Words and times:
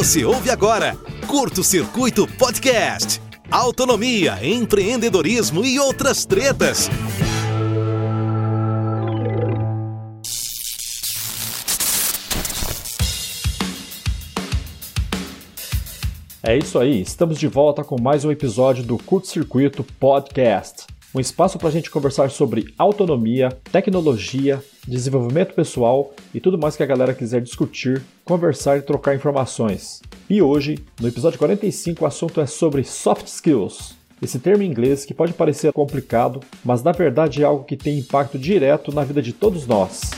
Você 0.00 0.24
ouve 0.24 0.48
agora 0.48 0.96
Curto 1.26 1.62
Circuito 1.62 2.26
Podcast. 2.38 3.20
Autonomia, 3.50 4.38
empreendedorismo 4.42 5.62
e 5.62 5.78
outras 5.78 6.24
tretas. 6.24 6.88
É 16.42 16.56
isso 16.56 16.78
aí, 16.78 17.02
estamos 17.02 17.38
de 17.38 17.46
volta 17.46 17.84
com 17.84 18.00
mais 18.00 18.24
um 18.24 18.30
episódio 18.30 18.82
do 18.82 18.96
Curto 18.96 19.26
Circuito 19.26 19.84
Podcast. 19.84 20.86
Um 21.12 21.18
espaço 21.18 21.58
para 21.58 21.66
a 21.66 21.72
gente 21.72 21.90
conversar 21.90 22.30
sobre 22.30 22.72
autonomia, 22.78 23.48
tecnologia, 23.72 24.62
desenvolvimento 24.86 25.54
pessoal 25.54 26.14
e 26.32 26.38
tudo 26.38 26.56
mais 26.56 26.76
que 26.76 26.84
a 26.84 26.86
galera 26.86 27.12
quiser 27.12 27.40
discutir, 27.40 28.00
conversar 28.24 28.78
e 28.78 28.82
trocar 28.82 29.16
informações. 29.16 30.00
E 30.28 30.40
hoje, 30.40 30.78
no 31.00 31.08
episódio 31.08 31.36
45, 31.36 32.04
o 32.04 32.06
assunto 32.06 32.40
é 32.40 32.46
sobre 32.46 32.84
soft 32.84 33.26
skills. 33.26 33.96
Esse 34.22 34.38
termo 34.38 34.62
em 34.62 34.70
inglês 34.70 35.04
que 35.04 35.12
pode 35.12 35.32
parecer 35.32 35.72
complicado, 35.72 36.38
mas 36.64 36.84
na 36.84 36.92
verdade 36.92 37.42
é 37.42 37.44
algo 37.44 37.64
que 37.64 37.76
tem 37.76 37.98
impacto 37.98 38.38
direto 38.38 38.94
na 38.94 39.02
vida 39.02 39.20
de 39.20 39.32
todos 39.32 39.66
nós. 39.66 40.12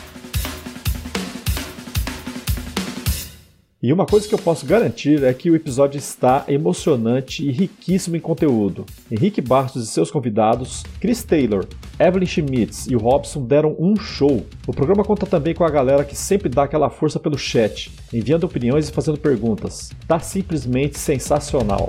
E 3.85 3.93
uma 3.93 4.07
coisa 4.07 4.29
que 4.29 4.35
eu 4.35 4.39
posso 4.39 4.65
garantir 4.65 5.25
é 5.25 5.35
que 5.35 5.51
o 5.51 5.57
episódio 5.57 5.99
está 5.99 6.45
emocionante 6.47 7.45
e 7.45 7.51
riquíssimo 7.51 8.15
em 8.15 8.21
conteúdo. 8.21 8.87
Henrique 9.11 9.41
Bastos 9.41 9.83
e 9.83 9.87
seus 9.89 10.09
convidados, 10.09 10.85
Chris 11.01 11.25
Taylor, 11.25 11.67
Evelyn 11.99 12.25
Schmitz 12.25 12.87
e 12.87 12.95
o 12.95 13.01
Robson 13.01 13.45
deram 13.45 13.75
um 13.81 13.97
show. 13.97 14.47
O 14.69 14.73
programa 14.73 15.03
conta 15.03 15.27
também 15.27 15.53
com 15.53 15.65
a 15.65 15.69
galera 15.69 16.05
que 16.05 16.15
sempre 16.15 16.49
dá 16.49 16.63
aquela 16.63 16.91
força 16.91 17.19
pelo 17.19 17.37
chat, 17.37 17.91
enviando 18.13 18.45
opiniões 18.45 18.89
e 18.89 18.93
fazendo 18.93 19.19
perguntas. 19.19 19.91
Tá 20.07 20.21
simplesmente 20.21 20.97
sensacional. 20.97 21.89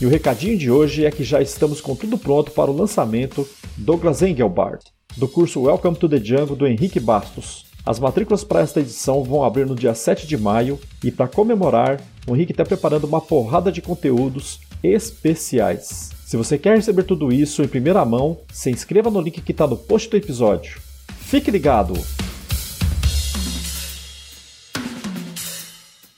E 0.00 0.06
o 0.06 0.08
recadinho 0.08 0.56
de 0.56 0.70
hoje 0.70 1.04
é 1.04 1.10
que 1.10 1.22
já 1.22 1.42
estamos 1.42 1.82
com 1.82 1.94
tudo 1.94 2.16
pronto 2.16 2.50
para 2.50 2.70
o 2.70 2.74
lançamento 2.74 3.46
Douglas 3.76 4.22
Engelbart 4.22 4.84
do 5.16 5.26
curso 5.26 5.62
Welcome 5.62 5.96
to 5.96 6.08
the 6.08 6.18
Jungle 6.18 6.54
do 6.54 6.66
Henrique 6.66 7.00
Bastos. 7.00 7.66
As 7.84 7.98
matrículas 7.98 8.44
para 8.44 8.60
esta 8.60 8.80
edição 8.80 9.24
vão 9.24 9.42
abrir 9.42 9.66
no 9.66 9.74
dia 9.74 9.94
7 9.94 10.26
de 10.26 10.36
maio 10.36 10.78
e 11.02 11.10
para 11.10 11.26
comemorar, 11.26 12.00
o 12.26 12.36
Henrique 12.36 12.52
está 12.52 12.64
preparando 12.64 13.04
uma 13.04 13.20
porrada 13.20 13.72
de 13.72 13.80
conteúdos 13.80 14.60
especiais. 14.82 16.10
Se 16.24 16.36
você 16.36 16.58
quer 16.58 16.76
receber 16.76 17.04
tudo 17.04 17.32
isso 17.32 17.62
em 17.62 17.68
primeira 17.68 18.04
mão, 18.04 18.38
se 18.52 18.70
inscreva 18.70 19.10
no 19.10 19.20
link 19.20 19.40
que 19.40 19.52
está 19.52 19.66
no 19.66 19.76
post 19.76 20.10
do 20.10 20.16
episódio. 20.16 20.80
Fique 21.18 21.50
ligado! 21.50 21.94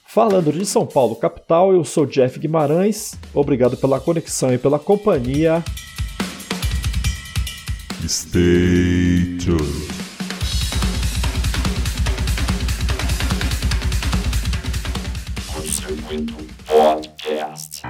Falando 0.05 0.51
de 0.51 0.65
São 0.65 0.85
Paulo, 0.85 1.15
capital, 1.15 1.71
eu 1.71 1.85
sou 1.85 2.05
Jeff 2.05 2.37
Guimarães. 2.37 3.17
Obrigado 3.33 3.77
pela 3.77 3.97
conexão 3.97 4.53
e 4.53 4.57
pela 4.57 4.77
companhia. 4.77 5.63
Stay 8.07 9.37
tuned. 9.37 9.91
Circuito 15.71 16.35
Podcast. 16.65 17.81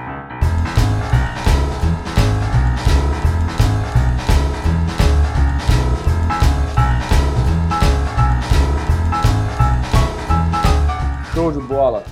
Show 11.34 11.52
de 11.52 11.60
bola. 11.60 12.04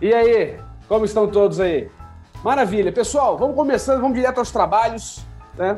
E 0.00 0.12
aí, 0.14 0.58
como 0.88 1.04
estão 1.04 1.26
todos 1.28 1.60
aí? 1.60 1.90
Maravilha. 2.44 2.92
Pessoal, 2.92 3.36
vamos 3.36 3.56
começando, 3.56 4.00
vamos 4.00 4.16
direto 4.16 4.38
aos 4.38 4.50
trabalhos, 4.50 5.20
né? 5.56 5.76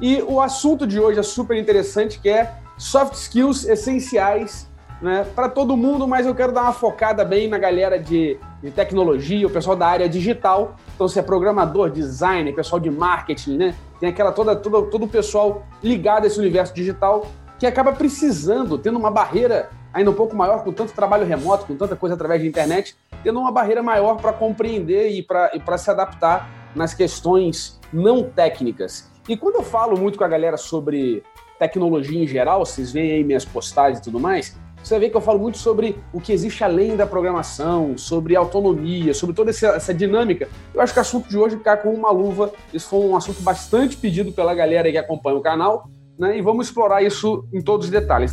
E 0.00 0.22
o 0.22 0.40
assunto 0.40 0.86
de 0.86 0.98
hoje 0.98 1.18
é 1.18 1.22
super 1.22 1.56
interessante, 1.56 2.18
que 2.18 2.28
é 2.28 2.54
soft 2.78 3.14
skills 3.14 3.66
essenciais 3.66 4.70
né, 5.02 5.26
para 5.34 5.48
todo 5.48 5.76
mundo, 5.76 6.06
mas 6.08 6.26
eu 6.26 6.34
quero 6.34 6.52
dar 6.52 6.62
uma 6.62 6.72
focada 6.72 7.24
bem 7.24 7.48
na 7.48 7.58
galera 7.58 7.98
de, 7.98 8.38
de, 8.62 8.70
tecnologia, 8.70 9.46
o 9.46 9.50
pessoal 9.50 9.76
da 9.76 9.86
área 9.86 10.08
digital. 10.08 10.76
Então, 10.94 11.06
se 11.06 11.18
é 11.18 11.22
programador, 11.22 11.90
designer, 11.90 12.54
pessoal 12.54 12.80
de 12.80 12.90
marketing, 12.90 13.56
né? 13.56 13.74
Tem 13.98 14.08
aquela 14.08 14.32
toda, 14.32 14.56
todo, 14.56 14.86
todo 14.86 15.04
o 15.04 15.08
pessoal 15.08 15.66
ligado 15.82 16.24
a 16.24 16.26
esse 16.26 16.38
universo 16.38 16.74
digital 16.74 17.26
que 17.58 17.66
acaba 17.66 17.92
precisando, 17.92 18.78
tendo 18.78 18.98
uma 18.98 19.10
barreira 19.10 19.68
ainda 19.92 20.10
um 20.10 20.14
pouco 20.14 20.34
maior, 20.34 20.64
com 20.64 20.72
tanto 20.72 20.94
trabalho 20.94 21.26
remoto, 21.26 21.66
com 21.66 21.76
tanta 21.76 21.94
coisa 21.94 22.14
através 22.14 22.40
da 22.40 22.46
internet, 22.46 22.96
tendo 23.22 23.38
uma 23.38 23.52
barreira 23.52 23.82
maior 23.82 24.16
para 24.16 24.32
compreender 24.32 25.10
e 25.10 25.22
para 25.22 25.76
se 25.76 25.90
adaptar 25.90 26.48
nas 26.74 26.94
questões 26.94 27.78
não 27.92 28.22
técnicas. 28.22 29.10
E 29.28 29.36
quando 29.36 29.56
eu 29.56 29.62
falo 29.62 29.98
muito 29.98 30.18
com 30.18 30.24
a 30.24 30.28
galera 30.28 30.56
sobre 30.56 31.22
tecnologia 31.58 32.22
em 32.22 32.26
geral, 32.26 32.64
vocês 32.64 32.92
veem 32.92 33.12
aí 33.12 33.24
minhas 33.24 33.44
postagens 33.44 33.98
e 33.98 34.02
tudo 34.02 34.18
mais, 34.18 34.56
você 34.82 34.98
vê 34.98 35.10
que 35.10 35.16
eu 35.16 35.20
falo 35.20 35.38
muito 35.38 35.58
sobre 35.58 35.98
o 36.12 36.20
que 36.20 36.32
existe 36.32 36.64
além 36.64 36.96
da 36.96 37.06
programação, 37.06 37.98
sobre 37.98 38.34
autonomia, 38.34 39.12
sobre 39.12 39.36
toda 39.36 39.50
essa, 39.50 39.68
essa 39.68 39.92
dinâmica. 39.92 40.48
Eu 40.72 40.80
acho 40.80 40.92
que 40.92 40.98
o 40.98 41.02
assunto 41.02 41.28
de 41.28 41.36
hoje 41.36 41.58
cai 41.58 41.76
com 41.76 41.92
uma 41.92 42.10
luva. 42.10 42.50
Isso 42.72 42.88
foi 42.88 43.00
um 43.00 43.14
assunto 43.14 43.42
bastante 43.42 43.96
pedido 43.96 44.32
pela 44.32 44.54
galera 44.54 44.90
que 44.90 44.96
acompanha 44.96 45.36
o 45.36 45.42
canal, 45.42 45.88
né? 46.18 46.38
E 46.38 46.40
vamos 46.40 46.68
explorar 46.68 47.02
isso 47.02 47.46
em 47.52 47.60
todos 47.60 47.86
os 47.86 47.92
detalhes. 47.92 48.32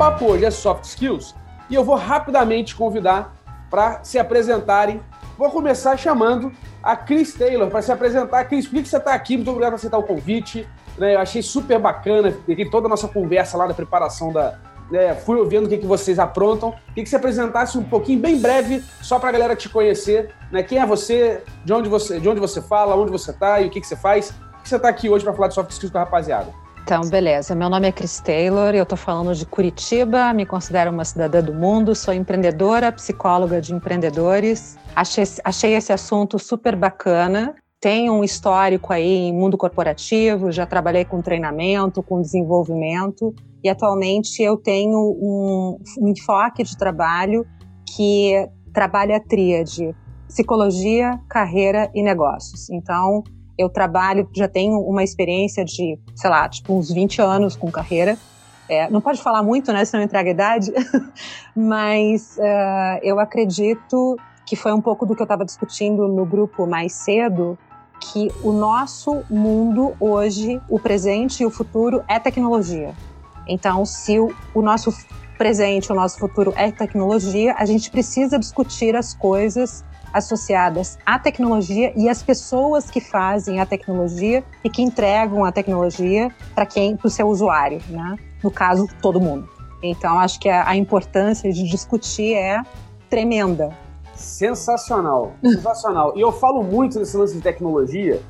Papo 0.00 0.24
hoje 0.24 0.46
é 0.46 0.50
soft 0.50 0.84
skills 0.84 1.34
e 1.68 1.74
eu 1.74 1.84
vou 1.84 1.94
rapidamente 1.94 2.74
convidar 2.74 3.36
para 3.68 4.02
se 4.02 4.18
apresentarem. 4.18 4.98
Vou 5.36 5.50
começar 5.50 5.94
chamando 5.98 6.50
a 6.82 6.96
Chris 6.96 7.34
Taylor 7.34 7.68
para 7.68 7.82
se 7.82 7.92
apresentar. 7.92 8.46
Cris, 8.46 8.66
por 8.66 8.82
que 8.82 8.88
você 8.88 8.96
está 8.96 9.12
aqui? 9.12 9.36
Muito 9.36 9.50
obrigado 9.50 9.72
por 9.72 9.76
aceitar 9.76 9.98
o 9.98 10.02
convite. 10.02 10.66
Né? 10.96 11.16
Eu 11.16 11.18
achei 11.18 11.42
super 11.42 11.78
bacana, 11.78 12.34
peguei 12.46 12.64
toda 12.70 12.86
a 12.86 12.88
nossa 12.88 13.08
conversa 13.08 13.58
lá 13.58 13.66
da 13.66 13.74
preparação 13.74 14.32
da. 14.32 14.58
Né? 14.90 15.14
Fui 15.16 15.36
ouvindo 15.36 15.66
o 15.66 15.68
que, 15.68 15.76
que 15.76 15.86
vocês 15.86 16.18
aprontam. 16.18 16.74
Queria 16.88 17.04
que 17.04 17.10
você 17.10 17.16
apresentasse 17.16 17.76
um 17.76 17.84
pouquinho, 17.84 18.20
bem 18.20 18.40
breve, 18.40 18.82
só 19.02 19.18
para 19.18 19.28
a 19.28 19.32
galera 19.32 19.54
te 19.54 19.68
conhecer. 19.68 20.30
Né? 20.50 20.62
Quem 20.62 20.78
é 20.78 20.86
você, 20.86 21.44
de 21.62 21.74
onde 21.74 21.90
você, 21.90 22.18
de 22.18 22.26
onde 22.26 22.40
você 22.40 22.62
fala, 22.62 22.96
onde 22.96 23.12
você 23.12 23.32
está 23.32 23.60
e 23.60 23.66
o 23.66 23.70
que, 23.70 23.78
que 23.78 23.86
você 23.86 23.96
faz. 23.96 24.30
Por 24.30 24.62
que 24.62 24.68
você 24.70 24.76
está 24.76 24.88
aqui 24.88 25.10
hoje 25.10 25.24
para 25.24 25.34
falar 25.34 25.48
de 25.48 25.54
soft 25.54 25.72
skills 25.72 25.92
com 25.92 25.98
a 25.98 26.04
rapaziada? 26.04 26.50
Então, 26.82 27.02
beleza. 27.08 27.54
Meu 27.54 27.70
nome 27.70 27.86
é 27.88 27.92
Chris 27.92 28.20
Taylor, 28.20 28.74
eu 28.74 28.82
estou 28.82 28.98
falando 28.98 29.34
de 29.34 29.46
Curitiba, 29.46 30.32
me 30.32 30.44
considero 30.44 30.90
uma 30.90 31.04
cidadã 31.04 31.40
do 31.40 31.54
mundo, 31.54 31.94
sou 31.94 32.12
empreendedora, 32.12 32.90
psicóloga 32.90 33.60
de 33.60 33.72
empreendedores. 33.72 34.76
Achei, 34.94 35.24
achei 35.44 35.74
esse 35.74 35.92
assunto 35.92 36.38
super 36.38 36.74
bacana. 36.74 37.54
Tenho 37.80 38.12
um 38.14 38.24
histórico 38.24 38.92
aí 38.92 39.28
em 39.28 39.32
mundo 39.32 39.56
corporativo, 39.56 40.50
já 40.50 40.66
trabalhei 40.66 41.04
com 41.04 41.22
treinamento, 41.22 42.02
com 42.02 42.20
desenvolvimento, 42.20 43.34
e 43.62 43.68
atualmente 43.68 44.42
eu 44.42 44.56
tenho 44.56 44.98
um, 44.98 45.78
um 46.00 46.08
enfoque 46.08 46.62
de 46.64 46.76
trabalho 46.76 47.46
que 47.94 48.48
trabalha 48.72 49.16
a 49.16 49.20
tríade 49.20 49.94
psicologia, 50.28 51.18
carreira 51.28 51.90
e 51.94 52.02
negócios. 52.02 52.68
Então, 52.70 53.22
eu 53.60 53.68
trabalho, 53.68 54.26
já 54.34 54.48
tenho 54.48 54.78
uma 54.80 55.04
experiência 55.04 55.64
de, 55.64 55.98
sei 56.14 56.30
lá, 56.30 56.48
tipo 56.48 56.72
uns 56.72 56.90
20 56.90 57.20
anos 57.20 57.54
com 57.54 57.70
carreira. 57.70 58.16
É, 58.68 58.88
não 58.88 59.00
pode 59.00 59.20
falar 59.20 59.42
muito, 59.42 59.72
né, 59.72 59.84
senão 59.84 60.02
entrega 60.02 60.30
a 60.30 60.32
idade, 60.32 60.72
mas 61.54 62.38
uh, 62.38 63.00
eu 63.02 63.18
acredito 63.18 64.16
que 64.46 64.56
foi 64.56 64.72
um 64.72 64.80
pouco 64.80 65.04
do 65.04 65.14
que 65.14 65.20
eu 65.20 65.24
estava 65.24 65.44
discutindo 65.44 66.08
no 66.08 66.24
grupo 66.24 66.66
mais 66.66 66.92
cedo, 66.92 67.58
que 68.00 68.28
o 68.42 68.52
nosso 68.52 69.22
mundo 69.28 69.94
hoje, 70.00 70.60
o 70.68 70.78
presente 70.78 71.42
e 71.42 71.46
o 71.46 71.50
futuro 71.50 72.02
é 72.08 72.18
tecnologia. 72.18 72.94
Então, 73.46 73.84
se 73.84 74.18
o, 74.18 74.32
o 74.54 74.62
nosso 74.62 74.90
presente, 75.36 75.92
o 75.92 75.94
nosso 75.94 76.18
futuro 76.18 76.52
é 76.56 76.70
tecnologia, 76.70 77.54
a 77.58 77.66
gente 77.66 77.90
precisa 77.90 78.38
discutir 78.38 78.96
as 78.96 79.12
coisas 79.14 79.84
associadas 80.12 80.98
à 81.04 81.18
tecnologia 81.18 81.92
e 81.96 82.08
as 82.08 82.22
pessoas 82.22 82.90
que 82.90 83.00
fazem 83.00 83.60
a 83.60 83.66
tecnologia 83.66 84.44
e 84.64 84.70
que 84.70 84.82
entregam 84.82 85.44
a 85.44 85.52
tecnologia 85.52 86.30
para 86.54 86.66
quem, 86.66 86.96
para 86.96 87.06
o 87.06 87.10
seu 87.10 87.28
usuário, 87.28 87.80
né? 87.88 88.16
No 88.42 88.50
caso, 88.50 88.86
todo 89.00 89.20
mundo. 89.20 89.48
Então, 89.82 90.18
acho 90.18 90.38
que 90.38 90.48
a, 90.48 90.68
a 90.68 90.76
importância 90.76 91.52
de 91.52 91.64
discutir 91.64 92.34
é 92.34 92.62
tremenda. 93.08 93.70
Sensacional, 94.14 95.32
sensacional. 95.42 96.12
E 96.16 96.20
eu 96.20 96.30
falo 96.30 96.62
muito 96.62 96.98
nesse 96.98 97.16
lance 97.16 97.34
de 97.34 97.40
tecnologia, 97.40 98.20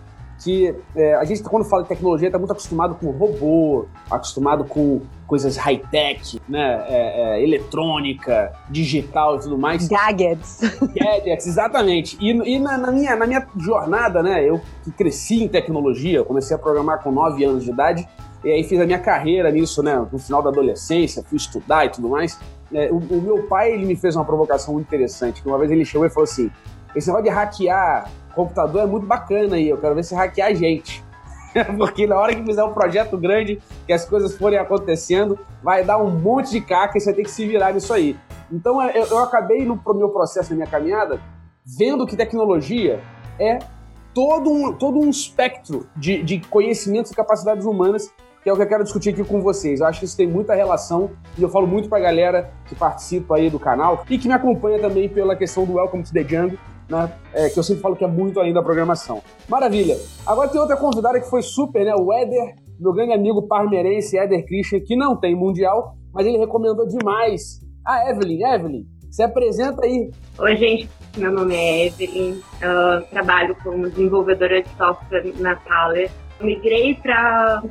que 0.42 0.74
é, 0.96 1.14
a 1.14 1.24
gente, 1.24 1.42
quando 1.42 1.64
fala 1.64 1.82
de 1.82 1.88
tecnologia, 1.88 2.28
está 2.28 2.38
muito 2.38 2.52
acostumado 2.52 2.94
com 2.94 3.10
robô, 3.10 3.86
acostumado 4.10 4.64
com 4.64 5.02
coisas 5.26 5.56
high-tech, 5.56 6.40
né? 6.48 6.84
É, 6.88 7.38
é, 7.38 7.42
eletrônica, 7.42 8.52
digital 8.68 9.36
e 9.36 9.40
tudo 9.40 9.58
mais. 9.58 9.86
Gadgets. 9.86 10.60
Gadgets, 10.94 11.46
exatamente. 11.46 12.16
E, 12.20 12.30
e 12.30 12.58
na, 12.58 12.78
na, 12.78 12.90
minha, 12.90 13.14
na 13.14 13.26
minha 13.26 13.46
jornada, 13.56 14.22
né? 14.22 14.42
Eu 14.42 14.60
que 14.82 14.90
cresci 14.90 15.44
em 15.44 15.48
tecnologia, 15.48 16.24
comecei 16.24 16.56
a 16.56 16.58
programar 16.58 17.02
com 17.02 17.12
9 17.12 17.44
anos 17.44 17.64
de 17.64 17.70
idade, 17.70 18.08
e 18.42 18.50
aí 18.50 18.64
fiz 18.64 18.80
a 18.80 18.86
minha 18.86 18.98
carreira 18.98 19.50
nisso, 19.50 19.82
né? 19.82 20.04
No 20.10 20.18
final 20.18 20.42
da 20.42 20.48
adolescência, 20.48 21.22
fui 21.22 21.36
estudar 21.36 21.84
e 21.84 21.90
tudo 21.90 22.08
mais. 22.08 22.38
É, 22.72 22.90
o, 22.90 22.96
o, 22.96 23.20
meu 23.20 23.42
pai, 23.44 23.72
ele 23.72 23.84
me 23.84 23.96
fez 23.96 24.16
uma 24.16 24.24
provocação 24.24 24.74
muito 24.74 24.86
interessante, 24.86 25.42
que 25.42 25.48
uma 25.48 25.58
vez 25.58 25.70
ele 25.70 25.84
chegou 25.84 26.06
e 26.06 26.10
falou 26.10 26.24
assim, 26.24 26.50
esse 26.94 27.08
negócio 27.08 27.24
de 27.24 27.30
hackear 27.30 28.10
computador 28.34 28.82
é 28.82 28.86
muito 28.86 29.06
bacana 29.06 29.56
aí, 29.56 29.68
eu 29.68 29.78
quero 29.78 29.94
ver 29.94 30.04
se 30.04 30.14
hackear 30.14 30.48
a 30.48 30.54
gente. 30.54 31.04
Porque 31.76 32.06
na 32.06 32.16
hora 32.16 32.34
que 32.34 32.44
fizer 32.44 32.62
um 32.62 32.72
projeto 32.72 33.18
grande, 33.18 33.60
que 33.86 33.92
as 33.92 34.04
coisas 34.04 34.36
forem 34.36 34.58
acontecendo, 34.58 35.38
vai 35.62 35.84
dar 35.84 35.98
um 35.98 36.10
monte 36.10 36.50
de 36.50 36.60
caca 36.60 36.96
e 36.96 37.00
você 37.00 37.12
tem 37.12 37.24
que 37.24 37.30
se 37.30 37.46
virar 37.46 37.72
nisso 37.72 37.92
aí. 37.92 38.16
Então 38.52 38.80
eu, 38.90 39.04
eu 39.06 39.18
acabei 39.18 39.64
no 39.64 39.80
meu 39.94 40.10
processo, 40.10 40.50
na 40.50 40.56
minha 40.56 40.68
caminhada, 40.68 41.20
vendo 41.64 42.06
que 42.06 42.16
tecnologia 42.16 43.00
é 43.38 43.58
todo 44.14 44.50
um, 44.50 44.72
todo 44.72 44.98
um 44.98 45.08
espectro 45.08 45.86
de, 45.96 46.22
de 46.22 46.40
conhecimentos 46.40 47.10
e 47.10 47.14
capacidades 47.14 47.64
humanas 47.64 48.12
que 48.42 48.48
é 48.48 48.52
o 48.52 48.56
que 48.56 48.62
eu 48.62 48.66
quero 48.66 48.82
discutir 48.82 49.10
aqui 49.10 49.22
com 49.22 49.42
vocês. 49.42 49.80
Eu 49.80 49.86
acho 49.86 50.00
que 50.00 50.06
isso 50.06 50.16
tem 50.16 50.26
muita 50.26 50.54
relação 50.54 51.10
e 51.36 51.42
eu 51.42 51.48
falo 51.48 51.66
muito 51.66 51.88
para 51.88 51.98
a 51.98 52.00
galera 52.00 52.50
que 52.66 52.74
participa 52.74 53.36
aí 53.36 53.50
do 53.50 53.58
canal 53.58 54.04
e 54.08 54.18
que 54.18 54.26
me 54.26 54.34
acompanha 54.34 54.78
também 54.78 55.08
pela 55.08 55.36
questão 55.36 55.64
do 55.64 55.74
Welcome 55.74 56.02
to 56.02 56.12
the 56.12 56.22
Jungle, 56.22 56.58
né? 56.90 57.12
É, 57.32 57.48
que 57.48 57.58
eu 57.58 57.62
sempre 57.62 57.82
falo 57.82 57.96
que 57.96 58.04
é 58.04 58.08
muito 58.08 58.40
além 58.40 58.52
da 58.52 58.62
programação. 58.62 59.22
Maravilha. 59.48 59.96
Agora 60.26 60.48
tem 60.48 60.60
outra 60.60 60.76
convidada 60.76 61.20
que 61.20 61.30
foi 61.30 61.42
super, 61.42 61.84
né? 61.84 61.94
O 61.94 62.12
Éder, 62.12 62.54
meu 62.78 62.92
grande 62.92 63.12
amigo 63.12 63.46
parmeirense, 63.46 64.18
Éder 64.18 64.44
Christian, 64.44 64.80
que 64.80 64.96
não 64.96 65.16
tem 65.16 65.34
mundial, 65.34 65.94
mas 66.12 66.26
ele 66.26 66.38
recomendou 66.38 66.86
demais. 66.86 67.60
A 67.86 68.10
Evelyn, 68.10 68.42
Evelyn, 68.42 68.86
se 69.10 69.22
apresenta 69.22 69.84
aí. 69.84 70.10
Oi, 70.38 70.56
gente. 70.56 70.88
Meu 71.16 71.32
nome 71.32 71.54
é 71.54 71.86
Evelyn. 71.86 72.40
Eu 72.60 73.02
trabalho 73.10 73.56
como 73.62 73.88
desenvolvedora 73.88 74.62
de 74.62 74.68
software 74.76 75.32
na 75.38 75.56
Thaler. 75.56 76.10
Migrei 76.40 76.94
para 76.94 77.62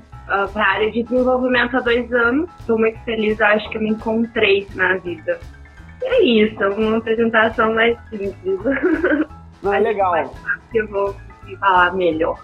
para 0.54 0.64
a 0.64 0.72
área 0.74 0.92
de 0.92 1.04
desenvolvimento 1.04 1.76
há 1.76 1.80
dois 1.80 2.12
anos. 2.14 2.50
Estou 2.60 2.78
muito 2.78 3.00
feliz, 3.00 3.42
acho 3.42 3.68
que 3.70 3.78
eu 3.78 3.82
me 3.82 3.90
encontrei 3.90 4.68
na 4.76 4.98
vida. 4.98 5.40
É 6.02 6.24
isso, 6.24 6.64
uma 6.78 6.98
apresentação 6.98 7.74
mais 7.74 7.98
simples. 8.10 8.36
Não, 9.62 9.74
é 9.74 9.80
legal. 9.80 10.34
Que 10.72 10.80
eu 10.80 10.88
vou 10.88 11.16
falar 11.60 11.94
melhor. 11.94 12.42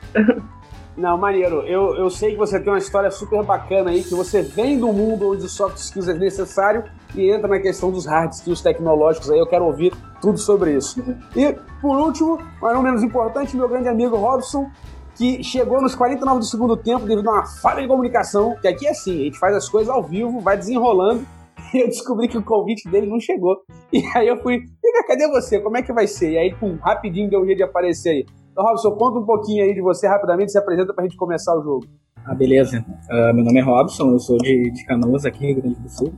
Não, 0.98 1.18
maneiro. 1.18 1.62
Eu, 1.62 1.96
eu 1.96 2.10
sei 2.10 2.32
que 2.32 2.38
você 2.38 2.60
tem 2.60 2.72
uma 2.72 2.80
história 2.80 3.12
super 3.12 3.44
bacana 3.44 3.90
aí, 3.90 4.04
que 4.04 4.16
você 4.16 4.42
vem 4.42 4.80
do 4.80 4.92
mundo 4.94 5.32
onde 5.32 5.48
soft 5.50 5.78
skills 5.78 6.08
é 6.08 6.14
necessário 6.14 6.86
e 7.14 7.30
entra 7.30 7.48
na 7.48 7.60
questão 7.60 7.92
dos 7.92 8.06
hard 8.06 8.32
skills 8.32 8.62
tecnológicos 8.62 9.30
aí. 9.30 9.38
Eu 9.38 9.48
quero 9.48 9.66
ouvir 9.66 9.94
tudo 10.22 10.38
sobre 10.38 10.74
isso. 10.74 11.04
E, 11.36 11.54
por 11.82 11.98
último, 11.98 12.40
mas 12.62 12.74
não 12.74 12.82
menos 12.82 13.04
importante, 13.04 13.58
meu 13.58 13.68
grande 13.68 13.90
amigo 13.90 14.16
Robson, 14.16 14.70
que 15.16 15.44
chegou 15.44 15.82
nos 15.82 15.96
49 15.96 16.40
do 16.40 16.46
segundo 16.46 16.78
tempo 16.78 17.06
devido 17.06 17.30
a 17.30 17.34
uma 17.34 17.46
falha 17.46 17.82
de 17.82 17.88
comunicação, 17.88 18.56
que 18.62 18.68
aqui 18.68 18.88
é 18.88 18.92
assim, 18.92 19.22
a 19.22 19.24
gente 19.26 19.40
faz 19.40 19.56
as 19.56 19.68
coisas 19.68 19.94
ao 19.94 20.02
vivo, 20.02 20.40
vai 20.40 20.58
desenrolando, 20.58 21.26
eu 21.74 21.88
descobri 21.88 22.28
que 22.28 22.38
o 22.38 22.44
convite 22.44 22.90
dele 22.90 23.08
não 23.08 23.20
chegou. 23.20 23.58
E 23.92 24.04
aí 24.16 24.28
eu 24.28 24.42
fui, 24.42 24.62
cadê 25.08 25.28
você? 25.28 25.60
Como 25.60 25.78
é 25.78 25.82
que 25.82 25.94
vai 25.94 26.08
ser? 26.08 26.32
E 26.32 26.38
aí, 26.38 26.56
pum, 26.56 26.78
rapidinho 26.82 27.30
deu 27.30 27.42
um 27.42 27.46
jeito 27.46 27.58
de 27.58 27.64
aparecer 27.64 28.10
aí. 28.10 28.26
Então, 28.52 28.64
Robson, 28.64 28.92
conta 28.92 29.20
um 29.20 29.26
pouquinho 29.26 29.64
aí 29.64 29.74
de 29.74 29.82
você 29.82 30.08
rapidamente, 30.08 30.52
se 30.52 30.58
apresenta 30.58 30.94
pra 30.94 31.04
gente 31.04 31.18
começar 31.18 31.58
o 31.58 31.62
jogo. 31.62 31.86
Ah, 32.26 32.34
beleza. 32.34 32.84
Uh, 33.10 33.34
meu 33.36 33.44
nome 33.44 33.60
é 33.60 33.64
Robson, 33.64 34.12
eu 34.12 34.20
sou 34.20 34.38
de, 34.38 34.72
de 34.72 34.86
Canoas, 34.86 35.26
aqui, 35.26 35.46
Rio 35.46 35.62
Grande 35.62 35.80
do 35.80 35.90
Sul. 35.90 36.14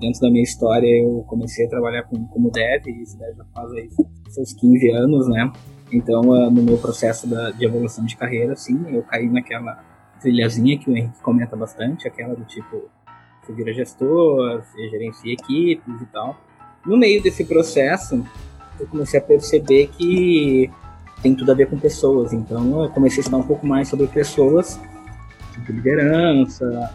Dentro 0.00 0.20
da 0.20 0.30
minha 0.30 0.42
história, 0.42 0.86
eu 0.86 1.24
comecei 1.28 1.66
a 1.66 1.68
trabalhar 1.68 2.04
com, 2.04 2.26
como 2.28 2.50
dev, 2.50 2.86
e 2.86 3.02
isso 3.02 3.18
já 3.18 3.44
faz 3.54 3.70
aí 3.72 3.88
seus 4.30 4.52
15 4.54 4.90
anos, 4.90 5.28
né? 5.28 5.52
Então, 5.92 6.20
uh, 6.22 6.50
no 6.50 6.62
meu 6.62 6.78
processo 6.78 7.28
da, 7.28 7.50
de 7.50 7.64
evolução 7.64 8.04
de 8.04 8.16
carreira, 8.16 8.56
sim, 8.56 8.82
eu 8.88 9.02
caí 9.02 9.28
naquela 9.28 9.78
trilhazinha 10.20 10.78
que 10.78 10.90
o 10.90 10.96
Henrique 10.96 11.20
comenta 11.20 11.54
bastante, 11.56 12.08
aquela 12.08 12.34
do 12.34 12.44
tipo, 12.44 12.88
você 13.52 13.56
vira 13.56 13.72
gestor, 13.72 14.62
você 14.62 14.88
gerencia 14.88 15.32
equipes 15.32 16.00
e 16.00 16.06
tal. 16.06 16.36
No 16.84 16.96
meio 16.96 17.22
desse 17.22 17.44
processo, 17.44 18.24
eu 18.80 18.86
comecei 18.86 19.20
a 19.20 19.22
perceber 19.22 19.88
que 19.88 20.70
tem 21.22 21.34
tudo 21.34 21.52
a 21.52 21.54
ver 21.54 21.68
com 21.68 21.78
pessoas, 21.78 22.32
então 22.32 22.84
eu 22.84 22.90
comecei 22.90 23.18
a 23.18 23.20
estudar 23.20 23.36
um 23.36 23.46
pouco 23.46 23.64
mais 23.64 23.88
sobre 23.88 24.08
pessoas, 24.08 24.80
tipo 25.52 25.70
liderança, 25.70 26.90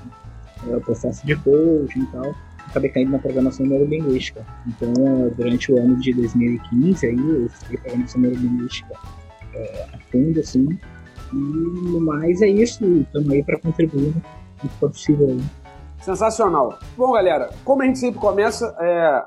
eh, 0.67 0.79
processo 0.79 1.25
de 1.25 1.35
coaching 1.35 2.01
e 2.01 2.05
tal 2.07 2.35
acabei 2.69 2.89
caindo 2.89 3.11
na 3.11 3.19
programação 3.19 3.65
neurolinguística. 3.65 4.45
Então, 4.67 4.93
durante 5.35 5.71
o 5.71 5.79
ano 5.79 5.99
de 5.99 6.13
2015, 6.13 7.05
aí, 7.05 7.15
eu 7.17 7.45
estudei 7.45 7.77
programação 7.77 8.21
neurolinguística 8.21 8.93
é, 9.53 9.85
a 9.93 9.97
fundo, 10.11 10.39
assim. 10.39 10.77
E 11.33 11.35
no 11.35 11.99
mais 12.01 12.41
é 12.41 12.47
isso, 12.47 12.85
estamos 12.85 13.29
aí 13.29 13.43
para 13.43 13.59
contribuir 13.59 14.13
no 14.63 14.69
que 14.69 14.75
for 14.79 14.89
possível. 14.89 15.29
Aí. 15.29 15.66
Sensacional. 16.07 16.79
Bom, 16.95 17.11
galera, 17.11 17.49
como 17.65 17.81
a 17.81 17.85
gente 17.85 17.99
sempre 17.99 18.17
começa, 18.17 18.73
é, 18.79 19.25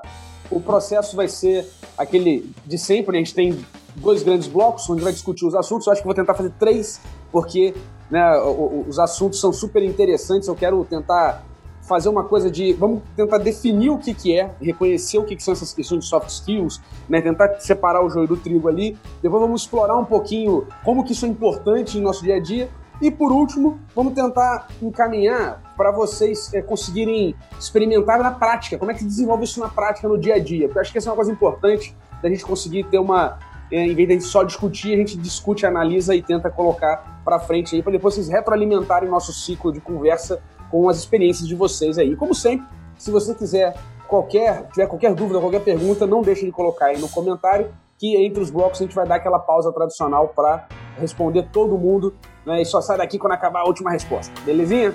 o 0.49 0.59
processo 0.59 1.15
vai 1.15 1.27
ser 1.27 1.69
aquele 1.95 2.51
de 2.65 2.75
sempre, 2.75 3.11
né? 3.11 3.19
a 3.19 3.23
gente 3.23 3.35
tem 3.35 3.63
dois 3.97 4.23
grandes 4.23 4.47
blocos 4.47 4.89
onde 4.89 5.03
vai 5.03 5.13
discutir 5.13 5.45
os 5.45 5.53
assuntos. 5.53 5.85
Eu 5.85 5.93
acho 5.93 6.01
que 6.01 6.07
vou 6.07 6.15
tentar 6.15 6.33
fazer 6.33 6.51
três, 6.57 6.99
porque 7.31 7.75
né, 8.09 8.35
os 8.87 8.97
assuntos 8.97 9.39
são 9.39 9.53
super 9.53 9.83
interessantes. 9.83 10.47
Eu 10.47 10.55
quero 10.55 10.83
tentar 10.83 11.43
fazer 11.83 12.09
uma 12.09 12.23
coisa 12.23 12.49
de. 12.49 12.73
Vamos 12.73 13.03
tentar 13.15 13.37
definir 13.37 13.91
o 13.91 13.99
que, 13.99 14.15
que 14.15 14.35
é, 14.35 14.49
reconhecer 14.59 15.19
o 15.19 15.23
que, 15.23 15.35
que 15.35 15.43
são 15.43 15.51
essas 15.51 15.71
questões 15.75 16.03
de 16.03 16.09
soft 16.09 16.29
skills, 16.29 16.81
né? 17.07 17.21
Tentar 17.21 17.59
separar 17.59 18.03
o 18.03 18.09
joio 18.09 18.27
do 18.27 18.37
trigo 18.37 18.67
ali. 18.67 18.97
Depois 19.21 19.39
vamos 19.39 19.61
explorar 19.61 19.95
um 19.99 20.05
pouquinho 20.05 20.65
como 20.83 21.03
que 21.03 21.11
isso 21.11 21.27
é 21.27 21.29
importante 21.29 21.99
no 21.99 22.05
nosso 22.05 22.23
dia 22.23 22.37
a 22.37 22.39
dia. 22.39 22.71
E 23.01 23.09
por 23.09 23.31
último, 23.31 23.79
vamos 23.95 24.13
tentar 24.13 24.67
encaminhar 24.79 25.73
para 25.75 25.91
vocês 25.91 26.53
é, 26.53 26.61
conseguirem 26.61 27.35
experimentar 27.59 28.19
na 28.19 28.29
prática. 28.29 28.77
Como 28.77 28.91
é 28.91 28.93
que 28.93 29.03
desenvolve 29.03 29.43
isso 29.43 29.59
na 29.59 29.67
prática 29.67 30.07
no 30.07 30.19
dia 30.19 30.35
a 30.35 30.39
dia? 30.39 30.67
Porque 30.67 30.77
eu 30.77 30.81
acho 30.81 30.91
que 30.91 30.99
essa 30.99 31.09
é 31.09 31.11
uma 31.11 31.15
coisa 31.15 31.31
importante 31.31 31.97
da 32.21 32.29
gente 32.29 32.45
conseguir 32.45 32.83
ter 32.83 32.99
uma. 32.99 33.39
É, 33.71 33.87
em 33.87 33.95
vez 33.95 34.07
de 34.07 34.21
só 34.21 34.43
discutir, 34.43 34.93
a 34.93 34.97
gente 34.97 35.17
discute, 35.17 35.65
analisa 35.65 36.13
e 36.13 36.21
tenta 36.21 36.51
colocar 36.51 37.21
para 37.25 37.39
frente 37.39 37.75
aí, 37.75 37.81
para 37.81 37.93
depois 37.93 38.13
vocês 38.13 38.27
retroalimentarem 38.27 39.09
nosso 39.09 39.33
ciclo 39.33 39.71
de 39.71 39.79
conversa 39.79 40.41
com 40.69 40.87
as 40.87 40.97
experiências 40.97 41.47
de 41.47 41.55
vocês 41.55 41.97
aí. 41.97 42.15
Como 42.15 42.35
sempre, 42.35 42.67
se 42.97 43.09
você 43.09 43.33
quiser 43.33 43.73
qualquer, 44.07 44.67
tiver 44.67 44.87
qualquer 44.87 45.15
dúvida, 45.15 45.39
qualquer 45.39 45.61
pergunta, 45.63 46.05
não 46.05 46.21
deixe 46.21 46.45
de 46.45 46.51
colocar 46.51 46.87
aí 46.87 46.99
no 46.99 47.07
comentário, 47.07 47.71
que 47.97 48.17
entre 48.17 48.43
os 48.43 48.51
blocos 48.51 48.81
a 48.81 48.83
gente 48.83 48.93
vai 48.93 49.07
dar 49.07 49.15
aquela 49.15 49.39
pausa 49.39 49.71
tradicional 49.71 50.27
para 50.35 50.67
responder 50.99 51.47
todo 51.51 51.77
mundo, 51.77 52.13
né? 52.45 52.61
E 52.61 52.65
só 52.65 52.81
sai 52.81 52.97
daqui 52.97 53.17
quando 53.17 53.33
acabar 53.33 53.61
a 53.61 53.65
última 53.65 53.91
resposta. 53.91 54.33
Belezinha? 54.45 54.93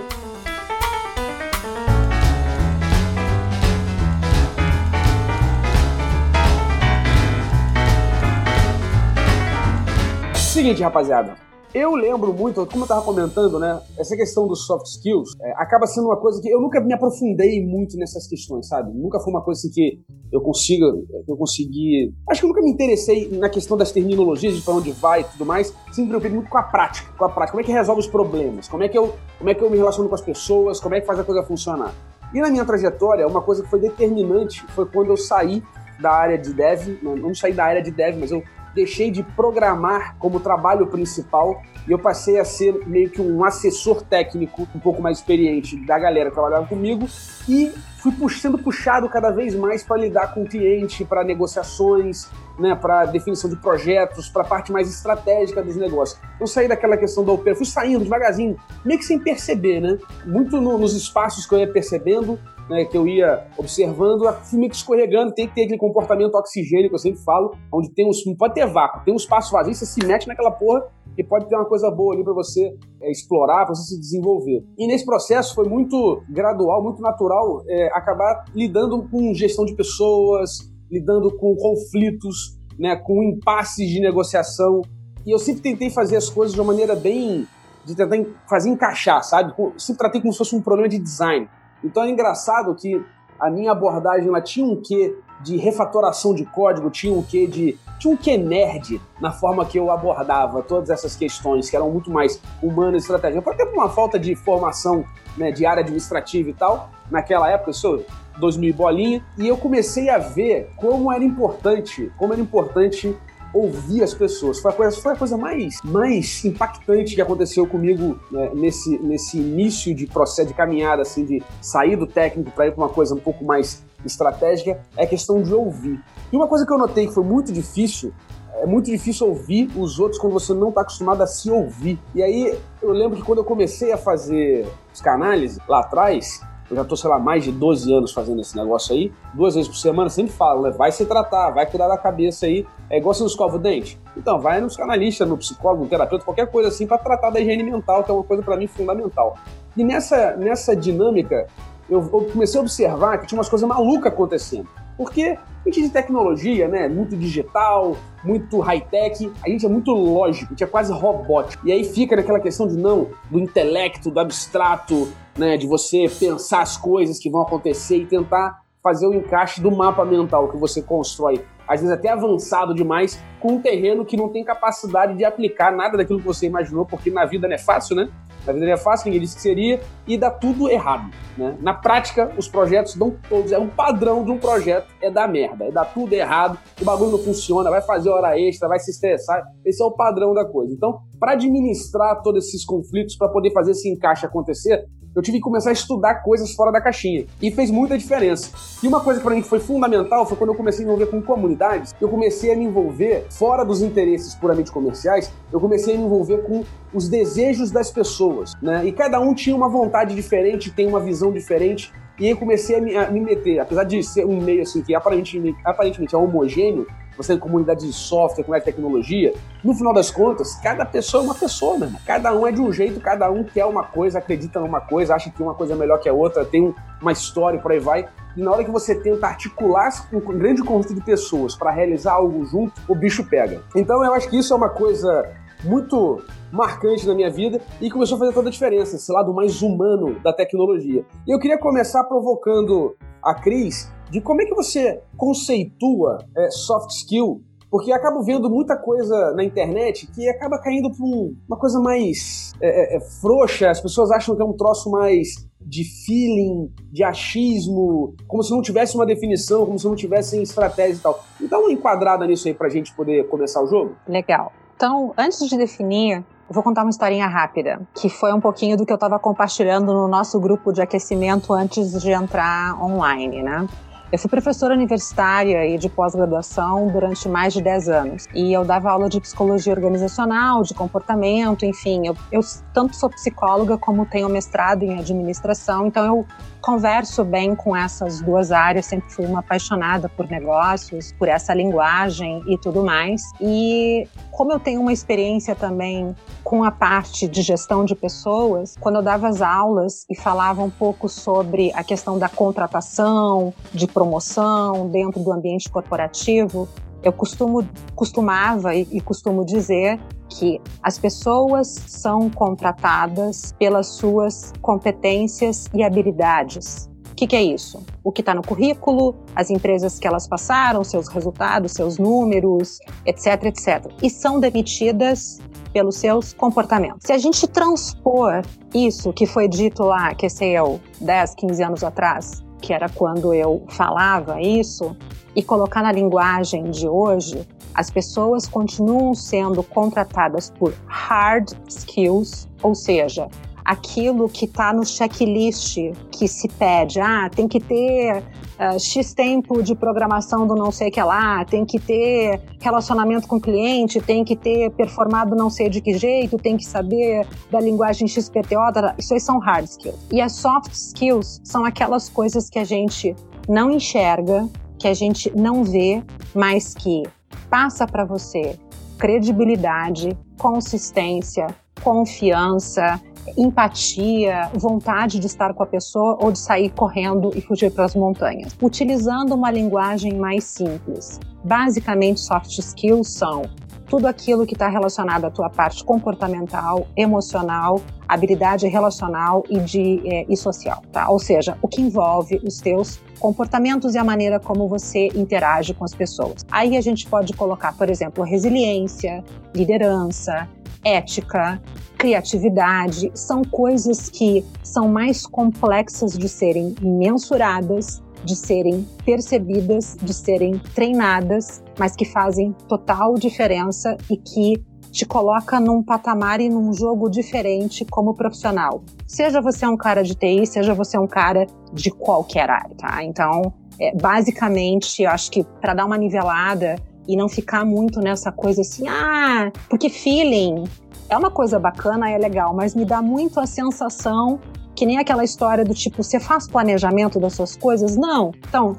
Seguinte, 10.35 10.83
rapaziada. 10.83 11.35
Eu 11.79 11.95
lembro 11.95 12.33
muito, 12.33 12.65
como 12.65 12.79
eu 12.79 12.85
estava 12.85 13.03
comentando, 13.03 13.59
né? 13.59 13.79
Essa 13.99 14.17
questão 14.17 14.49
dos 14.49 14.65
soft 14.65 14.87
skills 14.87 15.29
é, 15.43 15.53
acaba 15.59 15.87
sendo 15.87 16.07
uma 16.07 16.17
coisa 16.17 16.41
que 16.41 16.49
eu 16.49 16.59
nunca 16.59 16.81
me 16.81 16.95
aprofundei 16.95 17.63
muito 17.67 17.99
nessas 17.99 18.27
questões, 18.27 18.67
sabe? 18.67 18.99
Nunca 18.99 19.21
foi 19.21 19.31
uma 19.31 19.43
coisa 19.43 19.61
assim 19.61 19.71
que 19.71 20.01
eu 20.33 20.41
consiga, 20.41 20.87
eu 21.29 21.37
consegui. 21.37 22.15
Acho 22.31 22.41
que 22.41 22.47
eu 22.47 22.49
nunca 22.49 22.63
me 22.63 22.71
interessei 22.71 23.29
na 23.31 23.51
questão 23.51 23.77
das 23.77 23.93
terminologias, 23.93 24.55
de 24.57 24.63
para 24.63 24.73
onde 24.73 24.91
vai 24.91 25.21
e 25.21 25.25
tudo 25.25 25.45
mais. 25.45 25.69
Sempre 25.93 26.07
preocupei 26.07 26.31
muito 26.31 26.49
com 26.49 26.57
a 26.57 26.63
prática, 26.63 27.13
com 27.13 27.27
a 27.27 27.29
prática. 27.29 27.53
Como 27.53 27.61
é 27.61 27.65
que 27.65 27.73
resolve 27.73 28.01
os 28.01 28.07
problemas? 28.07 28.67
Como 28.69 28.83
é 28.83 28.89
que 28.89 28.97
eu, 28.97 29.15
como 29.37 29.51
é 29.51 29.55
que 29.55 29.63
eu 29.63 29.69
me 29.69 29.77
relaciono 29.77 30.09
com 30.09 30.15
as 30.15 30.23
pessoas? 30.23 30.81
Como 30.81 30.95
é 30.95 31.03
que 31.03 31.07
faz 31.07 31.19
a 31.19 31.25
coisa 31.25 31.43
funcionar? 31.43 31.93
E 32.33 32.41
na 32.41 32.49
minha 32.49 32.65
trajetória, 32.65 33.29
uma 33.29 33.43
coisa 33.43 33.63
que 33.63 33.69
foi 33.69 33.81
determinante 33.81 34.65
foi 34.69 34.87
quando 34.87 35.11
eu 35.11 35.17
saí 35.19 35.63
da 36.01 36.11
área 36.11 36.39
de 36.39 36.55
dev, 36.55 36.99
não, 37.03 37.17
não 37.17 37.35
saí 37.35 37.53
da 37.53 37.67
área 37.67 37.83
de 37.83 37.91
dev, 37.91 38.19
mas 38.19 38.31
eu 38.31 38.43
deixei 38.77 39.11
de 39.11 39.23
programar 39.23 40.17
como 40.19 40.39
trabalho 40.39 40.87
principal 40.87 41.63
e 41.89 41.93
eu 41.93 41.99
passei 41.99 42.39
a 42.39 42.45
ser 42.45 42.87
meio 42.87 43.09
que 43.09 43.23
um 43.23 43.43
assessor 43.43 44.03
técnico 44.03 44.69
um 44.75 44.79
pouco 44.79 45.01
mais 45.01 45.19
experiente 45.19 45.77
da 45.87 45.99
galera 45.99 46.29
que 46.29 46.35
trabalhava 46.35 46.67
comigo 46.67 47.09
e 47.49 47.73
fui 47.97 48.13
sendo 48.31 48.59
puxado 48.59 49.09
cada 49.09 49.31
vez 49.31 49.55
mais 49.55 49.83
para 49.83 49.97
lidar 49.97 50.35
com 50.35 50.43
o 50.43 50.47
cliente, 50.47 51.05
para 51.05 51.25
negociações, 51.25 52.29
né, 52.59 52.75
para 52.75 53.07
definição 53.07 53.49
de 53.49 53.57
projetos, 53.57 54.29
para 54.29 54.43
a 54.43 54.45
parte 54.45 54.73
mais 54.73 54.89
estratégica 54.89 55.63
dos 55.63 55.77
negócios. 55.77 56.21
Eu 56.41 56.47
saí 56.47 56.69
daquela 56.69 56.97
questão 56.97 57.25
da 57.25 57.33
OP, 57.33 57.55
fui 57.55 57.67
saindo 57.67 58.05
devagarzinho, 58.05 58.57
meio 58.85 58.99
que 58.99 59.05
sem 59.05 59.19
perceber, 59.19 59.81
né? 59.81 59.99
Muito 60.25 60.61
no, 60.61 60.79
nos 60.79 60.95
espaços 60.95 61.47
que 61.47 61.55
eu 61.55 61.59
ia 61.59 61.73
percebendo, 61.73 62.39
né, 62.69 62.85
que 62.85 62.97
eu 62.97 63.07
ia 63.07 63.47
observando, 63.57 64.31
fui 64.45 64.59
meio 64.59 64.71
que 64.71 64.77
escorregando, 64.77 65.33
tem 65.33 65.49
que 65.49 65.55
ter 65.55 65.63
aquele 65.63 65.79
comportamento 65.79 66.35
oxigênio 66.35 66.89
que 66.89 66.95
eu 66.95 66.99
sempre 66.99 67.23
falo, 67.23 67.57
onde 67.73 67.91
tem 67.91 68.09
uns, 68.09 68.25
não 68.27 68.35
pode 68.35 68.55
ter 68.55 68.67
vácuo, 68.67 69.05
tem 69.05 69.15
um 69.15 69.17
espaço 69.17 69.53
vazio, 69.53 69.75
você 69.75 69.87
se 69.87 70.05
mete 70.05 70.27
naquela 70.27 70.51
porra 70.51 70.83
que 71.15 71.25
pode 71.25 71.49
ter 71.49 71.57
uma 71.57 71.65
coisa 71.65 71.91
boa 71.91 72.15
ali 72.15 72.23
para 72.23 72.35
você 72.35 72.77
é, 73.01 73.11
explorar, 73.11 73.65
para 73.65 73.75
você 73.75 73.95
se 73.95 74.01
desenvolver. 74.01 74.63
E 74.77 74.87
nesse 74.87 75.05
processo 75.05 75.55
foi 75.55 75.67
muito 75.67 76.23
gradual, 76.29 76.83
muito 76.83 77.01
natural 77.01 77.63
é, 77.67 77.87
acabar 77.87 78.45
lidando 78.55 79.09
com 79.09 79.33
gestão 79.33 79.65
de 79.65 79.75
pessoas, 79.75 80.71
lidando 80.91 81.37
com 81.37 81.55
conflitos, 81.57 82.59
né, 82.79 82.97
com 82.97 83.23
impasses 83.23 83.89
de 83.89 84.01
negociação. 84.01 84.83
E 85.25 85.31
eu 85.31 85.39
sempre 85.39 85.63
tentei 85.63 85.91
fazer 85.91 86.17
as 86.17 86.29
coisas 86.29 86.55
de 86.55 86.61
uma 86.61 86.73
maneira 86.73 86.95
bem. 86.95 87.47
de 87.85 87.95
tentar 87.95 88.17
fazer 88.49 88.69
encaixar, 88.69 89.23
sabe? 89.23 89.55
Sempre 89.79 89.99
tratei 89.99 90.21
como 90.21 90.33
se 90.33 90.39
fosse 90.39 90.57
um 90.57 90.61
problema 90.61 90.89
de 90.89 90.99
design. 90.99 91.49
Então 91.85 92.03
é 92.03 92.11
engraçado 92.11 92.75
que 92.75 93.01
a 93.39 93.51
minha 93.51 93.71
abordagem 93.71 94.29
ela 94.29 94.41
tinha 94.41 94.67
um 94.67 94.81
quê 94.83 95.17
de 95.43 95.57
refatoração 95.57 96.35
de 96.35 96.45
código, 96.47 96.91
tinha 96.91 97.13
um 97.13 97.23
quê 97.23 97.47
de. 97.47 97.79
tinha 97.99 98.13
um 98.13 98.17
quê 98.17 98.37
nerd 98.37 99.01
na 99.21 99.31
forma 99.31 99.65
que 99.65 99.79
eu 99.79 99.91
abordava 99.91 100.63
todas 100.63 100.91
essas 100.91 101.15
questões 101.15 101.69
que 101.69 101.77
eram 101.77 101.91
muito 101.91 102.11
mais 102.11 102.41
humanas 102.63 103.03
e 103.03 103.05
estratégicas. 103.05 103.45
Pode 103.45 103.59
ter 103.59 103.69
uma 103.69 103.89
falta 103.89 104.19
de 104.19 104.35
formação 104.35 105.05
né, 105.37 105.53
de 105.53 105.67
área 105.67 105.83
administrativa 105.83 106.49
e 106.49 106.55
tal, 106.55 106.91
naquela 107.11 107.51
época, 107.51 107.71
eu 107.71 107.75
sou 107.75 108.05
2000 108.39 108.75
bolinha, 108.75 109.25
e 109.39 109.47
eu 109.47 109.57
comecei 109.57 110.09
a 110.09 110.19
ver 110.19 110.71
como 110.77 111.13
era 111.13 111.25
importante, 111.25 112.11
como 112.17 112.33
era 112.33 112.43
importante 112.43 113.17
ouvir 113.53 114.03
as 114.03 114.13
pessoas. 114.13 114.59
Foi 114.59 114.71
a 114.71 114.75
coisa, 114.75 115.01
foi 115.01 115.13
a 115.13 115.17
coisa 115.17 115.37
mais, 115.37 115.81
mais 115.83 116.45
impactante 116.45 117.15
que 117.15 117.21
aconteceu 117.21 117.67
comigo 117.67 118.19
né, 118.31 118.51
nesse, 118.55 118.99
nesse 118.99 119.39
início 119.39 119.95
de 119.95 120.07
processo 120.07 120.49
de 120.49 120.55
caminhada, 120.55 121.03
assim, 121.03 121.25
de 121.25 121.43
sair 121.61 121.97
do 121.97 122.07
técnico 122.07 122.51
para 122.51 122.67
ir 122.67 122.73
para 122.73 122.85
uma 122.85 122.91
coisa 122.91 123.15
um 123.15 123.21
pouco 123.21 123.45
mais 123.45 123.83
estratégica, 124.05 124.81
é 124.97 125.05
a 125.05 125.07
questão 125.07 125.43
de 125.43 125.53
ouvir. 125.53 126.01
E 126.33 126.37
uma 126.37 126.47
coisa 126.47 126.67
que 126.67 126.73
eu 126.73 126.79
notei 126.79 127.07
que 127.07 127.15
foi 127.15 127.25
muito 127.25 127.53
difícil 127.53 128.13
é 128.59 128.65
muito 128.65 128.87
difícil 128.87 129.27
ouvir 129.29 129.71
os 129.77 129.99
outros 129.99 130.19
quando 130.19 130.33
você 130.33 130.55
não 130.55 130.71
está 130.71 130.81
acostumado 130.81 131.23
a 131.23 131.27
se 131.27 131.51
ouvir. 131.51 131.99
E 132.15 132.23
aí 132.23 132.59
eu 132.81 132.91
lembro 132.91 133.17
que 133.19 133.23
quando 133.23 133.39
eu 133.39 133.45
comecei 133.45 133.93
a 133.93 133.99
fazer 133.99 134.67
psicanálise 134.93 135.61
lá 135.69 135.81
atrás, 135.81 136.41
eu 136.71 136.77
já 136.77 136.85
tô, 136.85 136.97
sei 136.97 137.09
lá, 137.09 137.19
mais 137.19 137.45
de 137.45 137.53
12 137.53 137.93
anos 137.93 138.13
fazendo 138.13 138.41
esse 138.41 138.57
negócio 138.57 138.95
aí. 138.95 139.13
Duas 139.33 139.55
vezes 139.55 139.69
por 139.69 139.77
semana, 139.77 140.11
sempre 140.11 140.33
falo, 140.33 140.63
né? 140.63 140.71
Vai 140.71 140.91
se 140.91 141.05
tratar, 141.07 141.51
vai 141.51 141.65
cuidar 141.67 141.87
da 141.87 141.97
cabeça 141.97 142.47
aí. 142.47 142.67
É 142.91 142.99
igual 142.99 143.15
você 143.15 143.21
não 143.21 143.29
escova 143.29 143.57
o 143.57 143.59
dente. 143.59 143.99
Então, 144.17 144.41
vai 144.41 144.61
no 144.61 144.67
psicanalista, 144.67 145.25
no 145.25 145.37
psicólogo, 145.39 145.85
no 145.85 145.89
terapeuta, 145.89 146.25
qualquer 146.25 146.51
coisa 146.51 146.69
assim, 146.69 146.87
para 146.87 146.99
tratar 146.99 147.31
da 147.31 147.41
higiene 147.41 147.63
mental, 147.63 148.03
que 148.03 148.11
é 148.11 148.15
uma 148.15 148.25
coisa 148.25 148.43
para 148.43 148.57
mim 148.57 148.67
fundamental. 148.67 149.37
E 149.77 149.85
nessa, 149.85 150.37
nessa 150.37 150.75
dinâmica, 150.75 151.47
eu, 151.89 152.01
eu 152.01 152.29
comecei 152.33 152.59
a 152.59 152.63
observar 152.63 153.19
que 153.19 153.27
tinha 153.27 153.39
umas 153.39 153.49
coisas 153.49 153.69
malucas 153.69 154.13
acontecendo. 154.13 154.69
Porque 154.97 155.39
a 155.67 155.69
gente 155.69 155.83
de 155.83 155.91
tecnologia, 155.91 156.69
né? 156.69 156.89
Muito 156.89 157.17
digital, 157.17 157.97
muito 158.25 158.61
high-tech, 158.61 159.31
a 159.45 159.49
gente 159.49 159.67
é 159.67 159.69
muito 159.69 159.93
lógico, 159.93 160.47
a 160.47 160.49
gente 160.51 160.65
é 160.65 160.67
quase 160.67 160.93
robótico. 160.93 161.67
E 161.67 161.73
aí 161.73 161.85
fica 161.85 162.17
naquela 162.17 162.41
questão 162.41 162.67
de 162.67 162.77
não, 162.77 163.09
do 163.31 163.39
intelecto, 163.39 164.11
do 164.11 164.21
abstrato, 164.21 165.09
né? 165.37 165.57
De 165.57 165.67
você 165.67 166.07
pensar 166.19 166.63
as 166.63 166.77
coisas 166.77 167.19
que 167.19 167.29
vão 167.29 167.43
acontecer 167.43 167.99
e 167.99 168.07
tentar 168.07 168.63
fazer 168.83 169.07
o 169.09 169.15
encaixe 169.15 169.61
do 169.61 169.71
mapa 169.71 170.05
mental 170.05 170.49
que 170.49 170.57
você 170.57 170.81
constrói, 170.81 171.45
às 171.67 171.81
vezes 171.81 171.93
até 171.93 172.09
avançado 172.09 172.73
demais, 172.73 173.21
com 173.41 173.55
um 173.55 173.61
terreno 173.61 174.05
que 174.05 174.17
não 174.17 174.29
tem 174.29 174.45
capacidade 174.45 175.17
de 175.17 175.25
aplicar 175.25 175.73
nada 175.73 175.97
daquilo 175.97 176.21
que 176.21 176.25
você 176.27 176.47
imaginou, 176.47 176.87
porque 176.87 177.11
na 177.11 177.25
vida 177.25 177.49
não 177.49 177.55
é 177.57 177.59
fácil, 177.59 177.97
né? 177.97 178.09
Vida 178.53 178.71
é 178.71 178.77
fácil, 178.77 179.07
ninguém 179.07 179.21
disse 179.21 179.37
que 179.37 179.43
seria, 179.43 179.81
e 180.07 180.17
dá 180.17 180.31
tudo 180.31 180.69
errado. 180.69 181.11
Né? 181.37 181.57
Na 181.61 181.75
prática, 181.75 182.33
os 182.37 182.49
projetos 182.49 182.95
dão 182.95 183.17
todos. 183.29 183.53
É 183.53 183.59
um 183.59 183.69
padrão 183.69 184.25
de 184.25 184.31
um 184.31 184.39
projeto, 184.39 184.89
é 185.01 185.11
dar 185.11 185.29
merda, 185.29 185.65
é 185.65 185.71
dar 185.71 185.85
tudo 185.85 186.13
errado, 186.13 186.59
o 186.81 186.85
bagulho 186.85 187.13
não 187.13 187.19
funciona, 187.19 187.71
vai 187.71 187.83
fazer 187.83 188.11
hora 188.11 188.39
extra, 188.39 188.69
vai 188.69 188.79
se 188.79 188.91
estressar. 188.91 189.43
Esse 189.65 189.83
é 189.83 189.85
o 189.85 189.93
padrão 189.93 190.33
da 190.33 190.45
coisa. 190.45 190.73
Então, 190.73 191.01
para 191.19 191.33
administrar 191.33 192.23
todos 192.23 192.47
esses 192.47 192.65
conflitos, 192.65 193.17
para 193.17 193.29
poder 193.29 193.53
fazer 193.53 193.73
esse 193.73 193.89
encaixe 193.91 194.27
acontecer, 194.27 194.87
eu 195.17 195.23
tive 195.23 195.39
que 195.39 195.43
começar 195.43 195.71
a 195.71 195.73
estudar 195.73 196.17
coisas 196.17 196.53
fora 196.53 196.71
da 196.71 196.79
caixinha. 196.79 197.27
E 197.41 197.51
fez 197.51 197.71
muita 197.71 197.97
diferença. 197.97 198.51
E 198.83 198.87
uma 198.87 199.01
coisa 199.01 199.19
para 199.19 199.35
mim 199.35 199.41
que 199.41 199.49
foi 199.49 199.59
fundamental 199.59 200.27
foi 200.27 200.37
quando 200.37 200.51
eu 200.51 200.55
comecei 200.55 200.85
a 200.85 200.87
me 200.87 200.93
envolver 200.93 201.11
com 201.11 201.23
comunidades, 201.23 201.95
eu 201.99 202.09
comecei 202.09 202.53
a 202.53 202.57
me 202.57 202.65
envolver, 202.65 203.27
fora 203.31 203.65
dos 203.65 203.81
interesses 203.81 204.35
puramente 204.35 204.71
comerciais, 204.71 205.33
eu 205.51 205.59
comecei 205.59 205.95
a 205.95 205.99
me 205.99 206.05
envolver 206.05 206.43
com 206.43 206.63
os 206.93 207.09
desejos 207.09 207.71
das 207.71 207.91
pessoas, 207.91 208.53
né? 208.61 208.85
E 208.85 208.93
cada 208.93 209.19
um 209.19 209.33
tinha 209.33 209.57
uma 209.57 209.71
vontade 209.71 210.15
diferente, 210.15 210.71
tem 210.71 210.87
uma 210.87 211.01
visão 211.01 211.33
diferente. 211.33 211.91
E 212.19 212.27
aí 212.27 212.35
comecei 212.35 212.77
a 212.77 212.81
me, 212.81 212.97
a 212.97 213.11
me 213.11 213.21
meter, 213.21 213.59
apesar 213.59 213.85
de 213.85 214.03
ser 214.03 214.27
um 214.27 214.41
meio 214.41 214.63
assim 214.63 214.83
que 214.83 214.95
aparentemente, 214.95 215.59
aparentemente 215.65 216.15
é 216.15 216.19
homogêneo, 216.19 216.87
você 217.17 217.33
tem 217.33 217.41
comunidade 217.41 217.87
de 217.87 217.93
software, 217.93 218.45
comunidade 218.45 218.71
de 218.71 218.73
tecnologia, 218.73 219.35
no 219.65 219.75
final 219.75 219.93
das 219.93 220.11
contas, 220.11 220.55
cada 220.57 220.85
pessoa 220.85 221.23
é 221.23 221.27
uma 221.27 221.35
pessoa, 221.35 221.79
né? 221.79 221.93
Cada 222.07 222.33
um 222.35 222.47
é 222.47 222.53
de 222.53 222.61
um 222.61 222.73
jeito, 222.73 223.01
cada 223.01 223.31
um 223.31 223.43
quer 223.43 223.65
uma 223.65 223.85
coisa, 223.85 224.19
acredita 224.19 224.61
numa 224.61 224.81
coisa, 224.81 225.15
acha 225.15 225.31
que 225.31 225.43
uma 225.43 225.55
coisa 225.55 225.73
é 225.73 225.77
melhor 225.77 225.99
que 225.99 226.09
a 226.09 226.13
outra, 226.13 226.45
tem 226.45 226.75
uma 227.01 227.13
história 227.13 227.59
por 227.61 227.73
aí 227.73 227.79
vai. 227.79 228.09
E 228.37 228.43
na 228.43 228.53
hora 228.53 228.65
que 228.65 228.71
você 228.71 228.95
tenta 228.95 229.27
articular 229.27 229.91
com 230.11 230.17
um 230.17 230.39
grande 230.39 230.63
conjunto 230.63 230.95
de 230.95 231.01
pessoas 231.01 231.57
para 231.57 231.71
realizar 231.71 232.13
algo 232.13 232.45
junto, 232.45 232.73
o 232.89 232.95
bicho 232.95 233.25
pega. 233.25 233.63
Então 233.75 234.05
eu 234.05 234.13
acho 234.13 234.29
que 234.29 234.39
isso 234.39 234.53
é 234.53 234.57
uma 234.57 234.69
coisa 234.69 235.25
muito 235.65 236.23
marcante 236.53 237.07
na 237.07 237.15
minha 237.15 237.31
vida 237.31 237.61
e 237.81 237.91
começou 237.91 238.17
a 238.17 238.19
fazer 238.21 238.33
toda 238.33 238.49
a 238.49 238.53
diferença, 238.53 238.97
esse 238.97 239.11
lado 239.11 239.33
mais 239.33 239.63
humano 239.63 240.19
da 240.21 240.33
tecnologia. 240.33 241.05
E 241.27 241.35
eu 241.35 241.39
queria 241.39 241.59
começar 241.59 242.05
provocando 242.05 242.97
a 243.23 243.35
Cris 243.35 243.91
de 244.11 244.21
como 244.21 244.43
é 244.43 244.45
que 244.45 244.55
você 244.55 245.01
conceitua 245.17 246.19
é, 246.37 246.51
soft 246.51 246.91
skill, 246.91 247.43
porque 247.71 247.91
eu 247.91 247.97
acabo 247.97 248.23
vendo 248.23 248.49
muita 248.49 248.77
coisa 248.77 249.33
na 249.33 249.45
internet 249.45 250.07
que 250.07 250.29
acaba 250.29 250.59
caindo 250.59 250.91
para 250.91 251.05
um, 251.05 251.35
uma 251.49 251.59
coisa 251.59 251.81
mais 251.81 252.53
é, 252.61 252.95
é, 252.95 252.97
é, 252.97 253.01
frouxa, 253.01 253.71
as 253.71 253.81
pessoas 253.81 254.11
acham 254.11 254.37
que 254.37 254.43
é 254.43 254.45
um 254.45 254.53
troço 254.53 254.91
mais 254.91 255.47
de 255.61 255.83
feeling, 255.85 256.73
de 256.93 257.03
achismo, 257.03 258.15
como 258.29 258.43
se 258.43 258.53
não 258.53 258.63
tivesse 258.63 258.95
uma 258.95 259.05
definição, 259.05 259.67
como 259.67 259.79
se 259.79 259.85
não 259.85 259.97
tivesse 259.97 260.41
estratégia 260.41 260.95
e 260.95 260.99
tal. 260.99 261.25
Então, 261.41 261.63
uma 261.63 261.73
enquadrada 261.73 262.25
nisso 262.25 262.47
aí 262.47 262.55
para 262.55 262.69
a 262.69 262.71
gente 262.71 262.95
poder 262.95 263.27
começar 263.29 263.63
o 263.63 263.67
jogo? 263.67 263.97
Legal. 264.07 264.53
Então, 264.77 265.13
antes 265.19 265.39
de 265.49 265.57
definir, 265.57 266.19
eu 266.49 266.55
vou 266.55 266.63
contar 266.63 266.83
uma 266.83 266.91
historinha 266.91 267.27
rápida, 267.27 267.81
que 267.95 268.09
foi 268.09 268.33
um 268.33 268.41
pouquinho 268.41 268.77
do 268.77 268.87
que 268.87 268.93
eu 268.93 268.97
estava 268.97 269.19
compartilhando 269.19 269.93
no 269.93 270.07
nosso 270.07 270.39
grupo 270.39 270.73
de 270.73 270.81
aquecimento 270.81 271.53
antes 271.53 272.01
de 272.01 272.13
entrar 272.13 272.81
online, 272.81 273.43
né? 273.43 273.67
Eu 274.13 274.21
fui 274.21 274.31
professora 274.31 274.73
universitária 274.73 275.67
e 275.67 275.77
de 275.77 275.89
pós-graduação 275.89 276.87
durante 276.87 277.29
mais 277.29 277.53
de 277.53 277.61
10 277.61 277.89
anos. 277.89 278.27
E 278.33 278.53
eu 278.53 278.65
dava 278.65 278.89
aula 278.89 279.09
de 279.09 279.21
psicologia 279.21 279.73
organizacional, 279.73 280.63
de 280.63 280.75
comportamento, 280.75 281.67
enfim. 281.67 282.07
Eu, 282.07 282.17
eu 282.31 282.41
tanto 282.73 282.95
sou 282.95 283.11
psicóloga 283.11 283.77
como 283.77 284.07
tenho 284.07 284.29
mestrado 284.29 284.85
em 284.85 284.97
administração, 284.97 285.89
então 285.89 286.05
eu 286.05 286.27
converso 286.67 287.25
bem 287.25 287.55
com 287.55 287.77
essas 287.77 288.21
duas 288.21 288.51
áreas, 288.51 288.87
sempre 288.87 289.09
fui 289.13 289.25
uma 289.25 289.39
apaixonada 289.39 290.09
por 290.09 290.29
negócios, 290.29 291.13
por 291.13 291.29
essa 291.29 291.55
linguagem 291.55 292.43
e 292.49 292.59
tudo 292.59 292.85
mais. 292.85 293.23
E 293.41 294.09
como 294.33 294.53
eu 294.53 294.59
tenho 294.59 294.81
uma 294.81 294.93
experiência 294.93 295.55
também 295.55 296.15
com 296.43 296.65
a 296.65 296.71
parte 296.73 297.29
de 297.29 297.41
gestão 297.41 297.85
de 297.85 297.95
pessoas, 297.95 298.77
quando 298.81 298.97
eu 298.97 299.03
dava 299.03 299.29
as 299.29 299.43
aulas 299.43 300.05
e 300.11 300.17
falava 300.17 300.63
um 300.63 300.71
pouco 300.71 301.09
sobre 301.09 301.73
a 301.73 301.85
questão 301.85 302.19
da 302.19 302.29
contratação, 302.29 303.55
de 303.73 303.87
promoção 303.97 304.91
dentro 304.91 305.23
do 305.23 305.33
ambiente 305.33 305.71
corporativo, 305.71 306.69
eu 307.03 307.11
costumo, 307.11 307.67
costumava 307.95 308.75
e, 308.75 308.87
e 308.93 309.01
costumo 309.01 309.43
dizer 309.43 309.99
que 310.29 310.61
as 310.83 310.99
pessoas 310.99 311.67
são 311.87 312.29
contratadas 312.29 313.55
pelas 313.59 313.87
suas 313.87 314.53
competências 314.61 315.65
e 315.73 315.83
habilidades. 315.83 316.91
O 317.11 317.15
que, 317.17 317.27
que, 317.27 317.35
é 317.35 317.43
isso? 317.43 317.83
O 318.05 318.13
que 318.13 318.21
está 318.21 318.35
no 318.35 318.43
currículo, 318.43 319.15
as 319.35 319.49
empresas 319.49 319.99
que 319.99 320.07
elas 320.07 320.29
passaram, 320.29 320.85
seus 320.85 321.09
resultados, 321.09 321.73
seus 321.73 321.97
números, 321.97 322.79
etc, 323.07 323.45
etc. 323.45 323.91
E 324.03 324.11
são 324.11 324.39
demitidas 324.39 325.41
pelos 325.73 325.97
seus 325.97 326.35
comportamentos. 326.35 326.99
Se 327.07 327.15
a 327.15 327.19
gente 327.19 327.49
transpor 327.49 328.43
isso 328.75 329.11
que 329.15 329.25
foi 329.25 329.49
dito 329.49 329.85
lá, 329.85 330.15
que 330.15 330.29
sei 330.29 330.53
eu, 330.53 330.79
10, 331.01 331.35
15 331.37 331.63
anos 331.63 331.83
atrás, 331.83 332.45
que 332.61 332.73
era 332.73 332.89
quando 332.89 333.33
eu 333.35 333.63
falava 333.69 334.41
isso, 334.41 334.97
e 335.35 335.43
colocar 335.43 335.83
na 335.83 335.93
linguagem 335.93 336.71
de 336.71 336.89
hoje, 336.89 337.47
as 337.75 337.91
pessoas 337.91 338.49
continuam 338.49 339.15
sendo 339.15 339.63
contratadas 339.63 340.51
por 340.59 340.73
hard 340.87 341.53
skills, 341.69 342.49
ou 342.63 342.75
seja, 342.75 343.29
aquilo 343.65 344.29
que 344.29 344.47
está 344.47 344.73
no 344.73 344.85
checklist 344.87 345.77
que 346.11 346.27
se 346.27 346.49
pede. 346.49 347.01
Ah, 347.01 347.29
tem 347.29 347.47
que 347.47 347.61
ter 347.61 348.23
uh, 348.59 348.79
X 348.79 349.15
tempo 349.15 349.63
de 349.63 349.75
programação 349.75 350.47
do 350.47 350.55
não 350.55 350.71
sei 350.71 350.91
que 350.91 351.03
lá, 351.03 351.45
tem 351.45 351.65
que 351.65 351.79
ter 351.79 352.41
relacionamento 352.61 353.29
com 353.29 353.37
o 353.37 353.41
cliente, 353.41 354.01
tem 354.01 354.25
que 354.25 354.37
ter 354.37 354.71
performado 354.71 355.35
não 355.35 355.51
sei 355.51 355.69
de 355.69 355.81
que 355.81 355.97
jeito, 355.97 356.37
tem 356.37 356.57
que 356.57 356.65
saber 356.65 357.27
da 357.51 357.61
linguagem 357.61 358.07
XPTO, 358.07 358.95
isso 358.99 359.15
aí 359.15 359.21
são 359.21 359.39
hard 359.39 359.65
skills. 359.65 359.99
E 360.13 360.21
as 360.21 360.33
soft 360.33 360.73
skills 360.73 361.41
são 361.45 361.65
aquelas 361.65 362.09
coisas 362.09 362.51
que 362.51 362.59
a 362.59 362.65
gente 362.65 363.15
não 363.49 363.71
enxerga, 363.71 364.49
que 364.79 364.89
a 364.89 364.95
gente 364.95 365.33
não 365.35 365.65
vê, 365.65 366.03
mas 366.35 366.75
que 366.75 367.05
passa 367.49 367.87
para 367.87 368.05
você 368.05 368.59
credibilidade, 368.99 370.17
consistência, 370.39 371.47
confiança, 371.83 373.01
empatia, 373.37 374.51
vontade 374.55 375.19
de 375.19 375.27
estar 375.27 375.55
com 375.55 375.63
a 375.63 375.67
pessoa 375.67 376.19
ou 376.21 376.33
de 376.33 376.39
sair 376.39 376.71
correndo 376.71 377.31
e 377.35 377.41
fugir 377.41 377.71
para 377.71 377.85
as 377.85 377.95
montanhas. 377.95 378.57
Utilizando 378.63 379.35
uma 379.35 379.51
linguagem 379.51 380.15
mais 380.15 380.45
simples. 380.45 381.21
Basicamente, 381.45 382.21
soft 382.21 382.59
skills 382.59 383.09
são 383.09 383.43
tudo 383.89 384.07
aquilo 384.07 384.47
que 384.47 384.55
está 384.55 384.69
relacionado 384.69 385.25
à 385.25 385.31
tua 385.31 385.49
parte 385.49 385.85
comportamental, 385.85 386.87
emocional, 386.97 387.81
habilidade 388.09 388.67
relacional 388.67 389.45
e, 389.49 389.59
de, 389.61 390.03
é, 390.05 390.27
e 390.29 390.37
social, 390.37 390.83
tá? 390.93 391.09
Ou 391.09 391.19
seja, 391.19 391.57
o 391.63 391.69
que 391.69 391.81
envolve 391.81 392.41
os 392.45 392.59
teus 392.61 393.01
comportamentos 393.19 393.95
e 393.95 393.99
a 393.99 394.05
maneira 394.05 394.39
como 394.39 394.69
você 394.69 395.09
interage 395.15 395.73
com 395.73 395.85
as 395.85 395.95
pessoas. 395.95 396.45
Aí 396.51 396.77
a 396.77 396.81
gente 396.81 397.07
pode 397.07 397.33
colocar, 397.33 397.77
por 397.77 397.89
exemplo, 397.89 398.25
resiliência, 398.25 399.25
liderança, 399.55 400.49
ética, 400.87 401.61
criatividade, 401.99 403.11
são 403.15 403.43
coisas 403.43 404.09
que 404.09 404.45
são 404.63 404.89
mais 404.89 405.27
complexas 405.27 406.17
de 406.17 406.29
serem 406.29 406.75
mensuradas 406.81 408.03
de 408.25 408.35
serem 408.35 408.87
percebidas, 409.05 409.97
de 410.03 410.13
serem 410.13 410.59
treinadas, 410.75 411.63
mas 411.79 411.95
que 411.95 412.05
fazem 412.05 412.53
total 412.69 413.15
diferença 413.15 413.97
e 414.11 414.17
que 414.17 414.65
te 414.91 415.07
coloca 415.07 415.61
num 415.61 415.83
patamar 415.83 416.41
e 416.41 416.49
num 416.49 416.73
jogo 416.73 417.09
diferente 417.09 417.85
como 417.85 418.15
profissional. 418.15 418.83
Seja 419.07 419.41
você 419.41 419.67
um 419.67 419.77
cara 419.77 420.03
de 420.03 420.15
TI, 420.15 420.47
seja 420.47 420.75
você 420.75 420.99
um 420.99 421.07
cara 421.07 421.47
de 421.73 421.91
qualquer 421.91 422.51
área, 422.51 422.75
tá? 422.77 423.05
Então, 423.05 423.53
é, 423.79 423.95
basicamente, 423.95 425.03
eu 425.03 425.11
acho 425.11 425.31
que 425.31 425.45
para 425.61 425.75
dar 425.75 425.85
uma 425.85 425.99
nivelada 425.99 426.77
e 427.09 427.17
não 427.17 427.29
ficar 427.29 427.65
muito 427.65 428.01
nessa 428.01 428.33
coisa 428.33 428.61
assim, 428.61 428.87
ah, 428.89 429.51
porque 429.69 429.89
feeling 429.89 430.65
é 431.09 431.17
uma 431.17 431.31
coisa 431.31 431.59
bacana, 431.59 432.11
é 432.11 432.19
legal, 432.19 432.55
mas 432.55 432.75
me 432.75 432.85
dá 432.85 433.01
muito 433.01 433.39
a 433.39 433.47
sensação 433.47 434.41
que 434.75 434.85
nem 434.85 434.99
aquela 434.99 435.25
história 435.25 435.65
do 435.65 435.73
tipo, 435.73 436.03
você 436.03 436.21
faz 436.21 436.47
planejamento 436.47 437.19
das 437.19 437.33
suas 437.33 437.57
coisas? 437.57 437.97
Não. 437.97 438.33
Então, 438.47 438.77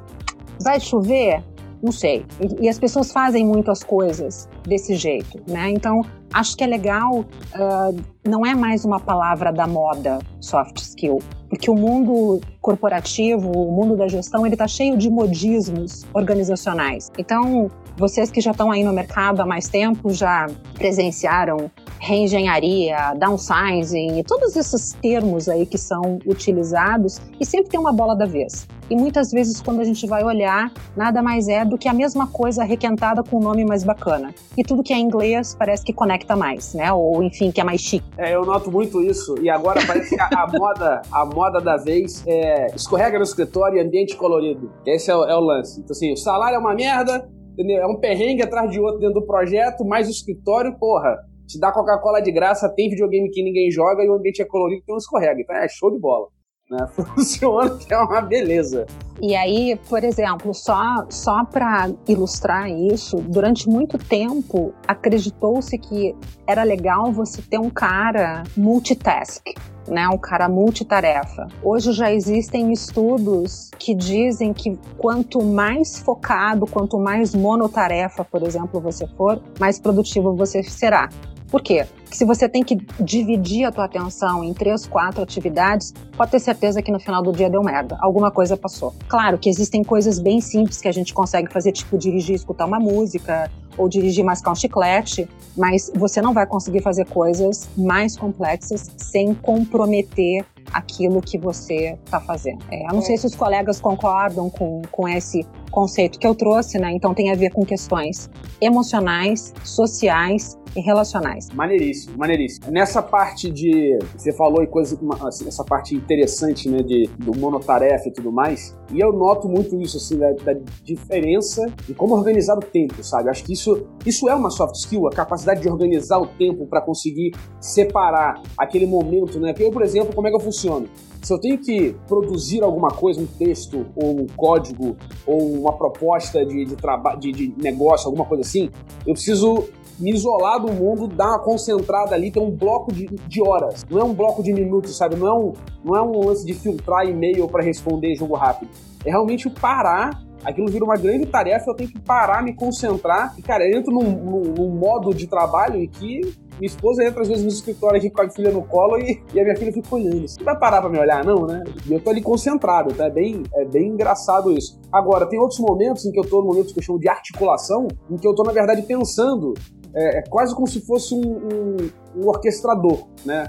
vai 0.61 0.79
chover? 0.79 1.43
Não 1.81 1.91
sei. 1.91 2.25
E, 2.39 2.65
e 2.65 2.69
as 2.69 2.77
pessoas 2.77 3.11
fazem 3.11 3.45
muito 3.45 3.71
as 3.71 3.83
coisas 3.83 4.47
desse 4.63 4.95
jeito, 4.95 5.41
né? 5.47 5.69
Então, 5.71 6.01
acho 6.33 6.55
que 6.55 6.63
é 6.63 6.67
legal, 6.67 7.19
uh, 7.19 8.03
não 8.27 8.45
é 8.45 8.53
mais 8.53 8.85
uma 8.85 8.99
palavra 8.99 9.51
da 9.51 9.65
moda, 9.65 10.19
soft 10.39 10.77
skill, 10.77 11.19
porque 11.49 11.69
o 11.69 11.75
mundo 11.75 12.41
corporativo, 12.61 13.49
o 13.51 13.71
mundo 13.71 13.95
da 13.95 14.07
gestão, 14.07 14.45
ele 14.45 14.55
está 14.55 14.67
cheio 14.67 14.97
de 14.97 15.09
modismos 15.09 16.05
organizacionais. 16.13 17.11
Então, 17.17 17.69
vocês 17.97 18.29
que 18.29 18.39
já 18.39 18.51
estão 18.51 18.71
aí 18.71 18.83
no 18.83 18.93
mercado 18.93 19.41
há 19.41 19.45
mais 19.45 19.67
tempo 19.67 20.11
já 20.13 20.47
presenciaram 20.75 21.71
reengenharia, 21.99 23.13
downsizing 23.17 24.23
todos 24.23 24.55
esses 24.55 24.93
termos 25.01 25.49
aí 25.49 25.65
que 25.65 25.77
são 25.77 26.19
utilizados 26.25 27.19
e 27.39 27.45
sempre 27.45 27.69
tem 27.69 27.79
uma 27.79 27.91
bola 27.91 28.15
da 28.15 28.25
vez. 28.25 28.67
E 28.89 28.95
muitas 28.95 29.31
vezes 29.31 29.59
quando 29.61 29.81
a 29.81 29.83
gente 29.83 30.07
vai 30.07 30.23
olhar, 30.23 30.71
nada 30.95 31.21
mais 31.21 31.47
é 31.47 31.65
do 31.65 31.77
que 31.77 31.89
a 31.89 31.93
mesma 31.93 32.27
coisa 32.27 32.63
requentada 32.63 33.21
com 33.21 33.37
um 33.37 33.41
nome 33.41 33.65
mais 33.65 33.83
bacana. 33.83 34.33
E 34.55 34.63
tudo 34.63 34.83
que 34.83 34.93
é 34.93 34.97
inglês 34.97 35.55
parece 35.57 35.83
que 35.83 35.91
conecta 35.91 36.35
mais, 36.35 36.73
né? 36.73 36.91
Ou 36.93 37.21
enfim, 37.21 37.51
que 37.51 37.59
é 37.59 37.63
mais 37.63 37.81
chique. 37.81 38.05
É, 38.17 38.33
eu 38.33 38.45
noto 38.45 38.71
muito 38.71 39.01
isso. 39.01 39.35
E 39.41 39.49
agora 39.49 39.81
parece 39.85 40.15
que 40.15 40.21
a, 40.21 40.27
a 40.27 40.47
moda, 40.47 41.01
a 41.11 41.25
moda 41.25 41.59
da 41.59 41.75
vez 41.75 42.23
é 42.25 42.67
escorrega 42.75 43.17
no 43.17 43.23
escritório 43.23 43.77
e 43.77 43.81
ambiente 43.81 44.15
colorido. 44.15 44.71
Esse 44.85 45.11
é 45.11 45.13
é 45.13 45.35
o 45.35 45.39
lance. 45.39 45.81
Então 45.81 45.91
assim, 45.91 46.13
o 46.13 46.17
salário 46.17 46.55
é 46.55 46.59
uma 46.59 46.73
merda, 46.73 47.27
entendeu? 47.57 47.81
É 47.81 47.87
um 47.87 47.99
perrengue 47.99 48.43
atrás 48.43 48.69
de 48.69 48.79
outro 48.79 48.99
dentro 48.99 49.15
do 49.15 49.25
projeto, 49.25 49.83
mais 49.83 50.07
o 50.07 50.11
escritório, 50.11 50.77
porra, 50.77 51.17
te 51.47 51.59
dá 51.59 51.71
Coca-Cola 51.71 52.21
de 52.21 52.31
graça, 52.31 52.69
tem 52.69 52.89
videogame 52.89 53.31
que 53.31 53.43
ninguém 53.43 53.71
joga 53.71 54.03
e 54.03 54.09
o 54.09 54.13
ambiente 54.13 54.41
é 54.41 54.45
colorido 54.45 54.83
que 54.85 54.91
não 54.91 54.97
escorrega. 54.97 55.41
Então 55.41 55.55
é 55.55 55.67
show 55.67 55.91
de 55.91 55.99
bola. 55.99 56.27
Né? 56.69 56.85
Funciona, 56.93 57.77
que 57.77 57.93
é 57.93 57.97
uma 57.97 58.21
beleza. 58.21 58.85
E 59.21 59.35
aí, 59.35 59.79
por 59.89 60.03
exemplo, 60.03 60.53
só, 60.53 61.05
só 61.09 61.43
para 61.45 61.89
ilustrar 62.07 62.69
isso, 62.69 63.17
durante 63.17 63.67
muito 63.67 63.97
tempo 63.97 64.73
acreditou-se 64.87 65.77
que 65.77 66.15
era 66.45 66.63
legal 66.63 67.11
você 67.11 67.41
ter 67.41 67.59
um 67.59 67.69
cara 67.69 68.43
multitask 68.55 69.43
né, 69.87 70.07
um 70.09 70.17
cara 70.17 70.49
multitarefa. 70.49 71.47
Hoje 71.63 71.91
já 71.93 72.11
existem 72.11 72.71
estudos 72.71 73.71
que 73.77 73.95
dizem 73.95 74.53
que 74.53 74.77
quanto 74.97 75.43
mais 75.43 75.99
focado, 75.99 76.65
quanto 76.67 76.99
mais 76.99 77.33
monotarefa, 77.33 78.23
por 78.23 78.43
exemplo, 78.43 78.81
você 78.81 79.07
for, 79.07 79.41
mais 79.59 79.79
produtivo 79.79 80.35
você 80.35 80.61
será. 80.63 81.09
Por 81.49 81.61
quê? 81.61 81.85
Porque 82.03 82.15
se 82.15 82.25
você 82.25 82.47
tem 82.47 82.63
que 82.63 82.77
dividir 82.99 83.65
a 83.65 83.71
tua 83.71 83.85
atenção 83.85 84.43
em 84.43 84.53
três, 84.53 84.85
quatro 84.85 85.21
atividades, 85.21 85.93
pode 86.15 86.31
ter 86.31 86.39
certeza 86.39 86.81
que 86.81 86.91
no 86.91 86.99
final 86.99 87.21
do 87.21 87.31
dia 87.31 87.49
deu 87.49 87.61
merda. 87.61 87.97
Alguma 87.99 88.31
coisa 88.31 88.55
passou. 88.55 88.93
Claro 89.07 89.37
que 89.37 89.49
existem 89.49 89.83
coisas 89.83 90.19
bem 90.19 90.39
simples 90.39 90.79
que 90.79 90.87
a 90.87 90.91
gente 90.91 91.13
consegue 91.13 91.51
fazer, 91.51 91.71
tipo 91.71 91.97
dirigir, 91.97 92.35
escutar 92.35 92.65
uma 92.65 92.79
música, 92.79 93.51
ou 93.77 93.87
dirigir 93.87 94.25
mascar 94.25 94.51
um 94.51 94.55
chiclete, 94.55 95.29
mas 95.55 95.91
você 95.95 96.21
não 96.21 96.33
vai 96.33 96.47
conseguir 96.47 96.81
fazer 96.81 97.05
coisas 97.05 97.69
mais 97.77 98.17
complexas 98.17 98.91
sem 98.97 99.33
comprometer 99.35 100.43
aquilo 100.73 101.21
que 101.21 101.37
você 101.37 101.97
está 102.03 102.19
fazendo. 102.19 102.63
É, 102.71 102.87
eu 102.87 102.93
não 102.93 103.01
sei 103.01 103.17
se 103.17 103.25
os 103.25 103.35
colegas 103.35 103.79
concordam 103.79 104.49
com, 104.49 104.81
com 104.91 105.07
esse 105.07 105.45
conceito 105.71 106.19
que 106.19 106.27
eu 106.27 106.35
trouxe, 106.35 106.77
né? 106.79 106.91
Então 106.91 107.13
tem 107.13 107.31
a 107.31 107.35
ver 107.35 107.51
com 107.51 107.65
questões 107.65 108.29
emocionais, 108.59 109.53
sociais 109.63 110.57
e 110.75 110.81
relacionais. 110.81 111.49
Maneiríssimo, 111.49 112.17
maneiríssimo. 112.17 112.71
Nessa 112.71 113.01
parte 113.01 113.49
de. 113.49 113.97
Você 114.15 114.31
falou 114.33 114.63
e 114.63 114.67
coisa. 114.67 114.97
Assim, 115.21 115.47
essa 115.47 115.63
parte 115.63 115.95
interessante, 115.95 116.69
né? 116.69 116.83
De, 116.83 117.09
do 117.17 117.37
monotarefa 117.37 118.07
e 118.07 118.13
tudo 118.13 118.31
mais. 118.31 118.77
E 118.91 118.99
eu 118.99 119.11
noto 119.11 119.49
muito 119.49 119.79
isso, 119.81 119.97
assim, 119.97 120.17
da, 120.17 120.31
da 120.31 120.53
diferença 120.83 121.65
de 121.85 121.93
como 121.93 122.15
organizar 122.15 122.57
o 122.57 122.61
tempo, 122.61 123.03
sabe? 123.03 123.29
Acho 123.29 123.43
que 123.43 123.53
isso, 123.53 123.87
isso 124.05 124.29
é 124.29 124.35
uma 124.35 124.49
soft 124.49 124.75
skill, 124.75 125.07
a 125.07 125.11
capacidade 125.11 125.61
de 125.61 125.69
organizar 125.69 126.19
o 126.19 126.27
tempo 126.27 126.65
para 126.67 126.81
conseguir 126.81 127.31
separar 127.59 128.41
aquele 128.57 128.85
momento, 128.85 129.39
né? 129.39 129.53
Eu, 129.59 129.71
por 129.71 129.81
exemplo, 129.81 130.13
como 130.13 130.27
é 130.27 130.29
que 130.29 130.35
eu 130.35 130.39
funciono? 130.39 130.87
Se 131.21 131.33
eu 131.33 131.39
tenho 131.39 131.57
que 131.57 131.95
produzir 132.07 132.63
alguma 132.63 132.89
coisa, 132.89 133.19
um 133.19 133.25
texto, 133.25 133.85
ou 133.95 134.21
um 134.21 134.27
código, 134.35 134.95
ou 135.25 135.53
uma 135.53 135.73
proposta 135.73 136.45
de, 136.45 136.65
de, 136.65 136.75
de, 137.19 137.31
de 137.31 137.61
negócio, 137.61 138.07
alguma 138.07 138.25
coisa 138.25 138.41
assim, 138.41 138.69
eu 139.05 139.13
preciso 139.13 139.67
me 139.99 140.13
isolar 140.13 140.59
do 140.59 140.71
mundo, 140.71 141.07
dar 141.07 141.29
uma 141.29 141.39
concentrada 141.39 142.13
ali, 142.13 142.31
ter 142.31 142.39
um 142.39 142.51
bloco 142.51 142.93
de, 142.93 143.07
de 143.07 143.41
horas. 143.41 143.85
Não 143.89 143.99
é 143.99 144.03
um 144.03 144.13
bloco 144.13 144.43
de 144.43 144.53
minutos, 144.53 144.95
sabe? 144.95 145.15
Não 145.15 145.27
é 145.27 145.33
um, 145.33 145.53
não 145.83 145.95
é 145.95 146.01
um 146.01 146.25
lance 146.25 146.45
de 146.45 146.53
filtrar 146.53 147.07
e-mail 147.07 147.47
para 147.47 147.63
responder 147.63 148.15
jogo 148.15 148.35
rápido. 148.35 148.69
É 149.03 149.09
realmente 149.09 149.49
parar 149.49 150.26
aquilo 150.47 150.67
vira 150.67 150.85
uma 150.85 150.95
grande 150.95 151.25
tarefa, 151.25 151.69
eu 151.69 151.75
tenho 151.75 151.89
que 151.89 151.99
parar, 151.99 152.41
me 152.41 152.53
concentrar. 152.53 153.35
E, 153.37 153.41
cara, 153.41 153.67
eu 153.67 153.77
entro 153.77 153.93
num, 153.93 154.09
num, 154.09 154.41
num 154.57 154.69
modo 154.69 155.13
de 155.13 155.27
trabalho 155.27 155.75
em 155.75 155.87
que 155.89 156.21
minha 156.57 156.67
esposa 156.67 157.03
entra 157.03 157.21
às 157.21 157.27
vezes 157.27 157.43
no 157.43 157.49
escritório 157.49 157.97
aqui 157.97 158.09
com 158.09 158.21
a 158.21 158.29
filha 158.29 158.49
no 158.49 158.63
colo 158.63 158.97
e, 158.97 159.21
e 159.33 159.39
a 159.39 159.43
minha 159.43 159.55
filha 159.55 159.73
fica 159.73 159.93
olhando. 159.93 160.27
Você 160.27 160.41
vai 160.43 160.57
parar 160.57 160.81
pra 160.81 160.89
me 160.89 160.97
olhar, 160.97 161.23
não, 161.23 161.45
né? 161.45 161.63
E 161.85 161.93
eu 161.93 161.99
tô 161.99 162.09
ali 162.09 162.21
concentrado, 162.21 162.93
tá? 162.93 163.05
É 163.05 163.09
bem, 163.09 163.43
é 163.55 163.65
bem 163.65 163.89
engraçado 163.89 164.51
isso. 164.51 164.79
Agora, 164.91 165.27
tem 165.27 165.37
outros 165.37 165.59
momentos 165.59 166.05
em 166.05 166.11
que 166.11 166.19
eu 166.19 166.27
tô 166.27 166.41
no 166.41 166.47
momento 166.47 166.73
que 166.73 166.79
eu 166.79 166.83
chamo 166.83 166.99
de 166.99 167.09
articulação, 167.09 167.87
em 168.09 168.15
que 168.15 168.27
eu 168.27 168.33
tô, 168.33 168.43
na 168.43 168.53
verdade, 168.53 168.81
pensando. 168.83 169.53
É, 169.93 170.19
é 170.19 170.21
quase 170.29 170.53
como 170.53 170.67
se 170.67 170.79
fosse 170.85 171.13
um, 171.13 171.19
um, 171.21 171.77
um 172.23 172.27
orquestrador, 172.27 173.07
né? 173.25 173.47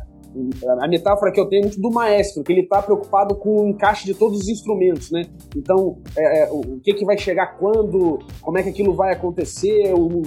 A 0.81 0.89
metáfora 0.89 1.33
que 1.33 1.41
eu 1.41 1.47
tenho 1.47 1.61
é 1.61 1.63
muito 1.65 1.81
do 1.81 1.91
maestro, 1.91 2.43
que 2.43 2.53
ele 2.53 2.63
está 2.63 2.83
preocupado 2.83 3.35
com 3.35 3.63
o 3.63 3.69
encaixe 3.69 4.05
de 4.05 4.15
todos 4.15 4.41
os 4.41 4.49
instrumentos, 4.49 5.11
né? 5.11 5.23
Então, 5.57 5.99
é, 6.17 6.43
é, 6.43 6.49
o 6.51 6.81
que, 6.83 6.95
que 6.95 7.05
vai 7.05 7.17
chegar 7.17 7.59
quando, 7.59 8.19
como 8.41 8.59
é 8.59 8.63
que 8.63 8.69
aquilo 8.69 8.95
vai 8.95 9.13
acontecer, 9.13 9.93
o, 9.95 10.07
o 10.07 10.23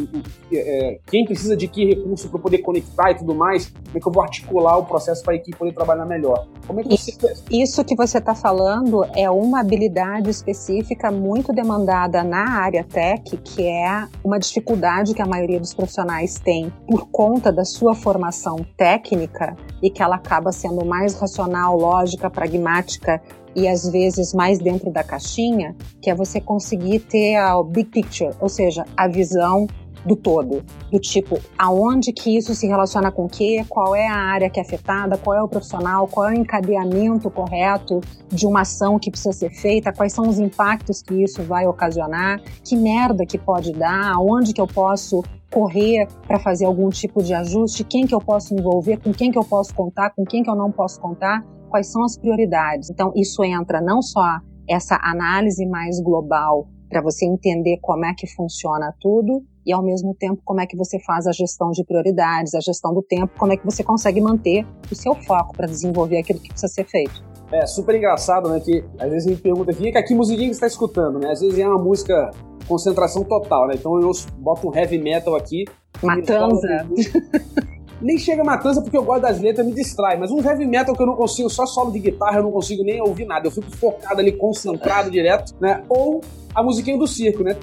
é, 0.51 0.99
quem 1.07 1.25
precisa 1.25 1.55
de 1.55 1.67
que 1.67 1.85
recurso 1.85 2.29
para 2.29 2.39
poder 2.39 2.59
conectar 2.59 3.11
e 3.11 3.15
tudo 3.15 3.35
mais, 3.35 3.67
como 3.67 3.97
é 3.97 3.99
que 3.99 4.07
eu 4.07 4.11
vou 4.11 4.23
articular 4.23 4.77
o 4.77 4.85
processo 4.85 5.23
para 5.23 5.33
a 5.33 5.35
equipe 5.35 5.57
poder 5.57 5.73
trabalhar 5.73 6.05
melhor. 6.05 6.47
Como 6.65 6.79
é 6.79 6.83
que 6.83 6.97
você... 6.97 7.11
Isso 7.51 7.83
que 7.83 7.95
você 7.95 8.17
está 8.17 8.33
falando 8.33 9.05
é 9.15 9.29
uma 9.29 9.59
habilidade 9.59 10.29
específica 10.29 11.11
muito 11.11 11.53
demandada 11.53 12.23
na 12.23 12.59
área 12.59 12.83
tech, 12.83 13.37
que 13.37 13.63
é 13.63 14.07
uma 14.23 14.39
dificuldade 14.39 15.13
que 15.13 15.21
a 15.21 15.25
maioria 15.25 15.59
dos 15.59 15.73
profissionais 15.73 16.39
tem 16.39 16.71
por 16.87 17.09
conta 17.11 17.51
da 17.51 17.63
sua 17.63 17.93
formação 17.93 18.65
técnica 18.75 19.55
e 19.81 19.90
que 19.91 20.01
ela 20.01 20.15
acaba 20.15 20.51
sendo 20.51 20.86
mais 20.86 21.13
racional, 21.13 21.77
lógica, 21.77 22.30
pragmática 22.30 23.21
e 23.56 23.67
às 23.67 23.88
vezes 23.89 24.34
mais 24.34 24.60
dentro 24.60 24.91
da 24.91 25.04
caixinha, 25.04 25.75
que 26.01 26.10
é 26.10 26.15
você 26.15 26.39
conseguir 26.39 26.99
ter 26.99 27.36
a 27.36 27.62
big 27.63 27.89
picture, 27.89 28.34
ou 28.39 28.49
seja, 28.49 28.86
a 28.95 29.08
visão 29.08 29.67
do 30.06 30.15
todo, 30.15 30.63
do 30.91 30.99
tipo 30.99 31.39
aonde 31.58 32.12
que 32.12 32.36
isso 32.36 32.56
se 32.56 32.67
relaciona 32.67 33.12
com 33.12 33.25
o 33.25 33.30
quê, 33.30 33.63
qual 33.69 33.95
é 33.95 34.08
a 34.08 34.15
área 34.15 34.49
que 34.49 34.60
é 34.60 34.63
afetada, 34.63 35.17
qual 35.17 35.38
é 35.38 35.43
o 35.43 35.47
profissional, 35.47 36.08
qual 36.08 36.30
é 36.30 36.32
o 36.32 36.39
encadeamento 36.39 37.30
correto 37.30 38.01
de 38.30 38.47
uma 38.47 38.62
ação 38.62 38.97
que 38.97 39.12
precisa 39.12 39.32
ser 39.32 39.51
feita, 39.51 39.93
quais 39.93 40.13
são 40.13 40.27
os 40.27 40.39
impactos 40.39 41.01
que 41.01 41.23
isso 41.23 41.43
vai 41.43 41.67
ocasionar, 41.67 42.41
que 42.63 42.75
merda 42.75 43.25
que 43.25 43.38
pode 43.38 43.73
dar, 43.73 44.13
aonde 44.15 44.54
que 44.54 44.62
eu 44.62 44.67
posso 44.67 45.23
correr 45.51 46.07
para 46.27 46.39
fazer 46.39 46.65
algum 46.65 46.89
tipo 46.89 47.21
de 47.21 47.33
ajuste, 47.33 47.83
quem 47.83 48.05
que 48.05 48.15
eu 48.15 48.19
posso 48.19 48.53
envolver, 48.53 48.97
com 48.97 49.11
quem 49.11 49.31
que 49.31 49.37
eu 49.37 49.43
posso 49.43 49.73
contar, 49.75 50.11
com 50.11 50.23
quem 50.23 50.41
que 50.41 50.49
eu 50.49 50.55
não 50.55 50.71
posso 50.71 50.99
contar, 50.99 51.45
quais 51.69 51.91
são 51.91 52.03
as 52.03 52.17
prioridades. 52.17 52.89
Então, 52.89 53.11
isso 53.15 53.43
entra 53.43 53.81
não 53.81 54.01
só 54.01 54.39
essa 54.67 54.97
análise 55.01 55.65
mais 55.65 55.99
global 56.01 56.67
para 56.89 57.01
você 57.01 57.25
entender 57.25 57.77
como 57.81 58.05
é 58.05 58.13
que 58.13 58.27
funciona 58.27 58.93
tudo 58.99 59.43
e 59.65 59.71
ao 59.71 59.83
mesmo 59.83 60.13
tempo 60.13 60.41
como 60.43 60.59
é 60.59 60.65
que 60.65 60.75
você 60.75 60.99
faz 60.99 61.27
a 61.27 61.31
gestão 61.31 61.71
de 61.71 61.83
prioridades, 61.85 62.53
a 62.53 62.59
gestão 62.59 62.93
do 62.93 63.01
tempo, 63.01 63.31
como 63.37 63.53
é 63.53 63.57
que 63.57 63.65
você 63.65 63.83
consegue 63.83 64.19
manter 64.19 64.65
o 64.91 64.95
seu 64.95 65.15
foco 65.15 65.55
para 65.55 65.67
desenvolver 65.67 66.17
aquilo 66.17 66.39
que 66.39 66.49
precisa 66.49 66.71
ser 66.71 66.85
feito. 66.85 67.30
É 67.51 67.65
super 67.65 67.95
engraçado, 67.95 68.49
né? 68.49 68.59
Que 68.59 68.83
às 68.97 69.09
vezes 69.09 69.27
a 69.27 69.29
gente 69.29 69.41
pergunta 69.41 69.71
aqui, 69.71 69.91
que, 69.91 70.03
que 70.03 70.15
musiquinha 70.15 70.47
que 70.47 70.53
você 70.53 70.65
está 70.65 70.67
escutando, 70.67 71.19
né? 71.19 71.31
Às 71.31 71.41
vezes 71.41 71.59
é 71.59 71.67
uma 71.67 71.81
música 71.81 72.31
concentração 72.67 73.23
total, 73.23 73.67
né? 73.67 73.75
Então 73.77 73.99
eu 73.99 74.11
boto 74.37 74.69
um 74.69 74.75
heavy 74.75 74.97
metal 74.97 75.35
aqui. 75.35 75.65
Matanza. 76.01 76.87
nem 78.01 78.17
chega 78.17 78.43
matança 78.43 78.81
porque 78.81 78.97
eu 78.97 79.03
gosto 79.03 79.21
das 79.21 79.39
letras, 79.39 79.65
me 79.65 79.73
distrai, 79.73 80.17
mas 80.17 80.31
um 80.31 80.41
heavy 80.41 80.65
metal 80.65 80.95
que 80.95 81.01
eu 81.01 81.05
não 81.05 81.15
consigo, 81.15 81.49
só 81.49 81.65
solo 81.65 81.91
de 81.91 81.99
guitarra, 81.99 82.39
eu 82.39 82.43
não 82.43 82.51
consigo 82.51 82.83
nem 82.83 82.99
ouvir 83.01 83.25
nada, 83.25 83.47
eu 83.47 83.51
fico 83.51 83.69
focado 83.77 84.19
ali, 84.19 84.31
concentrado 84.31 85.11
direto, 85.11 85.53
né? 85.59 85.83
Ou 85.87 86.21
a 86.53 86.63
musiquinha 86.63 86.97
do 86.97 87.07
circo, 87.07 87.43
né? 87.43 87.55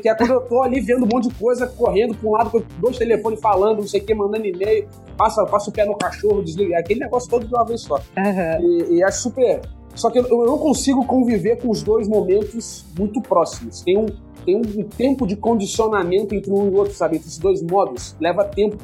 Que 0.00 0.08
é 0.08 0.14
quando 0.14 0.32
eu 0.32 0.40
tô 0.42 0.62
ali 0.62 0.80
vendo 0.80 1.04
um 1.04 1.08
monte 1.12 1.28
de 1.28 1.34
coisa, 1.34 1.66
correndo 1.66 2.14
pra 2.14 2.28
um 2.28 2.32
lado, 2.32 2.50
com 2.50 2.62
dois 2.78 2.96
telefones 2.96 3.40
falando, 3.40 3.78
não 3.78 3.86
sei 3.86 4.00
o 4.00 4.04
que, 4.04 4.14
mandando 4.14 4.46
e-mail, 4.46 4.88
passa, 5.16 5.44
passa 5.46 5.70
o 5.70 5.72
pé 5.72 5.84
no 5.84 5.96
cachorro, 5.96 6.42
desliga, 6.42 6.78
aquele 6.78 7.00
negócio 7.00 7.28
todo 7.28 7.46
de 7.46 7.54
uma 7.54 7.64
vez 7.64 7.80
só. 7.82 7.96
Uhum. 7.96 8.66
E, 8.66 8.96
e 8.96 9.04
acho 9.04 9.22
super. 9.22 9.60
Só 9.94 10.10
que 10.10 10.18
eu, 10.18 10.26
eu 10.26 10.46
não 10.46 10.58
consigo 10.58 11.04
conviver 11.04 11.60
com 11.60 11.70
os 11.70 11.82
dois 11.82 12.08
momentos 12.08 12.84
muito 12.98 13.20
próximos. 13.20 13.82
Tem 13.82 13.98
um, 13.98 14.06
tem 14.44 14.56
um 14.56 14.82
tempo 14.84 15.26
de 15.26 15.36
condicionamento 15.36 16.34
entre 16.34 16.50
um 16.50 16.70
e 16.70 16.74
outro, 16.74 16.94
sabe? 16.94 17.16
Entre 17.16 17.28
esses 17.28 17.38
dois 17.38 17.62
modos. 17.62 18.16
Leva 18.20 18.44
tempo 18.44 18.76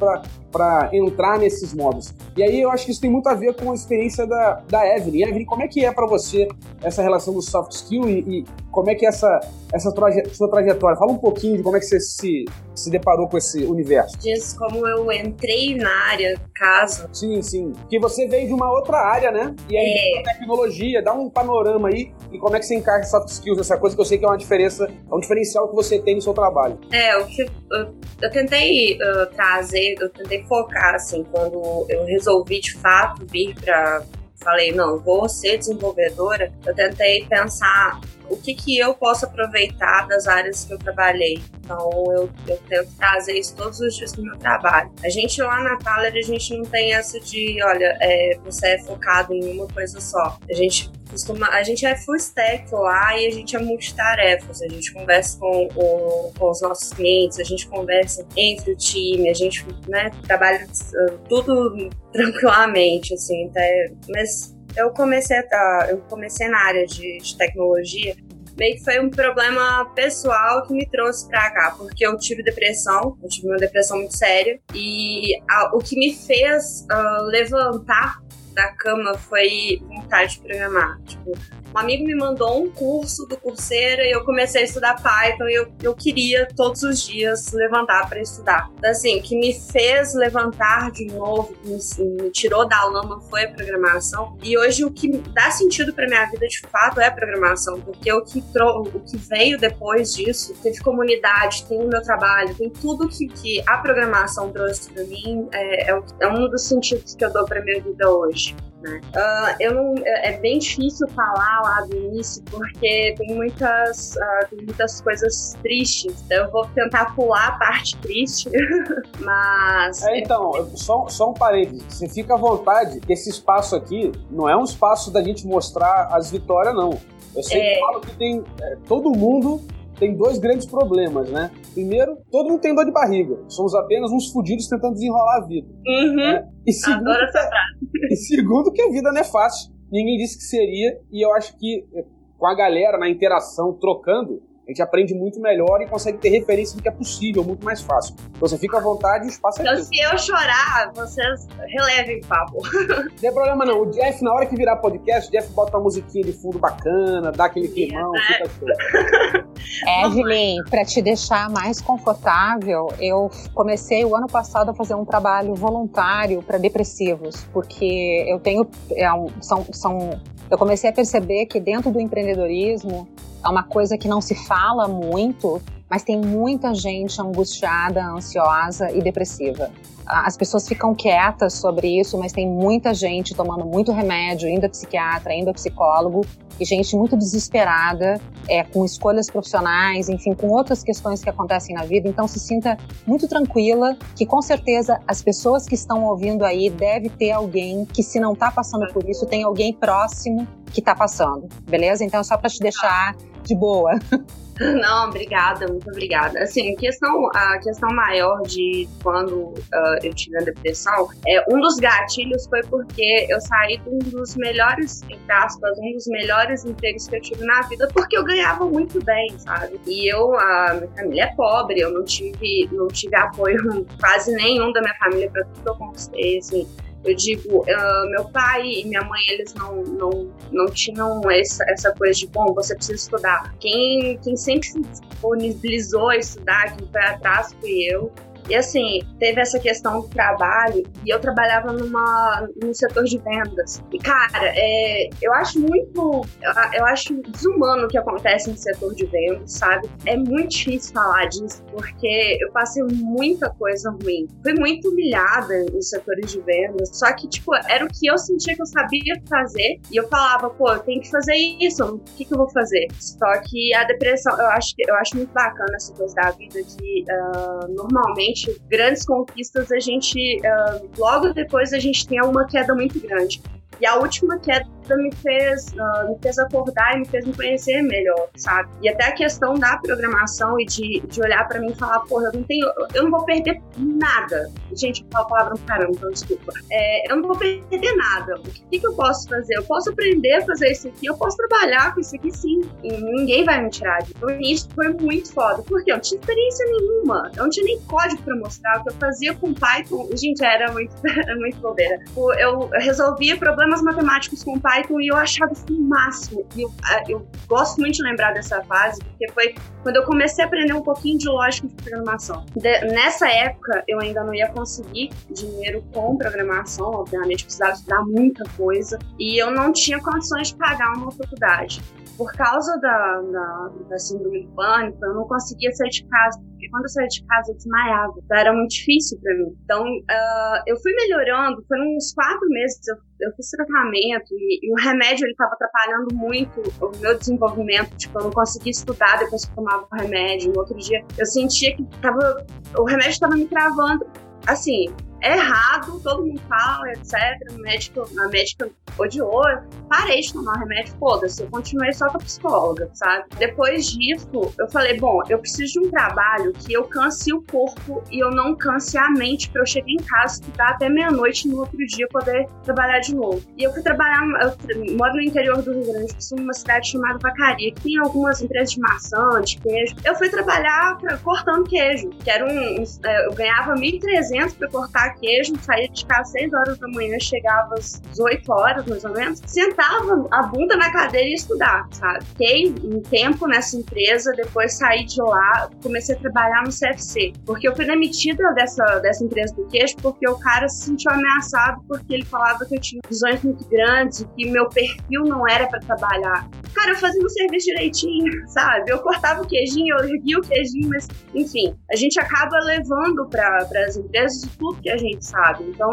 para 0.51 0.89
entrar 0.93 1.39
nesses 1.39 1.73
modos. 1.73 2.13
E 2.35 2.43
aí 2.43 2.61
eu 2.61 2.71
acho 2.71 2.85
que 2.85 2.91
isso 2.91 3.01
tem 3.01 3.09
muito 3.09 3.27
a 3.27 3.33
ver 3.33 3.55
com 3.55 3.71
a 3.71 3.75
experiência 3.75 4.25
da, 4.25 4.61
da 4.69 4.95
Evelyn. 4.95 5.23
Evelyn, 5.23 5.45
como 5.45 5.63
é 5.63 5.67
que 5.67 5.85
é 5.85 5.91
para 5.91 6.07
você 6.07 6.47
essa 6.81 7.01
relação 7.01 7.33
do 7.33 7.41
soft 7.41 7.71
skill 7.71 8.09
e, 8.09 8.19
e 8.39 8.45
como 8.71 8.89
é 8.89 8.95
que 8.95 9.05
é 9.05 9.09
essa, 9.09 9.39
essa 9.73 9.91
traje, 9.93 10.23
sua 10.33 10.49
trajetória? 10.49 10.97
Fala 10.97 11.11
um 11.11 11.17
pouquinho 11.17 11.57
de 11.57 11.63
como 11.63 11.75
é 11.75 11.79
que 11.79 11.85
você 11.85 11.99
se, 11.99 12.45
se 12.75 12.89
deparou 12.89 13.27
com 13.27 13.37
esse 13.37 13.63
universo. 13.63 14.17
Diz 14.19 14.53
como 14.53 14.87
eu 14.87 15.11
entrei 15.11 15.75
na 15.75 15.91
área, 16.09 16.39
caso. 16.53 17.07
Sim, 17.11 17.41
sim. 17.41 17.73
Que 17.89 17.99
você 17.99 18.27
veio 18.27 18.47
de 18.47 18.53
uma 18.53 18.71
outra 18.71 18.97
área, 18.97 19.31
né? 19.31 19.55
E 19.69 19.77
aí, 19.77 20.19
é. 20.19 20.23
tecnologia, 20.23 21.01
dá 21.03 21.13
um 21.13 21.29
panorama 21.29 21.89
aí 21.89 22.11
e 22.31 22.37
como 22.37 22.55
é 22.55 22.59
que 22.59 22.65
você 22.65 22.75
encaixa 22.75 23.09
soft 23.09 23.29
skills, 23.29 23.59
essa 23.59 23.77
coisa 23.77 23.95
que 23.95 24.01
eu 24.01 24.05
sei 24.05 24.17
que 24.17 24.25
é 24.25 24.27
uma 24.27 24.37
diferença, 24.37 24.85
é 24.85 25.15
um 25.15 25.19
diferencial 25.19 25.48
que 25.69 25.75
você 25.75 25.99
tem 25.99 26.15
no 26.15 26.21
seu 26.21 26.33
trabalho. 26.33 26.77
É, 26.91 27.17
o 27.17 27.25
que 27.25 27.41
eu, 27.41 27.95
eu 28.21 28.31
tentei 28.31 28.95
uh, 28.95 29.25
trazer, 29.35 29.95
eu 29.99 30.09
tentei 30.09 30.43
focar, 30.43 30.95
assim, 30.95 31.23
quando 31.31 31.85
eu 31.89 32.05
resolvi 32.05 32.59
de 32.59 32.73
fato 32.75 33.25
vir 33.25 33.55
para 33.55 34.03
falei, 34.41 34.71
não, 34.71 34.97
vou 34.99 35.27
ser 35.27 35.57
desenvolvedora, 35.57 36.51
eu 36.65 36.73
tentei 36.73 37.25
pensar 37.25 37.99
o 38.29 38.37
que, 38.37 38.53
que 38.53 38.77
eu 38.77 38.93
posso 38.93 39.25
aproveitar 39.25 40.07
das 40.07 40.27
áreas 40.27 40.65
que 40.65 40.73
eu 40.73 40.77
trabalhei. 40.77 41.41
Então, 41.63 41.89
eu, 42.11 42.29
eu 42.47 42.57
tento 42.67 42.95
trazer 42.97 43.33
isso 43.33 43.55
todos 43.55 43.79
os 43.79 43.95
dias 43.95 44.13
no 44.13 44.23
meu 44.23 44.37
trabalho. 44.37 44.91
A 45.03 45.09
gente 45.09 45.41
lá 45.41 45.61
na 45.61 45.77
Thaler, 45.77 46.13
a 46.15 46.21
gente 46.21 46.55
não 46.55 46.63
tem 46.63 46.93
essa 46.93 47.19
de, 47.19 47.59
olha, 47.63 47.97
é, 47.99 48.37
você 48.43 48.67
é 48.67 48.79
focado 48.79 49.33
em 49.33 49.53
uma 49.53 49.67
coisa 49.67 49.99
só. 49.99 50.37
A 50.49 50.53
gente 50.53 50.91
costuma, 51.09 51.47
a 51.49 51.63
gente 51.63 51.85
é 51.85 51.95
full 51.95 52.15
stack 52.15 52.71
lá 52.71 53.17
e 53.17 53.27
a 53.27 53.31
gente 53.31 53.55
é 53.55 53.59
multitarefas. 53.59 54.61
A 54.61 54.67
gente 54.67 54.93
conversa 54.93 55.37
com, 55.39 55.67
com, 55.69 56.31
com 56.37 56.49
os 56.49 56.61
nossos 56.61 56.93
clientes, 56.93 57.39
a 57.39 57.43
gente 57.43 57.67
conversa 57.67 58.25
entre 58.37 58.71
o 58.71 58.75
time, 58.75 59.29
a 59.29 59.33
gente 59.33 59.65
né, 59.87 60.11
trabalha 60.23 60.65
uh, 60.65 61.17
tudo 61.27 61.89
tranquilamente, 62.13 63.13
assim. 63.13 63.47
Até, 63.49 63.91
mas 64.09 64.58
eu 64.75 64.91
comecei, 64.91 65.37
a, 65.37 65.87
eu 65.89 65.97
comecei 66.09 66.47
na 66.47 66.59
área 66.59 66.85
de, 66.85 67.17
de 67.17 67.37
tecnologia 67.37 68.15
meio 68.59 68.75
que 68.75 68.83
foi 68.83 68.99
um 68.99 69.09
problema 69.09 69.85
pessoal 69.95 70.67
que 70.67 70.73
me 70.73 70.85
trouxe 70.85 71.27
pra 71.29 71.49
cá, 71.49 71.73
porque 71.77 72.05
eu 72.05 72.17
tive 72.17 72.43
depressão, 72.43 73.17
eu 73.23 73.29
tive 73.29 73.47
uma 73.47 73.57
depressão 73.57 73.97
muito 73.97 74.15
séria, 74.17 74.59
e 74.75 75.41
a, 75.49 75.71
o 75.73 75.79
que 75.79 75.95
me 75.95 76.13
fez 76.13 76.85
uh, 76.91 77.23
levantar 77.23 78.21
da 78.59 78.67
cama 78.73 79.17
foi 79.17 79.81
vontade 79.87 80.33
de 80.33 80.41
programar. 80.41 80.99
Tipo, 81.05 81.31
um 81.73 81.77
amigo 81.77 82.03
me 82.03 82.15
mandou 82.15 82.63
um 82.63 82.69
curso 82.69 83.25
do 83.27 83.37
Coursera 83.37 84.03
e 84.03 84.11
eu 84.11 84.25
comecei 84.25 84.61
a 84.61 84.65
estudar 84.65 84.95
Python 85.01 85.47
e 85.47 85.53
eu, 85.53 85.71
eu 85.81 85.95
queria 85.95 86.47
todos 86.55 86.83
os 86.83 87.07
dias 87.07 87.53
levantar 87.53 88.09
para 88.09 88.19
estudar. 88.19 88.69
Então, 88.77 88.89
assim, 88.89 89.19
o 89.19 89.21
que 89.21 89.35
me 89.35 89.53
fez 89.53 90.13
levantar 90.13 90.91
de 90.91 91.05
novo, 91.05 91.55
me, 91.63 91.77
me 92.21 92.31
tirou 92.31 92.67
da 92.67 92.83
lama 92.85 93.21
foi 93.29 93.43
a 93.43 93.51
programação. 93.51 94.35
E 94.43 94.57
hoje 94.57 94.83
o 94.83 94.91
que 94.91 95.09
dá 95.33 95.51
sentido 95.51 95.93
para 95.93 96.07
minha 96.07 96.25
vida 96.25 96.47
de 96.47 96.61
fato 96.61 96.99
é 96.99 97.05
a 97.05 97.11
programação, 97.11 97.79
porque 97.81 98.11
o 98.11 98.21
que, 98.23 98.43
o 98.59 98.99
que 98.99 99.17
veio 99.17 99.57
depois 99.57 100.13
disso, 100.13 100.53
teve 100.61 100.79
comunidade, 100.79 101.65
tem 101.65 101.79
o 101.79 101.87
meu 101.87 102.01
trabalho, 102.01 102.53
tem 102.55 102.69
tudo 102.69 103.07
que, 103.07 103.27
que 103.27 103.63
a 103.67 103.77
programação 103.77 104.51
trouxe 104.51 104.91
para 104.91 105.03
mim, 105.03 105.47
é, 105.51 105.91
é, 105.91 106.01
é 106.21 106.27
um 106.27 106.49
dos 106.49 106.63
sentidos 106.63 107.13
que 107.13 107.23
eu 107.23 107.31
dou 107.31 107.45
para 107.45 107.61
minha 107.61 107.81
vida 107.81 108.09
hoje. 108.09 108.48
Né? 108.81 109.01
Uh, 109.15 109.55
eu 109.59 109.73
não, 109.73 109.95
é, 110.05 110.29
é 110.29 110.37
bem 110.39 110.59
difícil 110.59 111.07
falar 111.09 111.61
lá 111.61 111.81
do 111.81 111.95
início 111.95 112.41
porque 112.49 113.13
tem 113.17 113.35
muitas, 113.35 114.15
uh, 114.15 114.47
tem 114.49 114.65
muitas 114.65 115.01
coisas 115.01 115.57
tristes. 115.61 116.23
Então 116.25 116.45
eu 116.45 116.51
vou 116.51 116.65
tentar 116.67 117.13
pular 117.15 117.47
a 117.47 117.51
parte 117.53 117.97
triste, 117.97 118.49
mas. 119.19 120.03
É, 120.03 120.19
então, 120.19 120.51
só, 120.75 121.07
só 121.09 121.31
um 121.31 121.33
parênteses. 121.33 121.83
Você 121.89 122.07
fica 122.07 122.35
à 122.35 122.37
vontade. 122.37 123.01
Esse 123.09 123.29
espaço 123.29 123.75
aqui 123.75 124.11
não 124.31 124.47
é 124.47 124.55
um 124.55 124.63
espaço 124.63 125.11
da 125.11 125.21
gente 125.21 125.45
mostrar 125.45 126.09
as 126.11 126.31
vitórias, 126.31 126.73
não. 126.73 126.97
Eu 127.35 127.43
sempre 127.43 127.67
é... 127.67 127.79
falo 127.79 128.01
que 128.01 128.15
tem 128.17 128.43
é, 128.61 128.77
todo 128.87 129.11
mundo 129.11 129.61
tem 129.99 130.15
dois 130.15 130.39
grandes 130.39 130.65
problemas, 130.65 131.29
né? 131.29 131.51
Primeiro, 131.73 132.17
todo 132.31 132.49
mundo 132.49 132.61
tem 132.61 132.73
dor 132.73 132.85
de 132.85 132.91
barriga. 132.91 133.37
Somos 133.49 133.75
apenas 133.75 134.11
uns 134.11 134.31
fudidos 134.31 134.67
tentando 134.67 134.93
desenrolar 134.93 135.37
a 135.37 135.45
vida. 135.45 135.67
Uhum. 135.85 136.15
Né? 136.15 136.47
E 136.65 136.71
segundo, 136.71 137.09
Adoro 137.09 137.25
essa 137.25 137.39
frase. 137.39 137.79
E 138.09 138.15
segundo, 138.15 138.71
que 138.71 138.81
a 138.81 138.89
vida 138.89 139.11
não 139.11 139.19
é 139.19 139.23
fácil. 139.23 139.71
Ninguém 139.91 140.17
disse 140.17 140.37
que 140.37 140.43
seria. 140.43 140.97
E 141.11 141.23
eu 141.23 141.33
acho 141.33 141.57
que 141.57 141.85
eh, 141.93 142.05
com 142.37 142.47
a 142.47 142.55
galera, 142.55 142.97
na 142.97 143.09
interação, 143.09 143.73
trocando, 143.73 144.41
a 144.69 144.71
gente 144.71 144.81
aprende 144.83 145.15
muito 145.15 145.41
melhor 145.41 145.81
e 145.81 145.87
consegue 145.87 146.19
ter 146.19 146.29
referência 146.29 146.77
do 146.77 146.83
que 146.83 146.87
é 146.87 146.91
possível, 146.91 147.43
muito 147.43 147.65
mais 147.65 147.81
fácil. 147.81 148.13
Então 148.29 148.47
você 148.47 148.55
fica 148.55 148.77
à 148.77 148.79
vontade 148.79 149.25
e 149.25 149.27
o 149.27 149.31
espaço 149.31 149.61
é 149.61 149.63
Então, 149.63 149.83
se 149.83 149.99
eu 149.99 150.15
chorar, 150.15 150.91
vocês 150.93 151.47
relevem 151.69 152.19
o 152.19 152.27
papo. 152.27 152.59
Não 152.87 153.15
tem 153.15 153.33
problema 153.33 153.65
não. 153.65 153.81
O 153.81 153.85
Jeff, 153.89 154.23
na 154.23 154.31
hora 154.31 154.45
que 154.45 154.55
virar 154.55 154.75
podcast, 154.75 155.27
o 155.27 155.31
Jeff 155.31 155.51
bota 155.53 155.75
uma 155.75 155.83
musiquinha 155.83 156.23
de 156.23 156.33
fundo 156.33 156.59
bacana, 156.59 157.31
dá 157.31 157.45
aquele 157.45 157.67
climão, 157.67 158.11
é, 158.15 158.21
fica 158.21 158.49
show. 158.59 160.05
Evelyn, 160.05 160.63
para 160.69 160.85
te 160.85 161.01
deixar 161.01 161.49
mais 161.49 161.81
confortável, 161.81 162.89
eu 162.99 163.31
comecei 163.55 164.05
o 164.05 164.15
ano 164.15 164.27
passado 164.27 164.69
a 164.69 164.73
fazer 164.75 164.93
um 164.93 165.03
trabalho 165.03 165.55
voluntário 165.55 166.43
para 166.43 166.59
depressivos, 166.59 167.43
porque 167.51 168.23
eu 168.27 168.39
tenho. 168.39 168.69
É 168.91 169.11
um, 169.11 169.29
são, 169.41 169.65
são, 169.71 170.21
eu 170.49 170.57
comecei 170.57 170.89
a 170.89 170.93
perceber 170.93 171.45
que 171.45 171.59
dentro 171.59 171.91
do 171.91 171.99
empreendedorismo 171.99 173.07
é 173.43 173.47
uma 173.47 173.63
coisa 173.63 173.97
que 173.97 174.07
não 174.07 174.19
se 174.19 174.35
fala 174.35 174.87
muito, 174.87 175.61
mas 175.89 176.03
tem 176.03 176.19
muita 176.19 176.73
gente 176.73 177.19
angustiada, 177.21 178.05
ansiosa 178.05 178.91
e 178.91 179.01
depressiva. 179.01 179.71
As 180.05 180.35
pessoas 180.35 180.67
ficam 180.67 180.95
quietas 180.95 181.53
sobre 181.53 181.99
isso, 181.99 182.17
mas 182.17 182.31
tem 182.31 182.47
muita 182.47 182.95
gente 182.95 183.35
tomando 183.35 183.63
muito 183.63 183.91
remédio, 183.91 184.49
indo 184.49 184.65
a 184.65 184.69
psiquiatra, 184.69 185.35
indo 185.35 185.51
a 185.51 185.53
psicólogo, 185.53 186.25
e 186.59 186.65
gente 186.65 186.95
muito 186.95 187.15
desesperada, 187.15 188.19
é, 188.47 188.63
com 188.63 188.83
escolhas 188.83 189.29
profissionais, 189.29 190.09
enfim, 190.09 190.33
com 190.33 190.47
outras 190.47 190.83
questões 190.83 191.23
que 191.23 191.29
acontecem 191.29 191.75
na 191.75 191.83
vida. 191.83 192.09
Então, 192.09 192.27
se 192.27 192.39
sinta 192.39 192.77
muito 193.05 193.27
tranquila, 193.27 193.95
que 194.15 194.25
com 194.25 194.41
certeza 194.41 194.99
as 195.07 195.21
pessoas 195.21 195.65
que 195.65 195.75
estão 195.75 196.03
ouvindo 196.03 196.43
aí 196.43 196.69
deve 196.69 197.09
ter 197.09 197.31
alguém 197.31 197.85
que, 197.85 198.03
se 198.03 198.19
não 198.19 198.33
está 198.33 198.51
passando 198.51 198.91
por 198.91 199.07
isso, 199.07 199.25
tem 199.25 199.43
alguém 199.43 199.73
próximo 199.73 200.47
que 200.73 200.81
está 200.81 200.93
passando, 200.93 201.47
beleza? 201.69 202.03
Então, 202.03 202.19
é 202.19 202.23
só 202.23 202.35
para 202.35 202.49
te 202.49 202.59
deixar 202.59 203.15
de 203.43 203.55
boa. 203.55 203.91
Não, 204.81 205.07
obrigada, 205.07 205.67
muito 205.67 205.89
obrigada. 205.89 206.39
Assim, 206.39 206.75
questão, 206.75 207.29
a 207.33 207.57
questão 207.59 207.89
maior 207.89 208.41
de 208.41 208.87
quando 209.01 209.53
uh, 209.53 209.99
eu 210.03 210.13
tive 210.13 210.37
a 210.37 210.41
depressão, 210.41 211.07
é, 211.25 211.43
um 211.49 211.61
dos 211.61 211.77
gatilhos 211.77 212.45
foi 212.47 212.61
porque 212.63 213.27
eu 213.29 213.39
saí 213.39 213.77
de 213.77 213.89
um 213.89 213.99
dos 213.99 214.35
melhores, 214.35 215.01
entre 215.03 215.31
aspas, 215.31 215.77
um 215.79 215.93
dos 215.93 216.07
melhores 216.07 216.65
empregos 216.65 217.07
que 217.07 217.15
eu 217.15 217.21
tive 217.21 217.45
na 217.45 217.61
vida, 217.63 217.87
porque 217.93 218.17
eu 218.17 218.23
ganhava 218.23 218.65
muito 218.65 219.03
bem, 219.03 219.37
sabe? 219.39 219.79
E 219.87 220.13
eu, 220.13 220.37
a 220.37 220.73
minha 220.73 220.91
família 220.91 221.23
é 221.23 221.35
pobre, 221.35 221.79
eu 221.79 221.91
não 221.93 222.03
tive, 222.03 222.69
não 222.71 222.87
tive 222.89 223.15
apoio 223.15 223.85
quase 223.99 224.35
nenhum 224.35 224.73
da 224.73 224.81
minha 224.81 224.95
família 224.95 225.29
para 225.31 225.45
tudo 225.45 225.63
que 225.63 225.69
eu 225.69 225.75
conquistei, 225.75 226.37
assim 226.37 226.67
Eu 227.03 227.15
digo, 227.15 227.61
uh, 227.61 228.09
meu 228.11 228.25
pai 228.25 228.65
e 228.65 228.85
minha 228.85 229.01
mãe, 229.01 229.21
eles 229.29 229.53
não, 229.53 229.83
não, 229.83 230.29
não 230.51 230.65
tinham 230.67 231.21
essa, 231.31 231.63
essa 231.69 231.91
coisa 231.93 232.19
de, 232.19 232.27
bom, 232.27 232.53
você 232.53 232.75
precisa 232.75 232.97
estudar. 232.97 233.55
Quem, 233.59 234.17
quem 234.17 234.35
sempre 234.35 234.67
se 234.67 234.81
disponibilizou 234.81 236.09
a 236.09 236.17
estudar, 236.17 236.75
quem 236.75 236.87
foi 236.87 237.01
atrás 237.01 237.53
fui 237.59 237.83
eu. 237.89 238.11
E 238.49 238.55
assim, 238.55 239.01
teve 239.19 239.39
essa 239.39 239.59
questão 239.59 240.01
do 240.01 240.07
trabalho 240.07 240.83
e 241.05 241.13
eu 241.13 241.19
trabalhava 241.19 241.71
numa, 241.71 242.47
num 242.61 242.73
setor 242.73 243.03
de 243.03 243.17
vendas. 243.19 243.81
E 243.93 243.99
cara, 243.99 244.51
é, 244.55 245.09
eu 245.21 245.33
acho 245.33 245.59
muito, 245.59 246.25
eu 246.73 246.85
acho 246.85 247.21
desumano 247.21 247.85
o 247.85 247.87
que 247.87 247.97
acontece 247.97 248.49
no 248.49 248.57
setor 248.57 248.95
de 248.95 249.05
vendas, 249.05 249.51
sabe? 249.53 249.87
É 250.05 250.17
muito 250.17 250.49
difícil 250.49 250.93
falar 250.93 251.25
disso 251.25 251.63
porque 251.71 252.37
eu 252.41 252.51
passei 252.51 252.83
muita 252.83 253.49
coisa 253.51 253.91
ruim. 254.03 254.27
Fui 254.41 254.53
muito 254.53 254.89
humilhada 254.89 255.65
nos 255.71 255.89
setores 255.89 256.31
de 256.31 256.41
vendas, 256.41 256.89
só 256.97 257.13
que 257.13 257.27
tipo, 257.27 257.53
era 257.67 257.85
o 257.85 257.87
que 257.87 258.07
eu 258.07 258.17
sentia 258.17 258.55
que 258.55 258.61
eu 258.61 258.65
sabia 258.65 259.21
fazer 259.29 259.79
e 259.91 259.97
eu 259.97 260.07
falava, 260.07 260.49
pô, 260.49 260.71
eu 260.71 260.79
tenho 260.79 261.01
que 261.01 261.09
fazer 261.09 261.35
isso, 261.35 261.83
o 261.83 261.99
que, 261.99 262.25
que 262.25 262.33
eu 262.33 262.37
vou 262.37 262.49
fazer? 262.49 262.87
Só 262.99 263.39
que 263.43 263.73
a 263.75 263.83
depressão, 263.83 264.37
eu 264.39 264.47
acho, 264.47 264.73
eu 264.79 264.95
acho 264.95 265.15
muito 265.15 265.31
bacana 265.33 265.75
essa 265.75 265.93
coisa 265.93 266.15
da 266.15 266.31
vida 266.31 266.59
que 266.63 267.03
uh, 267.03 267.67
normalmente 267.73 268.38
grandes 268.69 269.05
conquistas, 269.05 269.71
a 269.71 269.79
gente, 269.79 270.39
uh, 270.39 270.89
logo 270.97 271.33
depois, 271.33 271.73
a 271.73 271.79
gente 271.79 272.07
tem 272.07 272.21
uma 272.21 272.45
queda 272.45 272.73
muito 272.73 272.99
grande. 272.99 273.41
E 273.79 273.85
a 273.85 273.95
última 273.95 274.37
queda 274.39 274.67
me 274.97 275.13
fez, 275.15 275.67
uh, 275.73 276.09
me 276.09 276.17
fez 276.21 276.37
acordar 276.39 276.95
e 276.95 276.99
me 276.99 277.05
fez 277.05 277.25
me 277.25 277.33
conhecer 277.33 277.81
melhor, 277.81 278.29
sabe? 278.35 278.69
E 278.81 278.89
até 278.89 279.05
a 279.05 279.11
questão 279.11 279.55
da 279.55 279.77
programação 279.77 280.59
e 280.59 280.65
de, 280.65 281.01
de 281.07 281.21
olhar 281.21 281.47
para 281.47 281.59
mim 281.59 281.71
e 281.71 281.75
falar, 281.75 281.99
porra, 282.01 282.25
eu 282.25 282.39
não 282.39 282.43
tenho, 282.43 282.67
eu 282.93 283.03
não 283.03 283.11
vou 283.11 283.25
perder 283.25 283.61
nada. 283.77 284.51
Gente, 284.73 285.03
eu 285.03 285.07
falo 285.11 285.25
a 285.25 285.29
palavra 285.29 285.53
no 285.53 285.59
caramba, 285.59 285.91
então 285.93 286.11
desculpa. 286.11 286.53
É, 286.71 287.11
eu 287.11 287.17
não 287.17 287.27
vou 287.27 287.37
perder 287.37 287.95
nada. 287.95 288.39
O 288.39 288.69
que, 288.69 288.79
que 288.79 288.87
eu 288.87 288.93
posso 288.93 289.27
fazer? 289.27 289.55
Eu 289.55 289.63
posso 289.63 289.89
aprender 289.89 290.33
a 290.33 290.45
fazer 290.45 290.71
isso 290.71 290.87
aqui, 290.87 291.05
eu 291.05 291.17
posso 291.17 291.37
trabalhar 291.37 291.93
com 291.93 292.01
isso 292.01 292.15
aqui 292.15 292.31
sim. 292.31 292.61
E 292.83 292.91
ninguém 292.91 293.43
vai 293.45 293.61
me 293.61 293.69
tirar 293.69 293.99
disso. 293.99 294.13
Então, 294.17 294.39
isso 294.39 294.69
foi 294.73 294.89
muito 294.89 295.33
foda. 295.33 295.61
Porque 295.63 295.91
eu 295.91 295.95
não 295.95 296.01
tinha 296.01 296.19
experiência 296.19 296.65
nenhuma. 296.65 297.31
Eu 297.35 297.43
não 297.43 297.49
tinha 297.49 297.65
nem 297.65 297.79
código 297.81 298.21
pra 298.23 298.35
mostrar. 298.35 298.79
O 298.79 298.83
que 298.83 298.89
eu 298.89 298.93
fazia 298.93 299.33
com 299.35 299.53
Python, 299.53 300.09
gente, 300.15 300.43
era 300.43 300.71
muito, 300.71 300.93
muito 301.37 301.57
bobeira. 301.57 301.99
Eu 302.37 302.69
resolvia 302.73 303.37
problemas 303.37 303.81
matemáticos 303.81 304.43
com 304.43 304.59
Python 304.59 304.78
e 305.01 305.07
eu 305.07 305.15
achava 305.15 305.51
isso 305.51 305.65
o 305.69 305.81
máximo. 305.81 306.45
E 306.55 306.61
eu, 306.61 306.71
eu 307.07 307.27
gosto 307.47 307.79
muito 307.79 307.95
de 307.95 308.03
lembrar 308.03 308.33
dessa 308.33 308.63
fase, 308.63 308.99
porque 309.03 309.31
foi 309.31 309.55
quando 309.83 309.97
eu 309.97 310.03
comecei 310.03 310.43
a 310.43 310.47
aprender 310.47 310.73
um 310.73 310.81
pouquinho 310.81 311.17
de 311.17 311.27
lógica 311.27 311.67
de 311.67 311.75
programação. 311.75 312.45
De, 312.55 312.81
nessa 312.85 313.27
época, 313.29 313.83
eu 313.87 313.99
ainda 313.99 314.23
não 314.23 314.33
ia 314.33 314.49
conseguir 314.49 315.09
dinheiro 315.29 315.83
com 315.93 316.17
programação, 316.17 316.91
obviamente 316.91 317.45
precisava 317.45 317.73
estudar 317.73 318.03
muita 318.03 318.43
coisa, 318.57 318.99
e 319.17 319.41
eu 319.41 319.51
não 319.51 319.71
tinha 319.71 319.99
condições 319.99 320.49
de 320.49 320.55
pagar 320.55 320.93
uma 320.97 321.11
faculdade 321.11 321.81
por 322.19 322.33
causa 322.33 322.77
da, 322.81 323.21
da, 323.21 323.71
da 323.87 323.97
síndrome 323.97 324.45
do 324.45 324.51
pânico, 324.53 325.05
eu 325.05 325.13
não 325.13 325.25
conseguia 325.25 325.71
sair 325.71 325.89
de 325.89 326.05
casa, 326.05 326.37
porque 326.49 326.69
quando 326.69 326.83
eu 326.83 326.89
saía 326.89 327.07
de 327.07 327.25
casa 327.25 327.51
eu 327.53 327.55
desmaiava. 327.55 328.13
Então 328.21 328.37
era 328.37 328.51
muito 328.51 328.71
difícil 328.71 329.17
para 329.23 329.33
mim. 329.35 329.57
Então 329.63 329.83
uh, 329.85 330.63
eu 330.67 330.75
fui 330.81 330.91
melhorando, 330.95 331.63
foram 331.65 331.85
uns 331.95 332.13
quatro 332.13 332.45
meses 332.49 332.85
eu, 332.89 332.97
eu 333.21 333.33
fiz 333.37 333.49
tratamento 333.51 334.33
e, 334.33 334.67
e 334.67 334.73
o 334.73 334.75
remédio 334.75 335.23
ele 335.23 335.31
estava 335.31 335.53
atrapalhando 335.53 336.13
muito 336.13 336.61
o 336.81 336.91
meu 336.97 337.17
desenvolvimento. 337.17 337.95
Tipo, 337.95 338.19
eu 338.19 338.23
não 338.25 338.31
conseguia 338.31 338.71
estudar 338.71 339.17
depois 339.19 339.45
que 339.45 339.55
tomava 339.55 339.87
o 339.89 339.95
remédio. 339.95 340.51
No 340.51 340.59
outro 340.59 340.77
dia 340.77 341.01
eu 341.17 341.25
sentia 341.25 341.73
que 341.73 341.85
tava, 342.01 342.45
o 342.77 342.83
remédio 342.83 343.11
estava 343.11 343.35
me 343.37 343.45
travando. 343.45 344.05
Assim, 344.45 344.87
é 345.21 345.33
errado, 345.37 346.01
todo 346.01 346.25
mundo 346.25 346.41
fala, 346.49 346.91
etc. 346.91 347.13
O 347.51 347.61
médico, 347.61 348.01
a 348.19 348.27
médica 348.27 348.69
odiou, 348.99 349.43
parei 349.87 350.21
de 350.21 350.33
tomar 350.33 350.57
remédio, 350.59 350.93
foda-se, 350.99 351.41
eu 351.41 351.49
continuei 351.49 351.91
só 351.93 352.07
com 352.09 352.17
a 352.17 352.19
psicóloga, 352.19 352.89
sabe? 352.93 353.25
Depois 353.37 353.87
disso, 353.91 354.29
eu 354.57 354.69
falei, 354.69 354.99
bom, 354.99 355.21
eu 355.29 355.39
preciso 355.39 355.73
de 355.73 355.87
um 355.87 355.91
trabalho 355.91 356.53
que 356.53 356.73
eu 356.73 356.83
canse 356.83 357.33
o 357.33 357.41
corpo 357.43 358.03
e 358.11 358.23
eu 358.23 358.31
não 358.31 358.55
canse 358.55 358.97
a 358.97 359.09
mente 359.11 359.49
pra 359.49 359.61
eu 359.61 359.65
chegar 359.65 359.89
em 359.89 359.97
casa, 359.97 360.41
estudar 360.41 360.69
até 360.69 360.89
meia-noite 360.89 361.47
no 361.47 361.59
outro 361.59 361.77
dia 361.87 362.07
poder 362.09 362.47
trabalhar 362.63 362.99
de 362.99 363.15
novo. 363.15 363.41
E 363.57 363.63
eu 363.63 363.73
fui 363.73 363.81
trabalhar, 363.81 364.21
eu 364.41 364.97
moro 364.97 365.13
no 365.13 365.21
interior 365.21 365.61
do 365.61 365.73
Rio 365.73 365.91
Grande 365.91 366.13
do 366.13 366.23
Sul, 366.23 366.39
numa 366.39 366.53
cidade 366.53 366.89
chamada 366.89 367.17
Vacaria, 367.19 367.71
que 367.73 367.81
tem 367.81 367.97
algumas 367.97 368.41
empresas 368.41 368.73
de 368.73 368.79
maçã, 368.79 369.41
de 369.41 369.57
queijo. 369.59 369.95
Eu 370.03 370.15
fui 370.15 370.29
trabalhar 370.29 370.97
pra, 370.99 371.17
cortando 371.17 371.67
queijo, 371.67 372.09
que 372.09 372.29
era 372.29 372.45
um, 372.45 372.83
é, 373.03 373.27
eu 373.27 373.33
ganhava 373.33 373.75
1.300 373.75 374.55
pra 374.55 374.69
cortar 374.69 375.15
queijo, 375.15 375.53
saía 375.61 375.87
de 375.89 376.05
casa 376.05 376.21
às 376.21 376.31
6 376.31 376.53
horas 376.53 376.77
da 376.77 376.87
manhã, 376.87 377.17
chegava 377.19 377.75
às 377.75 378.01
18 378.11 378.51
horas, 378.51 378.85
mais 378.89 379.03
ou 379.03 379.13
menos, 379.13 379.41
sentava 379.45 380.27
a 380.31 380.43
bunda 380.43 380.75
na 380.75 380.91
cadeira 380.91 381.27
e 381.27 381.33
estudar, 381.33 381.87
sabe? 381.91 382.25
Fiquei 382.25 382.73
um 382.83 383.01
tempo 383.01 383.47
nessa 383.47 383.77
empresa, 383.77 384.31
depois 384.35 384.73
saí 384.77 385.05
de 385.05 385.21
lá, 385.21 385.69
comecei 385.81 386.15
a 386.15 386.19
trabalhar 386.19 386.63
no 386.63 386.69
CFC, 386.69 387.33
porque 387.45 387.67
eu 387.67 387.75
fui 387.75 387.85
demitida 387.85 388.51
dessa, 388.53 388.83
dessa 388.99 389.23
empresa 389.23 389.53
do 389.55 389.65
queijo 389.67 389.95
porque 390.01 390.27
o 390.27 390.37
cara 390.39 390.67
se 390.67 390.85
sentiu 390.85 391.11
ameaçado 391.11 391.81
porque 391.87 392.13
ele 392.13 392.25
falava 392.25 392.65
que 392.65 392.75
eu 392.75 392.81
tinha 392.81 393.01
visões 393.07 393.41
muito 393.43 393.67
grandes 393.67 394.25
que 394.35 394.49
meu 394.49 394.67
perfil 394.69 395.23
não 395.25 395.47
era 395.47 395.67
para 395.67 395.79
trabalhar. 395.79 396.49
Cara, 396.73 396.91
eu 396.91 396.95
fazia 396.95 397.23
o 397.23 397.29
serviço 397.29 397.65
direitinho, 397.67 398.47
sabe? 398.49 398.91
Eu 398.91 398.99
cortava 398.99 399.41
o 399.41 399.47
queijinho, 399.47 399.95
eu 399.97 400.09
erguia 400.09 400.37
o 400.37 400.41
queijinho, 400.41 400.89
mas 400.89 401.07
enfim, 401.33 401.75
a 401.91 401.95
gente 401.95 402.19
acaba 402.19 402.57
levando 402.59 403.27
para 403.29 403.67
as 403.85 403.97
empresas 403.97 404.49
tudo 404.57 404.81
que 404.81 404.89
a 404.89 404.97
gente 404.97 405.25
sabe. 405.25 405.63
Então, 405.65 405.89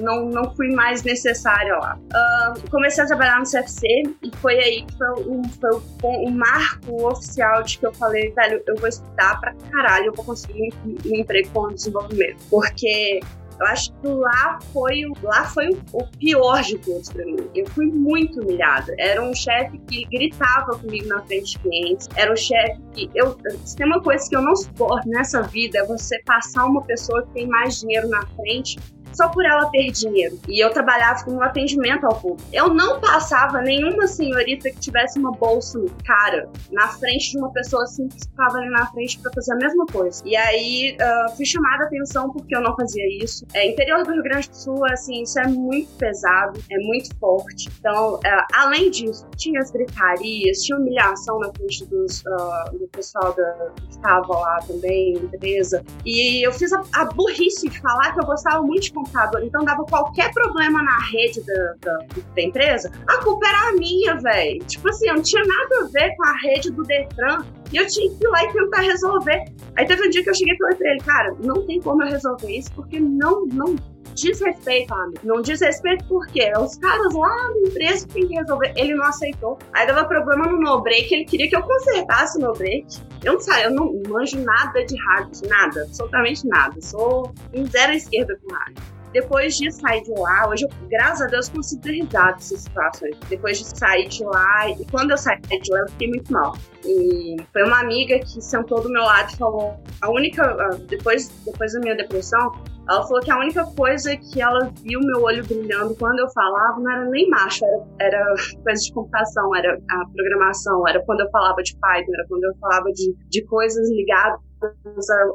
não, 0.00 0.26
não 0.26 0.54
fui 0.54 0.70
mais 0.74 1.02
necessária 1.02 1.76
lá. 1.76 1.98
Uh, 1.98 2.70
comecei 2.70 3.02
a 3.02 3.06
trabalhar 3.06 3.38
no 3.38 3.44
CFC 3.44 3.86
e 4.22 4.36
foi 4.36 4.54
aí 4.58 4.84
que 4.84 4.96
foi 4.96 5.08
o, 5.10 5.42
foi 5.60 5.70
o, 6.02 6.28
o, 6.28 6.30
marco 6.30 7.08
oficial 7.08 7.62
de 7.62 7.78
que 7.78 7.86
eu 7.86 7.92
falei, 7.94 8.32
velho, 8.32 8.62
eu 8.66 8.76
vou 8.76 8.88
estudar 8.88 9.40
pra 9.40 9.54
caralho, 9.70 10.06
eu 10.06 10.12
vou 10.12 10.24
conseguir 10.24 10.72
um, 10.84 10.96
um 11.06 11.16
emprego 11.16 11.48
com 11.52 11.68
desenvolvimento. 11.68 12.38
Porque 12.48 13.20
eu 13.62 13.66
acho 13.66 13.92
que 13.92 14.08
lá 14.08 14.58
foi, 14.72 15.04
lá 15.22 15.44
foi 15.44 15.68
o 15.92 16.04
pior 16.18 16.62
de 16.62 16.78
todos 16.78 17.08
para 17.10 17.24
mim. 17.24 17.36
Eu 17.54 17.66
fui 17.70 17.86
muito 17.86 18.40
humilhada. 18.40 18.94
Era 18.98 19.22
um 19.22 19.34
chefe 19.34 19.78
que 19.88 20.04
gritava 20.06 20.78
comigo 20.78 21.06
na 21.06 21.22
frente 21.22 21.52
de 21.52 21.58
clientes. 21.60 22.08
Era 22.16 22.32
um 22.32 22.36
chefe 22.36 22.80
que 22.92 23.10
eu. 23.14 23.36
Se 23.64 23.76
tem 23.76 23.86
uma 23.86 24.02
coisa 24.02 24.28
que 24.28 24.34
eu 24.34 24.42
não 24.42 24.56
suporto 24.56 25.08
nessa 25.08 25.42
vida 25.42 25.78
é 25.78 25.86
você 25.86 26.20
passar 26.24 26.66
uma 26.66 26.82
pessoa 26.82 27.24
que 27.26 27.34
tem 27.34 27.46
mais 27.46 27.80
dinheiro 27.80 28.08
na 28.08 28.26
frente 28.26 28.78
só 29.12 29.28
por 29.28 29.44
ela 29.44 29.66
ter 29.66 29.90
dinheiro. 29.90 30.38
E 30.48 30.64
eu 30.64 30.70
trabalhava 30.70 31.24
com 31.24 31.32
um 31.32 31.42
atendimento 31.42 32.04
ao 32.06 32.14
público. 32.20 32.48
Eu 32.52 32.72
não 32.72 33.00
passava 33.00 33.60
nenhuma 33.60 34.06
senhorita 34.06 34.70
que 34.70 34.78
tivesse 34.78 35.18
uma 35.18 35.32
bolsa 35.32 35.78
cara 36.04 36.48
na 36.70 36.88
frente 36.88 37.32
de 37.32 37.38
uma 37.38 37.52
pessoa 37.52 37.82
assim 37.84 38.08
que 38.08 38.18
estava 38.18 38.58
ali 38.58 38.70
na 38.70 38.86
frente 38.86 39.18
para 39.20 39.32
fazer 39.32 39.52
a 39.52 39.56
mesma 39.56 39.86
coisa. 39.86 40.22
E 40.24 40.36
aí 40.36 40.96
uh, 40.96 41.36
fui 41.36 41.44
chamada 41.44 41.84
a 41.84 41.86
atenção 41.86 42.30
porque 42.30 42.54
eu 42.54 42.60
não 42.60 42.74
fazia 42.76 43.04
isso. 43.22 43.44
É, 43.54 43.68
interior 43.68 44.04
do 44.04 44.12
Rio 44.12 44.22
Grande 44.22 44.48
do 44.48 44.56
Sul, 44.56 44.84
assim, 44.86 45.22
isso 45.22 45.38
é 45.38 45.46
muito 45.46 45.92
pesado, 45.96 46.60
é 46.70 46.78
muito 46.78 47.14
forte. 47.18 47.68
Então, 47.78 48.14
uh, 48.14 48.20
além 48.54 48.90
disso, 48.90 49.26
tinha 49.36 49.60
as 49.60 49.70
gritarias, 49.70 50.62
tinha 50.62 50.78
humilhação 50.78 51.38
na 51.38 51.52
frente 51.52 51.84
dos, 51.86 52.20
uh, 52.20 52.78
do 52.78 52.88
pessoal 52.88 53.34
da, 53.34 53.72
que 53.76 53.90
estava 53.90 54.38
lá 54.38 54.58
também, 54.66 55.14
empresa. 55.14 55.84
E 56.04 56.46
eu 56.46 56.52
fiz 56.52 56.72
a, 56.72 56.82
a 56.94 57.04
burrice 57.06 57.68
de 57.68 57.80
falar 57.80 58.12
que 58.12 58.20
eu 58.20 58.26
gostava 58.26 58.62
muito 58.62 58.82
de 58.82 58.92
computador, 59.02 59.42
então 59.44 59.64
dava 59.64 59.84
qualquer 59.84 60.32
problema 60.32 60.82
na 60.82 60.98
rede 61.10 61.42
da, 61.44 61.74
da, 61.80 61.98
da 62.34 62.42
empresa, 62.42 62.90
a 63.06 63.18
culpa 63.18 63.46
era 63.48 63.68
a 63.68 63.72
minha, 63.72 64.14
velho. 64.16 64.64
Tipo 64.64 64.88
assim, 64.88 65.08
eu 65.08 65.14
não 65.14 65.22
tinha 65.22 65.42
nada 65.42 65.84
a 65.84 65.88
ver 65.88 66.14
com 66.16 66.24
a 66.24 66.36
rede 66.38 66.70
do 66.70 66.82
Detran. 66.82 67.44
E 67.72 67.76
eu 67.76 67.86
tinha 67.86 68.10
que 68.10 68.24
ir 68.24 68.28
lá 68.28 68.44
e 68.44 68.52
tentar 68.52 68.82
resolver. 68.82 69.44
Aí 69.76 69.86
teve 69.86 70.06
um 70.06 70.10
dia 70.10 70.22
que 70.22 70.28
eu 70.28 70.34
cheguei 70.34 70.54
e 70.54 70.58
falei 70.58 70.76
pra 70.76 70.90
ele, 70.90 71.00
cara, 71.00 71.36
não 71.40 71.66
tem 71.66 71.80
como 71.80 72.02
eu 72.02 72.08
resolver 72.08 72.50
isso, 72.50 72.70
porque 72.74 73.00
não, 73.00 73.46
não 73.46 73.74
diz 74.14 74.40
respeito, 74.40 74.92
amigo. 74.94 75.20
Não 75.24 75.42
diz 75.42 75.60
respeito 75.60 76.04
por 76.06 76.26
quê? 76.28 76.52
Os 76.58 76.76
caras 76.76 77.14
lá 77.14 77.50
na 77.50 77.68
empresa 77.68 78.06
que 78.06 78.14
tem 78.14 78.28
que 78.28 78.34
resolver. 78.34 78.72
Ele 78.76 78.94
não 78.94 79.04
aceitou. 79.04 79.58
Aí 79.72 79.86
dava 79.86 80.04
problema 80.04 80.46
no 80.46 80.58
no 80.58 80.80
break, 80.80 81.12
ele 81.12 81.24
queria 81.24 81.48
que 81.48 81.56
eu 81.56 81.62
consertasse 81.62 82.38
o 82.38 82.40
no 82.40 82.52
break. 82.52 82.86
Eu 83.24 83.34
não 83.34 83.40
sei, 83.40 83.66
eu 83.66 83.70
não 83.70 83.92
manjo 84.08 84.38
nada 84.40 84.84
de 84.84 84.96
rádio, 84.96 85.48
nada, 85.48 85.82
absolutamente 85.82 86.46
nada. 86.46 86.80
Sou 86.80 87.32
um 87.54 87.66
zero 87.66 87.92
esquerda 87.92 88.38
com 88.42 88.52
rádio. 88.54 88.82
Depois 89.12 89.58
de 89.58 89.70
sair 89.70 90.02
de 90.02 90.10
lá, 90.12 90.48
hoje 90.48 90.64
eu, 90.64 90.70
graças 90.88 91.20
a 91.20 91.26
Deus, 91.26 91.48
consigo 91.50 91.82
ter 91.82 91.92
risada 91.92 92.32
dessas 92.32 92.60
situações. 92.60 93.14
Depois 93.28 93.58
de 93.58 93.78
sair 93.78 94.08
de 94.08 94.24
lá, 94.24 94.70
e 94.70 94.86
quando 94.90 95.10
eu 95.10 95.18
saí 95.18 95.38
de 95.38 95.70
lá, 95.70 95.80
eu 95.80 95.88
fiquei 95.90 96.08
muito 96.08 96.32
mal. 96.32 96.56
E 96.84 97.36
foi 97.52 97.62
uma 97.64 97.80
amiga 97.80 98.18
que 98.20 98.40
sentou 98.40 98.80
do 98.80 98.88
meu 98.88 99.02
lado 99.02 99.30
e 99.30 99.36
falou: 99.36 99.78
a 100.00 100.10
única, 100.10 100.70
depois, 100.88 101.28
depois 101.44 101.74
da 101.74 101.80
minha 101.80 101.94
depressão, 101.94 102.52
ela 102.88 103.02
falou 103.02 103.20
que 103.20 103.30
a 103.30 103.38
única 103.38 103.64
coisa 103.76 104.16
que 104.16 104.40
ela 104.40 104.70
viu 104.82 105.00
meu 105.00 105.22
olho 105.22 105.44
brilhando 105.46 105.94
quando 105.96 106.18
eu 106.18 106.28
falava 106.30 106.80
não 106.80 106.90
era 106.90 107.04
nem 107.06 107.28
macho, 107.28 107.64
era, 107.64 107.84
era 108.00 108.34
coisa 108.62 108.82
de 108.82 108.92
computação, 108.92 109.54
era 109.56 109.78
a 109.90 110.04
programação, 110.12 110.88
era 110.88 111.02
quando 111.04 111.20
eu 111.20 111.30
falava 111.30 111.62
de 111.62 111.76
Python, 111.76 112.12
era 112.12 112.26
quando 112.28 112.44
eu 112.44 112.54
falava 112.60 112.90
de, 112.92 113.14
de 113.28 113.44
coisas 113.46 113.88
ligadas 113.90 114.40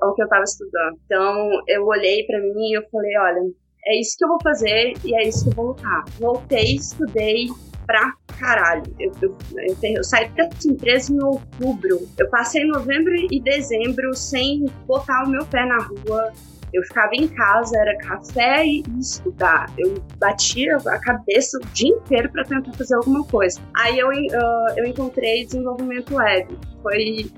ao, 0.01 0.13
que 0.13 0.21
eu 0.21 0.25
estava 0.25 0.43
estudando. 0.43 0.97
Então 1.05 1.49
eu 1.67 1.85
olhei 1.85 2.25
para 2.25 2.39
mim 2.39 2.71
e 2.71 2.77
eu 2.77 2.83
falei: 2.91 3.17
olha, 3.17 3.41
é 3.85 3.99
isso 3.99 4.15
que 4.17 4.25
eu 4.25 4.29
vou 4.29 4.41
fazer 4.43 4.93
e 5.05 5.15
é 5.15 5.27
isso 5.27 5.45
que 5.45 5.51
eu 5.51 5.55
vou 5.55 5.67
lutar. 5.67 6.03
Voltei, 6.19 6.75
estudei 6.75 7.47
pra 7.85 8.13
caralho. 8.39 8.83
Eu, 8.99 9.11
eu, 9.21 9.37
eu, 9.55 9.91
eu 9.95 10.03
saí 10.03 10.29
dessa 10.31 10.67
empresa 10.67 11.13
em 11.13 11.23
outubro. 11.23 11.99
Eu 12.17 12.29
passei 12.29 12.65
novembro 12.65 13.15
e 13.15 13.41
dezembro 13.41 14.13
sem 14.13 14.65
botar 14.85 15.23
o 15.23 15.29
meu 15.29 15.45
pé 15.45 15.65
na 15.65 15.77
rua. 15.77 16.33
Eu 16.73 16.83
ficava 16.83 17.11
em 17.13 17.27
casa, 17.27 17.77
era 17.79 17.97
café 17.97 18.65
e 18.65 18.83
estudar. 18.99 19.71
Eu 19.77 19.95
batia 20.17 20.77
a 20.77 20.99
cabeça 20.99 21.57
o 21.57 21.65
dia 21.73 21.89
inteiro 21.89 22.29
para 22.29 22.43
tentar 22.43 22.73
fazer 22.73 22.95
alguma 22.95 23.23
coisa. 23.25 23.59
Aí 23.75 23.97
eu, 23.99 24.09
uh, 24.09 24.73
eu 24.75 24.85
encontrei 24.85 25.45
desenvolvimento 25.45 26.15
web. 26.15 26.57
Foi, 26.87 27.29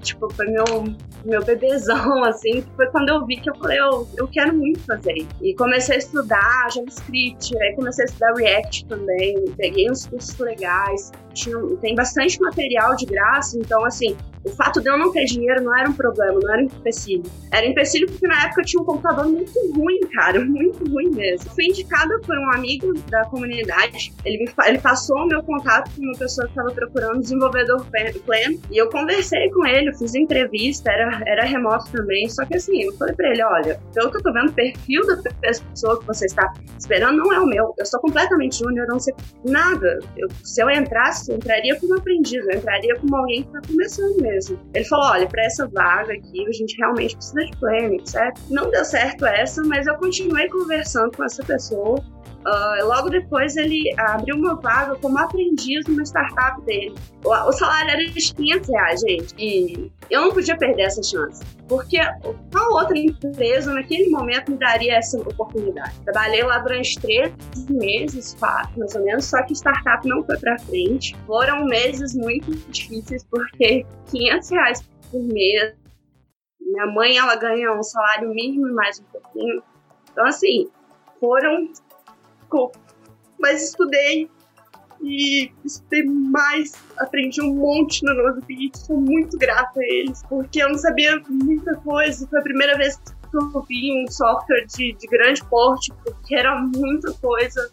tipo, 0.00 0.32
foi 0.32 0.46
meu, 0.46 0.64
meu 1.22 1.44
bebezão, 1.44 2.24
assim, 2.24 2.64
foi 2.74 2.86
quando 2.86 3.10
eu 3.10 3.26
vi 3.26 3.36
que 3.36 3.50
eu 3.50 3.54
falei, 3.56 3.78
eu, 3.78 4.08
eu 4.16 4.26
quero 4.26 4.56
muito 4.56 4.80
fazer. 4.80 5.26
E 5.42 5.54
comecei 5.54 5.96
a 5.96 5.98
estudar 5.98 6.68
JavaScript, 6.72 7.54
aí 7.58 7.76
comecei 7.76 8.04
a 8.04 8.06
estudar 8.06 8.32
React 8.32 8.86
também, 8.86 9.44
peguei 9.58 9.90
uns 9.90 10.06
cursos 10.06 10.38
legais, 10.38 11.12
tinha, 11.34 11.58
tem 11.82 11.94
bastante 11.94 12.40
material 12.40 12.96
de 12.96 13.04
graça, 13.04 13.58
então, 13.58 13.84
assim, 13.84 14.16
o 14.44 14.50
fato 14.50 14.80
de 14.80 14.88
eu 14.88 14.96
não 14.96 15.12
ter 15.12 15.24
dinheiro 15.24 15.62
não 15.62 15.76
era 15.76 15.88
um 15.88 15.92
problema, 15.92 16.40
não 16.40 16.52
era 16.52 16.62
um 16.62 16.66
empecilho. 16.66 17.24
Era 17.52 17.66
um 17.66 17.70
empecilho 17.70 18.06
porque 18.08 18.26
na 18.26 18.44
época 18.44 18.62
eu 18.62 18.64
tinha 18.64 18.82
um 18.82 18.86
computador 18.86 19.26
muito 19.26 19.52
ruim, 19.74 20.00
cara, 20.14 20.40
muito 20.44 20.90
ruim 20.90 21.10
mesmo. 21.10 21.50
Fui 21.50 21.66
indicada 21.66 22.18
por 22.20 22.36
um 22.36 22.52
amigo 22.52 22.94
da 23.10 23.24
comunidade, 23.26 24.12
ele, 24.24 24.38
me, 24.38 24.50
ele 24.66 24.78
passou 24.78 25.18
o 25.18 25.26
meu 25.26 25.42
contato 25.42 25.90
com 25.94 26.02
uma 26.02 26.18
pessoa 26.18 26.46
que 26.46 26.52
estava 26.52 26.70
procurando 26.70 27.20
desenvolvedor 27.20 27.84
pleno, 28.24 28.60
e 28.70 28.77
eu 28.78 28.88
conversei 28.90 29.50
com 29.50 29.66
ele, 29.66 29.94
fiz 29.94 30.14
entrevista, 30.14 30.90
era, 30.90 31.22
era 31.26 31.44
remoto 31.44 31.90
também, 31.92 32.28
só 32.28 32.44
que 32.44 32.56
assim, 32.56 32.82
eu 32.82 32.92
falei 32.94 33.14
pra 33.14 33.30
ele, 33.30 33.42
olha, 33.42 33.80
pelo 33.94 34.10
que 34.10 34.18
eu 34.18 34.22
tô 34.22 34.32
vendo, 34.32 34.50
o 34.50 34.52
perfil 34.52 35.06
da 35.06 35.16
pessoa 35.40 35.98
que 36.00 36.06
você 36.06 36.26
está 36.26 36.52
esperando 36.78 37.18
não 37.18 37.32
é 37.32 37.40
o 37.40 37.46
meu, 37.46 37.74
eu 37.78 37.86
sou 37.86 38.00
completamente 38.00 38.58
júnior, 38.58 38.86
não 38.88 38.98
sei 38.98 39.14
nada. 39.44 39.98
Eu, 40.16 40.28
se 40.42 40.62
eu 40.62 40.70
entrasse, 40.70 41.30
eu 41.30 41.36
entraria 41.36 41.78
como 41.78 41.96
aprendiz, 41.96 42.44
eu 42.46 42.56
entraria 42.56 42.96
como 42.96 43.16
alguém 43.16 43.42
que 43.42 43.52
tá 43.52 43.60
começando 43.66 44.20
mesmo. 44.20 44.58
Ele 44.74 44.84
falou: 44.84 45.06
olha, 45.06 45.26
para 45.26 45.44
essa 45.44 45.66
vaga 45.68 46.12
aqui, 46.12 46.46
a 46.46 46.52
gente 46.52 46.76
realmente 46.76 47.16
precisa 47.16 47.44
de 47.44 47.56
planning, 47.58 47.96
etc. 47.96 48.36
Não 48.50 48.70
deu 48.70 48.84
certo 48.84 49.26
essa, 49.26 49.62
mas 49.62 49.86
eu 49.86 49.94
continuei 49.96 50.48
conversando 50.48 51.16
com 51.16 51.24
essa 51.24 51.42
pessoa. 51.44 52.02
Uh, 52.48 52.86
logo 52.86 53.10
depois 53.10 53.58
ele 53.58 53.94
abriu 53.98 54.34
uma 54.34 54.54
vaga 54.54 54.96
como 54.96 55.18
aprendiz 55.18 55.86
numa 55.86 56.02
startup 56.02 56.58
dele. 56.62 56.94
O, 57.22 57.28
o, 57.28 57.52
salário 57.52 57.90
era 57.90 58.06
de 58.06 58.34
500 58.34 58.68
reais, 58.70 59.00
gente. 59.00 59.34
E 59.36 59.92
eu 60.08 60.22
não 60.22 60.32
podia 60.32 60.56
perder 60.56 60.84
essa 60.84 61.02
chance. 61.02 61.44
Porque 61.68 61.98
qual 62.50 62.72
outra 62.72 62.96
empresa 62.96 63.74
naquele 63.74 64.08
momento 64.08 64.52
me 64.52 64.56
daria 64.56 64.96
essa 64.96 65.20
oportunidade? 65.20 65.92
Trabalhei 66.04 66.42
lá 66.42 66.58
durante 66.60 66.98
três 66.98 67.34
meses, 67.68 68.34
quatro 68.40 68.78
mais 68.78 68.94
ou 68.94 69.04
menos, 69.04 69.26
só 69.26 69.42
que 69.42 69.52
startup 69.52 70.08
não 70.08 70.24
foi 70.24 70.38
para 70.38 70.58
frente. 70.60 71.14
Foram 71.26 71.66
meses 71.66 72.14
muito 72.14 72.50
difíceis 72.70 73.26
porque 73.30 73.84
500 74.10 74.50
reais 74.50 74.88
por 75.10 75.22
mês. 75.22 75.74
Minha 76.58 76.86
mãe 76.86 77.18
ela 77.18 77.36
ganha 77.36 77.74
um 77.74 77.82
salário 77.82 78.30
mínimo 78.30 78.68
e 78.68 78.72
mais 78.72 79.00
um 79.00 79.04
pouquinho. 79.04 79.62
Então 80.10 80.24
assim, 80.24 80.70
foram 81.20 81.68
mas 83.38 83.62
estudei 83.62 84.28
e 85.00 85.52
estudei 85.64 86.04
mais, 86.04 86.72
aprendi 86.98 87.40
um 87.40 87.54
monte 87.54 88.04
no 88.04 88.14
Notebit, 88.14 88.76
sou 88.78 89.00
muito 89.00 89.38
grata 89.38 89.80
a 89.80 89.84
eles, 89.84 90.22
porque 90.28 90.62
eu 90.62 90.68
não 90.70 90.78
sabia 90.78 91.22
muita 91.28 91.76
coisa, 91.76 92.26
foi 92.26 92.38
a 92.38 92.42
primeira 92.42 92.76
vez 92.76 92.96
que 92.96 93.36
eu 93.36 93.62
vi 93.62 94.02
um 94.02 94.10
software 94.10 94.66
de, 94.66 94.94
de 94.94 95.06
grande 95.06 95.44
porte, 95.44 95.92
porque 96.04 96.34
era 96.34 96.60
muita 96.60 97.12
coisa, 97.14 97.70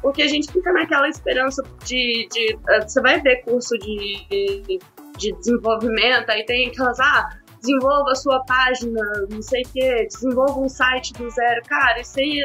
porque 0.00 0.22
a 0.22 0.28
gente 0.28 0.50
fica 0.50 0.72
naquela 0.72 1.08
esperança 1.08 1.62
de, 1.84 2.28
de 2.32 2.54
uh, 2.54 2.82
você 2.82 3.00
vai 3.00 3.20
ver 3.20 3.42
curso 3.44 3.76
de, 3.78 4.26
de, 4.30 4.78
de 5.18 5.32
desenvolvimento, 5.32 6.30
aí 6.30 6.44
tem 6.46 6.68
aquelas, 6.68 6.98
ah, 7.00 7.28
desenvolva 7.60 8.10
a 8.10 8.14
sua 8.14 8.44
página, 8.44 9.00
não 9.30 9.42
sei 9.42 9.62
o 9.62 9.68
que, 9.68 10.06
desenvolva 10.06 10.58
um 10.58 10.68
site 10.68 11.12
do 11.14 11.30
zero. 11.30 11.62
Cara, 11.68 12.00
isso 12.00 12.18
aí 12.18 12.44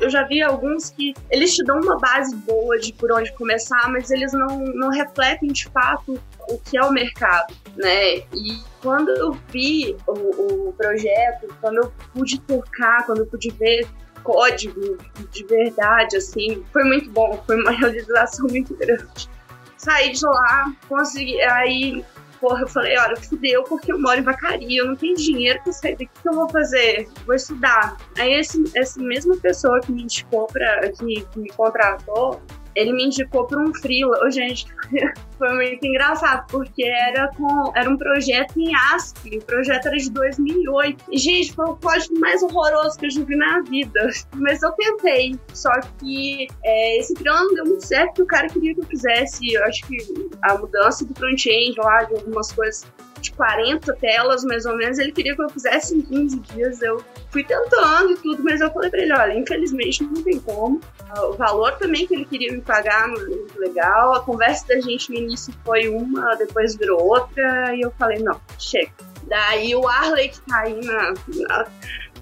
eu 0.00 0.08
já 0.08 0.24
vi 0.24 0.42
alguns 0.42 0.90
que 0.90 1.14
eles 1.30 1.54
te 1.54 1.64
dão 1.64 1.78
uma 1.78 1.98
base 1.98 2.34
boa 2.36 2.78
de 2.78 2.92
por 2.92 3.12
onde 3.12 3.32
começar, 3.34 3.88
mas 3.90 4.10
eles 4.10 4.32
não, 4.32 4.58
não 4.58 4.88
refletem 4.88 5.52
de 5.52 5.68
fato 5.68 6.20
o 6.48 6.58
que 6.58 6.76
é 6.76 6.82
o 6.82 6.90
mercado, 6.90 7.54
né? 7.76 8.16
E 8.34 8.62
quando 8.82 9.10
eu 9.10 9.32
vi 9.52 9.96
o, 10.06 10.68
o 10.68 10.72
projeto, 10.72 11.54
quando 11.60 11.76
eu 11.76 11.92
pude 12.12 12.40
tocar, 12.40 13.04
quando 13.06 13.18
eu 13.18 13.26
pude 13.26 13.50
ver 13.50 13.86
código 14.22 14.98
de 15.30 15.44
verdade, 15.44 16.16
assim, 16.16 16.64
foi 16.72 16.84
muito 16.84 17.10
bom, 17.10 17.42
foi 17.46 17.60
uma 17.60 17.70
realização 17.78 18.46
muito 18.48 18.74
grande. 18.74 19.28
Saí 19.76 20.12
de 20.12 20.26
lá, 20.26 20.72
consegui, 20.88 21.40
aí 21.42 22.04
porra, 22.40 22.62
eu 22.62 22.68
falei, 22.68 22.96
olha, 22.98 23.16
fudeu 23.16 23.62
porque 23.64 23.92
eu 23.92 24.00
moro 24.00 24.18
em 24.18 24.22
Vacaria, 24.22 24.80
eu 24.80 24.86
não 24.86 24.96
tenho 24.96 25.14
dinheiro 25.14 25.60
pra 25.62 25.72
sair 25.72 25.92
daqui, 25.92 26.10
o 26.18 26.22
que 26.22 26.28
eu 26.28 26.32
vou 26.32 26.48
fazer? 26.48 27.08
Vou 27.26 27.34
estudar. 27.34 27.96
Aí 28.18 28.32
esse, 28.32 28.62
essa 28.74 29.00
mesma 29.00 29.36
pessoa 29.36 29.80
que 29.80 29.92
me 29.92 30.02
indicou 30.02 30.46
pra, 30.46 30.90
que, 30.90 31.20
que 31.20 31.38
me 31.38 31.50
contratou, 31.50 32.40
ele 32.74 32.92
me 32.92 33.04
indicou 33.04 33.46
para 33.46 33.60
um 33.60 33.74
freela. 33.74 34.18
Oh, 34.24 34.30
gente, 34.30 34.66
foi 35.38 35.54
muito 35.54 35.86
engraçado, 35.86 36.46
porque 36.48 36.84
era, 36.84 37.28
com, 37.28 37.72
era 37.74 37.88
um 37.88 37.96
projeto 37.96 38.58
em 38.58 38.74
ASCII, 38.74 39.38
o 39.38 39.44
projeto 39.44 39.86
era 39.86 39.96
de 39.96 40.10
2008. 40.10 41.04
E, 41.10 41.18
gente, 41.18 41.52
foi 41.52 41.66
o 41.66 41.76
código 41.76 42.18
mais 42.18 42.42
horroroso 42.42 42.98
que 42.98 43.06
eu 43.06 43.10
já 43.10 43.24
vi 43.24 43.36
na 43.36 43.60
vida. 43.62 44.08
Mas 44.36 44.62
eu 44.62 44.72
tentei, 44.72 45.38
só 45.52 45.70
que 45.98 46.46
é, 46.64 46.98
esse 46.98 47.14
freela 47.14 47.40
não 47.44 47.54
deu 47.54 47.64
muito 47.64 47.86
certo, 47.86 48.22
o 48.22 48.26
cara 48.26 48.48
queria 48.48 48.74
que 48.74 48.80
eu 48.80 48.86
fizesse, 48.86 49.52
eu 49.52 49.64
acho 49.64 49.86
que 49.86 49.96
a 50.44 50.58
mudança 50.58 51.04
do 51.04 51.14
front-end 51.14 51.74
lá, 51.78 52.04
de 52.04 52.14
algumas 52.14 52.52
coisas 52.52 52.86
de 53.20 53.32
40 53.32 53.92
telas, 53.96 54.44
mais 54.44 54.64
ou 54.66 54.76
menos, 54.76 54.98
ele 54.98 55.12
queria 55.12 55.34
que 55.34 55.42
eu 55.42 55.48
fizesse 55.50 55.96
em 55.96 56.02
15 56.02 56.40
dias. 56.40 56.82
Eu 56.82 57.02
fui 57.30 57.44
tentando 57.44 58.12
e 58.12 58.16
tudo, 58.16 58.42
mas 58.42 58.60
eu 58.60 58.70
falei 58.72 58.90
pra 58.90 59.00
ele, 59.00 59.12
olha, 59.12 59.38
infelizmente 59.38 60.02
não 60.02 60.22
tem 60.22 60.38
como. 60.40 60.80
O 61.22 61.32
valor 61.34 61.72
também 61.78 62.06
que 62.06 62.14
ele 62.14 62.24
queria 62.24 62.52
me 62.52 62.60
pagar 62.60 63.08
não 63.08 63.20
é 63.20 63.24
muito 63.24 63.58
legal. 63.58 64.14
A 64.14 64.20
conversa 64.20 64.66
da 64.68 64.80
gente 64.80 65.10
no 65.10 65.18
início 65.18 65.52
foi 65.64 65.88
uma, 65.88 66.34
depois 66.36 66.76
virou 66.76 67.02
outra, 67.02 67.74
e 67.74 67.82
eu 67.82 67.90
falei, 67.98 68.18
não, 68.20 68.40
chega. 68.58 68.92
Daí 69.24 69.74
o 69.74 69.86
Arley 69.86 70.30
que 70.30 70.40
tá 70.40 70.60
aí 70.60 70.80
na, 70.84 71.14
na, 71.44 71.66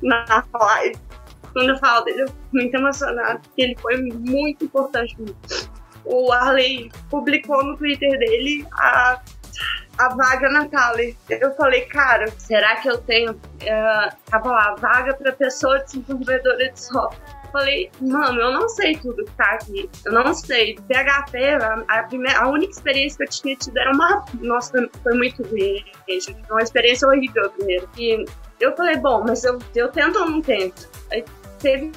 na 0.02 0.44
live, 0.52 0.98
quando 1.52 1.70
eu 1.70 1.78
falo 1.78 2.04
dele, 2.04 2.22
eu 2.22 2.28
fico 2.28 2.38
muito 2.52 2.74
emocionada, 2.74 3.40
porque 3.40 3.62
ele 3.62 3.76
foi 3.80 3.96
muito 3.96 4.64
importante. 4.64 5.16
O 6.04 6.32
Arley 6.32 6.90
publicou 7.10 7.64
no 7.64 7.76
Twitter 7.76 8.18
dele 8.18 8.66
a 8.72 9.20
a 9.98 10.08
vaga 10.14 10.48
na. 10.48 10.68
Eu 11.28 11.54
falei, 11.54 11.82
cara, 11.82 12.26
será 12.38 12.76
que 12.76 12.88
eu 12.88 12.98
tenho. 12.98 13.32
Uh, 13.32 14.16
tava 14.26 14.50
lá, 14.50 14.74
vaga 14.78 15.14
para 15.14 15.32
pessoa 15.32 15.78
desenvolvedora 15.80 16.70
de 16.70 16.80
software. 16.80 17.38
Falei, 17.52 17.90
mano, 18.00 18.40
eu 18.40 18.52
não 18.52 18.68
sei 18.68 18.96
tudo 18.96 19.24
que 19.24 19.32
tá 19.32 19.52
aqui. 19.52 19.90
Eu 20.04 20.12
não 20.12 20.34
sei. 20.34 20.76
PHP, 20.76 21.38
a, 21.54 21.84
a, 21.88 22.02
primeira, 22.04 22.40
a 22.40 22.48
única 22.48 22.72
experiência 22.72 23.16
que 23.18 23.24
eu 23.24 23.28
tinha 23.28 23.56
tido 23.56 23.76
era 23.78 23.90
uma. 23.90 24.24
Nossa, 24.40 24.70
foi, 24.70 24.90
foi 25.02 25.14
muito 25.14 25.42
ruim, 25.42 25.84
gente. 26.08 26.36
Uma 26.50 26.62
experiência 26.62 27.08
horrível 27.08 27.50
primeiro. 27.50 27.88
E 27.96 28.24
eu 28.60 28.76
falei, 28.76 28.96
bom, 28.96 29.24
mas 29.26 29.44
eu, 29.44 29.58
eu 29.74 29.88
tento 29.88 30.18
ou 30.18 30.30
não 30.30 30.42
tento? 30.42 30.88
Aí 31.10 31.24
teve 31.58 31.92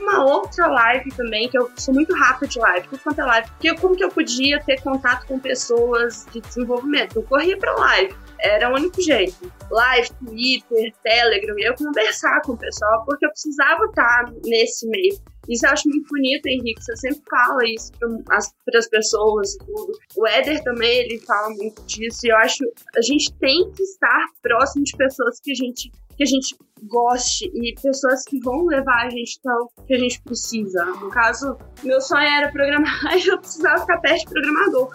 uma 0.00 0.24
outra 0.24 0.66
live 0.66 1.10
também, 1.12 1.48
que 1.48 1.58
eu 1.58 1.70
sou 1.76 1.94
muito 1.94 2.14
rápida 2.14 2.46
de 2.46 2.58
live, 2.58 2.88
tudo 2.88 3.02
quanto 3.02 3.20
é 3.20 3.24
live, 3.24 3.48
porque 3.50 3.74
como 3.76 3.96
que 3.96 4.04
eu 4.04 4.10
podia 4.10 4.60
ter 4.64 4.80
contato 4.80 5.26
com 5.26 5.38
pessoas 5.38 6.26
de 6.32 6.40
desenvolvimento? 6.40 7.16
Eu 7.16 7.22
corria 7.24 7.56
pra 7.56 7.74
live, 7.74 8.14
era 8.40 8.70
o 8.70 8.74
único 8.74 9.00
jeito. 9.02 9.52
Live, 9.70 10.10
Twitter, 10.24 10.92
Telegram, 11.02 11.54
eu 11.58 11.74
conversar 11.74 12.40
com 12.42 12.52
o 12.52 12.56
pessoal, 12.56 13.04
porque 13.04 13.26
eu 13.26 13.30
precisava 13.30 13.84
estar 13.84 14.32
nesse 14.44 14.88
meio. 14.88 15.18
Isso 15.48 15.66
eu 15.66 15.70
acho 15.70 15.88
muito 15.88 16.06
bonito, 16.08 16.46
Henrique. 16.46 16.82
Você 16.82 16.96
sempre 16.96 17.22
fala 17.28 17.60
isso 17.64 17.92
para 17.98 18.78
as 18.78 18.88
pessoas 18.88 19.56
tudo. 19.56 19.92
O 20.16 20.26
Éder 20.26 20.62
também, 20.62 20.98
ele 20.98 21.18
fala 21.20 21.50
muito 21.50 21.82
disso. 21.84 22.26
E 22.26 22.30
eu 22.30 22.36
acho 22.36 22.64
a 22.96 23.02
gente 23.02 23.32
tem 23.38 23.70
que 23.72 23.82
estar 23.82 24.26
próximo 24.42 24.84
de 24.84 24.96
pessoas 24.96 25.40
que 25.40 25.52
a 25.52 25.54
gente 25.54 25.90
que 26.16 26.24
a 26.24 26.26
gente 26.26 26.56
goste 26.82 27.48
e 27.54 27.74
pessoas 27.80 28.24
que 28.24 28.40
vão 28.40 28.66
levar 28.66 29.06
a 29.06 29.10
gente 29.10 29.38
ao 29.46 29.68
que 29.86 29.94
a 29.94 29.98
gente 29.98 30.20
precisa. 30.22 30.84
No 30.84 31.08
caso, 31.10 31.56
meu 31.84 32.00
sonho 32.00 32.26
era 32.26 32.50
programar 32.50 33.16
e 33.16 33.22
eu 33.30 33.38
precisava 33.38 33.80
ficar 33.82 33.98
perto 33.98 34.18
de 34.18 34.32
programador. 34.32 34.90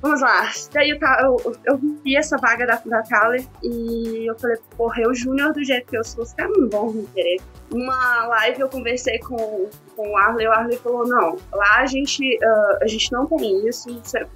Vamos 0.00 0.20
lá. 0.20 0.50
Daí 0.72 0.90
eu, 0.90 0.98
eu, 1.20 1.56
eu 1.64 1.80
vi 2.04 2.16
essa 2.16 2.36
vaga 2.36 2.66
da, 2.66 2.80
da 2.84 3.02
Thaler 3.02 3.44
e 3.62 4.28
eu 4.28 4.38
falei, 4.38 4.56
porra, 4.76 5.02
eu 5.02 5.14
júnior 5.14 5.52
do 5.52 5.64
jeito 5.64 5.86
que 5.86 5.96
eu 5.96 6.04
sou, 6.04 6.24
os 6.24 6.32
caras 6.32 6.52
não 6.56 6.68
vão 6.68 6.92
me 6.92 7.06
querer. 7.08 7.40
Uma 7.72 8.26
live 8.26 8.60
eu 8.60 8.68
conversei 8.68 9.18
com, 9.18 9.68
com 9.96 10.10
o 10.10 10.16
Arley, 10.16 10.46
o 10.46 10.52
Arley 10.52 10.78
falou, 10.78 11.06
não, 11.06 11.36
lá 11.52 11.78
a 11.78 11.86
gente, 11.86 12.22
uh, 12.36 12.78
a 12.82 12.86
gente 12.86 13.10
não 13.10 13.26
tem 13.26 13.66
isso, 13.66 13.88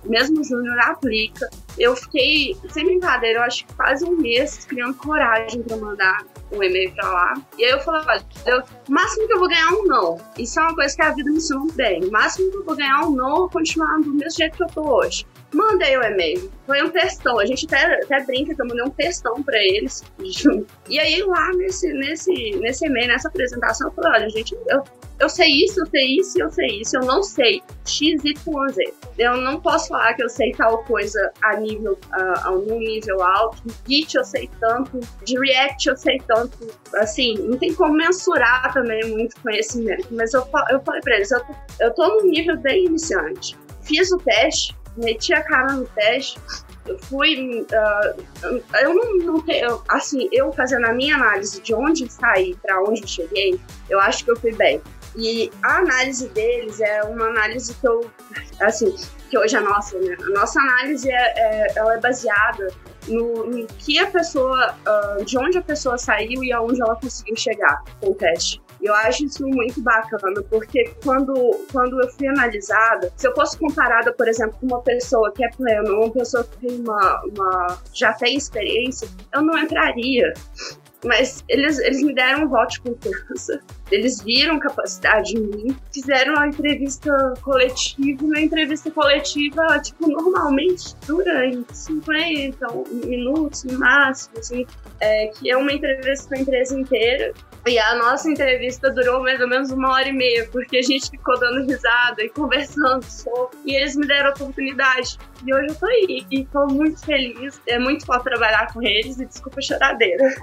mesmo 0.05 0.41
o 0.41 0.45
júnior 0.45 0.79
aplica. 0.81 1.49
Eu 1.79 1.95
fiquei, 1.95 2.57
sem 2.71 2.85
brincadeira, 2.85 3.39
eu 3.39 3.43
acho 3.45 3.65
que 3.67 3.75
quase 3.75 4.05
um 4.05 4.17
mês 4.17 4.65
criando 4.67 4.95
coragem 4.95 5.63
pra 5.63 5.77
mandar 5.77 6.25
um 6.53 6.63
e-mail 6.63 6.93
pra 6.93 7.09
lá. 7.09 7.35
E 7.57 7.65
aí 7.65 7.71
eu 7.71 7.81
falei, 7.81 8.03
olha, 8.07 8.65
máximo 8.89 9.27
que 9.27 9.33
eu 9.33 9.39
vou 9.39 9.49
ganhar 9.49 9.71
é 9.71 9.75
um 9.75 9.85
não. 9.85 10.21
Isso 10.37 10.59
é 10.59 10.63
uma 10.63 10.75
coisa 10.75 10.95
que 10.95 11.03
a 11.03 11.11
vida 11.13 11.31
me 11.31 11.37
ensinou 11.37 11.71
bem. 11.73 12.05
O 12.05 12.11
máximo 12.11 12.51
que 12.51 12.57
eu 12.57 12.65
vou 12.65 12.77
ganhar 12.77 13.01
é 13.01 13.07
um 13.07 13.11
não, 13.13 13.49
continuar 13.49 14.01
do 14.01 14.13
mesmo 14.13 14.37
jeito 14.37 14.57
que 14.57 14.65
eu 14.65 14.69
tô 14.69 14.97
hoje. 14.97 15.25
Mandei 15.53 15.97
o 15.97 16.03
e-mail. 16.03 16.51
Foi 16.67 16.81
um 16.83 16.91
textão. 16.91 17.39
A 17.41 17.47
gente 17.47 17.67
até, 17.67 18.03
até 18.05 18.25
brinca 18.25 18.55
que 18.55 18.63
eu 18.63 18.67
mandei 18.67 18.85
um 18.85 18.91
textão 18.91 19.43
pra 19.43 19.59
eles. 19.59 20.05
E 20.89 20.99
aí, 20.99 21.23
lá 21.23 21.53
nesse, 21.55 21.93
nesse, 21.93 22.33
nesse 22.61 22.87
e-mail, 22.87 23.09
nessa 23.09 23.29
apresentação, 23.29 23.89
eu 23.89 23.95
falei: 23.95 24.21
olha, 24.21 24.31
gente, 24.31 24.57
eu, 24.69 24.85
eu 25.19 25.29
sei 25.29 25.49
isso, 25.49 25.81
eu 25.81 25.87
sei 25.87 26.17
isso, 26.19 26.41
eu 26.41 26.51
sei 26.51 26.81
isso. 26.81 26.97
Eu 26.97 27.05
não 27.05 27.23
sei 27.23 27.63
X, 27.85 28.25
Y, 28.25 28.69
Z. 28.69 28.95
Eu 29.19 29.39
não 29.39 29.61
posso 29.61 29.89
falar 29.89 30.15
que 30.15 30.23
eu 30.23 30.29
sei 30.29 30.53
tal 30.53 30.85
coisa 30.85 31.33
a 31.43 31.57
nível, 31.57 31.99
uh, 32.17 32.41
a 32.45 32.53
um 32.53 32.79
nível 32.79 33.21
alto. 33.21 33.63
Git 33.89 34.17
eu 34.17 34.25
sei 34.25 34.49
tanto. 34.61 35.01
De 35.25 35.37
React 35.37 35.89
eu 35.89 35.97
sei 35.97 36.19
tanto. 36.29 36.59
Assim, 36.95 37.35
não 37.39 37.59
tem 37.59 37.75
como 37.75 37.95
mensurar 37.95 38.73
também 38.73 39.05
muito 39.11 39.35
conhecimento. 39.43 40.07
Mas 40.13 40.33
eu, 40.33 40.47
eu 40.71 40.81
falei 40.81 41.01
pra 41.01 41.17
eles: 41.17 41.33
eu, 41.33 41.43
eu 41.81 41.93
tô 41.93 42.07
no 42.07 42.23
nível 42.23 42.57
bem 42.59 42.85
iniciante. 42.85 43.59
Fiz 43.83 44.13
o 44.13 44.19
teste 44.19 44.79
meti 44.97 45.33
a 45.33 45.43
cara 45.43 45.73
no 45.73 45.87
teste. 45.87 46.39
Eu 46.87 46.99
fui. 46.99 47.63
Uh, 47.63 48.63
eu 48.81 48.95
não, 48.95 49.15
não. 49.19 49.83
Assim, 49.89 50.29
eu 50.33 50.53
fazendo 50.53 50.87
a 50.87 50.93
minha 50.93 51.17
análise 51.17 51.61
de 51.61 51.75
onde 51.75 52.11
saí 52.11 52.57
para 52.63 52.83
onde 52.83 53.07
cheguei, 53.07 53.61
eu 53.89 54.01
acho 54.01 54.25
que 54.25 54.31
eu 54.31 54.37
fui 54.37 54.53
bem. 54.55 54.81
E 55.17 55.51
a 55.63 55.79
análise 55.79 56.29
deles 56.29 56.81
é 56.81 57.03
uma 57.03 57.27
análise 57.27 57.75
que 57.75 57.87
eu. 57.87 58.11
Assim, 58.61 58.95
que 59.29 59.39
hoje 59.39 59.57
é 59.57 59.61
nossa, 59.61 59.99
né? 59.99 60.17
A 60.21 60.31
nossa 60.31 60.61
análise 60.61 61.11
é, 61.11 61.35
é 61.37 61.73
ela 61.77 61.95
é 61.95 62.01
baseada 62.01 62.69
no, 63.09 63.47
no, 63.47 63.67
que 63.67 63.99
a 63.99 64.07
pessoa. 64.11 64.75
Uh, 64.87 65.25
de 65.25 65.39
onde 65.39 65.59
a 65.59 65.63
pessoa 65.63 65.99
saiu 65.99 66.43
e 66.45 66.53
aonde 66.53 66.81
ela 66.81 66.97
conseguiu 66.97 67.37
chegar 67.37 67.83
com 68.01 68.11
o 68.11 68.15
teste. 68.15 68.61
Eu 68.83 68.95
acho 68.95 69.25
isso 69.25 69.47
muito 69.47 69.81
bacana, 69.83 70.43
porque 70.49 70.93
quando, 71.05 71.35
quando 71.71 72.01
eu 72.01 72.09
fui 72.11 72.29
analisada, 72.29 73.13
se 73.17 73.29
eu 73.29 73.35
fosse 73.35 73.59
comparada, 73.59 74.13
por 74.13 74.27
exemplo, 74.27 74.57
com 74.59 74.67
uma 74.67 74.81
pessoa 74.81 75.31
que 75.33 75.45
é 75.45 75.51
plena, 75.51 75.91
uma 75.93 76.11
pessoa 76.11 76.45
que 76.45 76.67
tem 76.67 76.81
uma, 76.81 77.23
uma 77.25 77.79
já 77.93 78.13
tem 78.15 78.37
experiência, 78.37 79.09
eu 79.35 79.43
não 79.43 79.59
entraria. 79.59 80.33
Mas 81.05 81.43
eles, 81.49 81.79
eles 81.79 82.03
me 82.03 82.15
deram 82.15 82.45
um 82.45 82.49
voto 82.49 82.73
de 82.73 82.81
confiança. 82.81 83.61
Eles 83.91 84.23
viram 84.23 84.59
capacidade 84.59 85.37
em 85.37 85.41
mim, 85.41 85.77
fizeram 85.93 86.35
uma 86.35 86.49
entrevista 86.49 87.35
coletiva. 87.43 88.27
Na 88.27 88.41
entrevista 88.41 88.91
coletiva, 88.91 89.81
tipo, 89.81 90.09
normalmente 90.09 90.95
dura 91.07 91.47
em 91.47 91.65
50 91.73 92.67
minutos 93.07 93.65
no 93.65 93.79
máximo, 93.79 94.39
assim, 94.39 94.67
é, 95.01 95.29
que 95.29 95.51
é 95.51 95.57
uma 95.57 95.73
entrevista 95.73 96.29
com 96.29 96.35
a 96.35 96.39
empresa 96.39 96.79
inteira. 96.79 97.33
E 97.67 97.79
a 97.79 97.95
nossa 97.95 98.31
entrevista 98.31 98.91
durou 98.91 99.23
mais 99.23 99.41
ou 99.41 99.49
menos 99.49 99.71
uma 99.71 99.93
hora 99.93 100.09
e 100.09 100.13
meia, 100.13 100.49
porque 100.51 100.79
a 100.79 100.83
gente 100.83 101.11
ficou 101.11 101.39
dando 101.39 101.67
risada 101.67 102.23
e 102.23 102.29
conversando 102.31 103.05
sobre. 103.05 103.59
E 103.67 103.77
eles 103.77 103.97
me 103.97 104.07
deram 104.07 104.31
a 104.31 104.33
oportunidade. 104.33 105.19
E 105.45 105.53
hoje 105.53 105.69
eu 105.69 105.75
tô 105.75 105.87
aí. 105.87 106.27
E 106.31 106.45
tô 106.47 106.67
muito 106.69 107.05
feliz. 107.05 107.61
É 107.67 107.79
muito 107.79 108.07
fácil 108.07 108.25
trabalhar 108.25 108.73
com 108.73 108.83
eles. 108.83 109.19
E 109.19 109.27
desculpa 109.27 109.59
a 109.59 109.63
choradeira. 109.63 110.35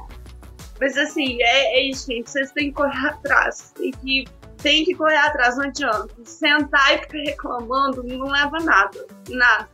Mas 0.79 0.97
assim, 0.97 1.41
é, 1.41 1.79
é 1.79 1.89
isso, 1.89 2.07
gente. 2.11 2.29
Vocês 2.29 2.51
têm 2.51 2.67
que 2.67 2.73
correr 2.73 3.07
atrás. 3.07 3.71
Tem 3.75 3.91
que, 3.91 4.25
tem 4.61 4.83
que 4.83 4.93
correr 4.93 5.17
atrás, 5.17 5.57
não 5.57 5.65
adianta. 5.65 6.09
Sentar 6.23 6.95
e 6.95 6.99
ficar 6.99 7.19
reclamando 7.19 8.03
não 8.03 8.27
leva 8.27 8.59
nada. 8.59 9.05
Nada. 9.29 9.69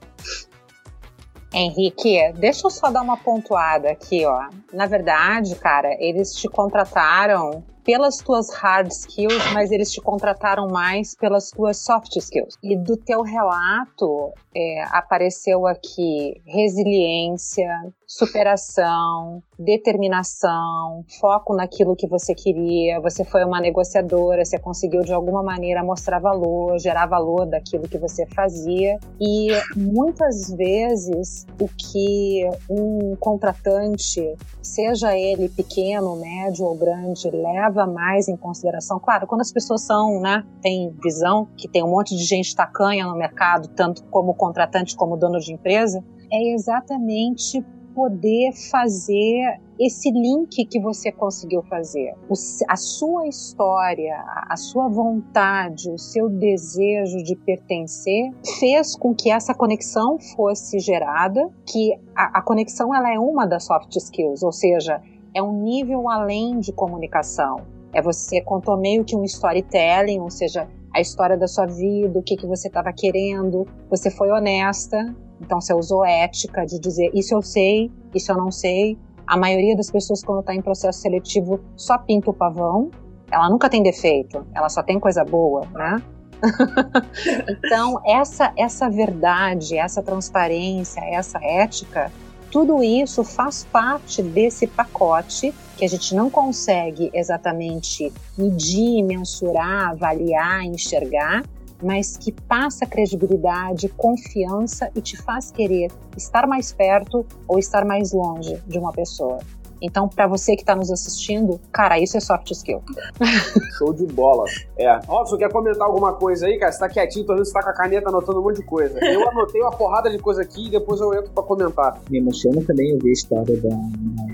Henrique, 1.53 2.33
deixa 2.33 2.65
eu 2.65 2.71
só 2.71 2.89
dar 2.89 3.03
uma 3.03 3.15
pontuada 3.15 3.91
aqui, 3.91 4.25
ó. 4.25 4.49
Na 4.73 4.87
verdade, 4.87 5.55
cara, 5.55 5.95
eles 5.99 6.33
te 6.33 6.49
contrataram 6.49 7.63
pelas 7.83 8.17
tuas 8.17 8.51
hard 8.55 8.89
skills, 8.91 9.51
mas 9.53 9.71
eles 9.71 9.91
te 9.91 10.01
contrataram 10.01 10.67
mais 10.67 11.15
pelas 11.15 11.51
tuas 11.51 11.77
soft 11.77 12.15
skills. 12.15 12.57
E 12.63 12.75
do 12.75 12.97
teu 12.97 13.21
relato 13.21 14.31
é, 14.55 14.83
apareceu 14.89 15.67
aqui 15.67 16.41
resiliência, 16.45 17.69
superação, 18.07 19.43
determinação, 19.63 21.03
foco 21.19 21.55
naquilo 21.55 21.95
que 21.95 22.07
você 22.07 22.33
queria. 22.35 22.99
Você 23.01 23.23
foi 23.23 23.43
uma 23.43 23.59
negociadora, 23.59 24.43
você 24.43 24.59
conseguiu 24.59 25.01
de 25.01 25.13
alguma 25.13 25.41
maneira 25.41 25.83
mostrar 25.83 26.19
valor, 26.19 26.77
gerar 26.79 27.05
valor 27.05 27.45
daquilo 27.45 27.87
que 27.87 27.97
você 27.97 28.25
fazia. 28.27 28.97
E 29.19 29.49
muitas 29.75 30.49
vezes 30.55 31.45
o 31.59 31.67
que 31.67 32.47
um 32.69 33.15
contratante, 33.19 34.35
seja 34.61 35.17
ele 35.17 35.49
pequeno, 35.49 36.15
médio 36.15 36.65
ou 36.65 36.75
grande, 36.75 37.29
leva 37.29 37.85
mais 37.85 38.27
em 38.27 38.35
consideração, 38.35 38.99
claro, 38.99 39.27
quando 39.27 39.41
as 39.41 39.51
pessoas 39.51 39.81
são, 39.81 40.19
né, 40.19 40.43
tem 40.61 40.95
visão 41.03 41.47
que 41.57 41.67
tem 41.67 41.83
um 41.83 41.89
monte 41.89 42.15
de 42.15 42.23
gente 42.23 42.55
tacanha 42.55 43.05
no 43.05 43.15
mercado, 43.15 43.67
tanto 43.69 44.03
como 44.05 44.33
contratante 44.33 44.95
como 44.95 45.17
dono 45.17 45.39
de 45.39 45.53
empresa, 45.53 46.03
é 46.31 46.53
exatamente 46.53 47.63
poder 47.93 48.51
fazer 48.71 49.59
esse 49.79 50.11
link 50.11 50.65
que 50.65 50.79
você 50.79 51.11
conseguiu 51.11 51.63
fazer. 51.63 52.13
O, 52.29 52.33
a 52.67 52.75
sua 52.75 53.27
história, 53.27 54.15
a 54.49 54.55
sua 54.55 54.87
vontade, 54.87 55.89
o 55.89 55.97
seu 55.97 56.29
desejo 56.29 57.17
de 57.23 57.35
pertencer 57.35 58.31
fez 58.59 58.95
com 58.95 59.13
que 59.13 59.31
essa 59.31 59.53
conexão 59.53 60.19
fosse 60.35 60.79
gerada, 60.79 61.49
que 61.65 61.93
a, 62.15 62.39
a 62.39 62.41
conexão 62.41 62.93
ela 62.93 63.13
é 63.13 63.19
uma 63.19 63.45
das 63.45 63.65
soft 63.65 63.95
skills, 63.95 64.43
ou 64.43 64.51
seja, 64.51 65.01
é 65.33 65.41
um 65.41 65.63
nível 65.63 66.09
além 66.09 66.59
de 66.59 66.71
comunicação. 66.71 67.57
É 67.91 68.01
você 68.01 68.41
contou 68.41 68.77
meio 68.77 69.03
que 69.03 69.15
um 69.15 69.23
storytelling, 69.23 70.19
ou 70.19 70.29
seja, 70.29 70.67
a 70.93 71.01
história 71.01 71.35
da 71.35 71.47
sua 71.47 71.65
vida, 71.65 72.19
o 72.19 72.23
que, 72.23 72.35
que 72.35 72.45
você 72.45 72.67
estava 72.67 72.93
querendo, 72.93 73.67
você 73.89 74.11
foi 74.11 74.29
honesta, 74.29 75.15
então 75.43 75.59
você 75.59 75.73
usou 75.73 76.05
ética 76.05 76.65
de 76.65 76.79
dizer 76.79 77.11
isso 77.13 77.33
eu 77.33 77.41
sei, 77.41 77.91
isso 78.13 78.31
eu 78.31 78.37
não 78.37 78.51
sei. 78.51 78.97
A 79.27 79.37
maioria 79.37 79.75
das 79.75 79.91
pessoas, 79.91 80.23
quando 80.23 80.39
está 80.39 80.53
em 80.55 80.61
processo 80.61 80.99
seletivo, 80.99 81.59
só 81.75 81.97
pinta 81.97 82.29
o 82.29 82.33
pavão. 82.33 82.89
Ela 83.31 83.49
nunca 83.49 83.69
tem 83.69 83.81
defeito, 83.81 84.45
ela 84.53 84.69
só 84.69 84.83
tem 84.83 84.99
coisa 84.99 85.23
boa, 85.23 85.65
né? 85.73 86.01
então, 87.49 87.99
essa, 88.05 88.53
essa 88.57 88.89
verdade, 88.89 89.77
essa 89.77 90.03
transparência, 90.03 91.01
essa 91.01 91.39
ética, 91.41 92.11
tudo 92.51 92.83
isso 92.83 93.23
faz 93.23 93.63
parte 93.63 94.21
desse 94.21 94.67
pacote 94.67 95.53
que 95.75 95.83
a 95.83 95.89
gente 95.89 96.13
não 96.13 96.29
consegue 96.29 97.09
exatamente 97.13 98.13
medir, 98.37 99.01
mensurar, 99.03 99.89
avaliar, 99.91 100.63
enxergar, 100.63 101.43
mas 101.83 102.17
que 102.17 102.31
passa 102.31 102.85
credibilidade, 102.85 103.89
confiança 103.89 104.89
e 104.95 105.01
te 105.01 105.17
faz 105.17 105.51
querer 105.51 105.91
estar 106.17 106.47
mais 106.47 106.71
perto 106.71 107.25
ou 107.47 107.59
estar 107.59 107.85
mais 107.85 108.11
longe 108.11 108.57
de 108.67 108.79
uma 108.79 108.91
pessoa. 108.91 109.39
Então, 109.83 110.07
para 110.07 110.27
você 110.27 110.55
que 110.55 110.61
está 110.61 110.73
nos 110.73 110.89
assistindo, 110.89 111.59
cara, 111.69 111.99
isso 111.99 112.15
é 112.15 112.21
soft 112.21 112.49
skill. 112.51 112.81
Show 113.77 113.93
de 113.93 114.05
bola. 114.07 114.45
É. 114.77 114.97
Robson, 115.05 115.37
quer 115.37 115.51
comentar 115.51 115.85
alguma 115.85 116.13
coisa 116.13 116.47
aí, 116.47 116.57
cara? 116.57 116.71
Você 116.71 116.79
tá 116.79 116.87
quietinho, 116.87 117.25
tô 117.25 117.33
vendo 117.33 117.43
que 117.43 117.49
você 117.49 117.53
tá 117.53 117.63
com 117.63 117.69
a 117.69 117.73
caneta 117.73 118.07
anotando 118.07 118.39
um 118.39 118.43
monte 118.43 118.61
de 118.61 118.65
coisa. 118.65 118.97
Eu 119.03 119.27
anotei 119.29 119.61
uma 119.61 119.71
porrada 119.71 120.09
de 120.09 120.17
coisa 120.19 120.41
aqui 120.41 120.67
e 120.67 120.71
depois 120.71 121.01
eu 121.01 121.13
entro 121.13 121.31
para 121.31 121.43
comentar. 121.43 121.99
Me 122.09 122.19
emociona 122.19 122.61
também 122.65 122.91
eu 122.91 122.99
ver 122.99 123.09
a 123.09 123.11
história 123.11 123.57
da, 123.57 123.77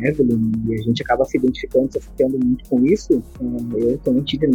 Evelyn 0.07 0.51
e 0.67 0.75
a 0.75 0.83
gente 0.83 1.01
acaba 1.01 1.25
se 1.25 1.37
identificando, 1.37 1.91
se 1.91 1.99
ficando 1.99 2.37
muito 2.37 2.69
com 2.69 2.85
isso. 2.85 3.23
É, 3.41 3.93
eu 3.93 3.97
também 3.99 4.23
tive 4.23 4.45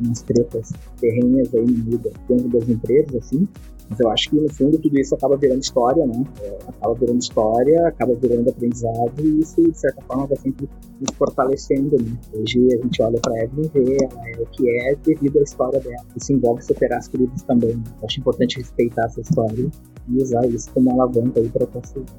umas 0.00 0.22
tretas 0.22 0.72
terrenas 1.00 1.52
aí 1.52 1.66
no 1.66 1.84
meio 1.84 1.98
dentro 2.28 2.48
das 2.48 2.68
empresas, 2.68 3.14
assim. 3.16 3.48
Mas 3.88 4.00
eu 4.00 4.08
acho 4.10 4.30
que, 4.30 4.36
no 4.36 4.52
fundo, 4.52 4.78
tudo 4.78 4.98
isso 4.98 5.14
acaba 5.14 5.36
virando 5.36 5.60
história, 5.60 6.06
né? 6.06 6.24
É, 6.40 6.58
acaba 6.68 6.94
virando 6.94 7.20
história, 7.20 7.88
acaba 7.88 8.14
virando 8.14 8.50
aprendizado 8.50 9.12
e 9.20 9.40
isso, 9.40 9.62
de 9.62 9.78
certa 9.78 10.02
forma, 10.02 10.26
vai 10.26 10.36
sempre 10.38 10.68
nos 11.00 11.16
fortalecendo, 11.16 11.96
né? 12.02 12.16
Hoje 12.32 12.66
a 12.72 12.82
gente 12.82 13.02
olha 13.02 13.20
para 13.20 13.44
Evelyn 13.44 13.70
e 13.74 13.80
vê 13.80 13.96
ela 14.04 14.28
é 14.28 14.42
o 14.42 14.46
que 14.46 14.68
é 14.68 14.94
devido 14.96 15.38
à 15.38 15.42
história 15.42 15.80
dela. 15.80 16.04
Isso 16.16 16.32
envolve 16.32 16.62
superar 16.62 16.98
as 16.98 17.08
feridas 17.08 17.42
também. 17.42 17.76
Né? 17.76 17.84
Acho 18.04 18.20
importante 18.20 18.58
respeitar 18.58 19.06
essa 19.06 19.20
história 19.20 19.70
e 20.08 20.22
usar 20.22 20.46
isso 20.46 20.70
como 20.72 20.90
alavanca 20.90 21.40
aí 21.40 21.48
para 21.48 21.66
sempre. 21.82 22.14